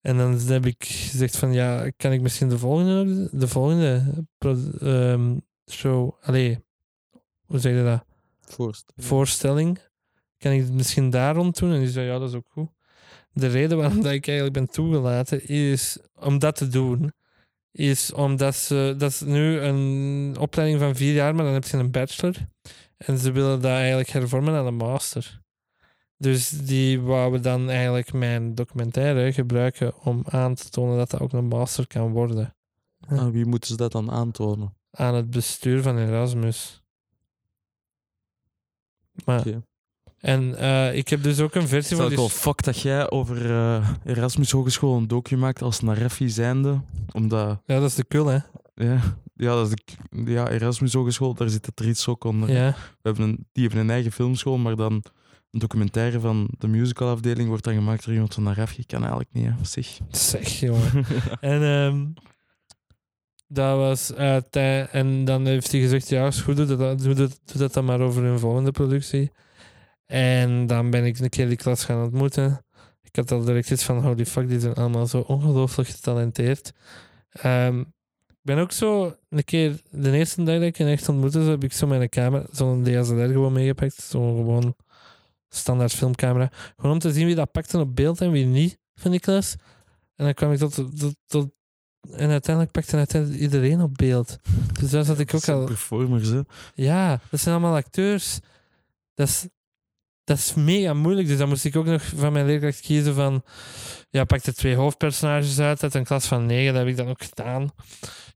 En 0.00 0.16
dan 0.16 0.38
heb 0.38 0.66
ik 0.66 0.84
gezegd 0.84 1.36
van, 1.36 1.52
ja, 1.52 1.90
kan 1.96 2.12
ik 2.12 2.20
misschien 2.20 2.48
de 2.48 2.58
volgende, 2.58 3.28
de 3.32 3.48
volgende 3.48 4.24
ehm, 4.80 5.36
show... 5.70 6.12
Allee, 6.20 6.58
hoe 7.46 7.58
zeg 7.58 7.72
je 7.76 7.82
dat? 7.84 8.04
Voorst. 8.52 8.92
voorstelling. 8.96 9.78
Kan 10.38 10.52
ik 10.52 10.60
het 10.60 10.72
misschien 10.72 11.10
daar 11.10 11.34
rond 11.34 11.58
doen? 11.58 11.72
En 11.72 11.78
die 11.78 11.88
zei, 11.88 12.06
ja, 12.06 12.18
dat 12.18 12.28
is 12.28 12.34
ook 12.34 12.48
goed. 12.48 12.68
De 13.32 13.46
reden 13.46 13.78
waarom 13.78 14.02
dat 14.02 14.12
ik 14.12 14.26
eigenlijk 14.26 14.56
ben 14.58 14.70
toegelaten 14.70 15.48
is 15.48 15.98
om 16.14 16.38
dat 16.38 16.56
te 16.56 16.68
doen. 16.68 17.12
Is 17.72 18.12
omdat 18.12 18.54
ze, 18.54 18.94
dat 18.98 19.10
is 19.10 19.20
nu 19.20 19.58
een 19.58 20.36
opleiding 20.38 20.80
van 20.80 20.96
vier 20.96 21.14
jaar, 21.14 21.34
maar 21.34 21.44
dan 21.44 21.54
heb 21.54 21.64
je 21.64 21.76
een 21.76 21.90
bachelor. 21.90 22.34
En 22.96 23.18
ze 23.18 23.32
willen 23.32 23.60
dat 23.60 23.70
eigenlijk 23.70 24.08
hervormen 24.08 24.52
naar 24.52 24.66
een 24.66 24.76
master. 24.76 25.40
Dus 26.16 26.48
die 26.48 27.00
wouden 27.00 27.42
dan 27.42 27.70
eigenlijk 27.70 28.12
mijn 28.12 28.54
documentaire 28.54 29.32
gebruiken 29.32 30.00
om 30.04 30.22
aan 30.28 30.54
te 30.54 30.68
tonen 30.68 30.96
dat 30.96 31.10
dat 31.10 31.20
ook 31.20 31.32
een 31.32 31.48
master 31.48 31.86
kan 31.86 32.10
worden. 32.10 32.54
Aan 33.06 33.32
wie 33.32 33.46
moeten 33.46 33.70
ze 33.70 33.76
dat 33.76 33.92
dan 33.92 34.10
aantonen? 34.10 34.76
Aan 34.90 35.14
het 35.14 35.30
bestuur 35.30 35.82
van 35.82 35.98
Erasmus. 35.98 36.82
Maar. 39.24 39.44
En 40.20 40.54
eh, 40.58 40.96
ik 40.96 41.08
heb 41.08 41.22
dus 41.22 41.40
ook 41.40 41.54
een 41.54 41.60
Het 41.60 41.70
versie 41.70 41.90
is 41.90 41.96
van 41.96 42.04
ook 42.04 42.08
die 42.10 42.18
wel 42.18 42.28
fuck 42.28 42.62
dat 42.62 42.80
jij 42.80 43.10
over 43.10 43.50
eh, 43.50 43.88
Erasmus 44.04 44.50
Hogeschool 44.50 44.96
een 44.96 45.08
docu 45.08 45.36
maakt 45.36 45.62
als 45.62 45.80
Nareffi 45.80 46.28
zijnde. 46.28 46.80
Omdat, 47.12 47.62
Ja, 47.66 47.80
dat 47.80 47.88
is 47.88 47.94
de 47.94 48.04
kul, 48.04 48.26
hè? 48.26 48.38
ja, 48.74 49.00
ja, 49.34 49.54
dat 49.54 49.66
is 49.66 49.74
de, 50.10 50.30
ja, 50.30 50.48
Erasmus 50.48 50.92
Hogeschool, 50.92 51.34
daar 51.34 51.48
zit 51.48 51.66
het 51.66 51.80
iets 51.80 52.08
ook 52.08 52.24
onder. 52.24 52.50
Ja. 52.50 52.70
We 52.70 52.98
hebben 53.02 53.28
een, 53.28 53.46
die 53.52 53.64
hebben 53.64 53.82
een 53.82 53.90
eigen 53.90 54.12
filmschool, 54.12 54.58
maar 54.58 54.76
dan 54.76 55.04
een 55.50 55.60
documentaire 55.60 56.20
van 56.20 56.48
de 56.58 56.68
musicalafdeling 56.68 57.48
wordt 57.48 57.64
dan 57.64 57.74
gemaakt 57.74 58.04
door 58.04 58.12
iemand 58.12 58.34
van 58.34 58.42
Nareffi. 58.42 58.84
Kan 58.86 59.00
eigenlijk 59.00 59.32
niet, 59.32 59.44
hè. 59.44 59.52
Zeg. 59.62 59.98
Zeg, 60.10 60.48
jongen. 60.48 61.04
en 61.40 61.62
ehm, 61.62 62.06
dat 63.52 63.76
was... 63.76 64.12
eh, 64.12 64.36
tij- 64.50 64.86
en 64.90 65.24
dan 65.24 65.46
heeft 65.46 65.72
hij 65.72 65.80
gezegd, 65.80 66.08
ja, 66.08 66.30
goed, 66.30 66.56
doe 66.56 66.66
dat, 66.76 66.98
doe, 67.00 67.28
dat, 67.56 67.72
dan 67.72 67.84
maar 67.84 68.00
over 68.00 68.22
hun 68.22 68.38
volgende 68.38 68.70
productie. 68.70 69.30
En 70.06 70.66
dan 70.66 70.90
ben 70.90 71.04
ik 71.04 71.18
een 71.18 71.28
keer 71.28 71.48
die 71.48 71.56
klas 71.56 71.84
gaan 71.84 72.02
ontmoeten. 72.02 72.64
Ik 73.02 73.16
had 73.16 73.30
al 73.32 73.44
direct 73.44 73.70
iets 73.70 73.84
van, 73.84 74.02
holy 74.02 74.26
fuck, 74.26 74.48
die 74.48 74.60
zijn 74.60 74.74
allemaal 74.74 75.06
zo 75.06 75.18
ongelooflijk 75.20 75.88
getalenteerd. 75.88 76.72
Ehm, 77.30 77.80
ik 78.28 78.42
ben 78.42 78.58
ook 78.58 78.72
zo 78.72 79.14
een 79.28 79.44
keer, 79.44 79.80
de 79.90 80.12
eerste 80.12 80.42
dag 80.42 80.54
dat 80.54 80.64
ik 80.64 80.76
hen 80.76 80.88
echt 80.88 81.08
ontmoette, 81.08 81.38
heb 81.38 81.64
ik 81.64 81.72
zo 81.72 81.86
mijn 81.86 82.08
camera, 82.08 82.46
zo'n 82.50 82.82
DSLR 82.82 83.26
gewoon 83.28 83.52
meegepakt. 83.52 84.02
Zo'n 84.02 84.36
gewoon 84.36 84.74
standaard 85.48 85.92
filmcamera. 85.92 86.50
Gewoon 86.76 86.92
om 86.92 86.98
te 86.98 87.12
zien 87.12 87.26
wie 87.26 87.34
dat 87.34 87.50
pakte 87.52 87.78
op 87.78 87.96
beeld 87.96 88.20
en 88.20 88.30
wie 88.30 88.46
niet 88.46 88.78
van 88.94 89.10
die 89.10 89.20
klas. 89.20 89.56
En 90.14 90.24
dan 90.24 90.34
kwam 90.34 90.52
ik 90.52 90.58
tot, 90.58 90.84
tot 91.26 91.50
en 92.12 92.30
uiteindelijk 92.30 92.72
pakte 92.72 92.96
uiteindelijk 92.96 93.40
iedereen 93.40 93.80
op 93.80 93.94
beeld. 93.94 94.38
Dus 94.80 94.90
daar 94.90 95.04
zat 95.04 95.18
ik 95.18 95.34
ook 95.34 95.48
al. 95.48 95.64
performers, 95.64 96.28
hè. 96.28 96.40
Ja, 96.74 97.20
dat 97.30 97.40
zijn 97.40 97.54
allemaal 97.54 97.76
acteurs. 97.76 98.38
Dat 99.14 99.28
is, 99.28 99.48
dat 100.24 100.38
is 100.38 100.54
mega 100.54 100.94
moeilijk. 100.94 101.28
Dus 101.28 101.38
dan 101.38 101.48
moest 101.48 101.64
ik 101.64 101.76
ook 101.76 101.86
nog 101.86 102.02
van 102.16 102.32
mijn 102.32 102.46
leerkracht 102.46 102.80
kiezen 102.80 103.14
van... 103.14 103.42
Ja, 104.10 104.24
pak 104.24 104.42
de 104.42 104.54
twee 104.54 104.74
hoofdpersonages 104.74 105.58
uit 105.58 105.82
uit 105.82 105.94
een 105.94 106.04
klas 106.04 106.26
van 106.26 106.46
negen. 106.46 106.72
Dat 106.72 106.82
heb 106.82 106.90
ik 106.90 106.96
dan 106.96 107.08
ook 107.08 107.24
gedaan. 107.24 107.62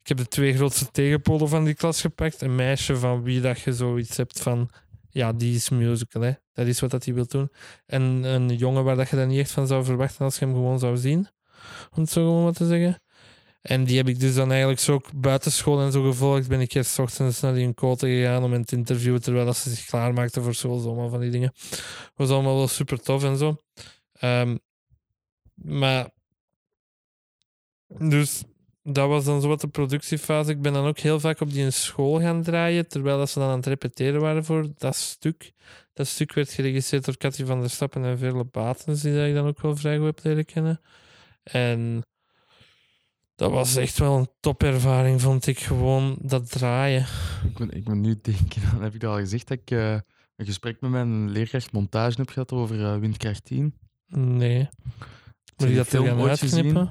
Ik 0.01 0.09
heb 0.09 0.17
de 0.17 0.29
twee 0.29 0.55
grootste 0.55 0.91
tegenpolen 0.91 1.49
van 1.49 1.65
die 1.65 1.75
klas 1.75 2.01
gepakt. 2.01 2.41
Een 2.41 2.55
meisje 2.55 2.97
van 2.97 3.23
wie 3.23 3.41
dat 3.41 3.61
je 3.61 3.73
zoiets 3.73 4.17
hebt 4.17 4.41
van... 4.41 4.71
Ja, 5.11 5.33
die 5.33 5.55
is 5.55 5.69
musical, 5.69 6.23
hè. 6.23 6.33
Dat 6.53 6.67
is 6.67 6.81
wat 6.81 6.91
dat 6.91 7.05
hij 7.05 7.15
wil 7.15 7.27
doen. 7.27 7.51
En 7.87 8.03
een 8.03 8.57
jongen 8.57 8.85
waar 8.85 8.97
dat 8.97 9.09
je 9.09 9.17
dat 9.17 9.29
niet 9.29 9.39
echt 9.39 9.51
van 9.51 9.67
zou 9.67 9.85
verwachten 9.85 10.25
als 10.25 10.39
je 10.39 10.45
hem 10.45 10.55
gewoon 10.55 10.79
zou 10.79 10.97
zien. 10.97 11.29
Om 11.95 12.03
het 12.03 12.11
zo 12.11 12.25
gewoon 12.25 12.45
wat 12.45 12.57
te 12.57 12.67
zeggen. 12.67 13.03
En 13.65 13.85
die 13.85 13.97
heb 13.97 14.09
ik 14.09 14.21
dus 14.21 14.35
dan 14.35 14.51
eigenlijk 14.51 14.81
zo 14.81 14.93
ook 14.93 15.13
buitenschool 15.15 15.81
en 15.81 15.93
zo 15.93 16.03
gevolgd. 16.03 16.49
Ben 16.49 16.61
ik 16.61 16.75
eerst 16.75 16.99
ochtends 16.99 17.41
naar 17.41 17.55
die 17.55 17.73
kote 17.73 18.07
gegaan 18.07 18.43
om 18.43 18.53
hen 18.53 18.65
te 18.65 18.77
interviewen 18.77 19.23
terwijl 19.23 19.53
ze 19.53 19.71
zich 19.71 19.87
klaarmaakten 19.87 20.43
voor 20.43 20.55
school. 20.55 20.79
Zo 20.79 20.87
allemaal 20.87 21.09
van 21.09 21.21
die 21.21 21.31
dingen. 21.31 21.53
Was 22.15 22.31
allemaal 22.31 22.57
wel 22.57 22.69
super 22.69 23.01
tof 23.01 23.25
en 23.25 23.37
zo. 23.37 23.63
Ehm, 24.13 24.57
maar... 25.55 26.11
Dus 27.99 28.43
dat 28.83 29.09
was 29.09 29.25
dan 29.25 29.41
zo 29.41 29.49
wat 29.49 29.61
de 29.61 29.69
productiefase. 29.69 30.51
Ik 30.51 30.63
ben 30.63 30.73
dan 30.73 30.87
ook 30.87 30.99
heel 30.99 31.21
vaak 31.21 31.41
op 31.41 31.51
die 31.53 31.71
school 31.71 32.21
gaan 32.21 32.43
draaien, 32.43 32.89
terwijl 32.89 33.19
dat 33.19 33.31
ze 33.31 33.39
dan 33.39 33.49
aan 33.49 33.57
het 33.57 33.67
repeteren 33.67 34.21
waren 34.21 34.45
voor 34.45 34.69
dat 34.79 34.97
stuk. 34.97 35.53
Dat 35.93 36.07
stuk 36.07 36.33
werd 36.33 36.51
geregisseerd 36.51 37.05
door 37.05 37.17
Cathy 37.17 37.45
van 37.45 37.61
der 37.61 37.71
Stappen 37.71 38.05
en 38.05 38.19
Verle 38.19 38.45
Batens, 38.45 39.03
die 39.03 39.29
ik 39.29 39.35
dan 39.35 39.47
ook 39.47 39.61
wel 39.61 39.77
vrij 39.77 39.97
goed 39.97 40.07
heb 40.07 40.21
leren 40.23 40.45
kennen. 40.45 40.81
En 41.43 42.03
dat 43.35 43.51
was 43.51 43.77
echt 43.77 43.99
wel 43.99 44.17
een 44.19 44.29
topervaring, 44.41 45.21
vond 45.21 45.47
ik. 45.47 45.59
Gewoon 45.59 46.17
dat 46.21 46.51
draaien. 46.51 47.07
Ik 47.45 47.57
ben, 47.59 47.71
ik 47.71 47.85
ben 47.85 48.01
nu 48.01 48.19
denken, 48.23 48.63
dan 48.73 48.83
heb 48.83 48.95
ik 48.95 49.05
al 49.05 49.17
gezegd 49.17 49.49
dat 49.49 49.59
ik 49.63 49.71
eh, 49.71 49.93
een 50.37 50.47
gesprek 50.47 50.81
met 50.81 50.91
mijn 50.91 51.31
leerkracht 51.31 51.73
montage 51.73 52.17
heb 52.17 52.29
gehad 52.31 52.53
over 52.53 52.85
eh, 52.85 52.99
Windkracht 52.99 53.45
10. 53.45 53.75
Nee. 54.09 54.69
Moet 55.57 55.69
je 55.69 55.75
dat 55.75 55.87
film 55.87 56.07
gaan 56.07 56.29
uitknippen? 56.29 56.91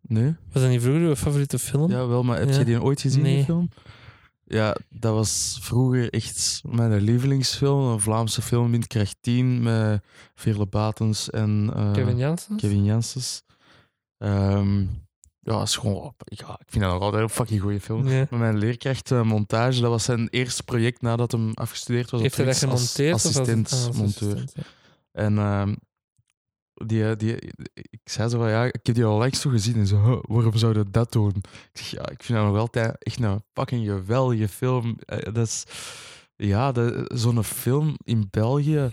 Nee? 0.00 0.34
Was 0.52 0.62
dat 0.62 0.70
niet 0.70 0.82
vroeger 0.82 1.02
uw 1.02 1.14
favoriete 1.16 1.58
film? 1.58 1.90
Ja, 1.90 2.06
wel, 2.06 2.22
maar 2.22 2.38
heb 2.38 2.48
Ja. 2.50 2.58
je 2.58 2.64
die 2.64 2.82
ooit 2.82 3.00
gezien, 3.00 3.22
die 3.22 3.44
film? 3.44 3.68
Ja, 4.44 4.76
dat 4.90 5.14
was 5.14 5.58
vroeger 5.60 6.10
echt 6.12 6.60
mijn 6.64 7.00
lievelingsfilm. 7.00 7.92
Een 7.92 8.00
Vlaamse 8.00 8.42
film, 8.42 8.70
Windkracht 8.70 9.16
10, 9.20 9.62
met 9.62 10.02
Veerle 10.34 10.66
Batens 10.66 11.30
en 11.30 11.70
eh, 11.74 11.92
Kevin 11.92 12.16
Jansen? 12.16 12.56
Kevin 12.56 12.84
Janssens. 12.84 13.42
Ehm, 14.18 14.84
ja, 15.40 15.62
is 15.62 15.76
gewoon, 15.76 16.14
ja, 16.24 16.52
ik 16.60 16.66
vind 16.70 16.84
dat 16.84 16.92
nog 16.92 17.02
altijd 17.02 17.22
een 17.22 17.28
fucking 17.28 17.60
goede 17.60 17.80
film. 17.80 18.08
Ja. 18.08 18.26
Mijn 18.30 18.58
leerkracht 18.58 19.10
eh, 19.10 19.22
montage, 19.22 19.80
dat 19.80 19.90
was 19.90 20.04
zijn 20.04 20.28
eerste 20.28 20.62
project 20.62 21.02
nadat 21.02 21.32
hij 21.32 21.50
afgestudeerd 21.54 22.10
was. 22.10 22.20
Heeft 22.20 22.36
hij 22.36 22.44
dat 22.44 22.54
als 22.54 22.62
gemonteerd? 22.94 23.14
of 23.14 23.24
ah, 23.24 23.86
als 23.86 23.96
monteur. 23.96 24.34
assistent, 24.34 24.52
ja. 24.54 24.62
En 25.12 25.38
ehm, 25.38 25.74
die, 26.86 27.16
die, 27.16 27.36
ik 27.72 28.00
zei 28.04 28.28
zo 28.28 28.38
van 28.38 28.50
ja, 28.50 28.64
ik 28.64 28.78
heb 28.86 28.94
die 28.94 29.04
al 29.04 29.18
langs 29.18 29.40
zo 29.40 29.50
gezien. 29.50 29.74
En 29.76 29.86
zo, 29.86 30.02
"Huh, 30.04 30.18
waarom 30.22 30.56
zou 30.56 30.78
je 30.78 30.90
dat 30.90 31.12
doen? 31.12 31.34
Ik 31.36 31.68
zeg 31.72 31.90
ja, 31.90 32.08
ik 32.08 32.22
vind 32.22 32.38
dat 32.38 32.48
nog 32.48 32.56
altijd 32.58 32.96
echt 33.04 33.20
een 33.20 33.42
fucking 33.52 33.86
geweldige 33.86 34.48
film. 34.48 34.96
Eh, 34.98 35.32
dat 35.32 35.46
is, 35.46 35.64
ja, 36.36 36.72
dat- 36.72 37.12
zo'n 37.14 37.44
film 37.44 37.94
in 38.04 38.28
België. 38.30 38.90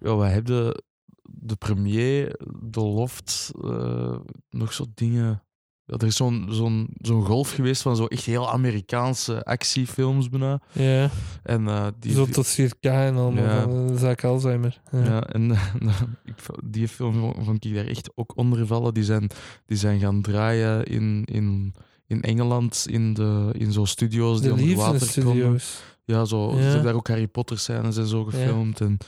Ja, 0.00 0.16
we 0.16 0.24
hebben 0.26 0.82
de 1.22 1.56
premier, 1.56 2.36
de 2.60 2.80
loft, 2.80 3.52
eh, 3.62 4.18
nog 4.50 4.72
zo 4.72 4.84
dingen. 4.94 5.42
Ja, 5.88 5.94
er 5.96 6.06
is 6.06 6.16
zo'n 6.16 6.46
zo'n 6.50 6.88
zo'n 7.00 7.24
golf 7.24 7.50
geweest 7.52 7.82
van 7.82 7.96
zo 7.96 8.06
echt 8.06 8.24
heel 8.24 8.50
Amerikaanse 8.50 9.44
actiefilms 9.44 10.28
bijna. 10.28 10.60
Ja, 10.72 11.10
En 11.42 11.68
eh, 11.68 11.86
die, 12.00 12.12
zo 12.12 12.26
tot 12.26 12.46
4K 12.60 12.80
en 12.80 13.14
Ja. 13.34 13.62
van 13.62 13.86
de 13.86 13.98
zaak 13.98 14.24
Alzheimer. 14.24 14.80
Ja. 14.92 15.04
Ja, 15.04 15.20
en 15.22 15.50
ik, 16.24 16.34
vo- 16.36 16.54
die 16.64 16.88
film 16.88 17.14
vo- 17.14 17.34
vond 17.42 17.64
ik 17.64 17.74
daar 17.74 17.86
echt 17.86 18.10
ook 18.14 18.36
onder 18.36 18.66
vallen. 18.66 18.94
Die 18.94 19.04
zijn, 19.04 19.30
die 19.66 19.76
zijn 19.76 20.00
gaan 20.00 20.22
draaien 20.22 20.84
in, 20.84 21.22
in, 21.24 21.74
in 22.06 22.22
Engeland, 22.22 22.86
in, 22.88 23.14
de, 23.14 23.50
in 23.52 23.72
zo'n 23.72 23.86
studio's 23.86 24.40
die 24.40 24.54
De 24.54 24.60
onder 24.60 24.76
water 24.76 25.06
studios. 25.08 25.82
Ja, 26.04 26.24
zo, 26.24 26.50
Ja. 26.50 26.56
ze 26.56 26.62
hebben 26.62 26.84
daar 26.84 26.94
ook 26.94 27.08
Harry 27.08 27.26
Potter 27.28 27.58
scènes 27.58 27.96
en 27.96 28.06
zo 28.06 28.24
gefilmd. 28.24 28.80
En 28.80 28.98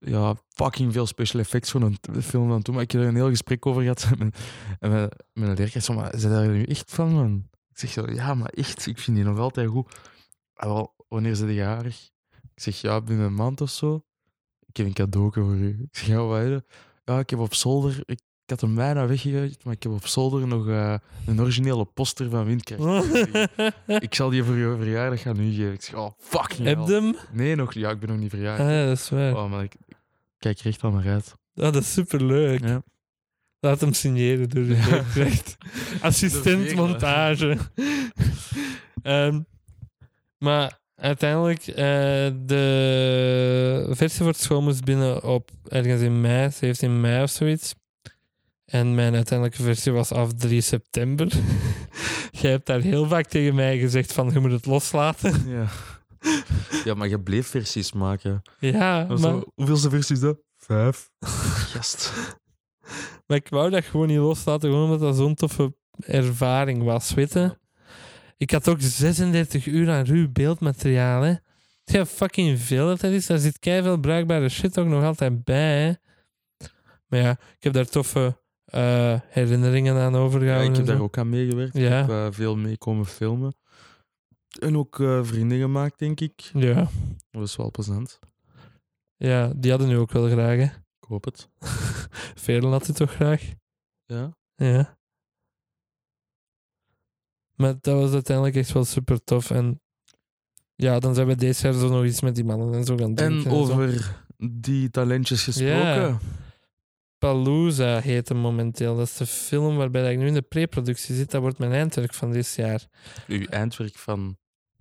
ja, 0.00 0.34
fucking 0.48 0.92
veel 0.92 1.06
special 1.06 1.40
effects 1.40 1.70
voor 1.70 1.80
een 1.82 2.22
film 2.22 2.48
van 2.48 2.62
toen. 2.62 2.74
Maar 2.74 2.82
ik 2.82 2.90
heb 2.90 3.00
er 3.02 3.08
een 3.08 3.14
heel 3.14 3.28
gesprek 3.28 3.66
over 3.66 3.82
gehad. 3.82 4.08
mijn- 4.18 4.32
En 4.78 4.90
mijn, 4.90 5.08
mijn 5.32 5.54
leerkracht 5.54 5.84
zei, 5.84 5.98
maar 5.98 6.12
zijn 6.16 6.32
daar 6.32 6.48
nu 6.48 6.62
echt 6.62 6.90
van, 6.94 7.12
man? 7.12 7.48
Ik 7.70 7.78
zeg 7.78 7.90
zo, 7.90 8.10
ja, 8.12 8.34
maar 8.34 8.48
echt, 8.50 8.86
ik 8.86 8.98
vind 8.98 9.16
die 9.16 9.26
nog 9.26 9.38
altijd 9.38 9.68
goed. 9.68 9.94
"Ah, 10.54 10.68
wel, 10.72 10.94
wanneer 11.08 11.36
zijn 11.36 11.48
die 11.48 11.56
jarig? 11.56 12.10
Ik 12.54 12.62
zeg, 12.62 12.80
ja, 12.80 13.00
binnen 13.00 13.26
een 13.26 13.34
maand 13.34 13.60
of 13.60 13.70
zo. 13.70 14.02
Ik 14.66 14.76
heb 14.76 14.86
een 14.86 14.92
cadeau 14.92 15.32
voor 15.32 15.54
u. 15.54 15.68
Ik 15.90 15.96
zeg, 15.98 16.06
ja, 16.06 16.22
wat? 16.24 16.62
Ja, 17.04 17.18
ik 17.18 17.30
heb 17.30 17.38
op 17.38 17.54
zolder... 17.54 18.02
Ik, 18.06 18.20
ik 18.44 18.56
had 18.60 18.60
hem 18.60 18.74
bijna 18.74 19.06
weggegooid, 19.06 19.64
maar 19.64 19.74
ik 19.74 19.82
heb 19.82 19.92
op 19.92 20.06
zolder 20.06 20.46
nog 20.46 20.68
eh, 20.68 20.94
een 21.26 21.40
originele 21.40 21.84
poster 21.84 22.30
van 22.30 22.44
Windkracht. 22.44 23.14
ik 24.06 24.14
zal 24.14 24.30
die 24.30 24.44
voor 24.44 24.56
je 24.56 24.74
verjaardag 24.78 25.20
gaan 25.22 25.36
nu 25.36 25.52
geven. 25.52 25.72
Ik 25.72 25.82
zeg, 25.82 25.94
oh, 25.94 26.10
fucking 26.18 26.68
Heb 26.68 26.86
hem? 26.86 27.14
Nee, 27.32 27.54
nog 27.54 27.74
niet. 27.74 27.84
Ja, 27.84 27.90
ik 27.90 27.98
ben 28.00 28.08
nog 28.08 28.18
niet 28.18 28.32
Ah, 28.32 28.38
verjaard. 28.38 28.58
ja, 28.58 28.84
dat 28.86 28.98
is 28.98 29.08
waar. 29.10 29.36
Oh, 29.36 29.50
maar 29.50 29.62
ik 29.64 29.74
kijk 30.40 30.58
er 30.58 30.66
echt 30.66 30.82
al 30.82 30.90
naar 30.90 31.08
uit. 31.08 31.34
Dat 31.54 31.76
is 31.76 31.92
superleuk. 31.92 32.60
Ja. 32.60 32.82
Laat 33.60 33.80
hem 33.80 33.92
signeren 33.92 34.48
door 34.48 34.66
de 34.66 34.76
Ja. 34.76 35.04
Assistent 36.08 36.74
montage. 36.74 37.58
Ehm, 39.02 39.40
maar 40.38 40.78
uiteindelijk, 40.94 41.66
eh, 41.66 41.76
de 42.46 43.86
versie 43.90 44.18
voor 44.18 44.26
het 44.26 44.40
school 44.40 44.62
moest 44.62 44.84
binnen 44.84 45.22
op 45.22 45.50
ergens 45.68 46.00
in 46.00 46.20
mei, 46.20 46.50
17 46.50 47.00
mei 47.00 47.22
of 47.22 47.30
zoiets. 47.30 47.74
En 48.64 48.94
mijn 48.94 49.14
uiteindelijke 49.14 49.62
versie 49.62 49.92
was 49.92 50.12
af 50.12 50.34
3 50.34 50.60
september. 50.60 51.28
Jij 52.40 52.50
hebt 52.50 52.66
daar 52.66 52.80
heel 52.80 53.06
vaak 53.06 53.26
tegen 53.26 53.54
mij 53.54 53.78
gezegd 53.78 54.12
van, 54.12 54.30
je 54.32 54.38
moet 54.38 54.50
het 54.50 54.66
loslaten. 54.66 55.48
Ja. 55.48 55.66
ja, 56.84 56.94
maar 56.94 57.08
je 57.08 57.20
bleef 57.20 57.46
versies 57.46 57.92
maken. 57.92 58.42
Ja, 58.58 59.04
Maar... 59.08 59.18
Zo, 59.18 59.42
hoeveelste 59.54 59.90
versie 59.90 60.14
is 60.14 60.20
dat? 60.20 60.38
Vijf. 60.56 61.10
Gast. 61.72 62.12
maar 63.26 63.36
ik 63.36 63.48
wou 63.48 63.70
dat 63.70 63.84
gewoon 63.84 64.06
niet 64.06 64.18
loslaten, 64.18 64.68
gewoon 64.70 64.84
omdat 64.84 65.00
dat 65.00 65.16
zo'n 65.16 65.34
toffe 65.34 65.74
ervaring 65.98 66.82
was, 66.82 67.14
weet 67.14 67.32
je. 67.32 67.58
Ik 68.36 68.50
had 68.50 68.68
ook 68.68 68.80
36 68.80 69.66
uur 69.66 69.90
aan 69.90 70.04
ruw 70.04 70.28
beeldmateriaal, 70.32 71.22
hè. 71.22 71.34
Ja, 71.84 72.06
fucking 72.06 72.58
veel 72.60 72.86
dat 72.86 73.00
dat 73.00 73.12
is. 73.12 73.26
Daar 73.26 73.38
zit 73.38 73.56
veel 73.60 73.98
bruikbare 73.98 74.48
shit 74.48 74.78
ook 74.78 74.86
nog 74.86 75.04
altijd 75.04 75.44
bij, 75.44 75.82
hè. 75.82 75.92
Maar 77.06 77.20
ja, 77.20 77.30
ik 77.30 77.62
heb 77.62 77.72
daar 77.72 77.86
toffe 77.86 78.40
eh, 78.64 79.20
herinneringen 79.28 79.96
aan 79.96 80.12
Ja, 80.12 80.18
overgehouden. 80.18 80.70
ik 80.70 80.76
heb 80.76 80.86
daar 80.86 81.00
ook 81.00 81.18
aan 81.18 81.28
meegewerkt. 81.28 81.76
Ja. 81.76 82.00
Ik 82.00 82.06
heb 82.06 82.16
eh, 82.16 82.26
veel 82.30 82.56
mee 82.56 82.78
komen 82.78 83.06
filmen. 83.06 83.54
En 84.60 84.76
ook 84.76 85.00
eh, 85.00 85.24
vrienden 85.24 85.58
gemaakt, 85.58 85.98
denk 85.98 86.20
ik. 86.20 86.40
Ja. 86.40 86.74
Dat 86.74 86.90
was 87.30 87.56
wel 87.56 87.70
plezant. 87.70 88.18
ja, 89.16 89.52
die 89.56 89.70
hadden 89.70 89.88
nu 89.88 89.98
ook 89.98 90.12
wel 90.12 90.28
graag, 90.28 90.56
hè. 90.56 90.64
Ik 91.00 91.08
hoop 91.08 91.24
het. 91.24 91.48
Velen 92.44 92.70
had 92.70 92.86
het 92.86 92.96
toch 92.96 93.12
graag. 93.12 93.42
Ja. 94.06 94.36
Ja. 94.54 94.98
Maar 97.54 97.74
dat 97.80 98.00
was 98.00 98.12
uiteindelijk 98.12 98.56
echt 98.56 98.72
wel 98.72 98.84
super 98.84 99.24
tof. 99.24 99.50
En 99.50 99.80
ja, 100.74 100.98
dan 100.98 101.14
zijn 101.14 101.26
we 101.26 101.34
deze 101.36 101.66
jaar 101.66 101.78
zo 101.78 101.88
nog 101.88 102.04
iets 102.04 102.20
met 102.20 102.34
die 102.34 102.44
mannen 102.44 102.74
en 102.74 102.84
zo 102.84 102.96
gaan 102.96 103.14
doen. 103.14 103.44
En 103.44 103.50
over 103.50 104.16
die 104.36 104.90
talentjes 104.90 105.42
gesproken. 105.42 106.08
Ja. 106.08 106.18
Palooza 107.18 108.00
heet 108.00 108.28
hem 108.28 108.38
momenteel. 108.38 108.96
Dat 108.96 109.06
is 109.06 109.16
de 109.16 109.26
film 109.26 109.76
waarbij 109.76 110.12
ik 110.12 110.18
nu 110.18 110.26
in 110.26 110.34
de 110.34 110.42
pre-productie 110.42 111.14
zit. 111.14 111.30
Dat 111.30 111.40
wordt 111.40 111.58
mijn 111.58 111.72
eindwerk 111.72 112.14
van 112.14 112.32
dit 112.32 112.54
jaar. 112.54 112.86
Uw 113.26 113.46
eindwerk 113.46 113.98
van 113.98 114.36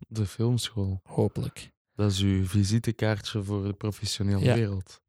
de 0.10 0.26
filmschool. 0.26 1.00
Hopelijk. 1.04 1.72
Dat 1.96 2.12
is 2.12 2.22
uw 2.22 2.46
visitekaartje 2.46 3.44
voor 3.44 3.64
de 3.64 3.74
professionele 3.74 4.44
Ja. 4.44 4.56
wereld. 4.56 5.02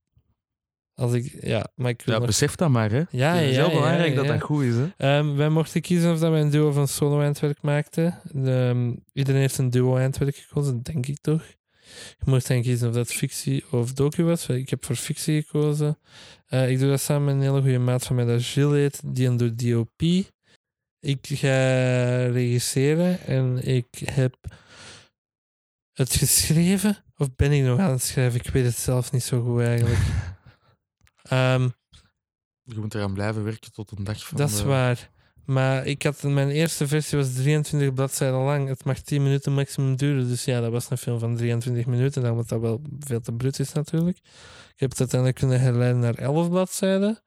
Als 0.94 1.12
ik, 1.12 1.38
ja, 1.42 1.66
maar 1.74 1.90
ik 1.90 2.02
Ja, 2.04 2.18
nog... 2.18 2.26
besef 2.26 2.54
dat 2.54 2.70
maar, 2.70 2.90
hè. 2.90 3.02
Ja, 3.10 3.34
het 3.34 3.48
is 3.48 3.56
heel 3.56 3.68
ja, 3.68 3.74
belangrijk 3.74 4.08
ja, 4.10 4.14
dat 4.14 4.24
ja. 4.24 4.32
dat 4.32 4.42
goed 4.42 4.62
is, 4.62 4.74
hè. 4.74 4.88
Ehm, 4.96 5.34
wij 5.34 5.48
mochten 5.48 5.80
kiezen 5.80 6.12
of 6.12 6.18
dat 6.18 6.30
wij 6.30 6.40
een 6.40 6.50
duo 6.50 6.74
een 6.74 6.88
solo-eindwerk 6.88 7.62
maakten. 7.62 8.20
Ehm, 8.34 8.94
iedereen 9.12 9.40
heeft 9.40 9.58
een 9.58 9.70
duo-eindwerk 9.70 10.36
gekozen, 10.36 10.82
denk 10.82 11.06
ik 11.06 11.18
toch? 11.20 11.42
Je 12.18 12.24
moest 12.24 12.48
dan 12.48 12.62
kiezen 12.62 12.88
of 12.88 12.94
dat 12.94 13.12
fictie 13.12 13.64
of 13.70 13.92
docu 13.92 14.22
was. 14.24 14.48
Ik 14.48 14.68
heb 14.70 14.84
voor 14.84 14.96
fictie 14.96 15.42
gekozen. 15.42 15.98
Eh, 16.46 16.70
ik 16.70 16.78
doe 16.78 16.88
dat 16.88 17.00
samen 17.00 17.24
met 17.24 17.34
een 17.34 17.40
hele 17.50 17.60
goede 17.62 17.78
maat 17.78 18.06
van 18.06 18.16
mij, 18.16 18.24
dat 18.24 18.42
Gilles 18.42 18.76
heet. 18.78 19.00
Die 19.14 19.26
een 19.26 19.36
doet 19.36 19.58
DOP. 19.70 20.02
Ik 21.00 21.26
ga 21.26 21.56
regisseren 22.26 23.20
en 23.20 23.66
ik 23.66 23.86
heb 24.04 24.36
het 26.00 26.14
geschreven. 26.14 26.96
Of 27.16 27.34
ben 27.36 27.52
ik 27.52 27.62
nog 27.62 27.78
aan 27.78 27.90
het 27.90 28.02
schrijven? 28.02 28.40
Ik 28.40 28.50
weet 28.50 28.64
het 28.64 28.76
zelf 28.76 29.12
niet 29.12 29.22
zo 29.22 29.42
goed 29.42 29.60
eigenlijk. 29.60 29.98
Ehm, 31.22 31.68
Je 32.62 32.78
moet 32.78 32.94
eraan 32.94 33.12
blijven 33.14 33.44
werken 33.44 33.72
tot 33.72 33.90
een 33.98 34.04
dag 34.04 34.26
van 34.26 34.36
dat 34.38 34.50
is 34.50 34.56
de- 34.56 34.64
waar. 34.64 35.10
Maar 35.44 35.86
ik 35.86 36.02
had, 36.02 36.22
mijn 36.22 36.48
eerste 36.50 36.88
versie 36.88 37.18
was 37.18 37.32
23 37.32 37.94
bladzijden 37.94 38.38
lang. 38.40 38.68
Het 38.68 38.84
mag 38.84 39.00
10 39.00 39.22
minuten 39.22 39.52
maximum 39.52 39.96
duren. 39.96 40.28
Dus 40.28 40.44
ja, 40.44 40.60
dat 40.60 40.70
was 40.72 40.90
een 40.90 40.98
film 40.98 41.18
van 41.18 41.36
23 41.36 41.86
minuten. 41.86 42.22
Dan 42.22 42.34
wat 42.36 42.48
dat 42.48 42.60
wel 42.60 42.82
veel 43.00 43.20
te 43.20 43.32
brut 43.32 43.58
is 43.58 43.72
natuurlijk. 43.72 44.16
Ik 44.74 44.80
heb 44.80 44.90
het 44.90 44.98
uiteindelijk 44.98 45.38
kunnen 45.40 45.60
herleiden 45.60 46.00
naar 46.00 46.14
11 46.14 46.48
bladzijden. 46.48 47.18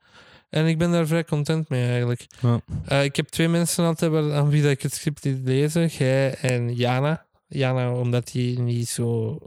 En 0.49 0.65
ik 0.67 0.78
ben 0.78 0.91
daar 0.91 1.07
vrij 1.07 1.24
content 1.26 1.69
mee 1.69 1.88
eigenlijk. 1.89 2.26
Ja. 2.41 2.59
Eh, 2.86 3.03
ik 3.03 3.15
heb 3.15 3.28
twee 3.28 3.47
mensen 3.49 3.86
altijd 3.86 4.32
aan 4.32 4.49
wie 4.49 4.61
dat 4.61 4.71
ik 4.71 4.82
het 4.82 4.93
script 4.93 5.24
liet 5.24 5.39
lezen. 5.43 5.88
Jij 5.88 6.36
en 6.36 6.76
Jana. 6.76 7.26
Jana, 7.58 7.93
omdat 7.93 8.32
die 8.32 8.60
niet 8.60 8.88
zo 8.88 9.38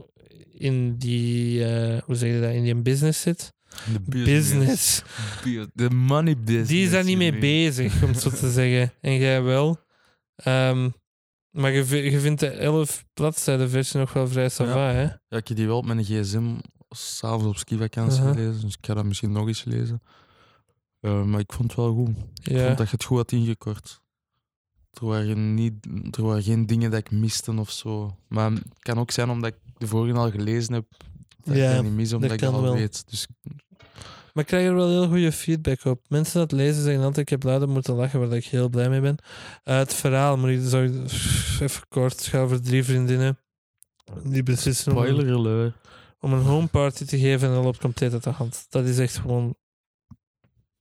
in 0.51 0.97
die, 0.97 1.65
eh, 1.65 2.01
hoe 2.05 2.15
zeg 2.15 2.33
je 2.33 2.39
dat, 2.41 2.51
in 2.53 2.63
die 2.63 2.75
business 2.75 3.21
zit. 3.21 3.53
De 3.93 3.99
Business. 4.23 5.03
Bu- 5.43 5.67
De 5.73 5.89
money 5.89 6.37
business. 6.37 6.69
Die 6.69 6.83
is 6.85 6.91
daar 6.91 7.03
niet 7.03 7.17
mee 7.17 7.37
bezig, 7.39 8.03
om 8.03 8.09
het 8.09 8.19
zo 8.21 8.29
te 8.29 8.51
zeggen. 8.59 8.93
En 9.01 9.17
jij 9.17 9.41
wel. 9.43 9.77
Ehm, 10.35 10.89
maar 11.49 11.71
je, 11.71 12.11
je 12.11 12.19
vindt 12.19 12.39
de 12.39 12.47
11 12.49 13.05
bladzijden 13.13 13.69
versie 13.69 13.99
nog 13.99 14.13
wel 14.13 14.27
vrij 14.27 14.49
sava, 14.49 14.91
hè? 14.91 15.01
Ja, 15.01 15.37
ik 15.37 15.47
heb 15.47 15.57
die 15.57 15.67
wel 15.67 15.77
op 15.77 15.85
mijn 15.85 16.03
gsm 16.03 16.55
s'avonds 16.89 17.45
op 17.47 17.57
skivakantie 17.57 18.21
Aha. 18.21 18.31
gelezen, 18.33 18.61
dus 18.61 18.73
ik 18.77 18.85
ga 18.85 18.93
dat 18.93 19.05
misschien 19.05 19.31
nog 19.31 19.47
eens 19.47 19.63
lezen. 19.63 20.01
Eh, 20.99 21.23
maar 21.23 21.39
ik 21.39 21.51
vond 21.53 21.67
het 21.71 21.79
wel 21.79 21.93
goed. 21.93 22.09
Ik 22.43 22.51
Ja. 22.51 22.65
vond 22.65 22.77
dat 22.77 22.87
je 22.89 22.95
het 22.95 23.03
goed 23.03 23.17
had 23.17 23.31
ingekort. 23.31 24.01
Er 24.99 25.05
waren, 25.05 25.53
niet, 25.53 25.73
er 26.11 26.23
waren 26.23 26.43
geen 26.43 26.65
dingen 26.65 26.91
dat 26.91 26.99
ik 26.99 27.11
miste 27.11 27.51
of 27.53 27.71
zo. 27.71 28.15
Maar 28.27 28.51
het 28.51 28.63
kan 28.79 28.97
ook 28.99 29.11
zijn 29.11 29.29
omdat 29.29 29.49
ik 29.53 29.57
de 29.77 29.87
vorige 29.87 30.17
al 30.17 30.31
gelezen 30.31 30.73
heb. 30.73 30.85
Dat 31.43 31.55
Ja, 31.55 31.69
ik 31.69 31.75
dat 31.75 31.83
niet 31.83 31.93
mis, 31.93 32.13
omdat 32.13 32.31
ik 32.31 32.39
dat 32.39 32.49
kan 32.49 32.57
al 32.59 32.63
wel. 32.65 32.73
weet. 32.73 33.03
Dus 33.09 33.27
Maar 34.33 34.43
ik 34.43 34.49
krijg 34.49 34.67
er 34.67 34.75
wel 34.75 34.89
heel 34.89 35.07
goede 35.07 35.31
feedback 35.31 35.85
op. 35.85 36.01
Mensen 36.07 36.39
dat 36.39 36.51
lezen 36.51 36.83
zeggen 36.83 37.03
altijd, 37.03 37.17
ik 37.17 37.29
heb 37.29 37.43
luider 37.43 37.69
moeten 37.69 37.93
lachen, 37.95 38.19
waar 38.19 38.37
ik 38.37 38.45
heel 38.45 38.69
blij 38.69 38.89
mee 38.89 39.01
ben. 39.01 39.17
Eh, 39.63 39.77
het 39.77 39.93
verhaal, 39.93 40.37
moet 40.37 40.49
ik 40.49 40.61
zo 40.61 40.81
even 41.61 41.81
kort, 41.89 42.11
het 42.11 42.25
gaat 42.25 42.41
over 42.41 42.61
drie 42.61 42.83
vriendinnen. 42.83 43.37
Die 44.23 44.43
beslissen 44.43 44.91
om, 44.91 44.97
om 46.19 46.33
een 46.33 46.41
homeparty 46.41 47.05
te 47.05 47.19
geven 47.19 47.47
en 47.47 47.53
dat 47.55 47.63
loopt 47.63 47.79
compleet 47.79 48.13
uit 48.13 48.23
de 48.23 48.29
hand. 48.29 48.65
Dat 48.69 48.85
is 48.85 48.99
echt 48.99 49.17
gewoon 49.17 49.55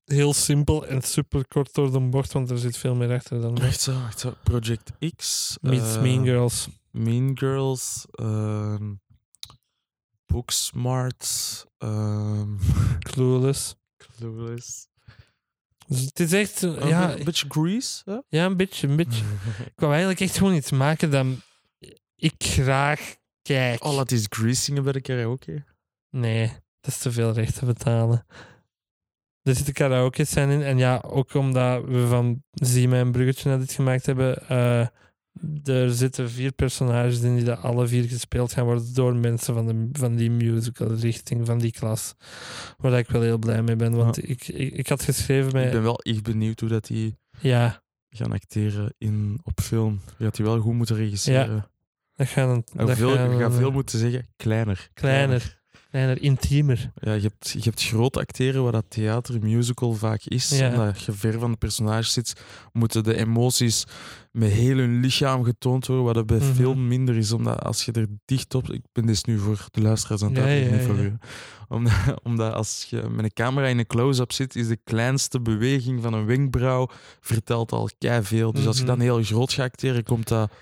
heel 0.06 0.32
simpel 0.34 0.86
en 0.86 1.02
super 1.02 1.46
kort 1.48 1.74
door 1.74 1.92
de 1.92 2.00
bocht, 2.00 2.32
want 2.32 2.50
er 2.50 2.58
zit 2.58 2.76
veel 2.76 2.94
meer 2.94 3.12
achter 3.12 3.40
dan 3.40 3.54
dat. 3.54 3.64
Wacht 3.64 3.80
zo, 3.80 3.92
wacht 3.92 4.18
zo. 4.20 4.34
Project 4.42 4.92
X. 5.16 5.56
Meets 5.60 5.94
eh, 5.96 6.02
Mean 6.02 6.24
Girls. 6.24 6.68
Mean 6.90 7.38
Girls. 7.38 8.06
ehm 8.10 8.92
Booksmart. 10.26 11.64
ehm 11.78 12.56
Clueless. 13.10 13.74
Clueless. 13.96 14.86
Dus 15.86 16.00
het 16.00 16.20
is 16.20 16.32
echt, 16.32 16.62
eh, 16.62 16.70
Een 16.76 16.88
ja, 16.88 17.14
be- 17.16 17.24
beetje 17.24 17.46
Grease. 17.48 18.02
Hè? 18.04 18.18
ja, 18.28 18.44
een 18.44 18.56
beetje, 18.56 18.88
een 18.88 18.96
beetje. 18.96 19.24
Ik 19.74 19.80
wou 19.80 19.90
eigenlijk 19.90 20.20
echt 20.20 20.36
gewoon 20.38 20.54
iets 20.54 20.70
maken 20.70 21.10
dat 21.10 21.26
ik 22.16 22.34
graag 22.38 23.14
kijk. 23.42 23.84
Oh, 23.84 23.94
laat 23.94 24.10
eens 24.10 24.26
Grease 24.28 24.62
zingen 24.62 24.82
bij 24.82 24.92
de 24.92 25.00
karaoke. 25.00 25.64
Nee, 26.10 26.46
dat 26.80 26.90
is 26.92 26.98
te 26.98 27.12
veel 27.12 27.32
rechten 27.32 27.66
betalen. 27.66 28.26
Er 29.46 29.54
zitten 29.54 29.74
karaoke 29.74 30.24
zijn 30.24 30.50
in. 30.50 30.62
En 30.62 30.78
ja, 30.78 31.02
ook 31.06 31.34
omdat 31.34 31.84
we 31.84 32.06
van 32.06 32.42
Zie 32.52 32.88
mij 32.88 33.00
een 33.00 33.12
bruggetje 33.12 33.48
naar 33.48 33.58
dit 33.58 33.72
gemaakt 33.72 34.06
hebben. 34.06 34.48
eh, 34.48 34.86
er 35.64 35.90
zitten 35.90 36.30
vier 36.30 36.52
personages 36.52 37.20
in 37.20 37.34
die 37.36 37.44
dat 37.44 37.62
alle 37.62 37.86
vier 37.86 38.04
gespeeld 38.04 38.52
gaan 38.52 38.64
worden 38.64 38.94
door 38.94 39.14
mensen 39.16 39.54
van, 39.54 39.66
de, 39.66 39.88
van 39.92 40.16
die 40.16 40.30
musical 40.30 40.92
richting, 40.94 41.46
van 41.46 41.58
die 41.58 41.72
klas. 41.72 42.14
Waar 42.78 42.98
ik 42.98 43.08
wel 43.10 43.22
heel 43.22 43.38
blij 43.38 43.62
mee 43.62 43.76
ben. 43.76 43.94
Want 43.96 44.28
ik, 44.28 44.48
ik, 44.48 44.72
ik 44.72 44.88
had 44.88 45.02
geschreven 45.02 45.48
Ik 45.48 45.52
met... 45.54 45.70
ben 45.70 45.82
wel 45.82 46.00
echt 46.00 46.22
benieuwd 46.22 46.60
hoe 46.60 46.68
dat 46.68 46.86
die 46.86 47.18
Ja, 47.40 47.82
gaan 48.10 48.32
acteren 48.32 48.94
in, 48.98 49.40
op 49.42 49.60
film. 49.60 50.00
Je 50.18 50.24
gaat 50.24 50.36
die 50.36 50.44
wel 50.44 50.60
goed 50.60 50.74
moeten 50.74 50.96
regisseren. 50.96 51.70
Dat 52.14 52.28
gaat 52.28 52.48
een, 52.48 52.64
En 52.76 52.86
dat 52.86 52.96
veel, 52.96 53.14
gaat 53.14 53.30
een, 53.30 53.38
gaat 53.38 53.52
eh, 53.52 53.58
veel 53.58 53.70
moeten 53.70 53.98
zeggen, 53.98 54.26
kleiner. 54.36 54.90
kleiner, 54.94 55.26
kleiner, 55.26 55.60
intiemer. 56.18 56.90
Ja, 57.00 57.12
je 57.12 57.20
hebt, 57.20 57.50
je 57.50 57.60
hebt 57.62 57.82
groot 57.82 58.16
acteren, 58.16 58.62
wat 58.62 58.72
dat 58.72 58.84
theater, 58.88 59.38
musical 59.42 59.92
vaak 59.92 60.20
is. 60.24 60.48
Ja. 60.58 60.70
Omdat 60.70 61.02
je 61.02 61.12
ver 61.12 61.38
van 61.38 61.50
de 61.50 61.56
personages 61.56 62.12
zit, 62.12 62.40
moeten 62.72 63.04
de 63.04 63.16
emoties 63.16 63.84
met 64.32 64.50
heel 64.50 64.76
hun 64.76 65.00
lichaam 65.00 65.44
getoond 65.44 65.86
worden, 65.86 66.04
wat 66.04 66.14
dat 66.14 66.26
bij 66.26 66.38
Mhm. 66.38 66.52
film 66.54 66.88
minder 66.88 67.16
is. 67.16 67.32
Omdat 67.32 67.62
als 67.62 67.84
je 67.84 67.92
er 67.92 68.06
dicht 68.24 68.54
op... 68.54 68.70
Ik 68.70 68.82
ben 68.92 69.06
dit 69.06 69.26
nu 69.26 69.38
voor 69.38 69.66
de 69.70 69.80
luisteraars 69.80 70.22
aan 70.22 70.34
het 70.34 70.62
Ja, 70.64 70.70
niet 70.76 70.82
voor 70.86 70.98
u. 70.98 71.16
Omdat, 71.68 71.92
omdat 72.22 72.52
als 72.54 72.86
je 72.90 73.02
met 73.10 73.24
een 73.24 73.32
camera 73.32 73.66
in 73.66 73.78
een 73.78 73.86
close-up 73.86 74.32
zit, 74.32 74.56
is 74.56 74.68
de 74.68 74.78
kleinste 74.84 75.40
beweging 75.40 76.02
van 76.02 76.12
een 76.12 76.26
wenkbrauw 76.26 76.88
vertelt 77.20 77.72
al 77.72 77.90
veel. 78.22 78.52
Dus 78.52 78.66
als 78.66 78.76
je 78.76 78.82
Mhm. 78.84 78.90
dan 78.90 79.00
heel 79.00 79.22
groot 79.22 79.52
gaat 79.52 79.64
acteren, 79.66 80.02
komt 80.02 80.28
dat... 80.28 80.52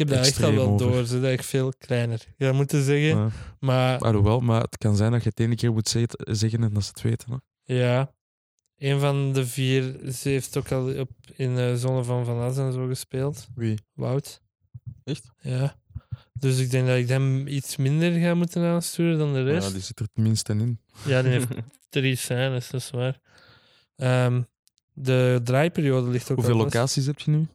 Ik 0.00 0.08
heb 0.08 0.16
dat 0.18 0.26
echt 0.26 0.42
al 0.42 0.54
wel 0.54 0.76
door. 0.76 1.04
Ze 1.06 1.20
dat 1.20 1.30
ik 1.30 1.42
veel 1.42 1.72
kleiner. 1.78 2.20
Ja, 2.36 2.52
moeten 2.52 2.82
zeggen. 2.84 3.18
eh, 3.18 3.26
Maar 3.60 3.98
alhoewel, 3.98 4.40
maar 4.40 4.60
het 4.62 4.76
kan 4.78 4.96
zijn 4.96 5.12
dat 5.12 5.22
je 5.22 5.28
het 5.28 5.40
ene 5.40 5.54
keer 5.54 5.72
moet 5.72 5.88
zeggen 6.24 6.62
en 6.62 6.72
dat 6.72 6.82
ze 6.84 6.90
het 6.94 7.02
weten. 7.02 7.42
Hè. 7.64 7.74
ja, 7.74 8.12
een 8.76 9.00
van 9.00 9.32
de 9.32 9.46
vier, 9.46 10.12
ze 10.12 10.28
heeft 10.28 10.56
ook 10.56 10.72
al 10.72 10.98
op, 10.98 11.10
in 11.36 11.54
de 11.54 11.78
Zonne 11.78 12.04
van 12.04 12.24
Van 12.24 12.38
As 12.40 12.56
en 12.58 12.72
zo 12.72 12.86
gespeeld. 12.86 13.46
Wie? 13.54 13.78
Wout. 13.92 14.40
Echt? 15.04 15.30
Ja. 15.40 15.76
Dus 16.32 16.58
ik 16.58 16.70
denk 16.70 16.86
dat 16.86 16.96
ik 16.96 17.08
hem 17.08 17.46
iets 17.46 17.76
minder 17.76 18.12
ga 18.12 18.34
moeten 18.34 18.62
aansturen 18.62 19.18
dan 19.18 19.32
de 19.32 19.42
rest. 19.42 19.66
Ja, 19.66 19.72
die 19.72 19.82
zit 19.82 20.00
er 20.00 20.08
tenminste 20.12 20.52
in. 20.52 20.80
Ja, 21.06 21.22
die 21.22 21.30
heeft 21.30 21.48
drie 21.88 22.16
scènes, 22.16 22.70
dat 22.70 22.80
is 22.80 22.90
waar. 22.90 23.20
Ehm, 23.96 24.42
de 24.92 25.40
draaiperiode 25.44 26.10
ligt 26.10 26.30
ook 26.30 26.36
Hoeveel 26.36 26.56
locaties 26.56 27.06
heb 27.06 27.18
je 27.20 27.30
nu? 27.30 27.46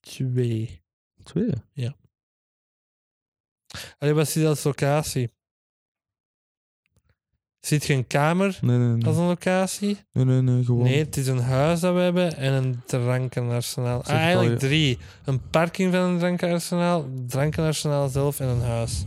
Twee. 0.00 0.81
Twee. 1.22 1.52
Allee, 3.98 4.14
wat 4.14 4.32
die 4.32 4.46
als 4.46 4.64
locatie? 4.64 5.30
Ziet 7.60 7.84
je 7.84 7.94
een 7.94 8.06
kamer 8.06 8.58
Nee, 8.60 8.78
nee, 8.78 8.88
nee. 8.88 9.06
als 9.06 9.16
een 9.16 9.26
locatie? 9.26 9.98
Nee, 10.12 10.24
nee, 10.24 10.40
nee, 10.40 10.64
gewoon. 10.64 10.82
Nee, 10.82 10.98
het 10.98 11.16
is 11.16 11.26
een 11.26 11.38
huis 11.38 11.80
dat 11.80 11.94
we 11.94 12.00
hebben 12.00 12.36
en 12.36 12.52
een 12.52 12.82
drankenarsenaal. 12.86 14.02
Ah, 14.02 14.08
al, 14.08 14.14
eigenlijk 14.14 14.60
ja. 14.60 14.68
drie. 14.68 14.98
Een 15.24 15.48
parking 15.50 15.92
van 15.92 16.00
een 16.00 16.18
drankenarsenaal, 16.18 17.08
drankenarsenaal 17.26 18.08
zelf 18.08 18.40
en 18.40 18.48
een 18.48 18.60
huis. 18.60 19.04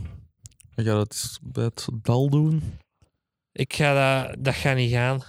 Ik 0.74 0.86
ga 0.86 0.94
dat 0.94 1.38
bij 1.42 1.64
het 1.64 1.88
dal 2.02 2.30
doen. 2.30 2.78
Ik 3.52 3.72
ga 3.74 3.94
dat, 4.24 4.44
dat 4.44 4.54
gaat 4.54 4.76
niet 4.76 4.92
gaan. 4.92 5.22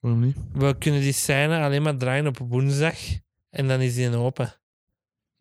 Waarom 0.00 0.20
niet? 0.20 0.36
We 0.52 0.78
kunnen 0.78 1.00
die 1.00 1.12
scène 1.12 1.60
alleen 1.60 1.82
maar 1.82 1.96
draaien 1.96 2.26
op 2.26 2.38
woensdag 2.38 2.98
en 3.50 3.68
dan 3.68 3.80
is 3.80 3.94
die 3.94 4.16
open. 4.16 4.61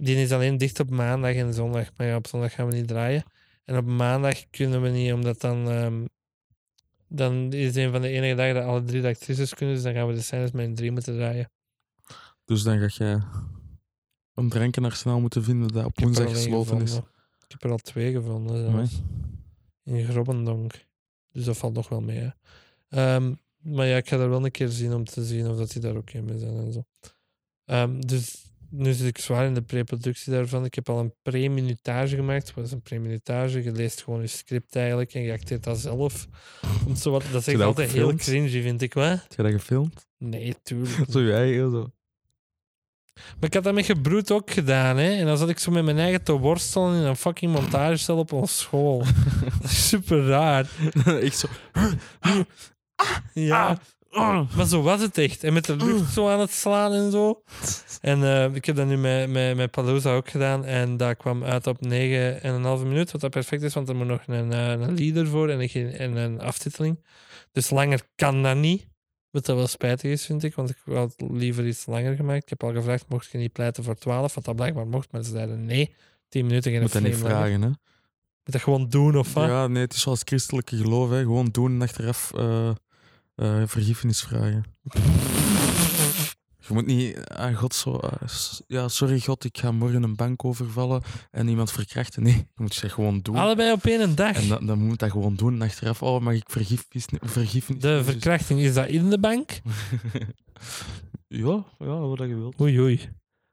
Die 0.03 0.15
is 0.15 0.31
alleen 0.31 0.57
dicht 0.57 0.79
op 0.79 0.89
maandag 0.89 1.33
en 1.35 1.53
zondag, 1.53 1.89
maar 1.97 2.07
ja, 2.07 2.15
op 2.15 2.27
zondag 2.27 2.53
gaan 2.53 2.67
we 2.67 2.75
niet 2.75 2.87
draaien. 2.87 3.23
En 3.65 3.77
op 3.77 3.85
maandag 3.85 4.49
kunnen 4.49 4.81
we 4.81 4.89
niet, 4.89 5.13
omdat 5.13 5.41
dan, 5.41 5.69
ehm, 5.69 6.05
dan 7.07 7.53
is 7.53 7.65
het 7.65 7.75
een 7.75 7.91
van 7.91 8.01
de 8.01 8.07
enige 8.07 8.35
dagen 8.35 8.53
dat 8.53 8.63
alle 8.63 8.83
drie 8.83 9.01
de 9.01 9.07
actrices 9.07 9.53
kunnen, 9.53 9.75
dus 9.75 9.83
dan 9.83 9.93
gaan 9.93 10.07
we 10.07 10.13
de 10.13 10.21
scènes 10.21 10.51
met 10.51 10.65
een 10.65 10.75
drie 10.75 10.91
moeten 10.91 11.15
draaien. 11.15 11.51
Dus 12.45 12.63
dan 12.63 12.79
ga 12.79 13.05
jij 13.05 13.21
een 14.33 14.49
drankenarsenaal 14.49 15.19
moeten 15.19 15.43
vinden 15.43 15.67
dat 15.67 15.85
op 15.85 15.99
woensdag 15.99 16.29
gesloten 16.29 16.81
is. 16.81 16.95
Ik 16.95 17.03
heb 17.47 17.63
er 17.63 17.71
al 17.71 17.77
twee 17.77 18.11
gevonden. 18.11 18.71
Zelfs. 18.71 19.01
In 19.83 20.05
Grobbendonk. 20.05 20.85
Dus 21.31 21.45
dat 21.45 21.57
valt 21.57 21.73
nog 21.73 21.89
wel 21.89 22.01
mee. 22.01 22.17
Hè. 22.17 22.29
Ehm, 22.89 23.33
maar 23.57 23.87
ja, 23.87 23.97
ik 23.97 24.07
ga 24.07 24.17
er 24.17 24.29
wel 24.29 24.45
een 24.45 24.51
keer 24.51 24.69
zien 24.69 24.93
om 24.93 25.05
te 25.05 25.25
zien 25.25 25.47
of 25.47 25.57
dat 25.57 25.71
die 25.71 25.81
daar 25.81 25.95
ook 25.95 26.11
in 26.11 26.25
mee 26.25 26.39
zijn 26.39 26.57
en 26.57 26.73
zo. 26.73 26.83
Ehm, 27.65 27.99
dus 27.99 28.50
nu 28.71 28.93
zit 28.93 29.07
ik 29.07 29.17
zwaar 29.17 29.45
in 29.45 29.53
de 29.53 29.61
pre-productie 29.61 30.31
daarvan. 30.31 30.65
Ik 30.65 30.75
heb 30.75 30.89
al 30.89 30.99
een 30.99 31.13
pre-minutage 31.21 32.15
gemaakt. 32.15 32.53
Wat 32.53 32.65
is 32.65 32.71
een 32.71 32.81
pre-minutage? 32.81 33.63
Je 33.63 33.71
leest 33.71 34.03
gewoon 34.03 34.21
je 34.21 34.27
script 34.27 34.75
eigenlijk 34.75 35.13
en 35.13 35.21
je 35.21 35.31
acteert 35.31 35.63
dat 35.63 35.79
zelf. 35.79 36.27
Zo 36.97 37.11
wat, 37.11 37.23
dat 37.31 37.41
is 37.41 37.47
echt 37.47 37.61
altijd 37.61 37.91
heel 37.91 38.15
cringy, 38.15 38.61
vind 38.61 38.81
ik. 38.81 38.93
Wat? 38.93 39.05
Heb 39.05 39.33
je 39.35 39.43
dat 39.43 39.51
gefilmd? 39.51 40.07
Nee, 40.17 40.55
tuurlijk. 40.63 41.05
Zo 41.11 41.19
je 41.19 41.33
eigen 41.33 41.71
zo. 41.71 41.91
Maar 43.13 43.49
ik 43.49 43.53
had 43.53 43.63
dat 43.63 43.73
met 43.73 43.85
gebroed 43.85 44.31
ook 44.31 44.51
gedaan, 44.51 44.97
hè. 44.97 45.11
En 45.11 45.25
dan 45.25 45.37
zat 45.37 45.49
ik 45.49 45.59
zo 45.59 45.71
met 45.71 45.83
mijn 45.83 45.97
eigen 45.97 46.23
te 46.23 46.31
worstelen 46.31 46.95
in 46.95 47.05
een 47.05 47.15
fucking 47.15 47.53
montagecel 47.53 48.17
op 48.17 48.31
ons 48.31 48.59
school. 48.59 48.99
dat 49.61 49.71
is 49.71 49.87
super 49.87 50.25
raar. 50.25 50.69
Echt 51.05 51.37
zo. 51.37 51.47
Ja. 53.33 53.79
Maar 54.11 54.65
zo 54.67 54.81
was 54.81 55.01
het 55.01 55.17
echt. 55.17 55.43
En 55.43 55.53
met 55.53 55.65
de 55.65 55.75
lucht 55.75 56.13
zo 56.13 56.29
aan 56.29 56.39
het 56.39 56.51
slaan 56.51 56.91
en 56.93 57.11
zo. 57.11 57.43
En 58.01 58.23
eh, 58.23 58.55
ik 58.55 58.65
heb 58.65 58.75
dat 58.75 58.87
nu 58.87 58.97
met, 58.97 59.29
met, 59.29 59.55
met 59.55 59.71
Palooza 59.71 60.15
ook 60.15 60.29
gedaan. 60.29 60.65
En 60.65 60.97
dat 60.97 61.17
kwam 61.17 61.43
uit 61.43 61.67
op 61.67 61.77
9,5 61.85 61.89
minuut. 61.89 63.11
Wat 63.11 63.21
dat 63.21 63.29
perfect 63.29 63.61
is, 63.61 63.73
want 63.73 63.89
er 63.89 63.95
moet 63.95 64.07
nog 64.07 64.21
een, 64.27 64.51
eh, 64.51 64.69
een 64.69 64.95
leader 64.95 65.27
voor 65.27 65.49
en 65.49 65.61
een, 65.61 65.93
en 65.93 66.15
een 66.15 66.41
aftiteling. 66.41 67.03
Dus 67.51 67.69
langer 67.69 68.01
kan 68.15 68.43
dat 68.43 68.55
niet. 68.55 68.87
Wat 69.29 69.45
dat 69.45 69.55
wel 69.55 69.67
spijtig 69.67 70.11
is, 70.11 70.25
vind 70.25 70.43
ik. 70.43 70.55
Want 70.55 70.69
ik 70.69 70.77
had 70.85 71.13
liever 71.17 71.67
iets 71.67 71.85
langer 71.85 72.15
gemaakt. 72.15 72.43
Ik 72.43 72.49
heb 72.49 72.63
al 72.63 72.73
gevraagd, 72.73 73.05
mocht 73.09 73.31
je 73.31 73.37
niet 73.37 73.53
pleiten 73.53 73.83
voor 73.83 73.95
12? 73.95 74.35
Wat 74.35 74.45
dat 74.45 74.55
blijkbaar 74.55 74.87
mocht. 74.87 75.11
Maar 75.11 75.23
ze 75.23 75.31
zeiden 75.31 75.65
nee. 75.65 75.93
10 76.29 76.45
minuten, 76.45 76.71
geen 76.71 76.81
Moet 76.81 76.91
dat 76.91 77.01
niet 77.01 77.13
langer. 77.13 77.29
vragen, 77.29 77.61
hè? 77.61 77.67
Moet 77.67 78.53
dat 78.53 78.61
gewoon 78.61 78.89
doen, 78.89 79.17
of 79.17 79.33
wat? 79.33 79.47
Ja, 79.47 79.67
nee, 79.67 79.83
het 79.83 79.93
is 79.93 80.01
zoals 80.01 80.21
christelijke 80.25 80.77
geloof, 80.77 81.09
hè. 81.09 81.21
Gewoon 81.21 81.49
doen 81.51 81.71
en 81.71 81.81
achteraf 81.81 82.31
eh, 82.35 82.71
eh, 83.41 83.61
vergiffenis 83.65 84.21
vragen. 84.21 84.65
Je 86.57 86.73
moet 86.73 86.85
niet 86.85 87.25
aan 87.25 87.55
God 87.55 87.75
zo... 87.75 87.97
eh, 87.97 88.27
ja, 88.67 88.87
sorry 88.87 89.19
God, 89.19 89.43
ik 89.43 89.57
ga 89.57 89.71
morgen 89.71 90.03
een 90.03 90.15
bank 90.15 90.45
overvallen 90.45 91.01
en 91.31 91.47
iemand 91.47 91.71
verkrachten. 91.71 92.23
Nee, 92.23 92.33
je 92.33 92.45
moet 92.55 92.81
het 92.81 92.91
gewoon 92.91 93.19
doen. 93.21 93.35
Allebei 93.35 93.71
op 93.71 93.85
één 93.85 94.15
dag. 94.15 94.35
En 94.35 94.47
dan, 94.47 94.65
dan 94.65 94.79
moet 94.79 94.99
dat 94.99 95.11
gewoon 95.11 95.35
doen. 95.35 95.53
En 95.53 95.61
achteraf, 95.61 96.03
oh, 96.03 96.21
mag 96.21 96.33
ik 96.33 96.49
vergiffenis... 96.49 97.05
vergiffenis 97.21 97.81
De 97.81 98.03
verkrachting, 98.03 98.59
is 98.59 98.73
dat 98.73 98.87
in 98.87 99.09
de 99.09 99.19
bank? 99.19 99.49
ja, 101.27 101.65
ja, 101.79 101.99
wat 101.99 102.19
je 102.19 102.35
wilt. 102.35 102.61
Oei, 102.61 102.79
oei. 102.79 103.09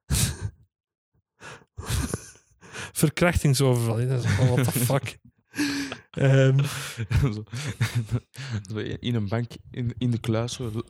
Verkrachtingsoverval, 2.92 4.08
dat 4.08 4.24
is 4.24 4.30
gewoon 4.30 4.54
what 4.54 4.72
the 4.72 4.78
fuck. 4.78 5.18
Zo 8.70 8.76
in 9.00 9.14
een 9.14 9.28
bank, 9.28 9.50
in, 9.70 9.94
in 9.98 10.10
de 10.10 10.18
kluis, 10.18 10.52
zo. 10.52 10.70
zo, 10.72 10.82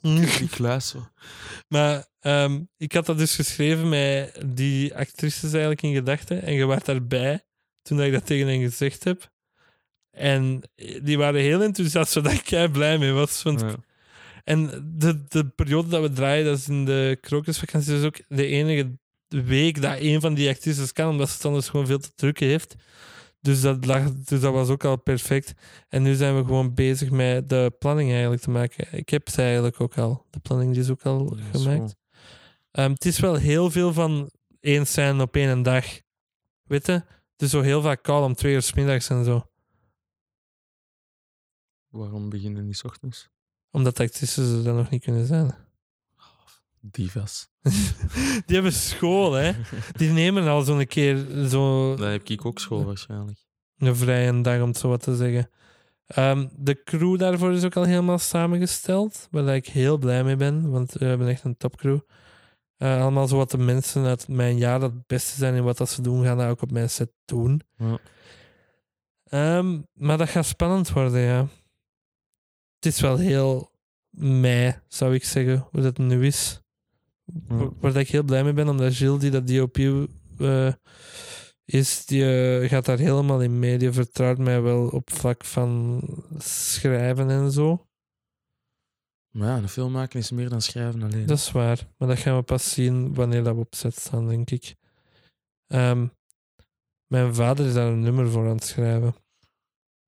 Die 0.00 0.48
kluis, 0.48 0.88
zo. 0.88 1.08
maar 1.68 2.06
ehm, 2.20 2.60
ik 2.76 2.92
had 2.92 3.06
dat 3.06 3.18
dus 3.18 3.34
geschreven 3.34 3.88
met 3.88 4.40
die 4.46 4.94
actrices 4.94 5.52
eigenlijk 5.52 5.82
in 5.82 5.94
gedachten. 5.94 6.42
En 6.42 6.54
je 6.54 6.64
was 6.64 6.82
daarbij 6.82 7.42
toen 7.82 8.02
ik 8.02 8.12
dat 8.12 8.26
tegen 8.26 8.46
hen 8.46 8.60
gezegd 8.60 9.04
heb. 9.04 9.32
En 10.10 10.62
die 11.02 11.18
waren 11.18 11.40
heel 11.40 11.62
enthousiast, 11.62 12.12
zodat 12.12 12.32
ik 12.32 12.44
kei 12.44 12.68
blij 12.68 12.98
mee 12.98 13.12
was. 13.12 13.42
Want 13.42 13.60
Ja. 13.60 13.74
En 14.44 14.84
de, 14.98 15.24
de 15.28 15.46
periode 15.46 15.88
dat 15.88 16.02
we 16.02 16.12
draaien, 16.12 16.44
dat 16.44 16.58
is 16.58 16.68
in 16.68 16.84
de 16.84 17.18
krokusvakantie, 17.20 17.92
dus 17.92 18.04
ook 18.04 18.20
de 18.28 18.46
enige 18.46 18.98
week 19.28 19.82
dat 19.82 19.96
een 19.98 20.20
van 20.20 20.34
die 20.34 20.48
actrices 20.48 20.92
kan, 20.92 21.08
omdat 21.08 21.28
ze 21.28 21.34
het 21.34 21.44
anders 21.44 21.68
gewoon 21.68 21.86
veel 21.86 21.98
te 21.98 22.10
druk 22.14 22.38
heeft. 22.38 22.74
Dus 23.44 23.60
dat, 23.60 23.86
lag, 23.86 24.12
dus 24.12 24.40
dat 24.40 24.52
was 24.52 24.68
ook 24.68 24.84
al 24.84 24.96
perfect. 24.96 25.52
En 25.88 26.02
nu 26.02 26.14
zijn 26.14 26.36
we 26.36 26.44
gewoon 26.44 26.74
bezig 26.74 27.10
met 27.10 27.48
de 27.48 27.72
planning 27.78 28.10
eigenlijk 28.10 28.42
te 28.42 28.50
maken. 28.50 28.98
Ik 28.98 29.08
heb 29.08 29.28
ze 29.28 29.42
eigenlijk 29.42 29.80
ook 29.80 29.98
al. 29.98 30.26
De 30.30 30.40
planning 30.40 30.76
is 30.76 30.90
ook 30.90 31.02
al 31.02 31.36
Ja, 31.36 31.44
gemaakt. 31.52 31.96
Ehm, 32.70 32.90
het 32.90 33.04
is 33.04 33.18
wel 33.20 33.34
heel 33.34 33.70
veel 33.70 33.92
van 33.92 34.30
één 34.60 34.86
scène 34.86 35.22
op 35.22 35.36
één 35.36 35.62
dag. 35.62 35.84
Weet 36.62 36.86
je? 36.86 36.92
Het 36.92 37.42
is 37.42 37.50
zo 37.50 37.60
heel 37.60 37.82
vaak 37.82 38.02
call 38.02 38.22
om 38.22 38.34
twee 38.34 38.54
uur 38.54 38.62
's 38.62 38.72
middags 38.72 39.08
en 39.08 39.24
zo. 39.24 39.50
Waarom 41.88 42.28
beginnen 42.28 42.64
die 42.64 42.74
's 42.74 42.84
ochtends? 42.84 43.28
Omdat 43.70 43.96
de 43.96 44.02
actrices 44.02 44.52
er 44.52 44.62
dan 44.64 44.76
nog 44.76 44.90
niet 44.90 45.02
kunnen 45.02 45.26
zijn. 45.26 45.54
Divas. 46.90 47.48
Die 48.46 48.54
hebben 48.54 48.72
school, 48.72 49.32
hè. 49.32 49.52
Die 49.92 50.10
nemen 50.10 50.46
al 50.48 50.62
zo'n 50.62 50.86
keer 50.86 51.26
zo 51.48 51.94
Daar 51.96 52.10
heb 52.10 52.28
ik 52.28 52.44
ook 52.44 52.58
school 52.58 52.84
waarschijnlijk. 52.84 53.38
een 53.78 53.96
vrije 53.96 54.40
dag, 54.40 54.60
om 54.60 54.68
het 54.68 54.78
zo 54.78 54.88
wat 54.88 55.02
te 55.02 55.16
zeggen. 55.16 55.50
Ehm, 56.06 56.46
de 56.56 56.82
crew 56.82 57.18
daarvoor 57.18 57.52
is 57.52 57.64
ook 57.64 57.76
al 57.76 57.84
helemaal 57.84 58.18
samengesteld, 58.18 59.28
waar 59.30 59.54
ik 59.54 59.66
heel 59.66 59.98
blij 59.98 60.24
mee 60.24 60.36
ben, 60.36 60.70
want 60.70 60.92
we 60.92 61.04
hebben 61.04 61.28
echt 61.28 61.44
een 61.44 61.56
topcrew. 61.56 61.98
Eh 62.76 63.00
allemaal 63.00 63.26
zo 63.28 63.36
wat 63.36 63.50
de 63.50 63.58
mensen 63.58 64.04
uit 64.04 64.28
mijn 64.28 64.56
jaar 64.58 64.80
dat 64.80 64.92
het 64.92 65.06
beste 65.06 65.36
zijn 65.36 65.54
in 65.54 65.62
wat 65.64 65.76
dat 65.76 65.90
ze 65.90 66.02
doen, 66.02 66.24
gaan 66.24 66.38
dat 66.38 66.48
ook 66.48 66.62
op 66.62 66.70
mijn 66.70 66.90
set 66.90 67.12
doen. 67.24 67.60
Ja. 67.76 67.98
Ehm, 69.24 69.80
maar 69.92 70.18
dat 70.18 70.28
gaat 70.28 70.46
spannend 70.46 70.90
worden, 70.90 71.20
ja. 71.20 71.46
Het 72.74 72.86
is 72.92 73.00
wel 73.00 73.16
heel 73.16 73.70
mei, 74.10 74.78
zou 74.88 75.14
ik 75.14 75.24
zeggen, 75.24 75.66
hoe 75.70 75.82
dat 75.82 75.98
nu 75.98 76.26
is. 76.26 76.62
Waar 77.24 77.68
waar 77.80 77.92
dat 77.92 78.02
ik 78.02 78.08
heel 78.08 78.22
blij 78.22 78.44
mee 78.44 78.52
ben, 78.52 78.68
omdat 78.68 78.94
Gilles, 78.94 79.20
die 79.20 79.30
dat 79.30 79.46
DOP 79.46 79.78
eh, 80.38 80.72
is, 81.64 82.06
die 82.06 82.58
eh, 82.60 82.68
gaat 82.68 82.84
daar 82.84 82.98
helemaal 82.98 83.42
in 83.42 83.58
mee. 83.58 83.78
Die 83.78 83.92
vertrouwt 83.92 84.38
mij 84.38 84.62
wel 84.62 84.88
op 84.88 85.12
vlak 85.12 85.44
van 85.44 86.00
schrijven 86.38 87.30
en 87.30 87.50
zo. 87.50 87.86
Maar 89.30 89.48
ja, 89.48 89.56
een 89.56 89.68
film 89.68 89.92
maken 89.92 90.18
is 90.18 90.30
meer 90.30 90.48
dan 90.48 90.62
schrijven 90.62 91.02
alleen. 91.02 91.26
Dat 91.26 91.38
is 91.38 91.52
waar. 91.52 91.88
Maar 91.96 92.08
dat 92.08 92.18
gaan 92.18 92.36
we 92.36 92.42
pas 92.42 92.72
zien 92.72 93.14
wanneer 93.14 93.42
dat 93.42 93.54
we 93.54 93.60
op 93.60 93.74
set 93.74 93.96
staan, 93.96 94.28
denk 94.28 94.50
ik. 94.50 94.74
Ehm, 95.66 96.06
mijn 97.06 97.34
vader 97.34 97.66
is 97.66 97.74
daar 97.74 97.92
een 97.92 98.00
nummer 98.00 98.30
voor 98.30 98.48
aan 98.48 98.54
het 98.54 98.64
schrijven. 98.64 99.14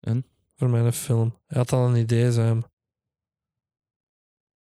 En? 0.00 0.26
Voor 0.54 0.70
mijn 0.70 0.92
film. 0.92 1.38
Hij 1.46 1.58
had 1.58 1.72
al 1.72 1.88
een 1.88 1.96
idee, 1.96 2.32
Sam. 2.32 2.64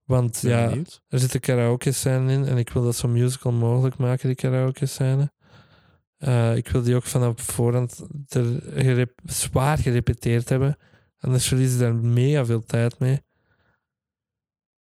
Want 0.05 0.41
Ben 0.43 0.51
ja, 0.51 0.69
benieuwd. 0.69 1.03
er 1.09 1.19
zitten 1.19 1.41
karaoke 1.41 1.93
scène 1.93 2.33
in 2.33 2.45
en 2.45 2.57
ik 2.57 2.71
wil 2.71 2.83
dat 2.85 2.97
zo 2.97 3.09
musical 3.09 3.53
mogelijk 3.53 3.97
maken, 3.97 4.27
die 4.27 4.37
karaoke 4.37 4.87
scène. 4.87 5.33
Eh, 6.17 6.57
ik 6.57 6.69
wil 6.69 6.83
die 6.83 6.95
ook 6.95 7.05
vanaf 7.05 7.41
voorhand 7.43 8.07
er 8.29 8.45
gerep- 8.75 9.21
zwaar 9.25 9.79
gerepeteerd 9.79 10.49
hebben. 10.49 10.77
Anders 11.19 11.49
verlies 11.49 11.73
je 11.73 11.79
daar 11.79 11.95
mega 11.95 12.45
veel 12.45 12.65
tijd 12.65 12.99
mee. 12.99 13.23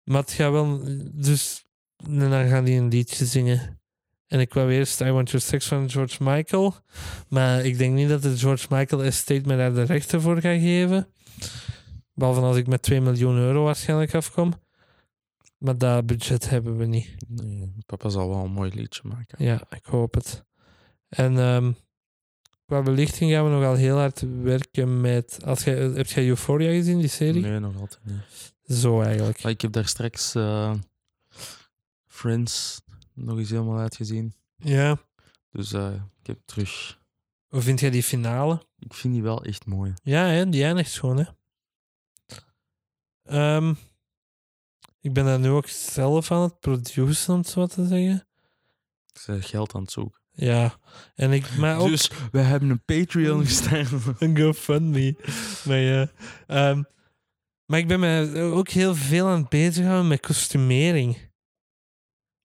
Maar 0.03 0.21
het 0.21 0.31
gaat 0.31 0.51
wel... 0.51 0.81
Dus 1.13 1.63
en 2.05 2.19
dan 2.29 2.47
gaan 2.47 2.63
die 2.63 2.79
een 2.79 2.87
liedje 2.87 3.25
zingen. 3.25 3.81
En 4.27 4.39
ik 4.39 4.53
wou 4.53 4.71
eerst 4.71 5.01
I 5.01 5.11
Want 5.11 5.29
Your 5.29 5.45
Sex 5.45 5.67
van 5.67 5.89
George 5.89 6.23
Michael. 6.23 6.75
Maar 7.27 7.65
ik 7.65 7.77
denk 7.77 7.93
niet 7.93 8.09
dat 8.09 8.21
de 8.21 8.37
George 8.37 8.67
Michael 8.69 9.03
estate 9.03 9.41
me 9.45 9.57
daar 9.57 9.73
de 9.73 9.83
rechten 9.83 10.21
voor 10.21 10.41
gaat 10.41 10.59
geven. 10.59 11.07
Behalve 12.13 12.41
als 12.41 12.57
ik 12.57 12.67
met 12.67 12.81
2 12.81 13.01
miljoen 13.01 13.37
euro 13.37 13.63
waarschijnlijk 13.63 14.13
afkom. 14.15 14.53
Maar 15.59 15.77
dat 15.77 16.05
budget 16.05 16.49
hebben 16.49 16.77
we 16.77 16.85
niet. 16.85 17.15
Nee, 17.27 17.73
papa 17.85 18.09
zal 18.09 18.29
wel 18.29 18.43
een 18.43 18.51
mooi 18.51 18.71
liedje 18.73 19.01
maken. 19.03 19.45
Ja, 19.45 19.61
ik 19.69 19.85
hoop 19.85 20.13
het. 20.13 20.45
En 21.09 21.37
ehm, 21.37 21.71
qua 22.65 22.81
belichting 22.81 23.31
gaan 23.31 23.43
we 23.43 23.49
nogal 23.49 23.75
heel 23.75 23.97
hard 23.97 24.23
werken 24.41 25.01
met... 25.01 25.39
Als 25.45 25.63
jij, 25.63 25.75
heb 25.75 26.07
jij 26.07 26.27
Euphoria 26.27 26.71
gezien, 26.71 26.99
die 26.99 27.07
serie? 27.07 27.41
Nee, 27.41 27.59
nog 27.59 27.79
altijd 27.79 28.05
niet. 28.05 28.53
Zo 28.77 29.01
eigenlijk. 29.01 29.43
Maar 29.43 29.51
ik 29.51 29.61
heb 29.61 29.71
daar 29.71 29.87
straks 29.87 30.35
eh, 30.35 30.73
Friends 32.05 32.81
nog 33.13 33.37
eens 33.37 33.49
helemaal 33.49 33.79
uitgezien. 33.79 34.33
Ja. 34.55 34.97
Dus 35.51 35.73
eh, 35.73 35.93
ik 36.21 36.27
heb 36.27 36.39
terug... 36.45 36.99
Hoe 37.47 37.61
vind 37.61 37.79
jij 37.79 37.89
die 37.89 38.03
finale? 38.03 38.61
Ik 38.79 38.93
vind 38.93 39.13
die 39.13 39.23
wel 39.23 39.43
echt 39.43 39.65
mooi. 39.65 39.93
Ja, 40.03 40.25
hè, 40.25 40.49
die 40.49 40.63
eindigt 40.63 40.99
gewoon, 40.99 41.17
hè. 41.17 41.25
Ehm, 43.23 43.73
ik 45.01 45.13
ben 45.13 45.25
daar 45.25 45.39
nu 45.39 45.49
ook 45.49 45.67
zelf 45.67 46.31
aan 46.31 46.41
het 46.41 46.59
produceren, 46.59 47.33
om 47.35 47.37
het 47.41 47.47
zo 47.47 47.65
te 47.65 47.85
zeggen. 47.85 48.27
Ik 49.13 49.21
ben 49.25 49.43
geld 49.43 49.73
aan 49.75 49.81
het 49.81 49.91
zoeken. 49.91 50.21
Ja, 50.31 50.77
en 51.15 51.31
ik... 51.31 51.57
Maar 51.57 51.77
ook 51.77 51.87
Dus 51.87 52.11
we 52.31 52.39
hebben 52.39 52.69
een 52.69 52.83
Patreon 52.83 53.45
gestart. 53.45 53.91
een 54.19 54.37
GoFundMe. 54.37 55.15
Maar 55.65 55.77
ja... 55.77 56.11
ehm, 56.47 56.83
maar 57.65 57.79
ik 57.79 57.87
ben 57.87 57.99
me 57.99 58.39
ook 58.53 58.69
heel 58.69 58.95
veel 58.95 59.27
aan 59.27 59.39
het 59.39 59.49
bezighouden 59.49 60.07
met 60.07 60.19
kostumering. 60.19 61.13
Dat 61.13 61.27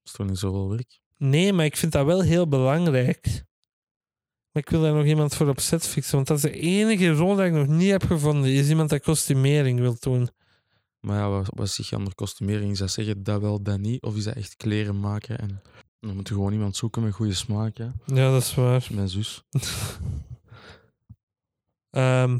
is 0.04 0.12
toch 0.12 0.26
niet 0.26 0.38
zoveel 0.38 0.68
werk? 0.68 1.00
Nee, 1.16 1.52
maar 1.52 1.64
ik 1.64 1.76
vind 1.76 1.92
dat 1.92 2.06
wel 2.06 2.22
heel 2.22 2.48
belangrijk. 2.48 3.44
Maar 4.52 4.62
ik 4.62 4.70
wil 4.70 4.80
daar 4.80 4.94
nog 4.94 5.04
iemand 5.04 5.34
voor 5.34 5.48
op 5.48 5.60
set 5.60 5.86
fixen. 5.86 6.14
Want 6.14 6.26
dat 6.26 6.36
is 6.36 6.42
de 6.42 6.60
enige 6.60 7.10
rol 7.10 7.34
die 7.34 7.44
ik 7.44 7.52
nog 7.52 7.66
niet 7.66 7.90
heb 7.90 8.04
gevonden. 8.04 8.50
Is 8.50 8.68
iemand 8.68 8.90
dat 8.90 9.02
kostumering 9.02 9.80
wil 9.80 9.96
doen. 10.00 10.28
Maar 11.04 11.18
ja, 11.18 11.28
wat, 11.28 11.50
wat 11.54 11.76
je 11.76 11.96
onder 11.96 12.14
kostumering? 12.14 12.70
Is 12.70 12.78
dat 12.78 12.90
zeggen 12.90 13.22
dat 13.22 13.40
wel, 13.40 13.62
dat 13.62 13.78
niet? 13.78 14.02
Of 14.02 14.16
is 14.16 14.24
dat 14.24 14.34
echt 14.34 14.56
kleren 14.56 15.00
maken? 15.00 15.38
En 15.38 15.62
dan 16.00 16.14
moet 16.14 16.28
je 16.28 16.34
gewoon 16.34 16.52
iemand 16.52 16.76
zoeken 16.76 17.02
met 17.02 17.14
goede 17.14 17.34
smaak. 17.34 17.76
Ja. 17.76 17.92
Ja, 18.06 18.30
dat 18.30 18.42
is 18.42 18.54
waar. 18.54 18.86
Mijn 18.90 19.08
zus. 19.08 19.42
Ehm, 21.90 22.38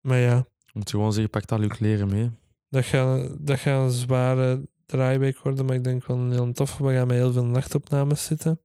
maar 0.00 0.18
ja, 0.18 0.34
Je 0.58 0.72
moet 0.72 0.90
gewoon 0.90 1.12
zeggen, 1.12 1.30
pak 1.30 1.50
al 1.50 1.62
je 1.62 1.68
kleren 1.68 2.08
mee. 2.08 2.30
dat 2.68 2.84
gaat, 2.84 3.46
dat 3.46 3.58
gaat 3.58 3.84
een 3.84 3.90
zware 3.90 4.68
draaiweek 4.86 5.38
worden. 5.38 5.66
Maar 5.66 5.74
ik 5.74 5.84
denk 5.84 6.06
wel 6.06 6.16
een 6.16 6.32
heel 6.32 6.52
tof. 6.52 6.78
We 6.78 6.92
gaan 6.92 7.06
met 7.06 7.16
heel 7.16 7.32
veel 7.32 7.44
nachtopnames 7.44 8.24
zitten. 8.24 8.60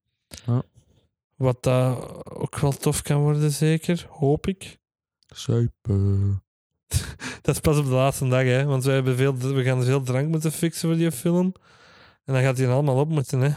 Ja. 0.45 0.63
Wat 1.35 1.63
dat 1.63 2.25
ook 2.25 2.59
wel 2.59 2.71
tof 2.71 3.01
kan 3.01 3.21
worden, 3.21 3.51
zeker. 3.51 4.07
Hoop 4.09 4.47
ik. 4.47 4.79
Suipen. 5.27 6.43
Dat 7.41 7.55
is 7.55 7.61
pas 7.61 7.77
op 7.77 7.85
de 7.85 7.91
laatste 7.91 8.27
dag, 8.27 8.43
hè. 8.43 8.65
Want 8.65 8.83
we, 8.83 8.91
hebben 8.91 9.15
veel, 9.15 9.37
we 9.37 9.63
gaan 9.63 9.83
veel 9.83 10.01
drank 10.01 10.27
moeten 10.27 10.51
fixen 10.51 10.89
voor 10.89 10.97
die 10.97 11.11
film. 11.11 11.53
En 12.23 12.33
dan 12.33 12.43
gaat 12.43 12.55
die 12.55 12.67
allemaal 12.67 12.99
op 12.99 13.09
moeten, 13.09 13.39
hè. 13.39 13.53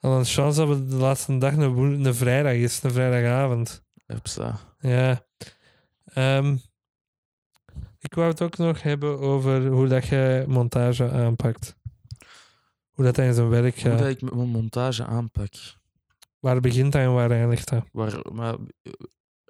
En 0.00 0.10
dan 0.10 0.24
chance 0.24 0.58
dat 0.58 0.68
we 0.68 0.86
de 0.86 0.96
laatste 0.96 1.38
dag 1.38 1.52
een, 1.52 2.04
een 2.04 2.14
vrijdag 2.14 2.52
is, 2.52 2.82
een 2.82 2.90
vrijdagavond. 2.90 3.82
Hupsa. 4.06 4.58
Ja. 4.78 5.26
Ehm, 6.04 6.56
ik 7.98 8.14
wou 8.14 8.28
het 8.28 8.42
ook 8.42 8.56
nog 8.56 8.82
hebben 8.82 9.18
over 9.18 9.66
hoe 9.66 9.88
dat 9.88 10.06
je 10.06 10.44
montage 10.48 11.10
aanpakt. 11.10 11.76
Hoe 12.90 13.04
dat 13.04 13.18
in 13.18 13.34
zijn 13.34 13.48
werk 13.48 13.80
Hoe 13.80 13.90
dat 13.90 14.00
gaat. 14.00 14.08
ik 14.08 14.20
mijn 14.20 14.48
montage 14.48 15.04
aanpak. 15.04 15.52
Waar 16.38 16.60
begint 16.60 16.92
dat 16.92 17.02
en 17.02 17.14
waar 17.14 17.30
eindigt 17.30 17.68
dat? 17.68 17.84
Waar, 17.92 18.20
maar 18.32 18.54
eh, 18.82 18.92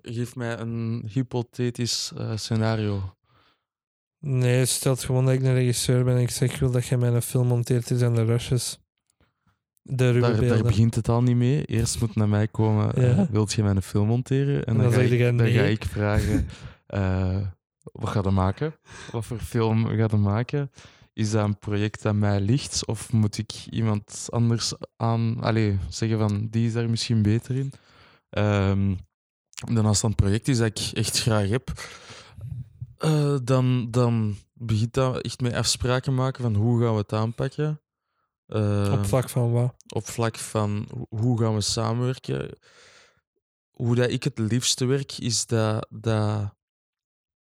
geef 0.03 0.37
mij 0.37 0.59
een 0.59 1.09
hypothetisch 1.13 2.13
eh, 2.17 2.37
scenario. 2.37 3.15
Nee, 4.19 4.65
stel 4.65 4.97
gewoon 4.97 5.25
dat 5.25 5.35
ik 5.35 5.43
een 5.43 5.55
regisseur 5.55 6.05
ben 6.05 6.15
en 6.15 6.21
ik 6.21 6.31
zeg 6.31 6.53
ik 6.53 6.61
wil 6.61 6.71
dat 6.71 6.87
je 6.87 6.97
mijn 6.97 7.23
film 7.23 7.47
monteert 7.47 7.91
is 7.91 8.03
aan 8.03 8.15
de 8.15 8.25
rushes. 8.25 8.79
De 9.83 10.19
Daar, 10.21 10.63
begint 10.63 10.95
het 10.95 11.09
al 11.09 11.23
niet 11.23 11.37
mee. 11.37 11.65
Eerst 11.65 12.01
moet 12.01 12.15
naar 12.15 12.29
mij 12.29 12.49
komen, 12.49 12.95
eh, 12.95 13.17
Ja. 13.17 13.27
wilt 13.31 13.53
je 13.53 13.63
mijn 13.63 13.83
film 13.83 14.07
monteren? 14.07 14.55
En, 14.55 14.75
En 14.75 14.75
dan, 14.75 14.83
dan 14.83 14.93
ga, 14.93 15.01
ik, 15.01 15.19
dan 15.19 15.35
nee. 15.35 15.53
ga 15.53 15.63
ik 15.63 15.85
vragen, 15.85 16.49
eh, 16.87 17.37
wat 17.83 18.09
ga 18.09 18.21
je 18.25 18.31
maken? 18.31 18.75
Wat 19.13 19.25
voor 19.25 19.39
film 19.39 19.87
ga 19.87 20.07
je 20.11 20.17
maken? 20.17 20.71
Is 21.13 21.31
dat 21.31 21.45
een 21.45 21.59
project 21.59 22.03
dat 22.03 22.15
mij 22.15 22.41
ligt? 22.41 22.87
Of 22.87 23.13
moet 23.13 23.39
ik 23.39 23.53
iemand 23.71 24.27
anders 24.31 24.73
aan 24.97 25.41
allee, 25.41 25.79
zeggen 25.89 26.19
van, 26.19 26.47
die 26.51 26.67
is 26.67 26.73
daar 26.73 26.91
misschien 26.91 27.23
beter 27.23 27.57
in? 27.57 27.73
Ehm, 28.31 28.95
dan 29.61 29.87
als 29.87 30.01
dat 30.01 30.11
een 30.11 30.17
project 30.17 30.49
is 30.49 30.59
dat 30.59 30.67
ik 30.79 30.91
echt 30.93 31.21
graag 31.21 31.49
heb, 31.49 31.73
eh, 32.99 33.37
dan, 33.43 33.91
dan 33.91 34.37
begint 34.53 34.95
dat 34.95 35.21
echt 35.21 35.41
met 35.41 35.55
afspraken 35.55 36.15
maken 36.15 36.43
van 36.43 36.55
hoe 36.55 36.81
gaan 36.83 36.93
we 36.93 36.99
het 37.01 37.13
aanpakken. 37.13 37.81
Eh, 38.47 38.93
Op 38.99 39.05
vlak 39.07 39.29
van 39.29 39.53
wat? 39.53 39.75
op 39.95 40.07
vlak 40.07 40.37
van 40.37 40.87
ho- 40.97 41.07
hoe 41.19 41.39
gaan 41.39 41.55
we 41.55 41.61
samenwerken. 41.61 42.51
Hoe 43.71 43.95
dat 43.95 44.11
ik 44.11 44.25
het 44.25 44.39
liefste 44.39 44.85
werk, 44.85 45.19
is 45.19 45.47
dat, 45.47 45.87
dat, 45.91 46.55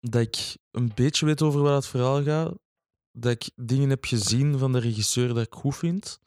dat 0.00 0.20
ik 0.20 0.56
een 0.70 0.92
beetje 0.94 1.26
weet 1.26 1.42
over 1.42 1.60
wat 1.60 1.74
het 1.74 1.86
verhaal 1.86 2.22
gaat. 2.22 2.52
Dat 3.12 3.32
ik 3.32 3.50
dingen 3.56 3.88
heb 3.90 4.04
gezien 4.04 4.58
van 4.58 4.72
de 4.72 4.78
regisseur 4.78 5.28
dat 5.34 5.46
ik 5.46 5.54
goed 5.54 5.76
vind. 5.76 6.20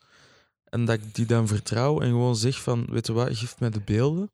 En 0.64 0.86
dat 0.86 0.96
ik 0.96 1.16
die 1.16 1.26
dan 1.26 1.48
vertrouw 1.48 2.00
en 2.02 2.08
gewoon 2.10 2.36
zeg 2.36 2.62
van, 2.62 2.86
weet 2.90 3.08
je 3.08 3.14
wat, 3.14 3.38
geef 3.38 3.60
mij 3.60 3.70
de 3.70 3.82
beelden. 3.82 4.32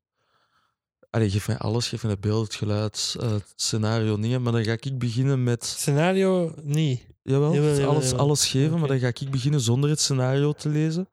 Allee, 1.14 1.30
geef 1.30 1.48
mij 1.48 1.58
alles, 1.58 1.88
geef 1.90 2.04
mij 2.04 2.12
de 2.14 2.20
beelden, 2.20 2.44
het 2.44 2.56
geluid, 2.56 3.16
eh, 3.20 3.32
het 3.32 3.54
scenario, 3.56 4.16
niet. 4.16 4.40
Maar 4.40 4.52
dan 4.52 4.64
ga 4.64 4.72
ik 4.80 4.98
beginnen 4.98 5.44
met... 5.44 5.64
Scenario 5.66 6.54
niet. 6.64 7.06
Jawel, 7.24 7.54
Jawel, 7.54 7.74
jawel, 7.74 7.90
alles, 7.90 8.06
jawel. 8.10 8.26
alles 8.26 8.48
geven, 8.48 8.80
maar 8.80 8.88
dan 8.88 9.00
ga 9.00 9.08
ik 9.08 9.30
beginnen 9.32 9.62
zonder 9.62 9.90
het 9.90 10.00
scenario 10.00 10.52
te 10.54 10.70
lezen. 10.70 11.10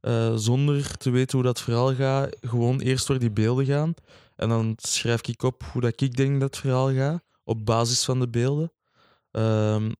eh, 0.00 0.36
zonder 0.36 0.96
te 0.96 1.10
weten 1.10 1.38
hoe 1.38 1.46
dat 1.46 1.60
verhaal 1.60 1.94
gaat. 1.94 2.36
Gewoon 2.40 2.80
eerst 2.80 3.06
door 3.06 3.18
die 3.18 3.30
beelden 3.30 3.64
gaan. 3.66 3.94
En 4.36 4.48
dan 4.48 4.74
schrijf 4.76 5.20
ik 5.26 5.42
op 5.42 5.62
hoe 5.72 5.80
dat 5.82 6.00
ik 6.00 6.16
denk 6.16 6.40
dat 6.40 6.50
het 6.50 6.58
verhaal 6.58 6.92
gaat. 6.94 7.22
Op 7.44 7.64
basis 7.66 8.04
van 8.04 8.20
de 8.20 8.28
beelden. 8.28 8.72
Ehm, 9.30 9.90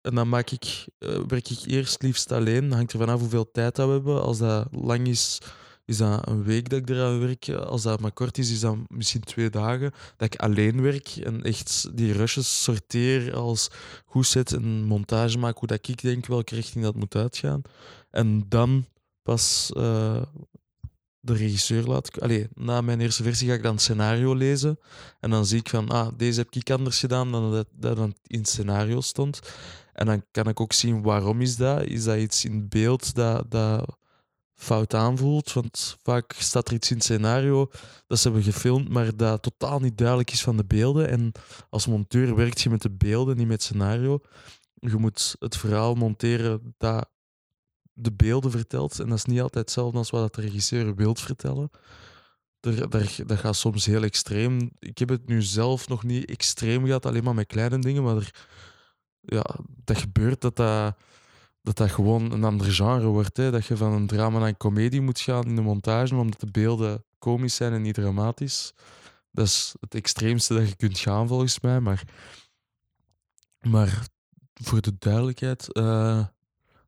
en 0.00 0.14
dan 0.14 0.28
maak 0.28 0.50
ik, 0.50 0.86
eh, 0.98 1.18
werk 1.26 1.50
ik 1.50 1.58
eerst 1.66 2.02
liefst 2.02 2.32
alleen. 2.32 2.72
Hangt 2.72 2.92
er 2.92 2.98
vanaf 2.98 3.20
hoeveel 3.20 3.50
tijd 3.50 3.76
dat 3.76 3.86
we 3.86 3.92
hebben. 3.92 4.22
Als 4.22 4.38
dat 4.38 4.66
lang 4.70 5.06
is, 5.08 5.38
is 5.84 5.96
dat 5.96 6.28
een 6.28 6.42
week 6.42 6.68
dat 6.68 6.78
ik 6.78 6.88
eraan 6.88 7.20
werk. 7.20 7.48
Als 7.48 7.82
dat 7.82 8.00
maar 8.00 8.12
kort 8.12 8.38
is, 8.38 8.50
is 8.50 8.60
dat 8.60 8.76
misschien 8.88 9.20
twee 9.20 9.50
dagen. 9.50 9.92
Dat 10.16 10.34
ik 10.34 10.40
alleen 10.40 10.82
werk 10.82 11.08
en 11.08 11.42
echt 11.42 11.96
die 11.96 12.12
rushes 12.12 12.62
sorteer 12.62 13.34
als 13.34 13.68
goed 14.04 14.26
zet 14.26 14.52
en 14.52 14.84
montage 14.84 15.38
maak. 15.38 15.58
Hoe 15.58 15.68
dat 15.68 15.88
ik 15.88 16.02
denk 16.02 16.26
welke 16.26 16.54
richting 16.54 16.84
dat 16.84 16.94
moet 16.94 17.14
uitgaan. 17.14 17.62
En 18.10 18.44
dan 18.48 18.86
pas 19.22 19.70
eh, 19.76 20.22
de 21.20 21.32
regisseur 21.34 21.84
laat... 21.84 22.20
Allee, 22.20 22.48
na 22.54 22.80
mijn 22.80 23.00
eerste 23.00 23.22
versie 23.22 23.48
ga 23.48 23.54
ik 23.54 23.62
dan 23.62 23.72
het 23.72 23.82
scenario 23.82 24.34
lezen. 24.34 24.78
En 25.20 25.30
dan 25.30 25.46
zie 25.46 25.58
ik 25.58 25.68
van, 25.68 25.88
ah, 25.88 26.08
deze 26.16 26.40
heb 26.40 26.54
ik 26.54 26.70
anders 26.70 26.98
gedaan 26.98 27.32
dan 27.32 27.52
dat, 27.52 27.66
dat 27.70 27.98
in 28.26 28.38
het 28.38 28.48
scenario 28.48 29.00
stond. 29.00 29.40
En 29.92 30.06
dan 30.06 30.24
kan 30.30 30.48
ik 30.48 30.60
ook 30.60 30.72
zien 30.72 31.02
waarom 31.02 31.40
is 31.40 31.56
dat. 31.56 31.84
Is 31.84 32.04
dat 32.04 32.18
iets 32.18 32.44
in 32.44 32.68
beeld 32.68 33.14
dat, 33.14 33.50
dat 33.50 33.96
fout 34.62 34.94
aanvoelt? 34.94 35.52
Want 35.52 35.96
vaak 36.02 36.32
staat 36.32 36.68
er 36.68 36.74
iets 36.74 36.90
in 36.90 36.96
het 36.96 37.04
scenario 37.04 37.70
dat 38.06 38.18
ze 38.18 38.28
hebben 38.28 38.52
gefilmd, 38.52 38.88
maar 38.88 39.16
dat 39.16 39.42
totaal 39.42 39.78
niet 39.78 39.98
duidelijk 39.98 40.30
is 40.30 40.42
van 40.42 40.56
de 40.56 40.64
beelden. 40.64 41.08
En 41.08 41.32
als 41.70 41.86
monteur 41.86 42.34
werkt 42.34 42.60
je 42.60 42.70
met 42.70 42.82
de 42.82 42.90
beelden, 42.90 43.36
niet 43.36 43.46
met 43.46 43.62
scenario. 43.62 44.20
Je 44.74 44.96
moet 44.96 45.36
het 45.38 45.56
verhaal 45.56 45.94
monteren 45.94 46.74
dat 46.78 47.08
de 47.92 48.12
beelden 48.12 48.50
vertelt. 48.50 49.00
En 49.00 49.08
dat 49.08 49.18
is 49.18 49.24
niet 49.24 49.40
altijd 49.40 49.64
hetzelfde 49.64 49.98
als 49.98 50.10
wat 50.10 50.34
de 50.34 50.40
regisseur 50.40 50.94
wil 50.94 51.14
vertellen. 51.14 51.70
Er, 52.60 52.90
daar, 52.90 53.16
dat 53.26 53.38
gaat 53.38 53.56
soms 53.56 53.86
heel 53.86 54.02
extreem. 54.02 54.70
Ik 54.78 54.98
heb 54.98 55.08
het 55.08 55.26
nu 55.26 55.42
zelf 55.42 55.88
nog 55.88 56.02
niet 56.02 56.24
extreem 56.24 56.84
gehad, 56.84 57.06
alleen 57.06 57.24
maar 57.24 57.34
met 57.34 57.46
kleine 57.46 57.78
dingen. 57.78 58.02
Maar 58.02 58.16
er, 58.16 58.34
ja, 59.20 59.56
dat 59.84 59.98
gebeurt, 59.98 60.40
dat 60.40 60.56
dat, 60.56 60.96
dat 61.62 61.76
dat 61.76 61.90
gewoon 61.90 62.32
een 62.32 62.44
ander 62.44 62.72
genre 62.72 63.06
wordt. 63.06 63.36
Hè? 63.36 63.50
Dat 63.50 63.66
je 63.66 63.76
van 63.76 63.92
een 63.92 64.06
drama 64.06 64.38
naar 64.38 64.48
een 64.48 64.56
komedie 64.56 65.00
moet 65.00 65.20
gaan 65.20 65.44
in 65.44 65.56
de 65.56 65.62
montage, 65.62 66.14
omdat 66.14 66.40
de 66.40 66.50
beelden 66.50 67.04
komisch 67.18 67.54
zijn 67.54 67.72
en 67.72 67.82
niet 67.82 67.94
dramatisch. 67.94 68.72
Dat 69.30 69.46
is 69.46 69.74
het 69.80 69.94
extreemste 69.94 70.54
dat 70.54 70.68
je 70.68 70.76
kunt 70.76 70.98
gaan, 70.98 71.28
volgens 71.28 71.60
mij. 71.60 71.80
Maar, 71.80 72.02
maar 73.60 74.06
voor 74.54 74.80
de 74.80 74.96
duidelijkheid. 74.98 75.72
eh, 75.72 76.26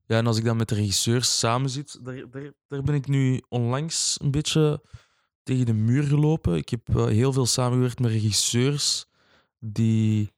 ja, 0.07 0.17
en 0.17 0.27
als 0.27 0.39
ik 0.39 0.45
dan 0.45 0.57
met 0.57 0.69
de 0.69 0.75
regisseurs 0.75 1.39
samen 1.39 1.71
zit, 1.71 1.99
daar, 2.05 2.31
daar, 2.31 2.53
daar 2.69 2.83
ben 2.83 2.95
ik 2.95 3.07
nu 3.07 3.43
onlangs 3.49 4.17
een 4.21 4.31
beetje 4.31 4.83
tegen 5.43 5.67
de 5.67 5.73
muur 5.73 6.03
gelopen. 6.03 6.57
Ik 6.57 6.69
heb 6.69 6.97
eh, 6.97 7.07
heel 7.07 7.33
veel 7.33 7.47
samengewerkt 7.47 7.99
met 7.99 8.11
regisseurs 8.11 9.07
die 9.59 10.34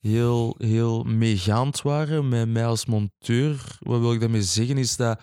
heel, 0.00 0.54
heel 0.58 1.02
meegaand 1.02 1.82
waren 1.82 2.28
met 2.28 2.48
mij 2.48 2.66
als 2.66 2.86
monteur. 2.86 3.78
Wat 3.78 4.00
wil 4.00 4.12
ik 4.12 4.20
daarmee 4.20 4.42
zeggen 4.42 4.78
is 4.78 4.96
dat 4.96 5.20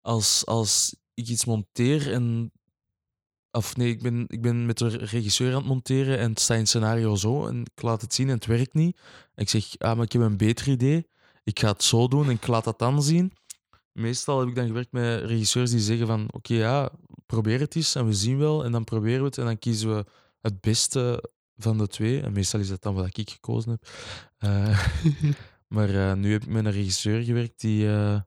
als, 0.00 0.46
als 0.46 0.96
ik 1.14 1.28
iets 1.28 1.44
monteer 1.44 2.12
en. 2.12 2.52
Of 3.50 3.76
nee, 3.76 3.88
ik 3.88 4.02
ben, 4.02 4.24
ik 4.26 4.42
ben 4.42 4.66
met 4.66 4.78
de 4.78 4.88
regisseur 4.88 5.50
aan 5.50 5.58
het 5.58 5.66
monteren 5.66 6.18
en 6.18 6.30
het 6.30 6.40
staat 6.40 6.56
in 6.56 6.62
het 6.62 6.68
scenario 6.70 7.16
zo 7.16 7.46
en 7.46 7.60
ik 7.60 7.82
laat 7.82 8.00
het 8.00 8.14
zien 8.14 8.28
en 8.28 8.34
het 8.34 8.46
werkt 8.46 8.74
niet. 8.74 9.00
Ik 9.34 9.48
zeg, 9.48 9.78
ah, 9.78 9.96
maar 9.96 10.04
ik 10.04 10.12
heb 10.12 10.22
een 10.22 10.36
beter 10.36 10.68
idee. 10.68 11.08
Ik 11.44 11.58
ga 11.58 11.68
het 11.68 11.82
zo 11.82 12.08
doen 12.08 12.24
en 12.24 12.30
ik 12.30 12.46
laat 12.46 12.64
dat 12.64 12.78
dan 12.78 13.02
zien. 13.02 13.32
Meestal 13.92 14.38
heb 14.38 14.48
ik 14.48 14.54
dan 14.54 14.66
gewerkt 14.66 14.92
met 14.92 15.22
regisseurs 15.24 15.70
die 15.70 15.80
zeggen 15.80 16.06
van, 16.06 16.28
oké, 16.32 16.54
ja, 16.54 16.90
probeer 17.26 17.60
het 17.60 17.74
eens 17.74 17.94
en 17.94 18.06
we 18.06 18.12
zien 18.12 18.38
wel. 18.38 18.64
En 18.64 18.72
dan 18.72 18.84
proberen 18.84 19.20
we 19.20 19.26
het 19.26 19.38
en 19.38 19.44
dan 19.44 19.58
kiezen 19.58 19.96
we 19.96 20.04
het 20.40 20.60
beste 20.60 21.30
van 21.58 21.78
de 21.78 21.86
twee. 21.86 22.20
En 22.20 22.32
meestal 22.32 22.60
is 22.60 22.68
dat 22.68 22.82
dan 22.82 22.94
wat 22.94 23.16
ik 23.16 23.30
gekozen 23.30 23.70
heb. 23.70 23.88
Eh, 24.38 24.84
maar 25.74 26.10
eh, 26.10 26.12
nu 26.16 26.32
heb 26.32 26.42
ik 26.42 26.48
met 26.48 26.64
een 26.64 26.72
regisseur 26.72 27.22
gewerkt 27.22 27.60
die, 27.60 27.88
eh, 27.88 28.20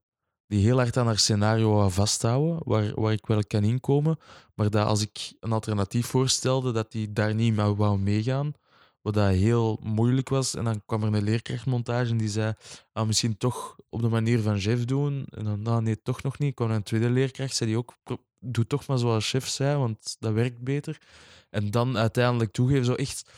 die 0.47 0.63
heel 0.63 0.77
hard 0.77 0.97
aan 0.97 1.05
haar 1.05 1.19
scenario 1.19 1.73
wou 1.73 1.91
vasthouden, 1.91 2.59
waar, 2.63 3.01
waar 3.01 3.13
ik 3.13 3.25
wel 3.25 3.43
kan 3.47 3.63
inkomen. 3.63 4.17
Maar 4.55 4.69
dat 4.69 4.85
als 4.87 5.01
ik 5.01 5.33
een 5.39 5.51
alternatief 5.51 6.05
voorstelde, 6.05 6.71
dat 6.71 6.91
die 6.91 7.13
daar 7.13 7.35
niet 7.35 7.55
mee 7.55 7.65
wou 7.75 7.99
meegaan. 7.99 8.53
Wat 9.01 9.13
dat 9.13 9.29
heel 9.33 9.79
moeilijk 9.83 10.29
was. 10.29 10.55
En 10.55 10.63
dan 10.63 10.81
kwam 10.85 11.03
er 11.03 11.13
een 11.13 11.23
leerkrachtmontage 11.23 12.11
en 12.11 12.17
die 12.17 12.29
zei, 12.29 12.53
ah, 12.93 13.07
misschien 13.07 13.37
toch 13.37 13.75
op 13.89 14.01
de 14.01 14.09
manier 14.09 14.39
van 14.41 14.59
chef 14.59 14.85
doen. 14.85 15.25
En 15.29 15.43
dan, 15.43 15.61
nou, 15.61 15.81
nee, 15.81 16.01
toch 16.01 16.23
nog 16.23 16.39
niet. 16.39 16.55
kwam 16.55 16.69
er 16.69 16.75
een 16.75 16.83
tweede 16.83 17.09
leerkracht, 17.09 17.55
zei 17.55 17.69
die 17.69 17.79
ook, 17.79 17.93
"Pro- 18.03 18.23
doe 18.41 18.67
toch 18.67 18.87
maar 18.87 18.97
zoals 18.97 19.29
chef 19.29 19.47
zei, 19.47 19.77
want 19.77 20.15
dat 20.19 20.33
werkt 20.33 20.59
beter. 20.59 21.01
En 21.49 21.71
dan 21.71 21.97
uiteindelijk 21.97 22.51
toegeven, 22.51 22.85
zo 22.85 22.93
echt... 22.93 23.29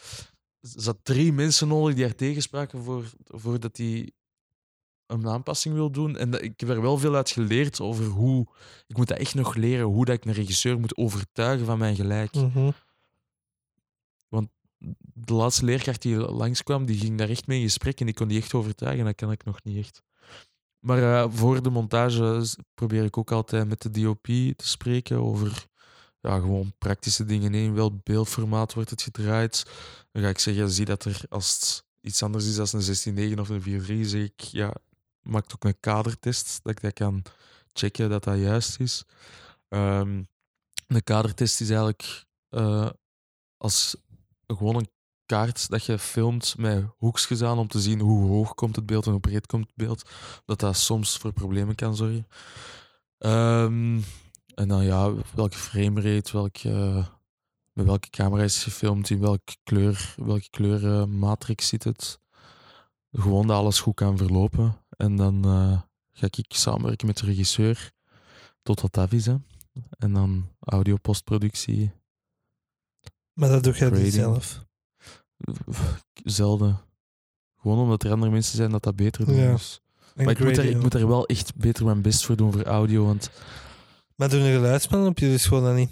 Er 0.60 0.70
zat 0.82 0.98
drie 1.04 1.34
mensen 1.34 1.68
nodig 1.68 1.96
die 1.96 2.04
haar 2.04 2.16
tegenspraken 2.16 2.84
voor, 2.84 3.06
voordat 3.26 3.78
hij 3.78 4.12
een 5.08 5.28
aanpassing 5.28 5.76
wil 5.76 5.92
doen. 5.92 6.18
En 6.18 6.32
dat, 6.32 6.42
ik 6.42 6.60
heb 6.60 6.70
er 6.70 6.82
wel 6.82 6.98
veel 6.98 7.16
uit 7.16 7.30
geleerd 7.30 7.82
over 7.82 8.06
hoe... 8.06 8.48
Ik 8.88 8.98
moet 8.98 9.08
dat 9.08 9.18
echt 9.18 9.36
nog 9.36 9.56
leren, 9.56 9.86
hoe 9.86 10.06
dat 10.06 10.16
ik 10.16 10.26
een 10.26 10.34
regisseur 10.34 10.80
moet 10.80 10.98
overtuigen 10.98 11.66
van 11.66 11.78
mijn 11.78 11.96
gelijk. 11.96 12.34
Mhm. 12.34 12.72
De 15.16 15.34
laatste 15.34 15.66
leerkracht 15.66 16.02
die 16.02 16.18
langskwam, 16.18 16.86
die 16.86 17.00
ging 17.00 17.18
daar 17.18 17.30
echt 17.30 17.48
mee 17.48 17.58
in 17.58 17.64
gesprek 17.64 18.00
en 18.00 18.08
ik 18.08 18.16
kon 18.16 18.28
die 18.28 18.42
echt 18.42 18.54
overtuigen. 18.54 19.06
Dat 19.06 19.16
kan 19.16 19.32
ik 19.32 19.44
nog 19.44 19.64
niet 19.64 19.78
echt. 19.78 20.02
Maar 20.84 21.04
eh, 21.04 21.32
voor 21.32 21.64
de 21.64 21.70
montage 21.70 22.46
probeer 22.74 23.04
ik 23.04 23.18
ook 23.18 23.32
altijd 23.32 23.68
met 23.68 23.82
de 23.82 23.90
DOP 23.90 24.26
te 24.56 24.68
spreken 24.68 25.18
over 25.18 25.68
ja, 26.20 26.40
gewoon 26.40 26.74
praktische 26.78 27.26
dingen. 27.26 27.54
In 27.54 27.74
welk 27.74 28.04
beeldformaat 28.04 28.74
wordt 28.74 28.90
het 28.90 29.02
gedraaid? 29.02 29.64
Dan 30.12 30.24
ga 30.24 30.30
ik 30.30 30.40
zeggen, 30.40 30.70
zie 30.70 30.86
dat 30.86 31.06
er 31.06 31.22
als 31.30 31.54
het 31.54 31.86
iets 32.02 32.24
anders 32.24 32.46
is 32.46 32.56
dan 32.56 32.82
een 32.82 33.36
16-9 33.36 33.40
of 33.40 33.50
een 33.50 33.62
4-3, 33.62 34.08
zeg 34.08 34.24
ik, 34.24 34.40
ja, 34.40 34.74
maak 35.22 35.52
ook 35.54 35.64
een 35.64 35.80
kadertest, 35.80 36.60
dat 36.64 36.72
ik 36.72 36.82
dat 36.82 36.94
kan 36.94 37.22
checken 37.74 38.10
dat 38.10 38.24
dat 38.24 38.40
juist 38.40 38.80
is. 38.80 39.04
Ehm 39.68 40.22
een 40.88 41.04
kadertest 41.04 41.62
is 41.62 41.70
eigenlijk 41.70 42.26
eh, 42.50 42.90
als 43.58 43.96
gewoon 44.48 44.76
een 44.76 44.90
kaart 45.26 45.70
dat 45.70 45.86
je 45.86 46.00
filmt 46.00 46.56
met 46.58 46.86
hoekjes 46.98 47.42
aan 47.42 47.58
om 47.58 47.68
te 47.68 47.80
zien 47.80 48.00
hoe 48.00 48.28
hoog 48.28 48.54
komt 48.54 48.76
het 48.76 48.86
beeld 48.86 49.06
en 49.06 49.12
hoe 49.12 49.20
breed 49.20 49.46
komt 49.46 49.66
het 49.68 49.76
beeld. 49.76 50.10
Dat 50.46 50.60
dat 50.60 50.78
soms 50.78 51.18
voor 51.18 51.34
problemen 51.34 51.76
kan 51.76 51.96
zorgen. 51.96 52.28
Ehm, 53.18 54.02
en 54.56 54.68
dan 54.68 54.84
ja, 54.84 55.14
welke 55.36 55.58
framerate, 55.58 56.32
welke, 56.32 57.06
met 57.74 57.86
welke 57.86 58.10
camera 58.10 58.44
is 58.44 58.64
gefilmd, 58.64 59.10
in 59.10 59.20
welke 59.20 59.56
kleur, 59.64 60.16
welke 60.18 60.50
kleurenmatrix 60.50 61.68
zit 61.68 61.84
het. 61.84 62.20
Gewoon 63.12 63.48
dat 63.48 63.58
alles 63.58 63.80
goed 63.80 63.96
kan 63.96 64.18
verlopen. 64.18 64.78
En 64.98 65.16
dan 65.16 65.46
eh, 65.46 65.82
ga 66.12 66.28
ik 66.32 66.46
samenwerken 66.48 67.08
met 67.08 67.18
de 67.18 67.26
regisseur 67.26 67.92
tot 68.62 68.94
dat 68.94 69.12
is. 69.14 69.26
Hè. 69.26 69.36
En 69.98 70.14
dan 70.14 70.50
audio 70.60 70.98
postproductie. 70.98 71.92
Maar 73.34 73.50
dat 73.50 73.64
doe 73.64 73.74
jij 73.74 74.12
zelf. 74.12 74.66
Zelden. 76.24 76.82
Gewoon 77.62 77.80
omdat 77.80 78.04
er 78.04 78.12
andere 78.12 78.32
mensen 78.32 78.58
zijn 78.58 78.72
dat 78.72 78.84
dat 78.84 78.96
beter 78.96 79.26
doen. 79.26 79.36
Ja. 79.36 79.52
Dus. 79.52 79.82
Maar 80.16 80.30
ik 80.30 80.40
moet, 80.40 80.58
er, 80.58 80.66
ik 80.66 80.82
moet 80.82 80.94
er 80.94 81.08
wel 81.08 81.26
echt 81.26 81.56
beter 81.56 81.86
mijn 81.86 82.02
best 82.02 82.26
voor 82.26 82.36
doen 82.36 82.52
voor 82.52 82.64
audio. 82.64 83.06
Want 83.06 83.30
Maar 84.16 84.30
doen 84.30 84.42
een 84.42 84.54
geluidsman 84.54 85.08
op 85.08 85.20
jullie 85.20 85.38
school 85.38 85.62
dan 85.62 85.76
niet? 85.76 85.90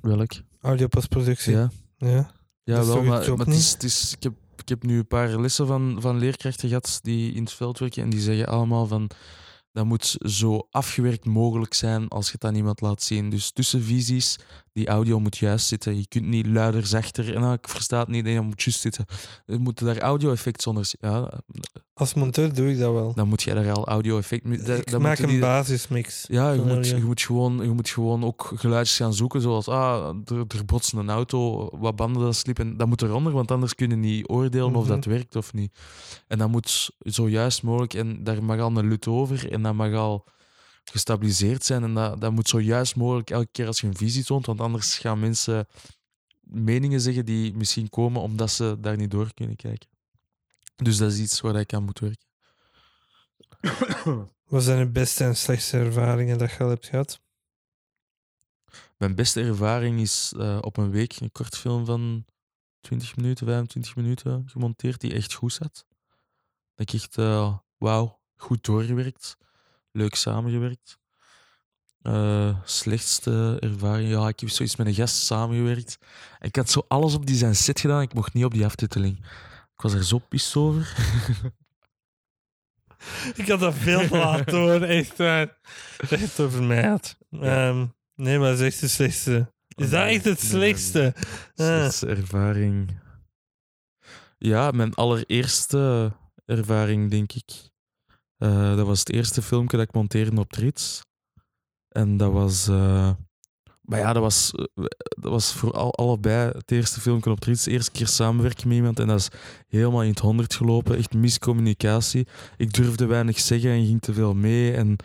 welk? 0.00 0.32
Audio 0.60 0.86
postproductie. 0.86 1.52
Ja, 1.52 1.70
ja. 1.96 2.30
ja 2.64 2.84
wel. 2.84 3.02
Maar, 3.02 3.36
maar 3.36 3.46
het 3.46 3.54
is, 3.54 3.72
het 3.72 3.82
is, 3.82 4.12
ik, 4.12 4.22
heb, 4.22 4.32
ik 4.56 4.68
heb 4.68 4.82
nu 4.82 4.98
een 4.98 5.06
paar 5.06 5.40
lessen 5.40 5.66
van, 5.66 5.96
van 6.00 6.18
leerkrachten 6.18 6.68
gehad 6.68 6.98
die 7.02 7.32
in 7.32 7.42
het 7.42 7.52
veld 7.52 7.78
werken. 7.78 8.02
En 8.02 8.10
die 8.10 8.20
zeggen 8.20 8.46
allemaal 8.46 8.86
van 8.86 9.10
dat 9.72 9.86
moet 9.86 10.16
zo 10.20 10.66
afgewerkt 10.70 11.24
mogelijk 11.24 11.74
zijn 11.74 12.08
als 12.08 12.26
je 12.26 12.32
het 12.32 12.44
aan 12.44 12.54
iemand 12.54 12.80
laat 12.80 13.02
zien. 13.02 13.30
Dus 13.30 13.50
tussen 13.50 13.82
visies, 13.82 14.36
die 14.78 14.88
audio 14.88 15.20
moet 15.20 15.36
juist 15.38 15.66
zitten. 15.66 15.96
Je 15.96 16.06
kunt 16.08 16.26
niet 16.26 16.46
luider, 16.46 16.86
zachter. 16.86 17.34
En 17.34 17.40
nou, 17.40 17.52
ik 17.54 17.68
versta 17.68 17.98
het 17.98 18.08
niet, 18.08 18.24
nee, 18.24 18.34
dat 18.34 18.44
moet 18.44 18.62
juist 18.62 18.80
zitten. 18.80 19.04
Er 19.46 19.60
moet 19.60 19.78
daar 19.78 19.98
audio-effect 19.98 20.62
zonder... 20.62 20.84
zi- 20.86 20.96
Ja, 21.00 21.40
Als 21.94 22.14
monteur 22.14 22.54
doe 22.54 22.70
ik 22.70 22.78
dat 22.78 22.92
wel. 22.92 23.12
dan 23.14 23.28
moet 23.28 23.42
je 23.42 23.54
daar 23.54 23.72
al 23.72 23.86
audio-effect... 23.88 24.46
ik 24.46 24.90
dan 24.90 25.00
maak 25.02 25.08
moeten 25.08 25.24
een 25.24 25.30
die- 25.30 25.40
basismix. 25.40 26.24
Ja, 26.28 26.50
je 26.52 26.60
moet, 26.62 26.88
je, 26.88 27.04
moet 27.04 27.20
gewoon, 27.22 27.62
je 27.62 27.70
moet 27.70 27.88
gewoon 27.88 28.24
ook 28.24 28.52
geluidjes 28.54 28.96
gaan 28.96 29.14
zoeken, 29.14 29.40
zoals 29.40 29.68
ah, 29.68 30.14
er, 30.24 30.38
er 30.38 30.64
botst 30.64 30.92
een 30.92 31.10
auto, 31.10 31.68
wat 31.78 31.96
banden 31.96 32.22
dat 32.22 32.36
sliep. 32.36 32.58
En 32.58 32.76
dat 32.76 32.88
moet 32.88 33.02
eronder, 33.02 33.32
want 33.32 33.50
anders 33.50 33.74
kun 33.74 33.90
je 33.90 33.96
niet 33.96 34.28
oordelen 34.28 34.74
of 34.74 34.84
Mhm. 34.84 34.94
dat 34.94 35.04
werkt 35.04 35.36
of 35.36 35.52
niet. 35.52 35.78
En 36.28 36.38
dat 36.38 36.48
moet 36.48 36.90
zo 37.00 37.28
juist 37.28 37.62
mogelijk, 37.62 37.94
en 37.94 38.24
daar 38.24 38.44
mag 38.44 38.58
al 38.60 38.76
een 38.76 38.88
lut 38.88 39.06
over, 39.06 39.52
en 39.52 39.62
dat 39.62 39.74
mag 39.74 39.92
al 39.94 40.24
gestabiliseerd 40.90 41.64
zijn. 41.64 41.82
En 41.82 41.94
dat, 41.94 42.20
dat 42.20 42.32
moet 42.32 42.48
zo 42.48 42.60
juist 42.60 42.96
mogelijk 42.96 43.30
elke 43.30 43.48
keer 43.52 43.66
als 43.66 43.80
je 43.80 43.86
een 43.86 43.96
visie 43.96 44.24
toont, 44.24 44.46
want 44.46 44.60
anders 44.60 44.98
gaan 44.98 45.20
mensen 45.20 45.66
meningen 46.40 47.00
zeggen 47.00 47.24
die 47.24 47.54
misschien 47.54 47.88
komen 47.88 48.22
omdat 48.22 48.50
ze 48.50 48.76
daar 48.80 48.96
niet 48.96 49.10
door 49.10 49.34
kunnen 49.34 49.56
kijken. 49.56 49.88
Dus 50.76 50.96
dat 50.96 51.12
is 51.12 51.18
iets 51.18 51.40
waar 51.40 51.56
ik 51.56 51.72
aan 51.72 51.84
moet 51.84 51.98
werken. 51.98 52.26
Wat 54.48 54.62
zijn 54.62 54.78
de 54.78 54.90
beste 54.90 55.24
en 55.24 55.36
slechtste 55.36 55.78
ervaringen 55.78 56.38
dat 56.38 56.50
je 56.50 56.58
al 56.58 56.68
hebt 56.68 56.86
gehad? 56.86 57.20
Mijn 58.96 59.14
beste 59.14 59.40
ervaring 59.40 60.00
is 60.00 60.32
eh, 60.36 60.58
op 60.60 60.76
een 60.76 60.90
week 60.90 61.20
een 61.20 61.32
kortfilm 61.32 61.84
van 61.84 62.24
20 62.80 63.16
minuten, 63.16 63.46
25 63.46 63.96
minuten 63.96 64.48
gemonteerd 64.48 65.00
die 65.00 65.14
echt 65.14 65.34
goed 65.34 65.52
zat. 65.52 65.86
Dat 66.74 66.88
ik 66.88 66.92
echt, 66.92 67.18
eh, 67.18 67.58
wauw, 67.76 68.20
goed 68.36 68.64
doorgewerkt, 68.64 69.36
leuk 69.98 70.14
samengewerkt. 70.14 70.98
Eh, 72.02 72.56
slechtste 72.64 73.56
ervaring, 73.60 74.10
ja, 74.10 74.28
ik 74.28 74.40
heb 74.40 74.48
zoiets 74.48 74.76
met 74.76 74.86
een 74.86 74.94
gast 74.94 75.16
samengewerkt. 75.16 75.98
Ik 76.40 76.56
had 76.56 76.70
zo 76.70 76.84
alles 76.88 77.14
op 77.14 77.26
die 77.26 77.36
zijn 77.36 77.56
set 77.56 77.80
gedaan, 77.80 78.02
ik 78.02 78.14
mocht 78.14 78.32
niet 78.32 78.44
op 78.44 78.52
die 78.52 78.64
aftiteling. 78.64 79.18
Ik 79.74 79.84
was 79.84 79.92
er 79.92 80.04
zo 80.04 80.18
pist 80.18 80.56
over. 80.56 80.94
Ik 83.34 83.48
had 83.48 83.60
dat 83.60 83.74
veel 83.74 84.08
te 84.08 84.16
laat 84.16 84.50
door, 84.56 84.82
echt 84.82 85.16
waar. 85.16 85.58
Zeg 86.08 86.20
het 86.20 86.40
over 86.40 86.62
mij. 86.62 86.98
Ehm, 87.30 87.86
nee, 88.14 88.38
maar 88.38 88.50
dat 88.50 88.58
is 88.58 88.66
echt 88.66 88.80
de 88.80 88.88
slechtste. 88.88 89.52
Is 89.68 89.90
dat 89.90 90.06
echt 90.06 90.24
het 90.24 90.40
slechtste? 90.40 91.14
Ah. 91.16 91.22
Slechtste 91.54 92.06
ervaring. 92.06 93.00
Ja, 94.38 94.70
mijn 94.70 94.94
allereerste 94.94 96.12
ervaring, 96.46 97.10
denk 97.10 97.32
ik. 97.32 97.70
Eh, 98.38 98.76
dat 98.76 98.86
was 98.86 98.98
het 98.98 99.12
eerste 99.12 99.42
filmpje 99.42 99.76
dat 99.76 99.86
ik 99.86 99.94
monteerde 99.94 100.40
op 100.40 100.50
Trits. 100.52 101.00
En 101.88 102.16
dat 102.16 102.32
was. 102.32 102.68
eh, 102.68 103.10
maar 103.82 103.98
ja, 103.98 104.12
dat 104.12 104.22
was, 104.22 104.52
eh, 104.52 104.84
dat 105.08 105.30
was 105.32 105.52
voor 105.52 105.72
al, 105.72 105.94
allebei 105.94 106.50
het 106.52 106.70
eerste 106.70 107.00
filmpje 107.00 107.30
op 107.30 107.40
Trits. 107.40 107.66
Eerste 107.66 107.90
keer 107.90 108.06
samenwerken 108.06 108.68
met 108.68 108.76
iemand. 108.76 108.98
En 109.00 109.06
dat 109.06 109.18
is 109.18 109.28
helemaal 109.68 110.02
in 110.02 110.10
het 110.10 110.18
honderd 110.18 110.54
gelopen. 110.54 110.96
Echt 110.96 111.14
miscommunicatie. 111.14 112.26
Ik 112.56 112.72
durfde 112.72 113.06
weinig 113.06 113.38
zeggen 113.40 113.70
en 113.70 113.86
ging 113.86 114.00
te 114.00 114.12
veel 114.12 114.34
mee. 114.34 114.72
En 114.72 114.96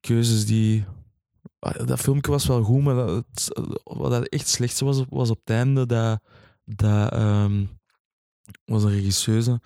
keuzes 0.00 0.46
die. 0.46 0.84
Ah, 1.58 1.86
Dat 1.86 2.00
filmpje 2.00 2.30
was 2.30 2.46
wel 2.46 2.62
goed, 2.62 2.82
maar 2.82 2.94
dat, 2.94 3.24
wat 3.84 4.10
dat 4.10 4.28
echt 4.28 4.48
slechtste 4.48 4.84
was, 4.84 5.02
was 5.08 5.30
op 5.30 5.38
het 5.44 5.50
einde 5.50 5.86
dat, 5.86 6.20
dat 6.64 7.12
ehm, 7.12 7.64
was 8.64 8.82
een 8.84 8.90
regisseuse. 8.90 9.60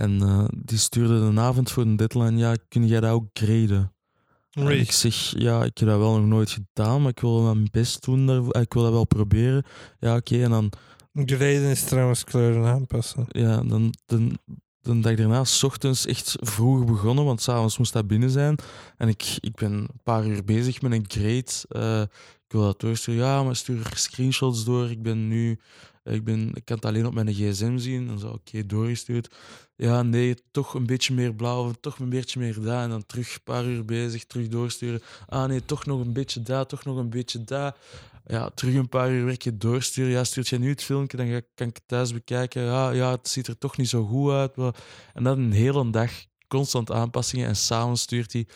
En 0.00 0.22
eh, 0.22 0.44
die 0.64 0.78
stuurde 0.78 1.14
een 1.14 1.38
avond 1.38 1.70
voor 1.70 1.82
een 1.82 1.96
deadline. 1.96 2.36
Ja, 2.36 2.56
kun 2.68 2.86
jij 2.86 3.00
dat 3.00 3.10
ook 3.10 3.26
graden? 3.32 3.92
En 4.50 4.68
ik 4.80 4.92
zeg, 4.92 5.14
ja, 5.38 5.64
ik 5.64 5.78
heb 5.78 5.88
dat 5.88 5.98
wel 5.98 6.18
nog 6.18 6.26
nooit 6.26 6.50
gedaan, 6.50 7.00
maar 7.00 7.10
ik 7.10 7.20
wil 7.20 7.42
mijn 7.42 7.68
best 7.70 8.04
doen. 8.04 8.26
daarvoor. 8.26 8.52
Eh, 8.52 8.60
Ik 8.62 8.72
wil 8.72 8.82
dat 8.82 8.92
wel 8.92 9.04
proberen. 9.06 9.64
Ja, 9.98 10.16
oké. 10.16 10.42
En 10.42 10.50
dan, 10.50 10.72
Graden 11.12 11.70
is 11.70 11.84
trouwens 11.84 12.24
kleuren 12.24 12.66
aanpassen. 12.66 13.24
ja, 13.28 13.62
dan, 13.62 13.94
dan, 14.06 14.38
de 14.80 15.00
dag 15.00 15.14
daarna, 15.14 15.44
s 15.44 15.62
ochtends, 15.62 16.06
echt 16.06 16.36
vroeg 16.40 16.84
begonnen, 16.84 17.24
want 17.24 17.40
s'avonds 17.42 17.78
moest 17.78 17.92
dat 17.92 18.06
binnen 18.06 18.30
zijn. 18.30 18.58
En 18.96 19.08
ik, 19.08 19.36
ik 19.40 19.54
ben 19.54 19.72
een 19.72 20.00
paar 20.02 20.26
uur 20.26 20.44
bezig 20.44 20.82
met 20.82 20.92
een 20.92 21.04
grade. 21.08 21.44
Eh, 21.68 22.00
ik 22.46 22.52
wil 22.56 22.62
dat 22.62 22.80
doorsturen. 22.80 23.20
Ja, 23.24 23.42
maar 23.42 23.56
stuur 23.56 23.90
screenshots 23.94 24.64
door. 24.64 24.90
Ik 24.90 25.02
ben 25.02 25.28
nu... 25.28 25.58
Ik, 26.10 26.24
ben, 26.24 26.50
ik 26.54 26.64
kan 26.64 26.76
het 26.76 26.84
alleen 26.84 27.06
op 27.06 27.14
mijn 27.14 27.34
gsm 27.34 27.78
zien. 27.78 28.08
En 28.08 28.18
zo, 28.18 28.28
oké, 28.28 28.66
doorgestuurd. 28.66 29.34
Ja, 29.76 30.02
nee, 30.02 30.36
toch 30.50 30.74
een 30.74 30.86
beetje 30.86 31.14
meer 31.14 31.34
blauw, 31.34 31.72
toch 31.80 31.98
een 31.98 32.08
beetje 32.08 32.40
meer 32.40 32.60
daar. 32.60 32.82
En 32.82 32.90
dan 32.90 33.06
terug 33.06 33.34
een 33.34 33.42
paar 33.44 33.64
uur 33.64 33.84
bezig, 33.84 34.24
terug 34.24 34.48
doorsturen. 34.48 35.00
Ah 35.26 35.48
nee, 35.48 35.64
toch 35.64 35.86
nog 35.86 36.00
een 36.00 36.12
beetje 36.12 36.42
daar, 36.42 36.66
toch 36.66 36.84
nog 36.84 36.96
een 36.96 37.10
beetje 37.10 37.44
daar. 37.44 37.76
Ja, 38.26 38.50
terug 38.54 38.74
een 38.74 38.88
paar 38.88 39.10
uur 39.10 39.24
werken, 39.24 39.58
doorsturen. 39.58 40.10
Ja, 40.10 40.24
stuurt 40.24 40.48
jij 40.48 40.58
nu 40.58 40.68
het 40.68 40.82
filmpje, 40.82 41.16
dan 41.16 41.26
kan 41.54 41.66
ik 41.66 41.74
het 41.74 41.82
thuis 41.86 42.12
bekijken. 42.12 42.62
Ja, 42.62 42.90
ja, 42.90 43.10
het 43.10 43.28
ziet 43.28 43.46
er 43.46 43.58
toch 43.58 43.76
niet 43.76 43.88
zo 43.88 44.04
goed 44.04 44.32
uit. 44.32 44.56
En 45.14 45.24
dan 45.24 45.38
een 45.38 45.52
hele 45.52 45.90
dag 45.90 46.12
constant 46.50 46.90
aanpassingen. 46.90 47.48
En 47.48 47.56
s'avonds 47.56 48.02
stuurt 48.02 48.32
hij... 48.32 48.46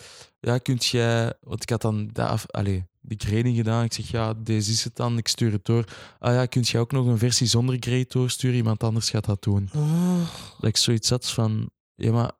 Ja, 0.40 0.58
kunt 0.58 0.84
jij... 0.84 1.32
Want 1.40 1.62
ik 1.62 1.70
had 1.70 1.82
dan 1.82 2.10
dat 2.12 2.28
af, 2.28 2.46
allee, 2.50 2.84
die 3.00 3.18
grading 3.20 3.56
gedaan. 3.56 3.84
Ik 3.84 3.92
zeg, 3.92 4.10
ja, 4.10 4.34
deze 4.34 4.70
is 4.70 4.84
het 4.84 4.96
dan. 4.96 5.18
Ik 5.18 5.28
stuur 5.28 5.52
het 5.52 5.64
door. 5.64 5.84
Ah 6.18 6.34
ja, 6.34 6.46
kunt 6.46 6.68
jij 6.68 6.80
ook 6.80 6.92
nog 6.92 7.06
een 7.06 7.18
versie 7.18 7.46
zonder 7.46 7.76
grade 7.80 8.06
doorsturen? 8.08 8.56
Iemand 8.56 8.82
anders 8.82 9.10
gaat 9.10 9.24
dat 9.24 9.42
doen. 9.42 9.70
Oh. 9.74 10.28
Dat 10.58 10.68
ik 10.68 10.76
zoiets 10.76 11.10
had 11.10 11.30
van... 11.30 11.70
Ja, 11.94 12.12
maar... 12.12 12.32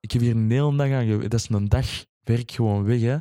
Ik 0.00 0.12
heb 0.12 0.20
hier 0.20 0.36
een 0.36 0.50
hele 0.50 0.76
dag 0.76 0.90
aan 0.90 1.04
gewerkt. 1.04 1.30
Dat 1.30 1.40
is 1.40 1.48
een 1.48 1.68
dag 1.68 1.86
werk 2.24 2.50
gewoon 2.50 2.84
weg, 2.84 3.00
hè. 3.00 3.18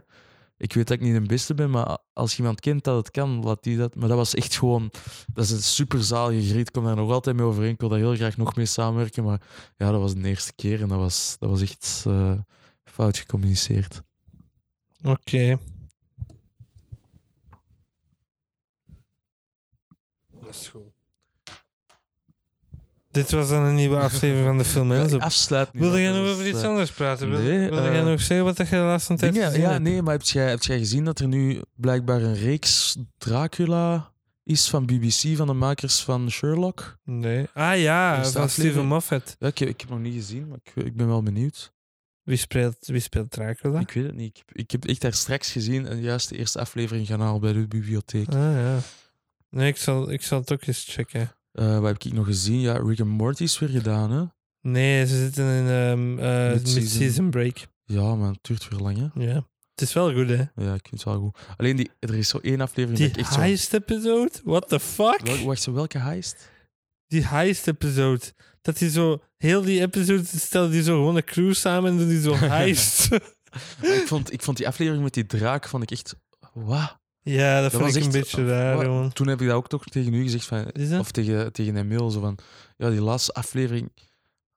Ik 0.58 0.74
weet 0.74 0.88
dat 0.88 0.98
ik 0.98 1.04
niet 1.04 1.14
de 1.14 1.22
beste 1.22 1.54
ben, 1.54 1.70
maar 1.70 1.98
als 2.14 2.38
iemand 2.38 2.60
kent 2.60 2.84
dat 2.84 2.98
het 2.98 3.12
kan, 3.12 3.44
laat 3.44 3.64
die 3.64 3.78
dat. 3.78 3.96
Maar 3.96 4.08
dat 4.08 4.18
was 4.18 4.36
echt 4.36 4.58
gewoon... 4.58 4.92
Dat 5.34 5.46
is 5.46 5.52
een 5.52 5.64
super 5.64 6.04
zalige 6.04 6.48
griet. 6.48 6.68
Ik 6.68 6.74
kom 6.74 6.84
daar 6.84 6.96
nog 6.96 7.12
altijd 7.12 7.36
mee 7.36 7.46
overeen. 7.46 7.72
Ik 7.72 7.80
wil 7.80 7.90
daar 7.90 8.00
heel 8.00 8.16
graag 8.16 8.38
nog 8.38 8.56
mee 8.56 8.66
samenwerken. 8.66 9.24
Maar 9.24 9.42
ja, 9.78 9.92
dat 9.92 10.02
was 10.02 10.16
de 10.16 10.28
eerste 10.28 10.54
keer 10.54 10.82
en 10.82 10.88
dat 10.88 10.98
was, 10.98 11.36
dat 11.40 11.50
was 11.50 11.62
echt 11.62 12.04
eh, 12.08 12.40
fout 12.84 13.18
gecommuniceerd. 13.18 14.02
Oké. 15.04 15.60
Dat 20.42 20.50
is 20.50 20.68
goed. 20.68 20.95
Dit 23.16 23.32
was 23.32 23.50
dan 23.50 23.64
een 23.64 23.76
nieuwe 23.76 23.98
aflevering 24.00 24.46
van 24.46 24.58
de 24.58 24.64
film. 24.66 24.92
Afsluit. 25.22 25.70
Wilde 25.74 26.02
jij 26.02 26.12
nog 26.12 26.28
over 26.30 26.48
iets 26.48 26.62
eh, 26.62 26.68
anders 26.68 26.92
praten? 26.92 27.30
Wil, 27.30 27.40
nee, 27.40 27.70
wilde 27.70 27.88
eh, 27.88 27.94
jij 27.94 28.02
nog 28.04 28.22
zeggen 28.22 28.46
wat 28.46 28.58
je 28.58 28.64
de 28.66 28.76
laatste 28.76 29.16
tijd 29.16 29.34
dingen- 29.34 29.60
ja, 29.60 29.70
hebt? 29.70 29.84
nee, 29.84 30.02
maar 30.02 30.14
heb 30.14 30.22
jij, 30.22 30.50
heb 30.50 30.62
jij 30.64 30.78
gezien 30.78 31.06
dat 31.06 31.20
er 31.20 31.28
nu 31.28 31.62
blijkbaar 31.76 32.22
een 32.22 32.36
reeks 32.36 32.98
Dracula 33.18 34.12
is 34.44 34.70
van 34.70 34.86
BBC, 34.86 35.36
van 35.38 35.48
de 35.48 35.54
makers 35.54 36.00
van 36.02 36.32
Sherlock? 36.32 36.98
Nee. 37.04 37.48
Ah 37.54 37.80
ja, 37.80 38.14
van 38.16 38.24
aflevering. 38.24 38.50
Steven 38.52 38.86
Moffat. 38.86 39.36
Ja, 39.40 39.48
ik, 39.48 39.58
heb- 39.58 39.70
ik 39.70 39.80
heb 39.82 39.90
nog 39.90 40.00
niet 40.00 40.14
gezien, 40.14 40.48
maar 40.48 40.58
ik, 40.64 40.84
ik 40.86 40.96
ben 40.96 41.08
wel 41.08 41.24
benieuwd. 41.24 41.74
Wie 42.24 42.38
speelt, 42.38 42.78
wie 42.80 43.00
speelt 43.00 43.32
Dracula? 43.32 43.80
Ik 43.80 43.92
weet 43.92 44.06
het 44.06 44.16
niet. 44.16 44.38
Ik, 44.38 44.44
heb- 44.46 44.58
ik 44.58 44.72
heb 44.72 44.86
echt 44.86 45.02
daar 45.02 45.14
straks 45.14 45.52
gezien 45.52 45.88
en 45.88 46.02
juist 46.02 46.30
de 46.30 46.38
eerste 46.38 46.60
aflevering 46.60 47.08
gaan 47.08 47.22
halen 47.22 47.42
bij 47.42 47.54
de 47.54 47.68
bibliotheek. 47.68 48.28
Ah 48.28 48.34
ja. 48.34 48.78
Nee, 49.50 49.68
ik 49.68 49.78
zal, 49.78 50.12
ik 50.12 50.22
zal 50.22 50.40
het 50.40 50.52
ook 50.52 50.66
eens 50.66 50.86
checken. 50.90 51.32
Eh, 51.56 51.80
wat 51.80 51.88
heb 51.92 52.04
ik 52.04 52.14
nog 52.14 52.26
gezien? 52.26 52.60
Ja, 52.60 52.74
Rick 52.78 53.00
and 53.00 53.10
Morty 53.10 53.44
is 53.44 53.60
weer 53.60 53.70
gedaan, 53.70 54.12
hè? 54.12 54.24
Nee, 54.62 55.06
ze 55.08 55.18
zitten 55.18 55.46
in 55.46 56.20
eh 56.20 56.52
Mid-season. 56.52 57.30
break. 57.30 57.68
Ja, 57.84 58.16
maar 58.16 58.30
het 58.30 58.40
duurt 58.42 58.68
weer 58.70 58.80
lang, 58.80 58.98
hè? 58.98 59.24
Ja. 59.26 59.48
Het 59.76 59.82
is 59.88 59.94
wel 59.94 60.14
goed, 60.14 60.28
hè? 60.28 60.44
Ja, 60.56 60.74
ik 60.74 60.88
vind 60.90 60.92
het 60.92 61.04
wel 61.04 61.20
goed. 61.20 61.38
Alleen, 61.58 61.76
die, 61.76 61.92
er 62.00 62.16
is 62.16 62.30
zo 62.30 62.38
één 62.42 62.62
aflevering 62.62 63.12
Die 63.12 63.22
echt 63.24 63.34
zo... 63.34 63.40
heist 63.40 63.74
episode? 63.74 64.32
What 64.44 64.68
the 64.70 64.80
fuck? 64.80 65.20
Wel- 65.24 65.46
wacht, 65.46 65.66
welke 65.66 65.98
heist? 65.98 66.50
Die 67.08 67.26
heist 67.26 67.68
episode. 67.68 68.22
Dat 68.62 68.80
hij 68.80 68.90
zo, 68.90 69.22
heel 69.38 69.62
die 69.62 69.82
episode 69.82 70.24
stelde 70.26 70.72
die 70.72 70.84
zo 70.84 70.96
gewoon 70.96 71.16
een 71.16 71.24
crew 71.24 71.54
samen 71.54 72.00
en 72.00 72.08
die 72.08 72.22
zo 72.22 72.36
heist. 72.58 73.08
Ik, 73.82 74.04
vond, 74.06 74.34
ik 74.34 74.42
vond 74.42 74.58
die 74.58 74.68
aflevering 74.68 75.04
met 75.04 75.14
die 75.14 75.26
draak 75.26 75.68
vond 75.68 75.84
ik 75.84 75.92
echt... 75.92 76.16
Wauw. 76.54 77.00
Ja, 77.34 77.62
dat, 77.62 77.72
Dat 77.72 77.82
vond 77.82 77.96
ik 77.96 78.04
een 78.04 78.12
beetje 78.12 78.48
raar, 78.48 78.88
Wat-. 78.88 79.16
Toen 79.16 79.28
heb 79.28 79.42
ik 79.42 79.48
dat 79.48 79.56
ook 79.56 79.68
toch 79.68 79.84
tegen 79.84 80.14
u 80.14 80.22
gezegd, 80.22 80.46
van, 80.46 80.72
of 81.00 81.12
tegen, 81.12 81.54
tegen 81.54 81.78
Emil, 81.78 82.10
zo 82.10 82.20
van... 82.20 82.38
Ja, 82.78 82.90
die 82.90 83.02
laatste 83.02 83.34
aflevering, 83.34 83.92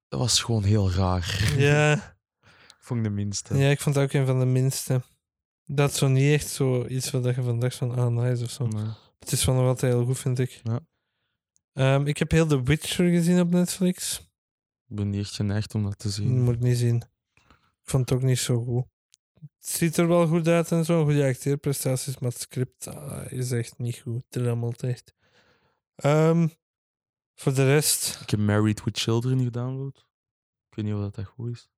dat 0.09 0.21
was 0.21 0.43
gewoon 0.43 0.63
heel 0.63 0.93
raar. 0.93 1.55
Ja, 1.57 2.17
vond 2.81 2.99
ik 3.01 3.05
de 3.07 3.13
minste. 3.13 3.57
ja, 3.57 3.71
ik 3.71 3.81
vond 3.81 3.95
het 3.95 4.05
ook 4.05 4.13
een 4.13 4.27
van 4.27 4.39
de 4.39 4.45
minste. 4.45 5.03
Dat 5.65 5.91
is 5.91 5.99
zo 5.99 6.09
niet 6.09 6.33
echt 6.33 6.49
zo 6.49 6.87
iets 6.87 7.11
wat 7.11 7.25
je 7.25 7.43
van 7.43 7.61
dacht 7.61 7.77
van, 7.77 7.95
ah, 7.95 8.07
nice 8.09 8.45
of 8.45 8.51
zo. 8.51 8.67
Nee. 8.67 8.85
Het 9.19 9.33
is 9.33 9.45
wel 9.45 9.55
nog 9.55 9.67
altijd 9.67 9.93
heel 9.93 10.05
goed, 10.05 10.19
vind 10.19 10.39
ik. 10.39 10.61
Ja. 10.63 10.81
Ehm, 11.73 12.07
ik 12.07 12.19
heb 12.19 12.31
heel 12.31 12.47
The 12.47 12.63
Witcher 12.63 13.09
gezien 13.09 13.41
op 13.41 13.51
Netflix. 13.51 14.19
Ik 14.89 14.97
ben 14.97 15.11
niet 15.11 15.21
echt 15.21 15.35
geneigd 15.35 15.75
om 15.75 15.83
dat 15.83 15.99
te 15.99 16.11
zien. 16.11 16.43
Moet 16.43 16.61
niet 16.61 16.79
zien. 16.79 16.97
Ik 17.35 17.95
vond 17.95 18.11
het 18.11 18.19
ook 18.19 18.25
niet 18.25 18.39
zo 18.39 18.65
goed. 18.65 18.87
Het 19.59 19.69
ziet 19.69 19.97
er 19.97 20.09
wel 20.09 20.27
goed 20.27 20.49
uit 20.49 20.73
en 20.73 20.85
zo, 20.85 21.05
goede 21.05 21.25
acteerprestaties, 21.25 22.19
maar 22.19 22.31
het 22.31 22.41
script 22.41 22.87
ah, 22.87 23.33
is 23.33 23.53
echt 23.53 23.79
niet 23.79 23.97
goed. 23.97 24.25
Het 24.29 24.83
echt. 24.83 25.15
Ehm, 25.95 26.49
voor 27.35 27.55
de 27.55 27.65
rest, 27.65 28.19
Ik 28.23 28.31
heb 28.31 28.41
Married 28.41 28.85
with 28.85 28.99
Children 28.99 29.43
gedownload. 29.43 29.97
Ik 30.71 30.77
weet 30.77 30.85
niet 30.85 30.95
of 30.95 31.01
dat, 31.01 31.15
dat 31.15 31.25
goed 31.25 31.51
is. 31.51 31.69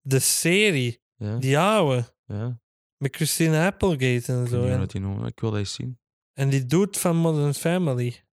de 0.00 0.18
serie, 0.18 1.02
Ja, 1.16 1.36
die 1.36 1.58
oude, 1.58 2.14
ja. 2.24 2.60
met 2.96 3.16
Christina 3.16 3.66
Applegate 3.66 4.32
en 4.32 4.42
Ik 4.42 4.48
zo. 4.48 4.64
En, 4.64 4.78
dat 4.78 4.90
die 4.90 5.00
noemen. 5.00 5.26
Ik 5.26 5.40
wil 5.40 5.50
dat 5.50 5.58
eens 5.58 5.74
zien. 5.74 5.98
en 6.32 6.48
die 6.48 6.66
doet 6.66 6.98
van 6.98 7.16
Modern 7.16 7.54
Family. 7.54 8.24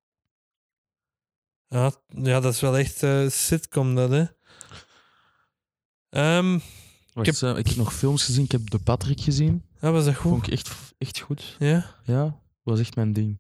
Ja, 1.68 1.92
ja 2.08 2.40
dat 2.40 2.54
is 2.54 2.60
wel 2.60 2.78
echt 2.78 3.04
eh 3.04 3.30
sitcom, 3.30 3.96
dat 3.96 4.10
hè. 4.10 4.26
Ehm, 6.10 6.60
Wacht, 7.18 7.42
heb- 7.42 7.52
ik, 7.52 7.58
ik 7.58 7.68
heb 7.68 7.76
nog 7.78 7.94
films 7.94 8.24
gezien. 8.26 8.44
Ik 8.44 8.52
heb 8.52 8.68
The 8.68 8.80
Patrick 8.80 9.22
gezien. 9.22 9.64
ja, 9.82 9.92
was 9.92 10.06
dat 10.06 10.16
goed? 10.16 10.32
Vond 10.32 10.48
ik 10.48 10.54
echt, 10.54 10.94
echt 10.98 11.20
goed. 11.20 11.56
Ja, 11.60 11.96
Ja, 12.04 12.40
was 12.64 12.80
echt 12.80 12.96
mijn 12.96 13.14
ding. 13.14 13.40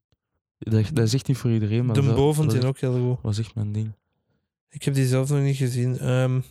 Dat, 0.57 0.85
dat 0.93 1.05
is 1.05 1.13
echt 1.13 1.27
niet 1.27 1.37
voor 1.37 1.51
iedereen, 1.51 1.85
maar 1.85 1.95
de 1.95 2.01
boven 2.01 2.47
die 2.47 2.65
ook 2.65 2.79
heel 2.79 2.99
goed. 2.99 3.21
was 3.21 3.39
echt 3.39 3.55
mijn 3.55 3.71
ding. 3.71 3.93
Ik 4.69 4.83
heb 4.83 4.93
die 4.93 5.07
zelf 5.07 5.29
nog 5.29 5.41
niet 5.41 5.55
gezien. 5.57 5.97
Ehm, 5.99 6.41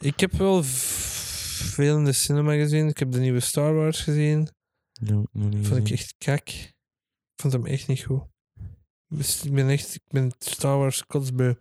ik 0.00 0.20
heb 0.20 0.32
wel 0.32 0.62
veel 0.62 1.96
in 1.98 2.04
de 2.04 2.12
cinema 2.12 2.52
gezien. 2.54 2.88
Ik 2.88 2.98
heb 2.98 3.12
de 3.12 3.20
nieuwe 3.20 3.40
Star 3.40 3.74
Wars 3.74 4.00
gezien. 4.00 4.48
Niet 5.00 5.66
Vond 5.66 5.76
ik 5.76 5.90
echt 5.90 6.14
kak. 6.18 6.48
Ik 6.48 6.74
vond 7.42 7.52
hem 7.52 7.66
echt 7.66 7.88
niet 7.88 8.02
goed. 8.02 8.22
Dus 9.08 9.42
ik 9.44 9.52
ben 9.52 9.68
echt, 9.68 9.94
ik 9.94 10.02
ben 10.08 10.32
Star 10.38 10.78
Wars 10.78 11.06
kotsbeu. 11.06 11.54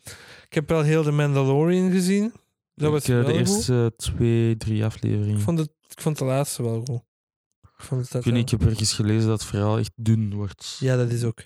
Ik 0.46 0.54
heb 0.54 0.70
wel 0.70 0.82
heel 0.82 1.04
de 1.04 1.12
Mandalorian 1.12 1.92
gezien. 1.92 2.34
Dat 2.76 2.92
was 2.92 3.04
Ik, 3.04 3.10
eh, 3.10 3.16
de 3.20 3.24
goed. 3.26 3.34
eerste 3.34 3.94
twee, 3.98 4.58
drie 4.58 4.86
afleveringen. 4.86 5.36
Ik 5.38 5.42
vond, 5.44 5.60
het, 5.60 5.70
ik 5.88 6.02
vond 6.02 6.18
de 6.18 6.26
laatste 6.26 6.64
wel 6.64 6.84
goed. 6.86 7.04
Ik 7.78 7.84
vond 7.84 8.10
het 8.10 8.26
Ik, 8.26 8.34
niet, 8.34 8.52
heb 8.52 8.62
ergens 8.62 8.94
gelezen 8.94 9.28
dat 9.30 9.40
het 9.40 9.50
verhaal 9.50 9.78
echt 9.78 9.92
dun 9.96 10.34
wordt. 10.34 10.78
Ja, 10.80 10.96
dat 10.98 11.10
is 11.12 11.24
ook. 11.24 11.40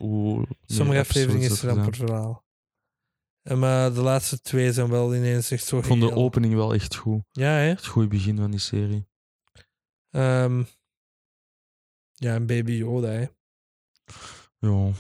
Sommige 0.65 0.99
afleveringen 0.99 1.41
is 1.41 1.49
dat 1.49 1.61
er 1.61 1.69
er 1.69 1.75
amper 1.77 1.95
zijn. 1.95 2.07
verhaal. 2.07 2.45
En 3.41 3.59
maar 3.59 3.93
de 3.93 4.01
laatste 4.01 4.41
twee 4.41 4.73
zijn 4.73 4.89
wel 4.89 5.15
ineens 5.15 5.51
echt 5.51 5.65
zo 5.65 5.77
Ik 5.77 5.83
vond 5.83 6.01
de 6.01 6.07
heel- 6.07 6.15
opening 6.15 6.53
wel 6.53 6.73
echt 6.73 6.95
goed. 6.95 7.21
Ja, 7.31 7.49
hè? 7.51 7.67
Het 7.69 7.85
goede 7.85 8.07
begin 8.07 8.37
van 8.37 8.51
die 8.51 8.59
serie. 8.59 9.07
Ehm, 10.09 10.63
ja, 12.13 12.33
en 12.33 12.45
Baby 12.45 12.71
Yoda, 12.71 13.07
hè. 13.09 13.25
Ja, 14.59 14.91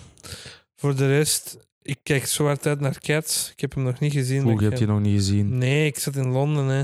Voor 0.75 0.95
de 0.95 1.07
rest, 1.07 1.68
ik 1.89 1.99
kijk 2.03 2.25
zo 2.25 2.45
hard 2.45 2.65
uit 2.65 2.79
naar 2.79 2.99
Cats. 2.99 3.51
Ik 3.51 3.59
heb 3.59 3.73
hem 3.73 3.83
nog 3.83 3.99
niet 3.99 4.13
gezien. 4.13 4.43
Maar 4.45 4.55
heb 4.63 4.77
je 4.77 4.85
nog 4.85 4.99
niet 4.99 5.15
gezien. 5.15 5.57
Nee, 5.57 5.85
ik 5.85 5.99
zat 5.99 6.15
in 6.15 6.27
Londen, 6.31 6.65
hè. 6.65 6.83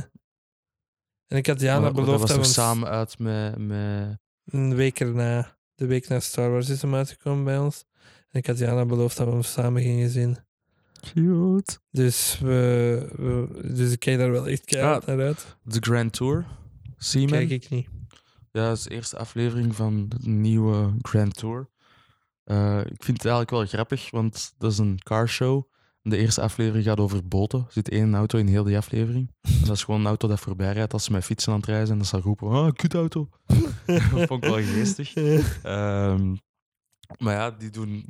En 1.27 1.37
ik 1.37 1.45
had 1.47 1.59
Jana 1.59 1.79
Maar- 1.79 1.91
beloofd 1.93 2.19
dat 2.19 2.27
dat, 2.27 2.37
was 2.37 2.47
we 2.47 2.53
toch 2.53 2.65
hem 2.65 2.75
samen 2.75 2.89
uit 2.89 3.19
met... 3.19 3.57
met... 3.57 4.17
een 4.45 4.75
week 4.75 4.99
erna, 4.99 5.57
de 5.75 5.85
week 5.85 6.07
na 6.07 6.19
Star 6.19 6.51
Wars 6.51 6.69
is 6.69 6.81
hem 6.81 6.95
uitgekomen 6.95 7.43
bij 7.43 7.57
ons. 7.57 7.83
En 8.29 8.39
ik 8.39 8.45
had 8.47 8.57
Jana 8.57 8.85
beloofd 8.85 9.17
dat 9.17 9.25
we 9.27 9.33
hem 9.33 9.43
samen 9.43 9.81
gingen 9.81 10.09
zien. 10.09 10.37
Cute. 11.13 11.77
Dus, 11.91 12.39
we, 12.41 13.07
we- 13.17 13.73
dus 13.73 13.91
ik 13.91 13.99
kijk 13.99 14.17
daar 14.17 14.31
wel 14.31 14.47
echt 14.47 14.65
keihard 14.65 15.01
Ah. 15.01 15.07
naar 15.07 15.25
uit. 15.25 15.57
The 15.67 15.79
Grand 15.79 16.13
Tour. 16.13 16.45
Seaman. 16.97 17.29
Kijk 17.29 17.49
ik 17.49 17.69
niet. 17.69 17.87
Ja, 18.51 18.67
dat 18.67 18.77
is 18.77 18.83
de 18.83 18.89
eerste 18.89 19.17
aflevering 19.17 19.75
van 19.75 20.09
de 20.09 20.29
nieuwe 20.29 20.93
Grand 21.01 21.35
Tour. 21.35 21.69
Eh, 22.45 22.79
ik 22.79 23.03
vind 23.03 23.17
het 23.17 23.25
eigenlijk 23.25 23.49
wel 23.49 23.65
grappig, 23.65 24.11
want 24.11 24.53
dat 24.57 24.71
is 24.71 24.77
een 24.77 24.99
carshow. 25.03 25.63
De 26.01 26.17
eerste 26.17 26.41
aflevering 26.41 26.85
gaat 26.85 26.99
over 26.99 27.27
boten. 27.27 27.59
Er 27.59 27.71
zit 27.71 27.89
één 27.89 28.15
auto 28.15 28.37
in 28.37 28.47
heel 28.47 28.63
die 28.63 28.77
aflevering. 28.77 29.31
En 29.61 29.65
dat 29.65 29.75
is 29.75 29.83
gewoon 29.83 29.99
een 29.99 30.07
auto 30.07 30.27
dat 30.27 30.39
voorbij 30.39 30.73
rijdt 30.73 30.93
als 30.93 31.03
ze 31.03 31.11
met 31.11 31.23
fietsen 31.23 31.53
aan 31.53 31.59
het 31.59 31.67
reizen. 31.67 31.91
En 31.91 31.97
dat 31.97 32.07
ze 32.07 32.15
dan 32.15 32.25
roepen, 32.25 32.49
ah, 32.49 32.71
kutauto. 32.71 33.29
dat 33.85 34.01
vond 34.01 34.43
ik 34.43 34.49
wel 34.49 34.61
geestig. 34.61 35.13
Ehm, 35.63 36.35
maar 37.17 37.33
ja, 37.33 37.51
die 37.51 37.69
doen 37.69 38.05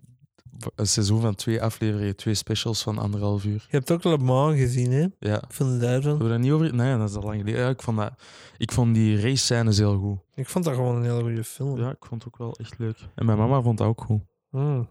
een 0.75 0.87
seizoen 0.87 1.21
van 1.21 1.35
twee 1.35 1.61
afleveringen, 1.61 2.15
twee 2.15 2.33
specials 2.33 2.83
van 2.83 2.97
anderhalf 2.97 3.45
uur. 3.45 3.65
Je 3.69 3.77
hebt 3.77 3.91
ook 3.91 4.03
Le 4.03 4.17
Mans 4.17 4.57
gezien, 4.57 4.91
hè? 4.91 5.07
Ja. 5.19 5.43
Van 5.47 5.71
de 5.71 5.77
daarvan. 5.77 6.09
Hebben 6.09 6.27
we 6.27 6.33
dat 6.33 6.41
niet 6.41 6.51
over? 6.51 6.75
Nee, 6.75 6.97
dat 6.97 7.09
is 7.09 7.15
al 7.15 7.21
lang 7.23 7.39
geleden. 7.39 7.59
Ja, 7.61 7.69
ik, 7.69 7.81
vond 7.81 7.97
dat, 7.97 8.11
ik 8.57 8.71
vond 8.71 8.93
die 8.93 9.21
race 9.21 9.43
scènes 9.43 9.77
heel 9.77 9.97
goed. 9.97 10.19
Ik 10.35 10.49
vond 10.49 10.65
dat 10.65 10.73
gewoon 10.73 10.95
een 10.95 11.03
hele 11.03 11.21
goede 11.21 11.43
film. 11.43 11.77
Ja, 11.77 11.89
ik 11.89 12.05
vond 12.05 12.23
het 12.23 12.33
ook 12.33 12.39
wel 12.39 12.55
echt 12.55 12.77
leuk. 12.77 12.97
En 13.15 13.25
mijn 13.25 13.37
mama 13.37 13.61
vond 13.61 13.77
dat 13.77 13.87
ook 13.87 14.01
goed. 14.01 14.21
Hmm. 14.49 14.89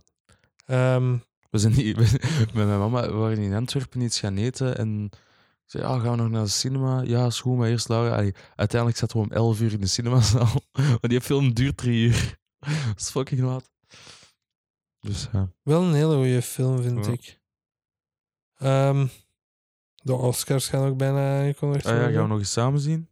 Ehm, 0.66 1.16
We 1.50 1.58
zijn 1.58 1.72
niet, 1.72 1.96
met 2.54 2.54
mijn 2.54 2.78
mama 2.78 3.06
we 3.06 3.12
waren 3.12 3.38
in 3.38 3.54
Antwerpen 3.54 4.00
iets 4.00 4.20
gaan 4.20 4.36
eten 4.36 4.76
en 4.76 5.10
ik 5.64 5.70
zei, 5.70 5.84
ah, 5.84 6.02
gaan 6.02 6.10
we 6.10 6.16
nog 6.16 6.30
naar 6.30 6.44
de 6.44 6.50
cinema? 6.50 7.02
Ja, 7.02 7.26
is 7.26 7.40
goed, 7.40 7.56
maar 7.56 7.68
eerst 7.68 7.88
Laura. 7.88 8.16
Allee, 8.16 8.34
uiteindelijk 8.56 9.00
zaten 9.00 9.16
we 9.16 9.24
om 9.24 9.32
11 9.32 9.60
uur 9.60 9.72
in 9.72 9.80
de 9.80 9.86
cinemazaal. 9.86 10.48
Maar 11.00 11.10
die 11.10 11.20
film 11.20 11.52
duurt 11.54 11.76
drie 11.76 12.06
uur. 12.06 12.38
Dat 12.86 13.00
is 13.00 13.10
fucking 13.10 13.40
laat. 13.40 13.70
Dus 15.04 15.28
ja. 15.32 15.50
wel 15.62 15.82
een 15.82 15.94
hele 15.94 16.14
goede 16.14 16.42
film, 16.42 16.82
vind 16.82 17.06
Ja. 17.06 17.12
ik. 17.12 17.40
Ehm, 18.56 19.06
de 19.94 20.14
Oscars 20.14 20.68
gaan 20.68 20.88
ook 20.88 20.96
bijna 20.96 21.38
aangekondigd 21.40 21.84
Ah, 21.86 21.90
ja, 21.92 21.96
worden. 21.98 22.14
gaan 22.14 22.22
we 22.22 22.28
nog 22.28 22.38
eens 22.38 22.52
samen 22.52 22.80
zien? 22.80 23.08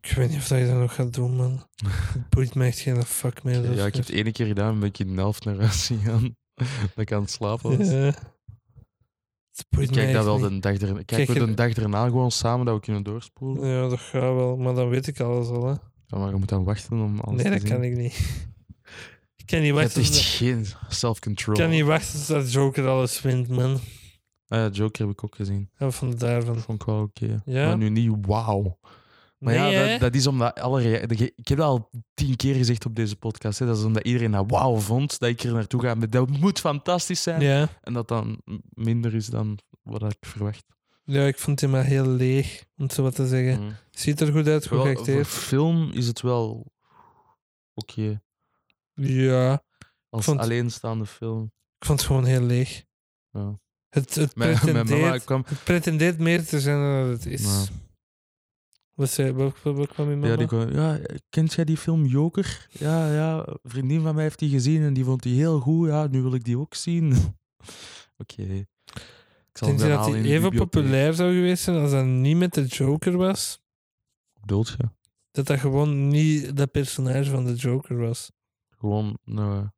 Ik 0.00 0.10
weet 0.12 0.28
niet 0.28 0.38
of 0.38 0.48
dat 0.48 0.58
je 0.58 0.66
dat 0.66 0.76
nog 0.76 0.94
gaat 0.94 1.14
doen, 1.14 1.36
man. 1.36 1.66
Het 2.14 2.28
boeit 2.28 2.54
me 2.54 2.66
echt 2.66 2.78
geen 2.78 3.02
fuck 3.02 3.42
meer. 3.42 3.74
Ja, 3.74 3.86
ik 3.86 3.94
heb 3.94 4.06
het 4.06 4.14
ene 4.14 4.32
keer 4.32 4.46
gedaan, 4.46 4.78
ben 4.78 4.88
ik 4.88 4.98
in 4.98 5.08
de 5.14 5.20
helft 5.20 5.44
naar 5.44 5.56
huis 5.58 5.86
gegaan. 5.92 6.36
dat 6.54 6.96
ik 6.96 7.12
aan 7.12 7.20
het 7.20 7.30
slapen 7.30 7.78
was. 7.78 7.88
Ja. 7.90 8.14
Het 9.54 9.66
boeit 9.68 9.88
Ik 9.88 9.94
me 9.94 10.00
kijk 10.02 10.12
dat 10.14 10.24
wel 10.24 10.38
de 10.38 10.58
dag, 10.58 10.76
er, 10.80 11.04
kijk 11.04 11.28
we 11.28 11.46
de 11.46 11.54
dag 11.54 11.72
erna 11.72 12.04
gewoon 12.06 12.30
samen 12.30 12.66
dat 12.66 12.74
we 12.74 12.80
kunnen 12.80 13.02
doorspoelen. 13.02 13.68
Ja, 13.68 13.88
dat 13.88 14.00
gaat 14.00 14.20
wel. 14.20 14.56
Maar 14.56 14.74
dan 14.74 14.88
weet 14.88 15.06
ik 15.06 15.20
alles 15.20 15.48
al, 15.48 15.66
hè. 15.66 15.74
Ja, 16.06 16.18
maar 16.18 16.28
je 16.30 16.36
moet 16.36 16.48
dan 16.48 16.64
wachten 16.64 17.00
om 17.00 17.20
alles 17.20 17.42
Nee, 17.42 17.52
te 17.52 17.58
dat 17.58 17.68
zien. 17.68 17.70
kan 17.70 17.82
ik 17.82 17.96
niet. 17.96 18.46
Ik 19.46 19.50
kan 19.50 19.60
niet 19.60 19.74
Je 19.74 19.80
hebt 19.80 19.96
echt 19.96 20.16
geen 20.16 20.66
self-control. 20.88 21.54
Ik 21.54 21.60
kan 21.60 21.70
niet 21.70 21.84
wachten 21.84 22.26
tot 22.26 22.52
Joker 22.52 22.86
alles 22.86 23.20
wint, 23.20 23.48
man. 23.48 23.80
Ah 24.48 24.58
ja, 24.58 24.68
Joker 24.68 25.02
heb 25.02 25.12
ik 25.12 25.24
ook 25.24 25.34
gezien. 25.34 25.70
Ja, 25.78 25.90
van 25.90 26.14
daarvan. 26.14 26.54
Dat 26.54 26.62
vond 26.64 26.80
ik 26.80 26.86
wel 26.86 27.00
oké. 27.02 27.42
Ja? 27.44 27.66
Maar 27.66 27.76
nu 27.76 27.88
niet 27.88 28.16
wauw. 28.26 28.78
Maar 29.38 29.54
nee, 29.54 29.72
ja, 29.72 29.88
dat, 29.90 30.00
dat 30.00 30.14
is 30.14 30.26
omdat 30.26 30.60
alle... 30.60 31.00
Ik 31.00 31.48
heb 31.48 31.58
dat 31.58 31.66
al 31.66 31.90
tien 32.14 32.36
keer 32.36 32.54
gezegd 32.54 32.86
op 32.86 32.94
deze 32.96 33.16
podcast. 33.16 33.58
Hè. 33.58 33.66
Dat 33.66 33.78
is 33.78 33.84
omdat 33.84 34.04
iedereen 34.04 34.30
dat 34.30 34.44
wauw 34.50 34.76
vond, 34.76 35.18
dat 35.18 35.28
ik 35.28 35.40
er 35.42 35.52
naartoe 35.52 35.80
ga. 35.80 35.94
Maar 35.94 36.10
Dat 36.10 36.28
moet 36.28 36.60
fantastisch 36.60 37.22
zijn. 37.22 37.40
ja. 37.40 37.68
En 37.82 37.92
dat 37.92 38.08
dan 38.08 38.40
minder 38.68 39.14
is 39.14 39.26
dan 39.26 39.58
wat 39.82 40.02
ik 40.02 40.16
verwacht. 40.20 40.64
ja, 41.04 41.26
ik 41.26 41.38
vond 41.38 41.60
hem 41.60 41.70
maar 41.70 41.84
heel 41.84 42.06
leeg, 42.06 42.64
om 42.76 42.84
het 42.84 42.92
zo 42.92 43.02
wat 43.02 43.14
te 43.14 43.26
zeggen. 43.26 43.62
Mm. 43.62 43.76
Ziet 43.90 44.20
er 44.20 44.32
goed 44.32 44.46
uit, 44.48 44.66
goed 44.66 44.76
Wel, 44.76 44.86
voor 44.86 44.94
geacteerd. 44.94 45.26
film 45.26 45.90
is 45.92 46.06
het 46.06 46.20
wel 46.20 46.72
oké. 47.74 48.22
Ja, 48.94 49.62
Als 50.08 50.24
vond- 50.24 50.40
alleenstaande 50.40 51.06
film. 51.06 51.42
ik 51.78 51.86
vond 51.86 51.98
het 51.98 52.08
gewoon 52.08 52.24
heel 52.24 52.42
leeg. 52.42 52.84
Ja. 53.30 53.58
Het, 53.88 54.14
het, 54.14 54.36
Mijn, 54.36 54.58
mijn 54.64 54.74
mama 54.74 54.84
pretendeert, 54.84 55.24
kwam... 55.24 55.42
het 55.46 55.64
pretendeert 55.64 56.18
meer 56.18 56.44
te 56.46 56.60
zijn 56.60 56.76
dan 56.76 57.10
het 57.10 57.26
is. 57.26 57.42
Ja. 57.42 57.64
Wat, 58.94 59.10
zei, 59.10 59.32
wat, 59.32 59.62
wat, 59.62 59.88
kwam 59.88 60.10
je 60.10 60.16
mama? 60.16 60.26
Ja, 60.28 60.36
die 60.36 60.46
kwam, 60.46 60.70
ja, 60.72 61.00
kent 61.28 61.52
jij 61.52 61.64
die 61.64 61.76
film 61.76 62.04
Joker? 62.06 62.66
Ja, 62.70 63.12
ja, 63.14 63.46
een 63.46 63.58
vriendin 63.70 64.02
van 64.02 64.14
mij 64.14 64.22
heeft 64.24 64.38
die 64.38 64.50
gezien 64.50 64.82
en 64.82 64.94
die 64.94 65.04
vond 65.04 65.22
die 65.22 65.34
heel 65.36 65.60
goed. 65.60 65.88
Ja, 65.88 66.06
nu 66.06 66.22
wil 66.22 66.34
ik 66.34 66.44
die 66.44 66.58
ook 66.58 66.74
zien. 66.74 67.12
Oké. 68.22 68.66
Zal 69.52 69.68
Denk 69.68 69.80
je 69.80 69.88
dat 69.88 70.06
hij 70.06 70.14
even 70.22 70.42
bibliotheek. 70.42 70.58
populair 70.70 71.14
zou 71.14 71.34
geweest 71.34 71.62
zijn 71.62 71.76
als 71.76 71.90
dat 71.90 72.04
niet 72.04 72.36
met 72.36 72.54
de 72.54 72.64
Joker 72.66 73.16
was? 73.16 73.60
Bedoelt 74.40 74.68
je? 74.68 74.88
Dat 75.30 75.46
dat 75.46 75.58
gewoon 75.58 76.08
niet 76.08 76.56
dat 76.56 76.70
personage 76.70 77.30
van 77.30 77.44
de 77.44 77.54
Joker 77.54 77.96
was. 77.96 78.30
Gewoon, 78.84 79.18
nou, 79.24 79.68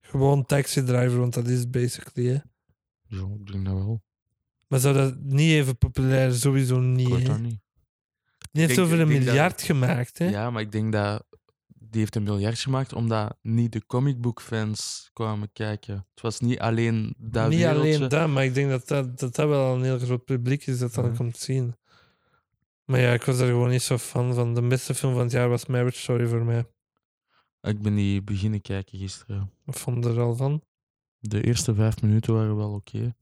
Gewoon 0.00 0.46
taxi 0.46 0.82
driver, 0.84 1.18
want 1.18 1.34
dat 1.34 1.48
is 1.48 1.58
het 1.58 1.70
basically. 1.70 2.28
Hè. 2.28 2.38
ja, 3.16 3.26
ik 3.38 3.52
denk 3.52 3.64
dat 3.64 3.74
wel. 3.74 4.02
Maar 4.68 4.78
zou 4.78 4.94
dat 4.94 5.16
niet 5.20 5.50
even 5.50 5.78
populair? 5.78 6.32
Sowieso 6.32 6.76
Ik 6.76 6.82
niet. 6.82 7.08
weet 7.08 7.26
dat 7.26 7.38
niet. 7.40 7.60
Die 8.52 8.62
heeft 8.62 8.74
denk- 8.74 8.86
over 8.86 9.00
een 9.00 9.08
dat- 9.08 9.18
miljard 9.24 9.62
gemaakt. 9.62 10.18
Hè? 10.18 10.28
Ja, 10.28 10.50
maar 10.50 10.62
ik 10.62 10.72
denk 10.72 10.92
dat 10.92 11.24
die 11.66 12.00
heeft 12.00 12.16
een 12.16 12.22
miljard 12.22 12.58
gemaakt 12.58 12.92
omdat 12.92 13.36
niet 13.42 13.72
de 13.72 13.86
comicbook-fans 13.86 15.10
kwamen 15.12 15.52
kijken. 15.52 15.94
Het 16.10 16.20
was 16.22 16.40
niet 16.40 16.58
alleen 16.58 17.14
dat 17.18 17.48
niet 17.48 17.58
wereldje. 17.58 17.96
alleen 17.96 18.08
dat, 18.08 18.28
maar 18.28 18.44
ik 18.44 18.54
denk 18.54 18.70
dat 18.70 18.88
dat, 18.88 19.18
dat, 19.18 19.34
dat 19.34 19.48
wel 19.48 19.74
een 19.74 19.82
heel 19.82 19.98
groot 19.98 20.24
publiek 20.24 20.66
is 20.66 20.78
dat 20.78 20.94
dan 20.94 21.04
Ja. 21.04 21.16
komt 21.16 21.36
zien. 21.38 21.76
Maar 22.84 23.00
ja, 23.00 23.12
ik 23.12 23.22
was 23.22 23.38
er 23.38 23.46
gewoon 23.46 23.70
niet 23.70 23.82
zo 23.82 23.98
fan 23.98 24.34
van. 24.34 24.54
De 24.54 24.62
beste 24.66 24.94
film 24.94 25.12
van 25.12 25.22
het 25.22 25.32
jaar 25.32 25.48
was 25.48 25.66
Marriage 25.66 25.98
Story 25.98 26.26
voor 26.26 26.44
mij. 26.44 26.66
Ik 27.62 27.82
ben 27.82 27.94
die 27.94 28.22
beginnen 28.22 28.60
kijken 28.60 28.98
gisteren. 28.98 29.50
Wat 29.64 29.78
vond 29.78 30.04
je 30.04 30.10
er 30.10 30.20
al 30.20 30.34
van? 30.36 30.62
De 31.18 31.42
eerste 31.44 31.74
vijf 31.74 32.02
minuten 32.02 32.34
waren 32.34 32.56
wel 32.56 32.72
oké. 32.72 33.14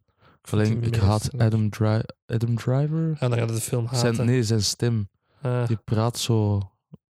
vond 0.42 0.62
Alleen, 0.62 0.82
ik 0.82 0.96
haat 0.96 1.38
Adam, 1.38 1.70
Dri 1.70 2.00
Adam 2.26 2.56
Driver. 2.56 3.16
Ja, 3.20 3.28
dan 3.28 3.38
gaat 3.38 3.48
de 3.48 3.54
film 3.60 3.86
haten. 3.86 4.14
Zijn, 4.14 4.26
nee, 4.26 4.42
zijn 4.42 4.62
stem. 4.62 5.08
Ah, 5.42 5.66
Die 5.66 5.76
praat 5.76 6.18
zo 6.18 6.60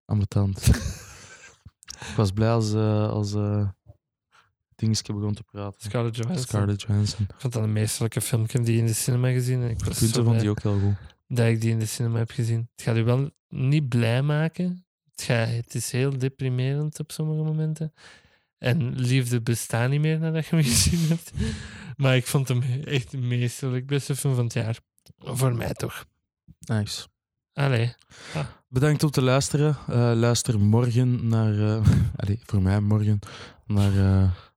ambetant. 0.05 0.67
ik 2.09 2.13
was 2.15 2.31
blij 2.31 2.51
als, 2.51 2.73
eh 2.73 3.09
als 3.09 3.33
eh 3.33 3.69
dingetje 4.75 5.13
begon 5.13 5.33
te 5.33 5.43
praten. 5.43 5.81
Scarlett 5.81 6.15
Johansson. 6.15 6.47
Scarlett 6.47 6.81
Johansson. 6.81 7.23
Ik 7.23 7.35
vond 7.37 7.53
dat 7.53 7.63
een 7.63 7.73
meesterlijke 7.73 8.21
film. 8.21 8.43
Ik 8.43 8.51
heb 8.51 8.65
die 8.65 8.77
in 8.77 8.85
de 8.85 8.93
cinema 8.93 9.29
gezien. 9.31 9.61
En 9.61 9.69
ik 9.69 9.83
was 9.85 9.99
Punten 9.99 10.23
vond 10.23 10.39
die 10.39 10.49
ook 10.49 10.61
heel 10.61 10.79
goed. 10.79 10.95
dat 11.27 11.47
ik 11.47 11.61
die 11.61 11.71
in 11.71 11.79
de 11.79 11.85
cinema 11.85 12.17
heb 12.17 12.31
gezien. 12.31 12.69
Het 12.75 12.81
gaat 12.81 12.97
u 12.97 13.03
wel 13.03 13.29
niet 13.47 13.89
blij 13.89 14.21
maken. 14.21 14.85
Het, 15.27 15.75
is 15.75 15.91
heel 15.91 16.17
deprimerend 16.17 16.99
op 16.99 17.11
sommige 17.11 17.43
momenten. 17.43 17.93
En 18.57 18.95
liefde 18.99 19.41
bestaat 19.41 19.89
niet 19.89 20.01
meer 20.01 20.19
nadat 20.19 20.45
je 20.45 20.55
hem 20.55 20.65
gezien 20.73 21.07
hebt. 21.07 21.31
Maar 21.97 22.15
ik 22.15 22.25
vond 22.27 22.47
hem 22.47 22.61
echt 22.85 23.17
meesterlijk. 23.17 23.87
Beste 23.87 24.15
film 24.15 24.35
van 24.35 24.43
het 24.43 24.53
jaar. 24.53 24.79
Voor 25.17 25.55
mij 25.55 25.73
toch. 25.73 26.05
Nice. 26.59 27.07
Allee. 27.53 27.93
Bedankt 28.67 29.03
om 29.03 29.11
te 29.11 29.21
luisteren. 29.21 29.77
Eh, 29.87 30.11
luister 30.15 30.59
morgen 30.59 31.27
naar... 31.27 31.81
allee, 32.21 32.39
voor 32.45 32.61
mij 32.61 32.79
morgen. 32.79 33.19
Naar 33.65 33.91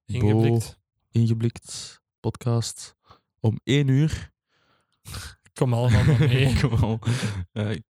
Bo 0.07 0.15
Ingeblikt. 0.15 0.79
Ingeblikt 1.11 2.01
podcast. 2.21 2.97
Om 3.41 3.61
één 3.65 3.89
uur. 3.89 4.31
Kom 5.53 5.75
allemaal 5.75 6.05
mee. 6.29 6.61
Kom 6.61 6.73
al. 6.73 6.99
Ik- 7.53 7.83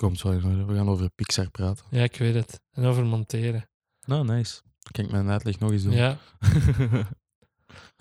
Komt 0.00 0.22
wel. 0.22 0.32
in 0.32 0.44
orde. 0.44 0.64
We 0.64 0.74
gaan 0.74 0.88
over 0.88 1.10
Pixar 1.14 1.50
praten. 1.50 1.84
Ja, 1.90 2.02
ik 2.02 2.16
weet 2.16 2.34
het. 2.34 2.60
En 2.72 2.84
over 2.84 3.04
monteren. 3.04 3.68
Nou, 4.06 4.24
nice. 4.24 4.60
Kan 4.90 5.04
ik 5.04 5.10
mijn 5.10 5.30
uitleg 5.30 5.58
nog 5.58 5.70
eens 5.72 5.82
doen? 5.82 5.92
Ja. 6.02 6.18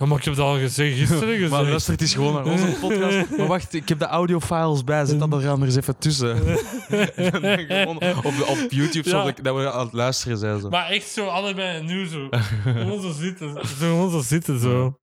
Maar 0.08 0.18
ik 0.18 0.24
heb 0.24 0.34
het 0.34 0.44
al 0.44 0.58
gezegd 0.58 0.98
gisteren 0.98 1.28
gezegd. 1.34 1.52
Maar 1.52 1.64
luister, 1.64 1.92
het 1.94 2.02
is 2.02 2.14
gewoon 2.14 2.34
naar 2.34 2.46
onze 2.46 2.78
podcast. 2.80 3.30
Maar 3.38 3.48
wacht, 3.48 3.74
ik 3.74 3.90
heb 3.90 4.00
de 4.00 4.06
audiofiles 4.06 4.84
bij. 4.84 5.06
Zet 5.06 5.20
dat 5.20 5.34
er 5.34 5.50
anders 5.50 5.76
even 5.76 5.98
tussen. 5.98 6.38
Gewoon 6.38 7.98
op, 8.18 8.26
op 8.26 8.66
YouTube, 8.70 9.10
zo 9.10 9.18
Ja. 9.18 9.24
dat, 9.24 9.44
dat 9.44 9.56
we 9.56 9.72
aan 9.72 9.86
het 9.86 9.94
luisteren 9.94 10.38
zijn. 10.38 10.60
Zo. 10.60 10.70
Maar 10.70 10.90
echt 10.90 11.08
zo 11.08 11.28
allebei 11.28 11.84
nu 11.84 12.08
zo. 12.08 12.28
Gewoon 12.64 13.02
zo 13.02 13.12
zitten. 13.12 13.50
Zo, 13.54 13.62
gewoon 13.64 14.10
zo 14.12 14.20
zitten 14.22 14.60
zo. 14.60 15.00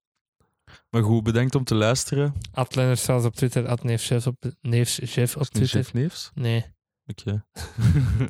Maar 0.90 1.02
goed, 1.02 1.22
bedankt 1.22 1.54
om 1.54 1.64
te 1.64 1.74
luisteren. 1.74 2.34
At 2.52 2.74
Lennart 2.74 2.98
zelfs 2.98 3.24
op 3.24 3.34
Twitter. 3.34 3.66
At 3.68 3.82
Neefchef 3.82 4.26
op, 4.26 4.36
Neefchef 4.60 5.36
op 5.36 5.42
Twitter. 5.46 5.82
Chef 5.82 5.92
Neefs? 5.92 6.30
Nee. 6.34 6.64
Oké. 7.06 7.44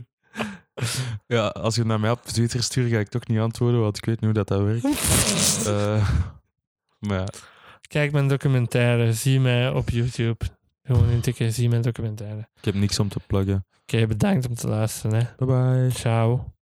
ja, 1.36 1.46
als 1.46 1.74
je 1.74 1.84
naar 1.84 2.00
mij 2.00 2.10
op 2.10 2.24
Twitter 2.24 2.62
stuurt, 2.62 2.90
ga 2.90 2.98
ik 2.98 3.08
toch 3.08 3.26
niet 3.26 3.38
antwoorden, 3.38 3.80
want 3.80 3.96
ik 3.96 4.04
weet 4.04 4.20
niet 4.20 4.36
hoe 4.36 4.44
dat, 4.44 4.48
dat 4.48 4.62
werkt. 4.62 4.84
Eh, 5.66 6.10
maar 6.98 7.18
ja, 7.18 7.26
Kijk 7.88 8.12
mijn 8.12 8.28
documentaire. 8.28 9.12
Zie 9.12 9.40
mij 9.40 9.70
op 9.70 9.90
YouTube. 9.90 10.44
Gewoon 10.82 11.08
intikken. 11.08 11.52
Zie 11.52 11.68
mijn 11.68 11.82
documentaire. 11.82 12.48
ik 12.54 12.64
heb 12.64 12.74
niks 12.74 12.98
om 12.98 13.08
te 13.08 13.20
pluggen. 13.26 13.66
Oké, 13.82 14.06
bedankt 14.06 14.48
om 14.48 14.54
te 14.54 14.68
luisteren. 14.68 15.18
Hè. 15.18 15.26
Bye 15.36 15.46
bye. 15.46 15.90
Ciao. 15.90 16.54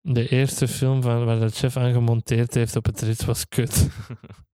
De 0.00 0.28
eerste 0.28 0.68
film 0.68 1.02
van, 1.02 1.24
waar 1.24 1.40
de 1.40 1.48
chef 1.48 1.76
aan 1.76 1.92
gemonteerd 1.92 2.54
heeft 2.54 2.76
op 2.76 2.84
het 2.84 3.00
rit 3.00 3.24
was 3.24 3.48
kut. 3.48 3.88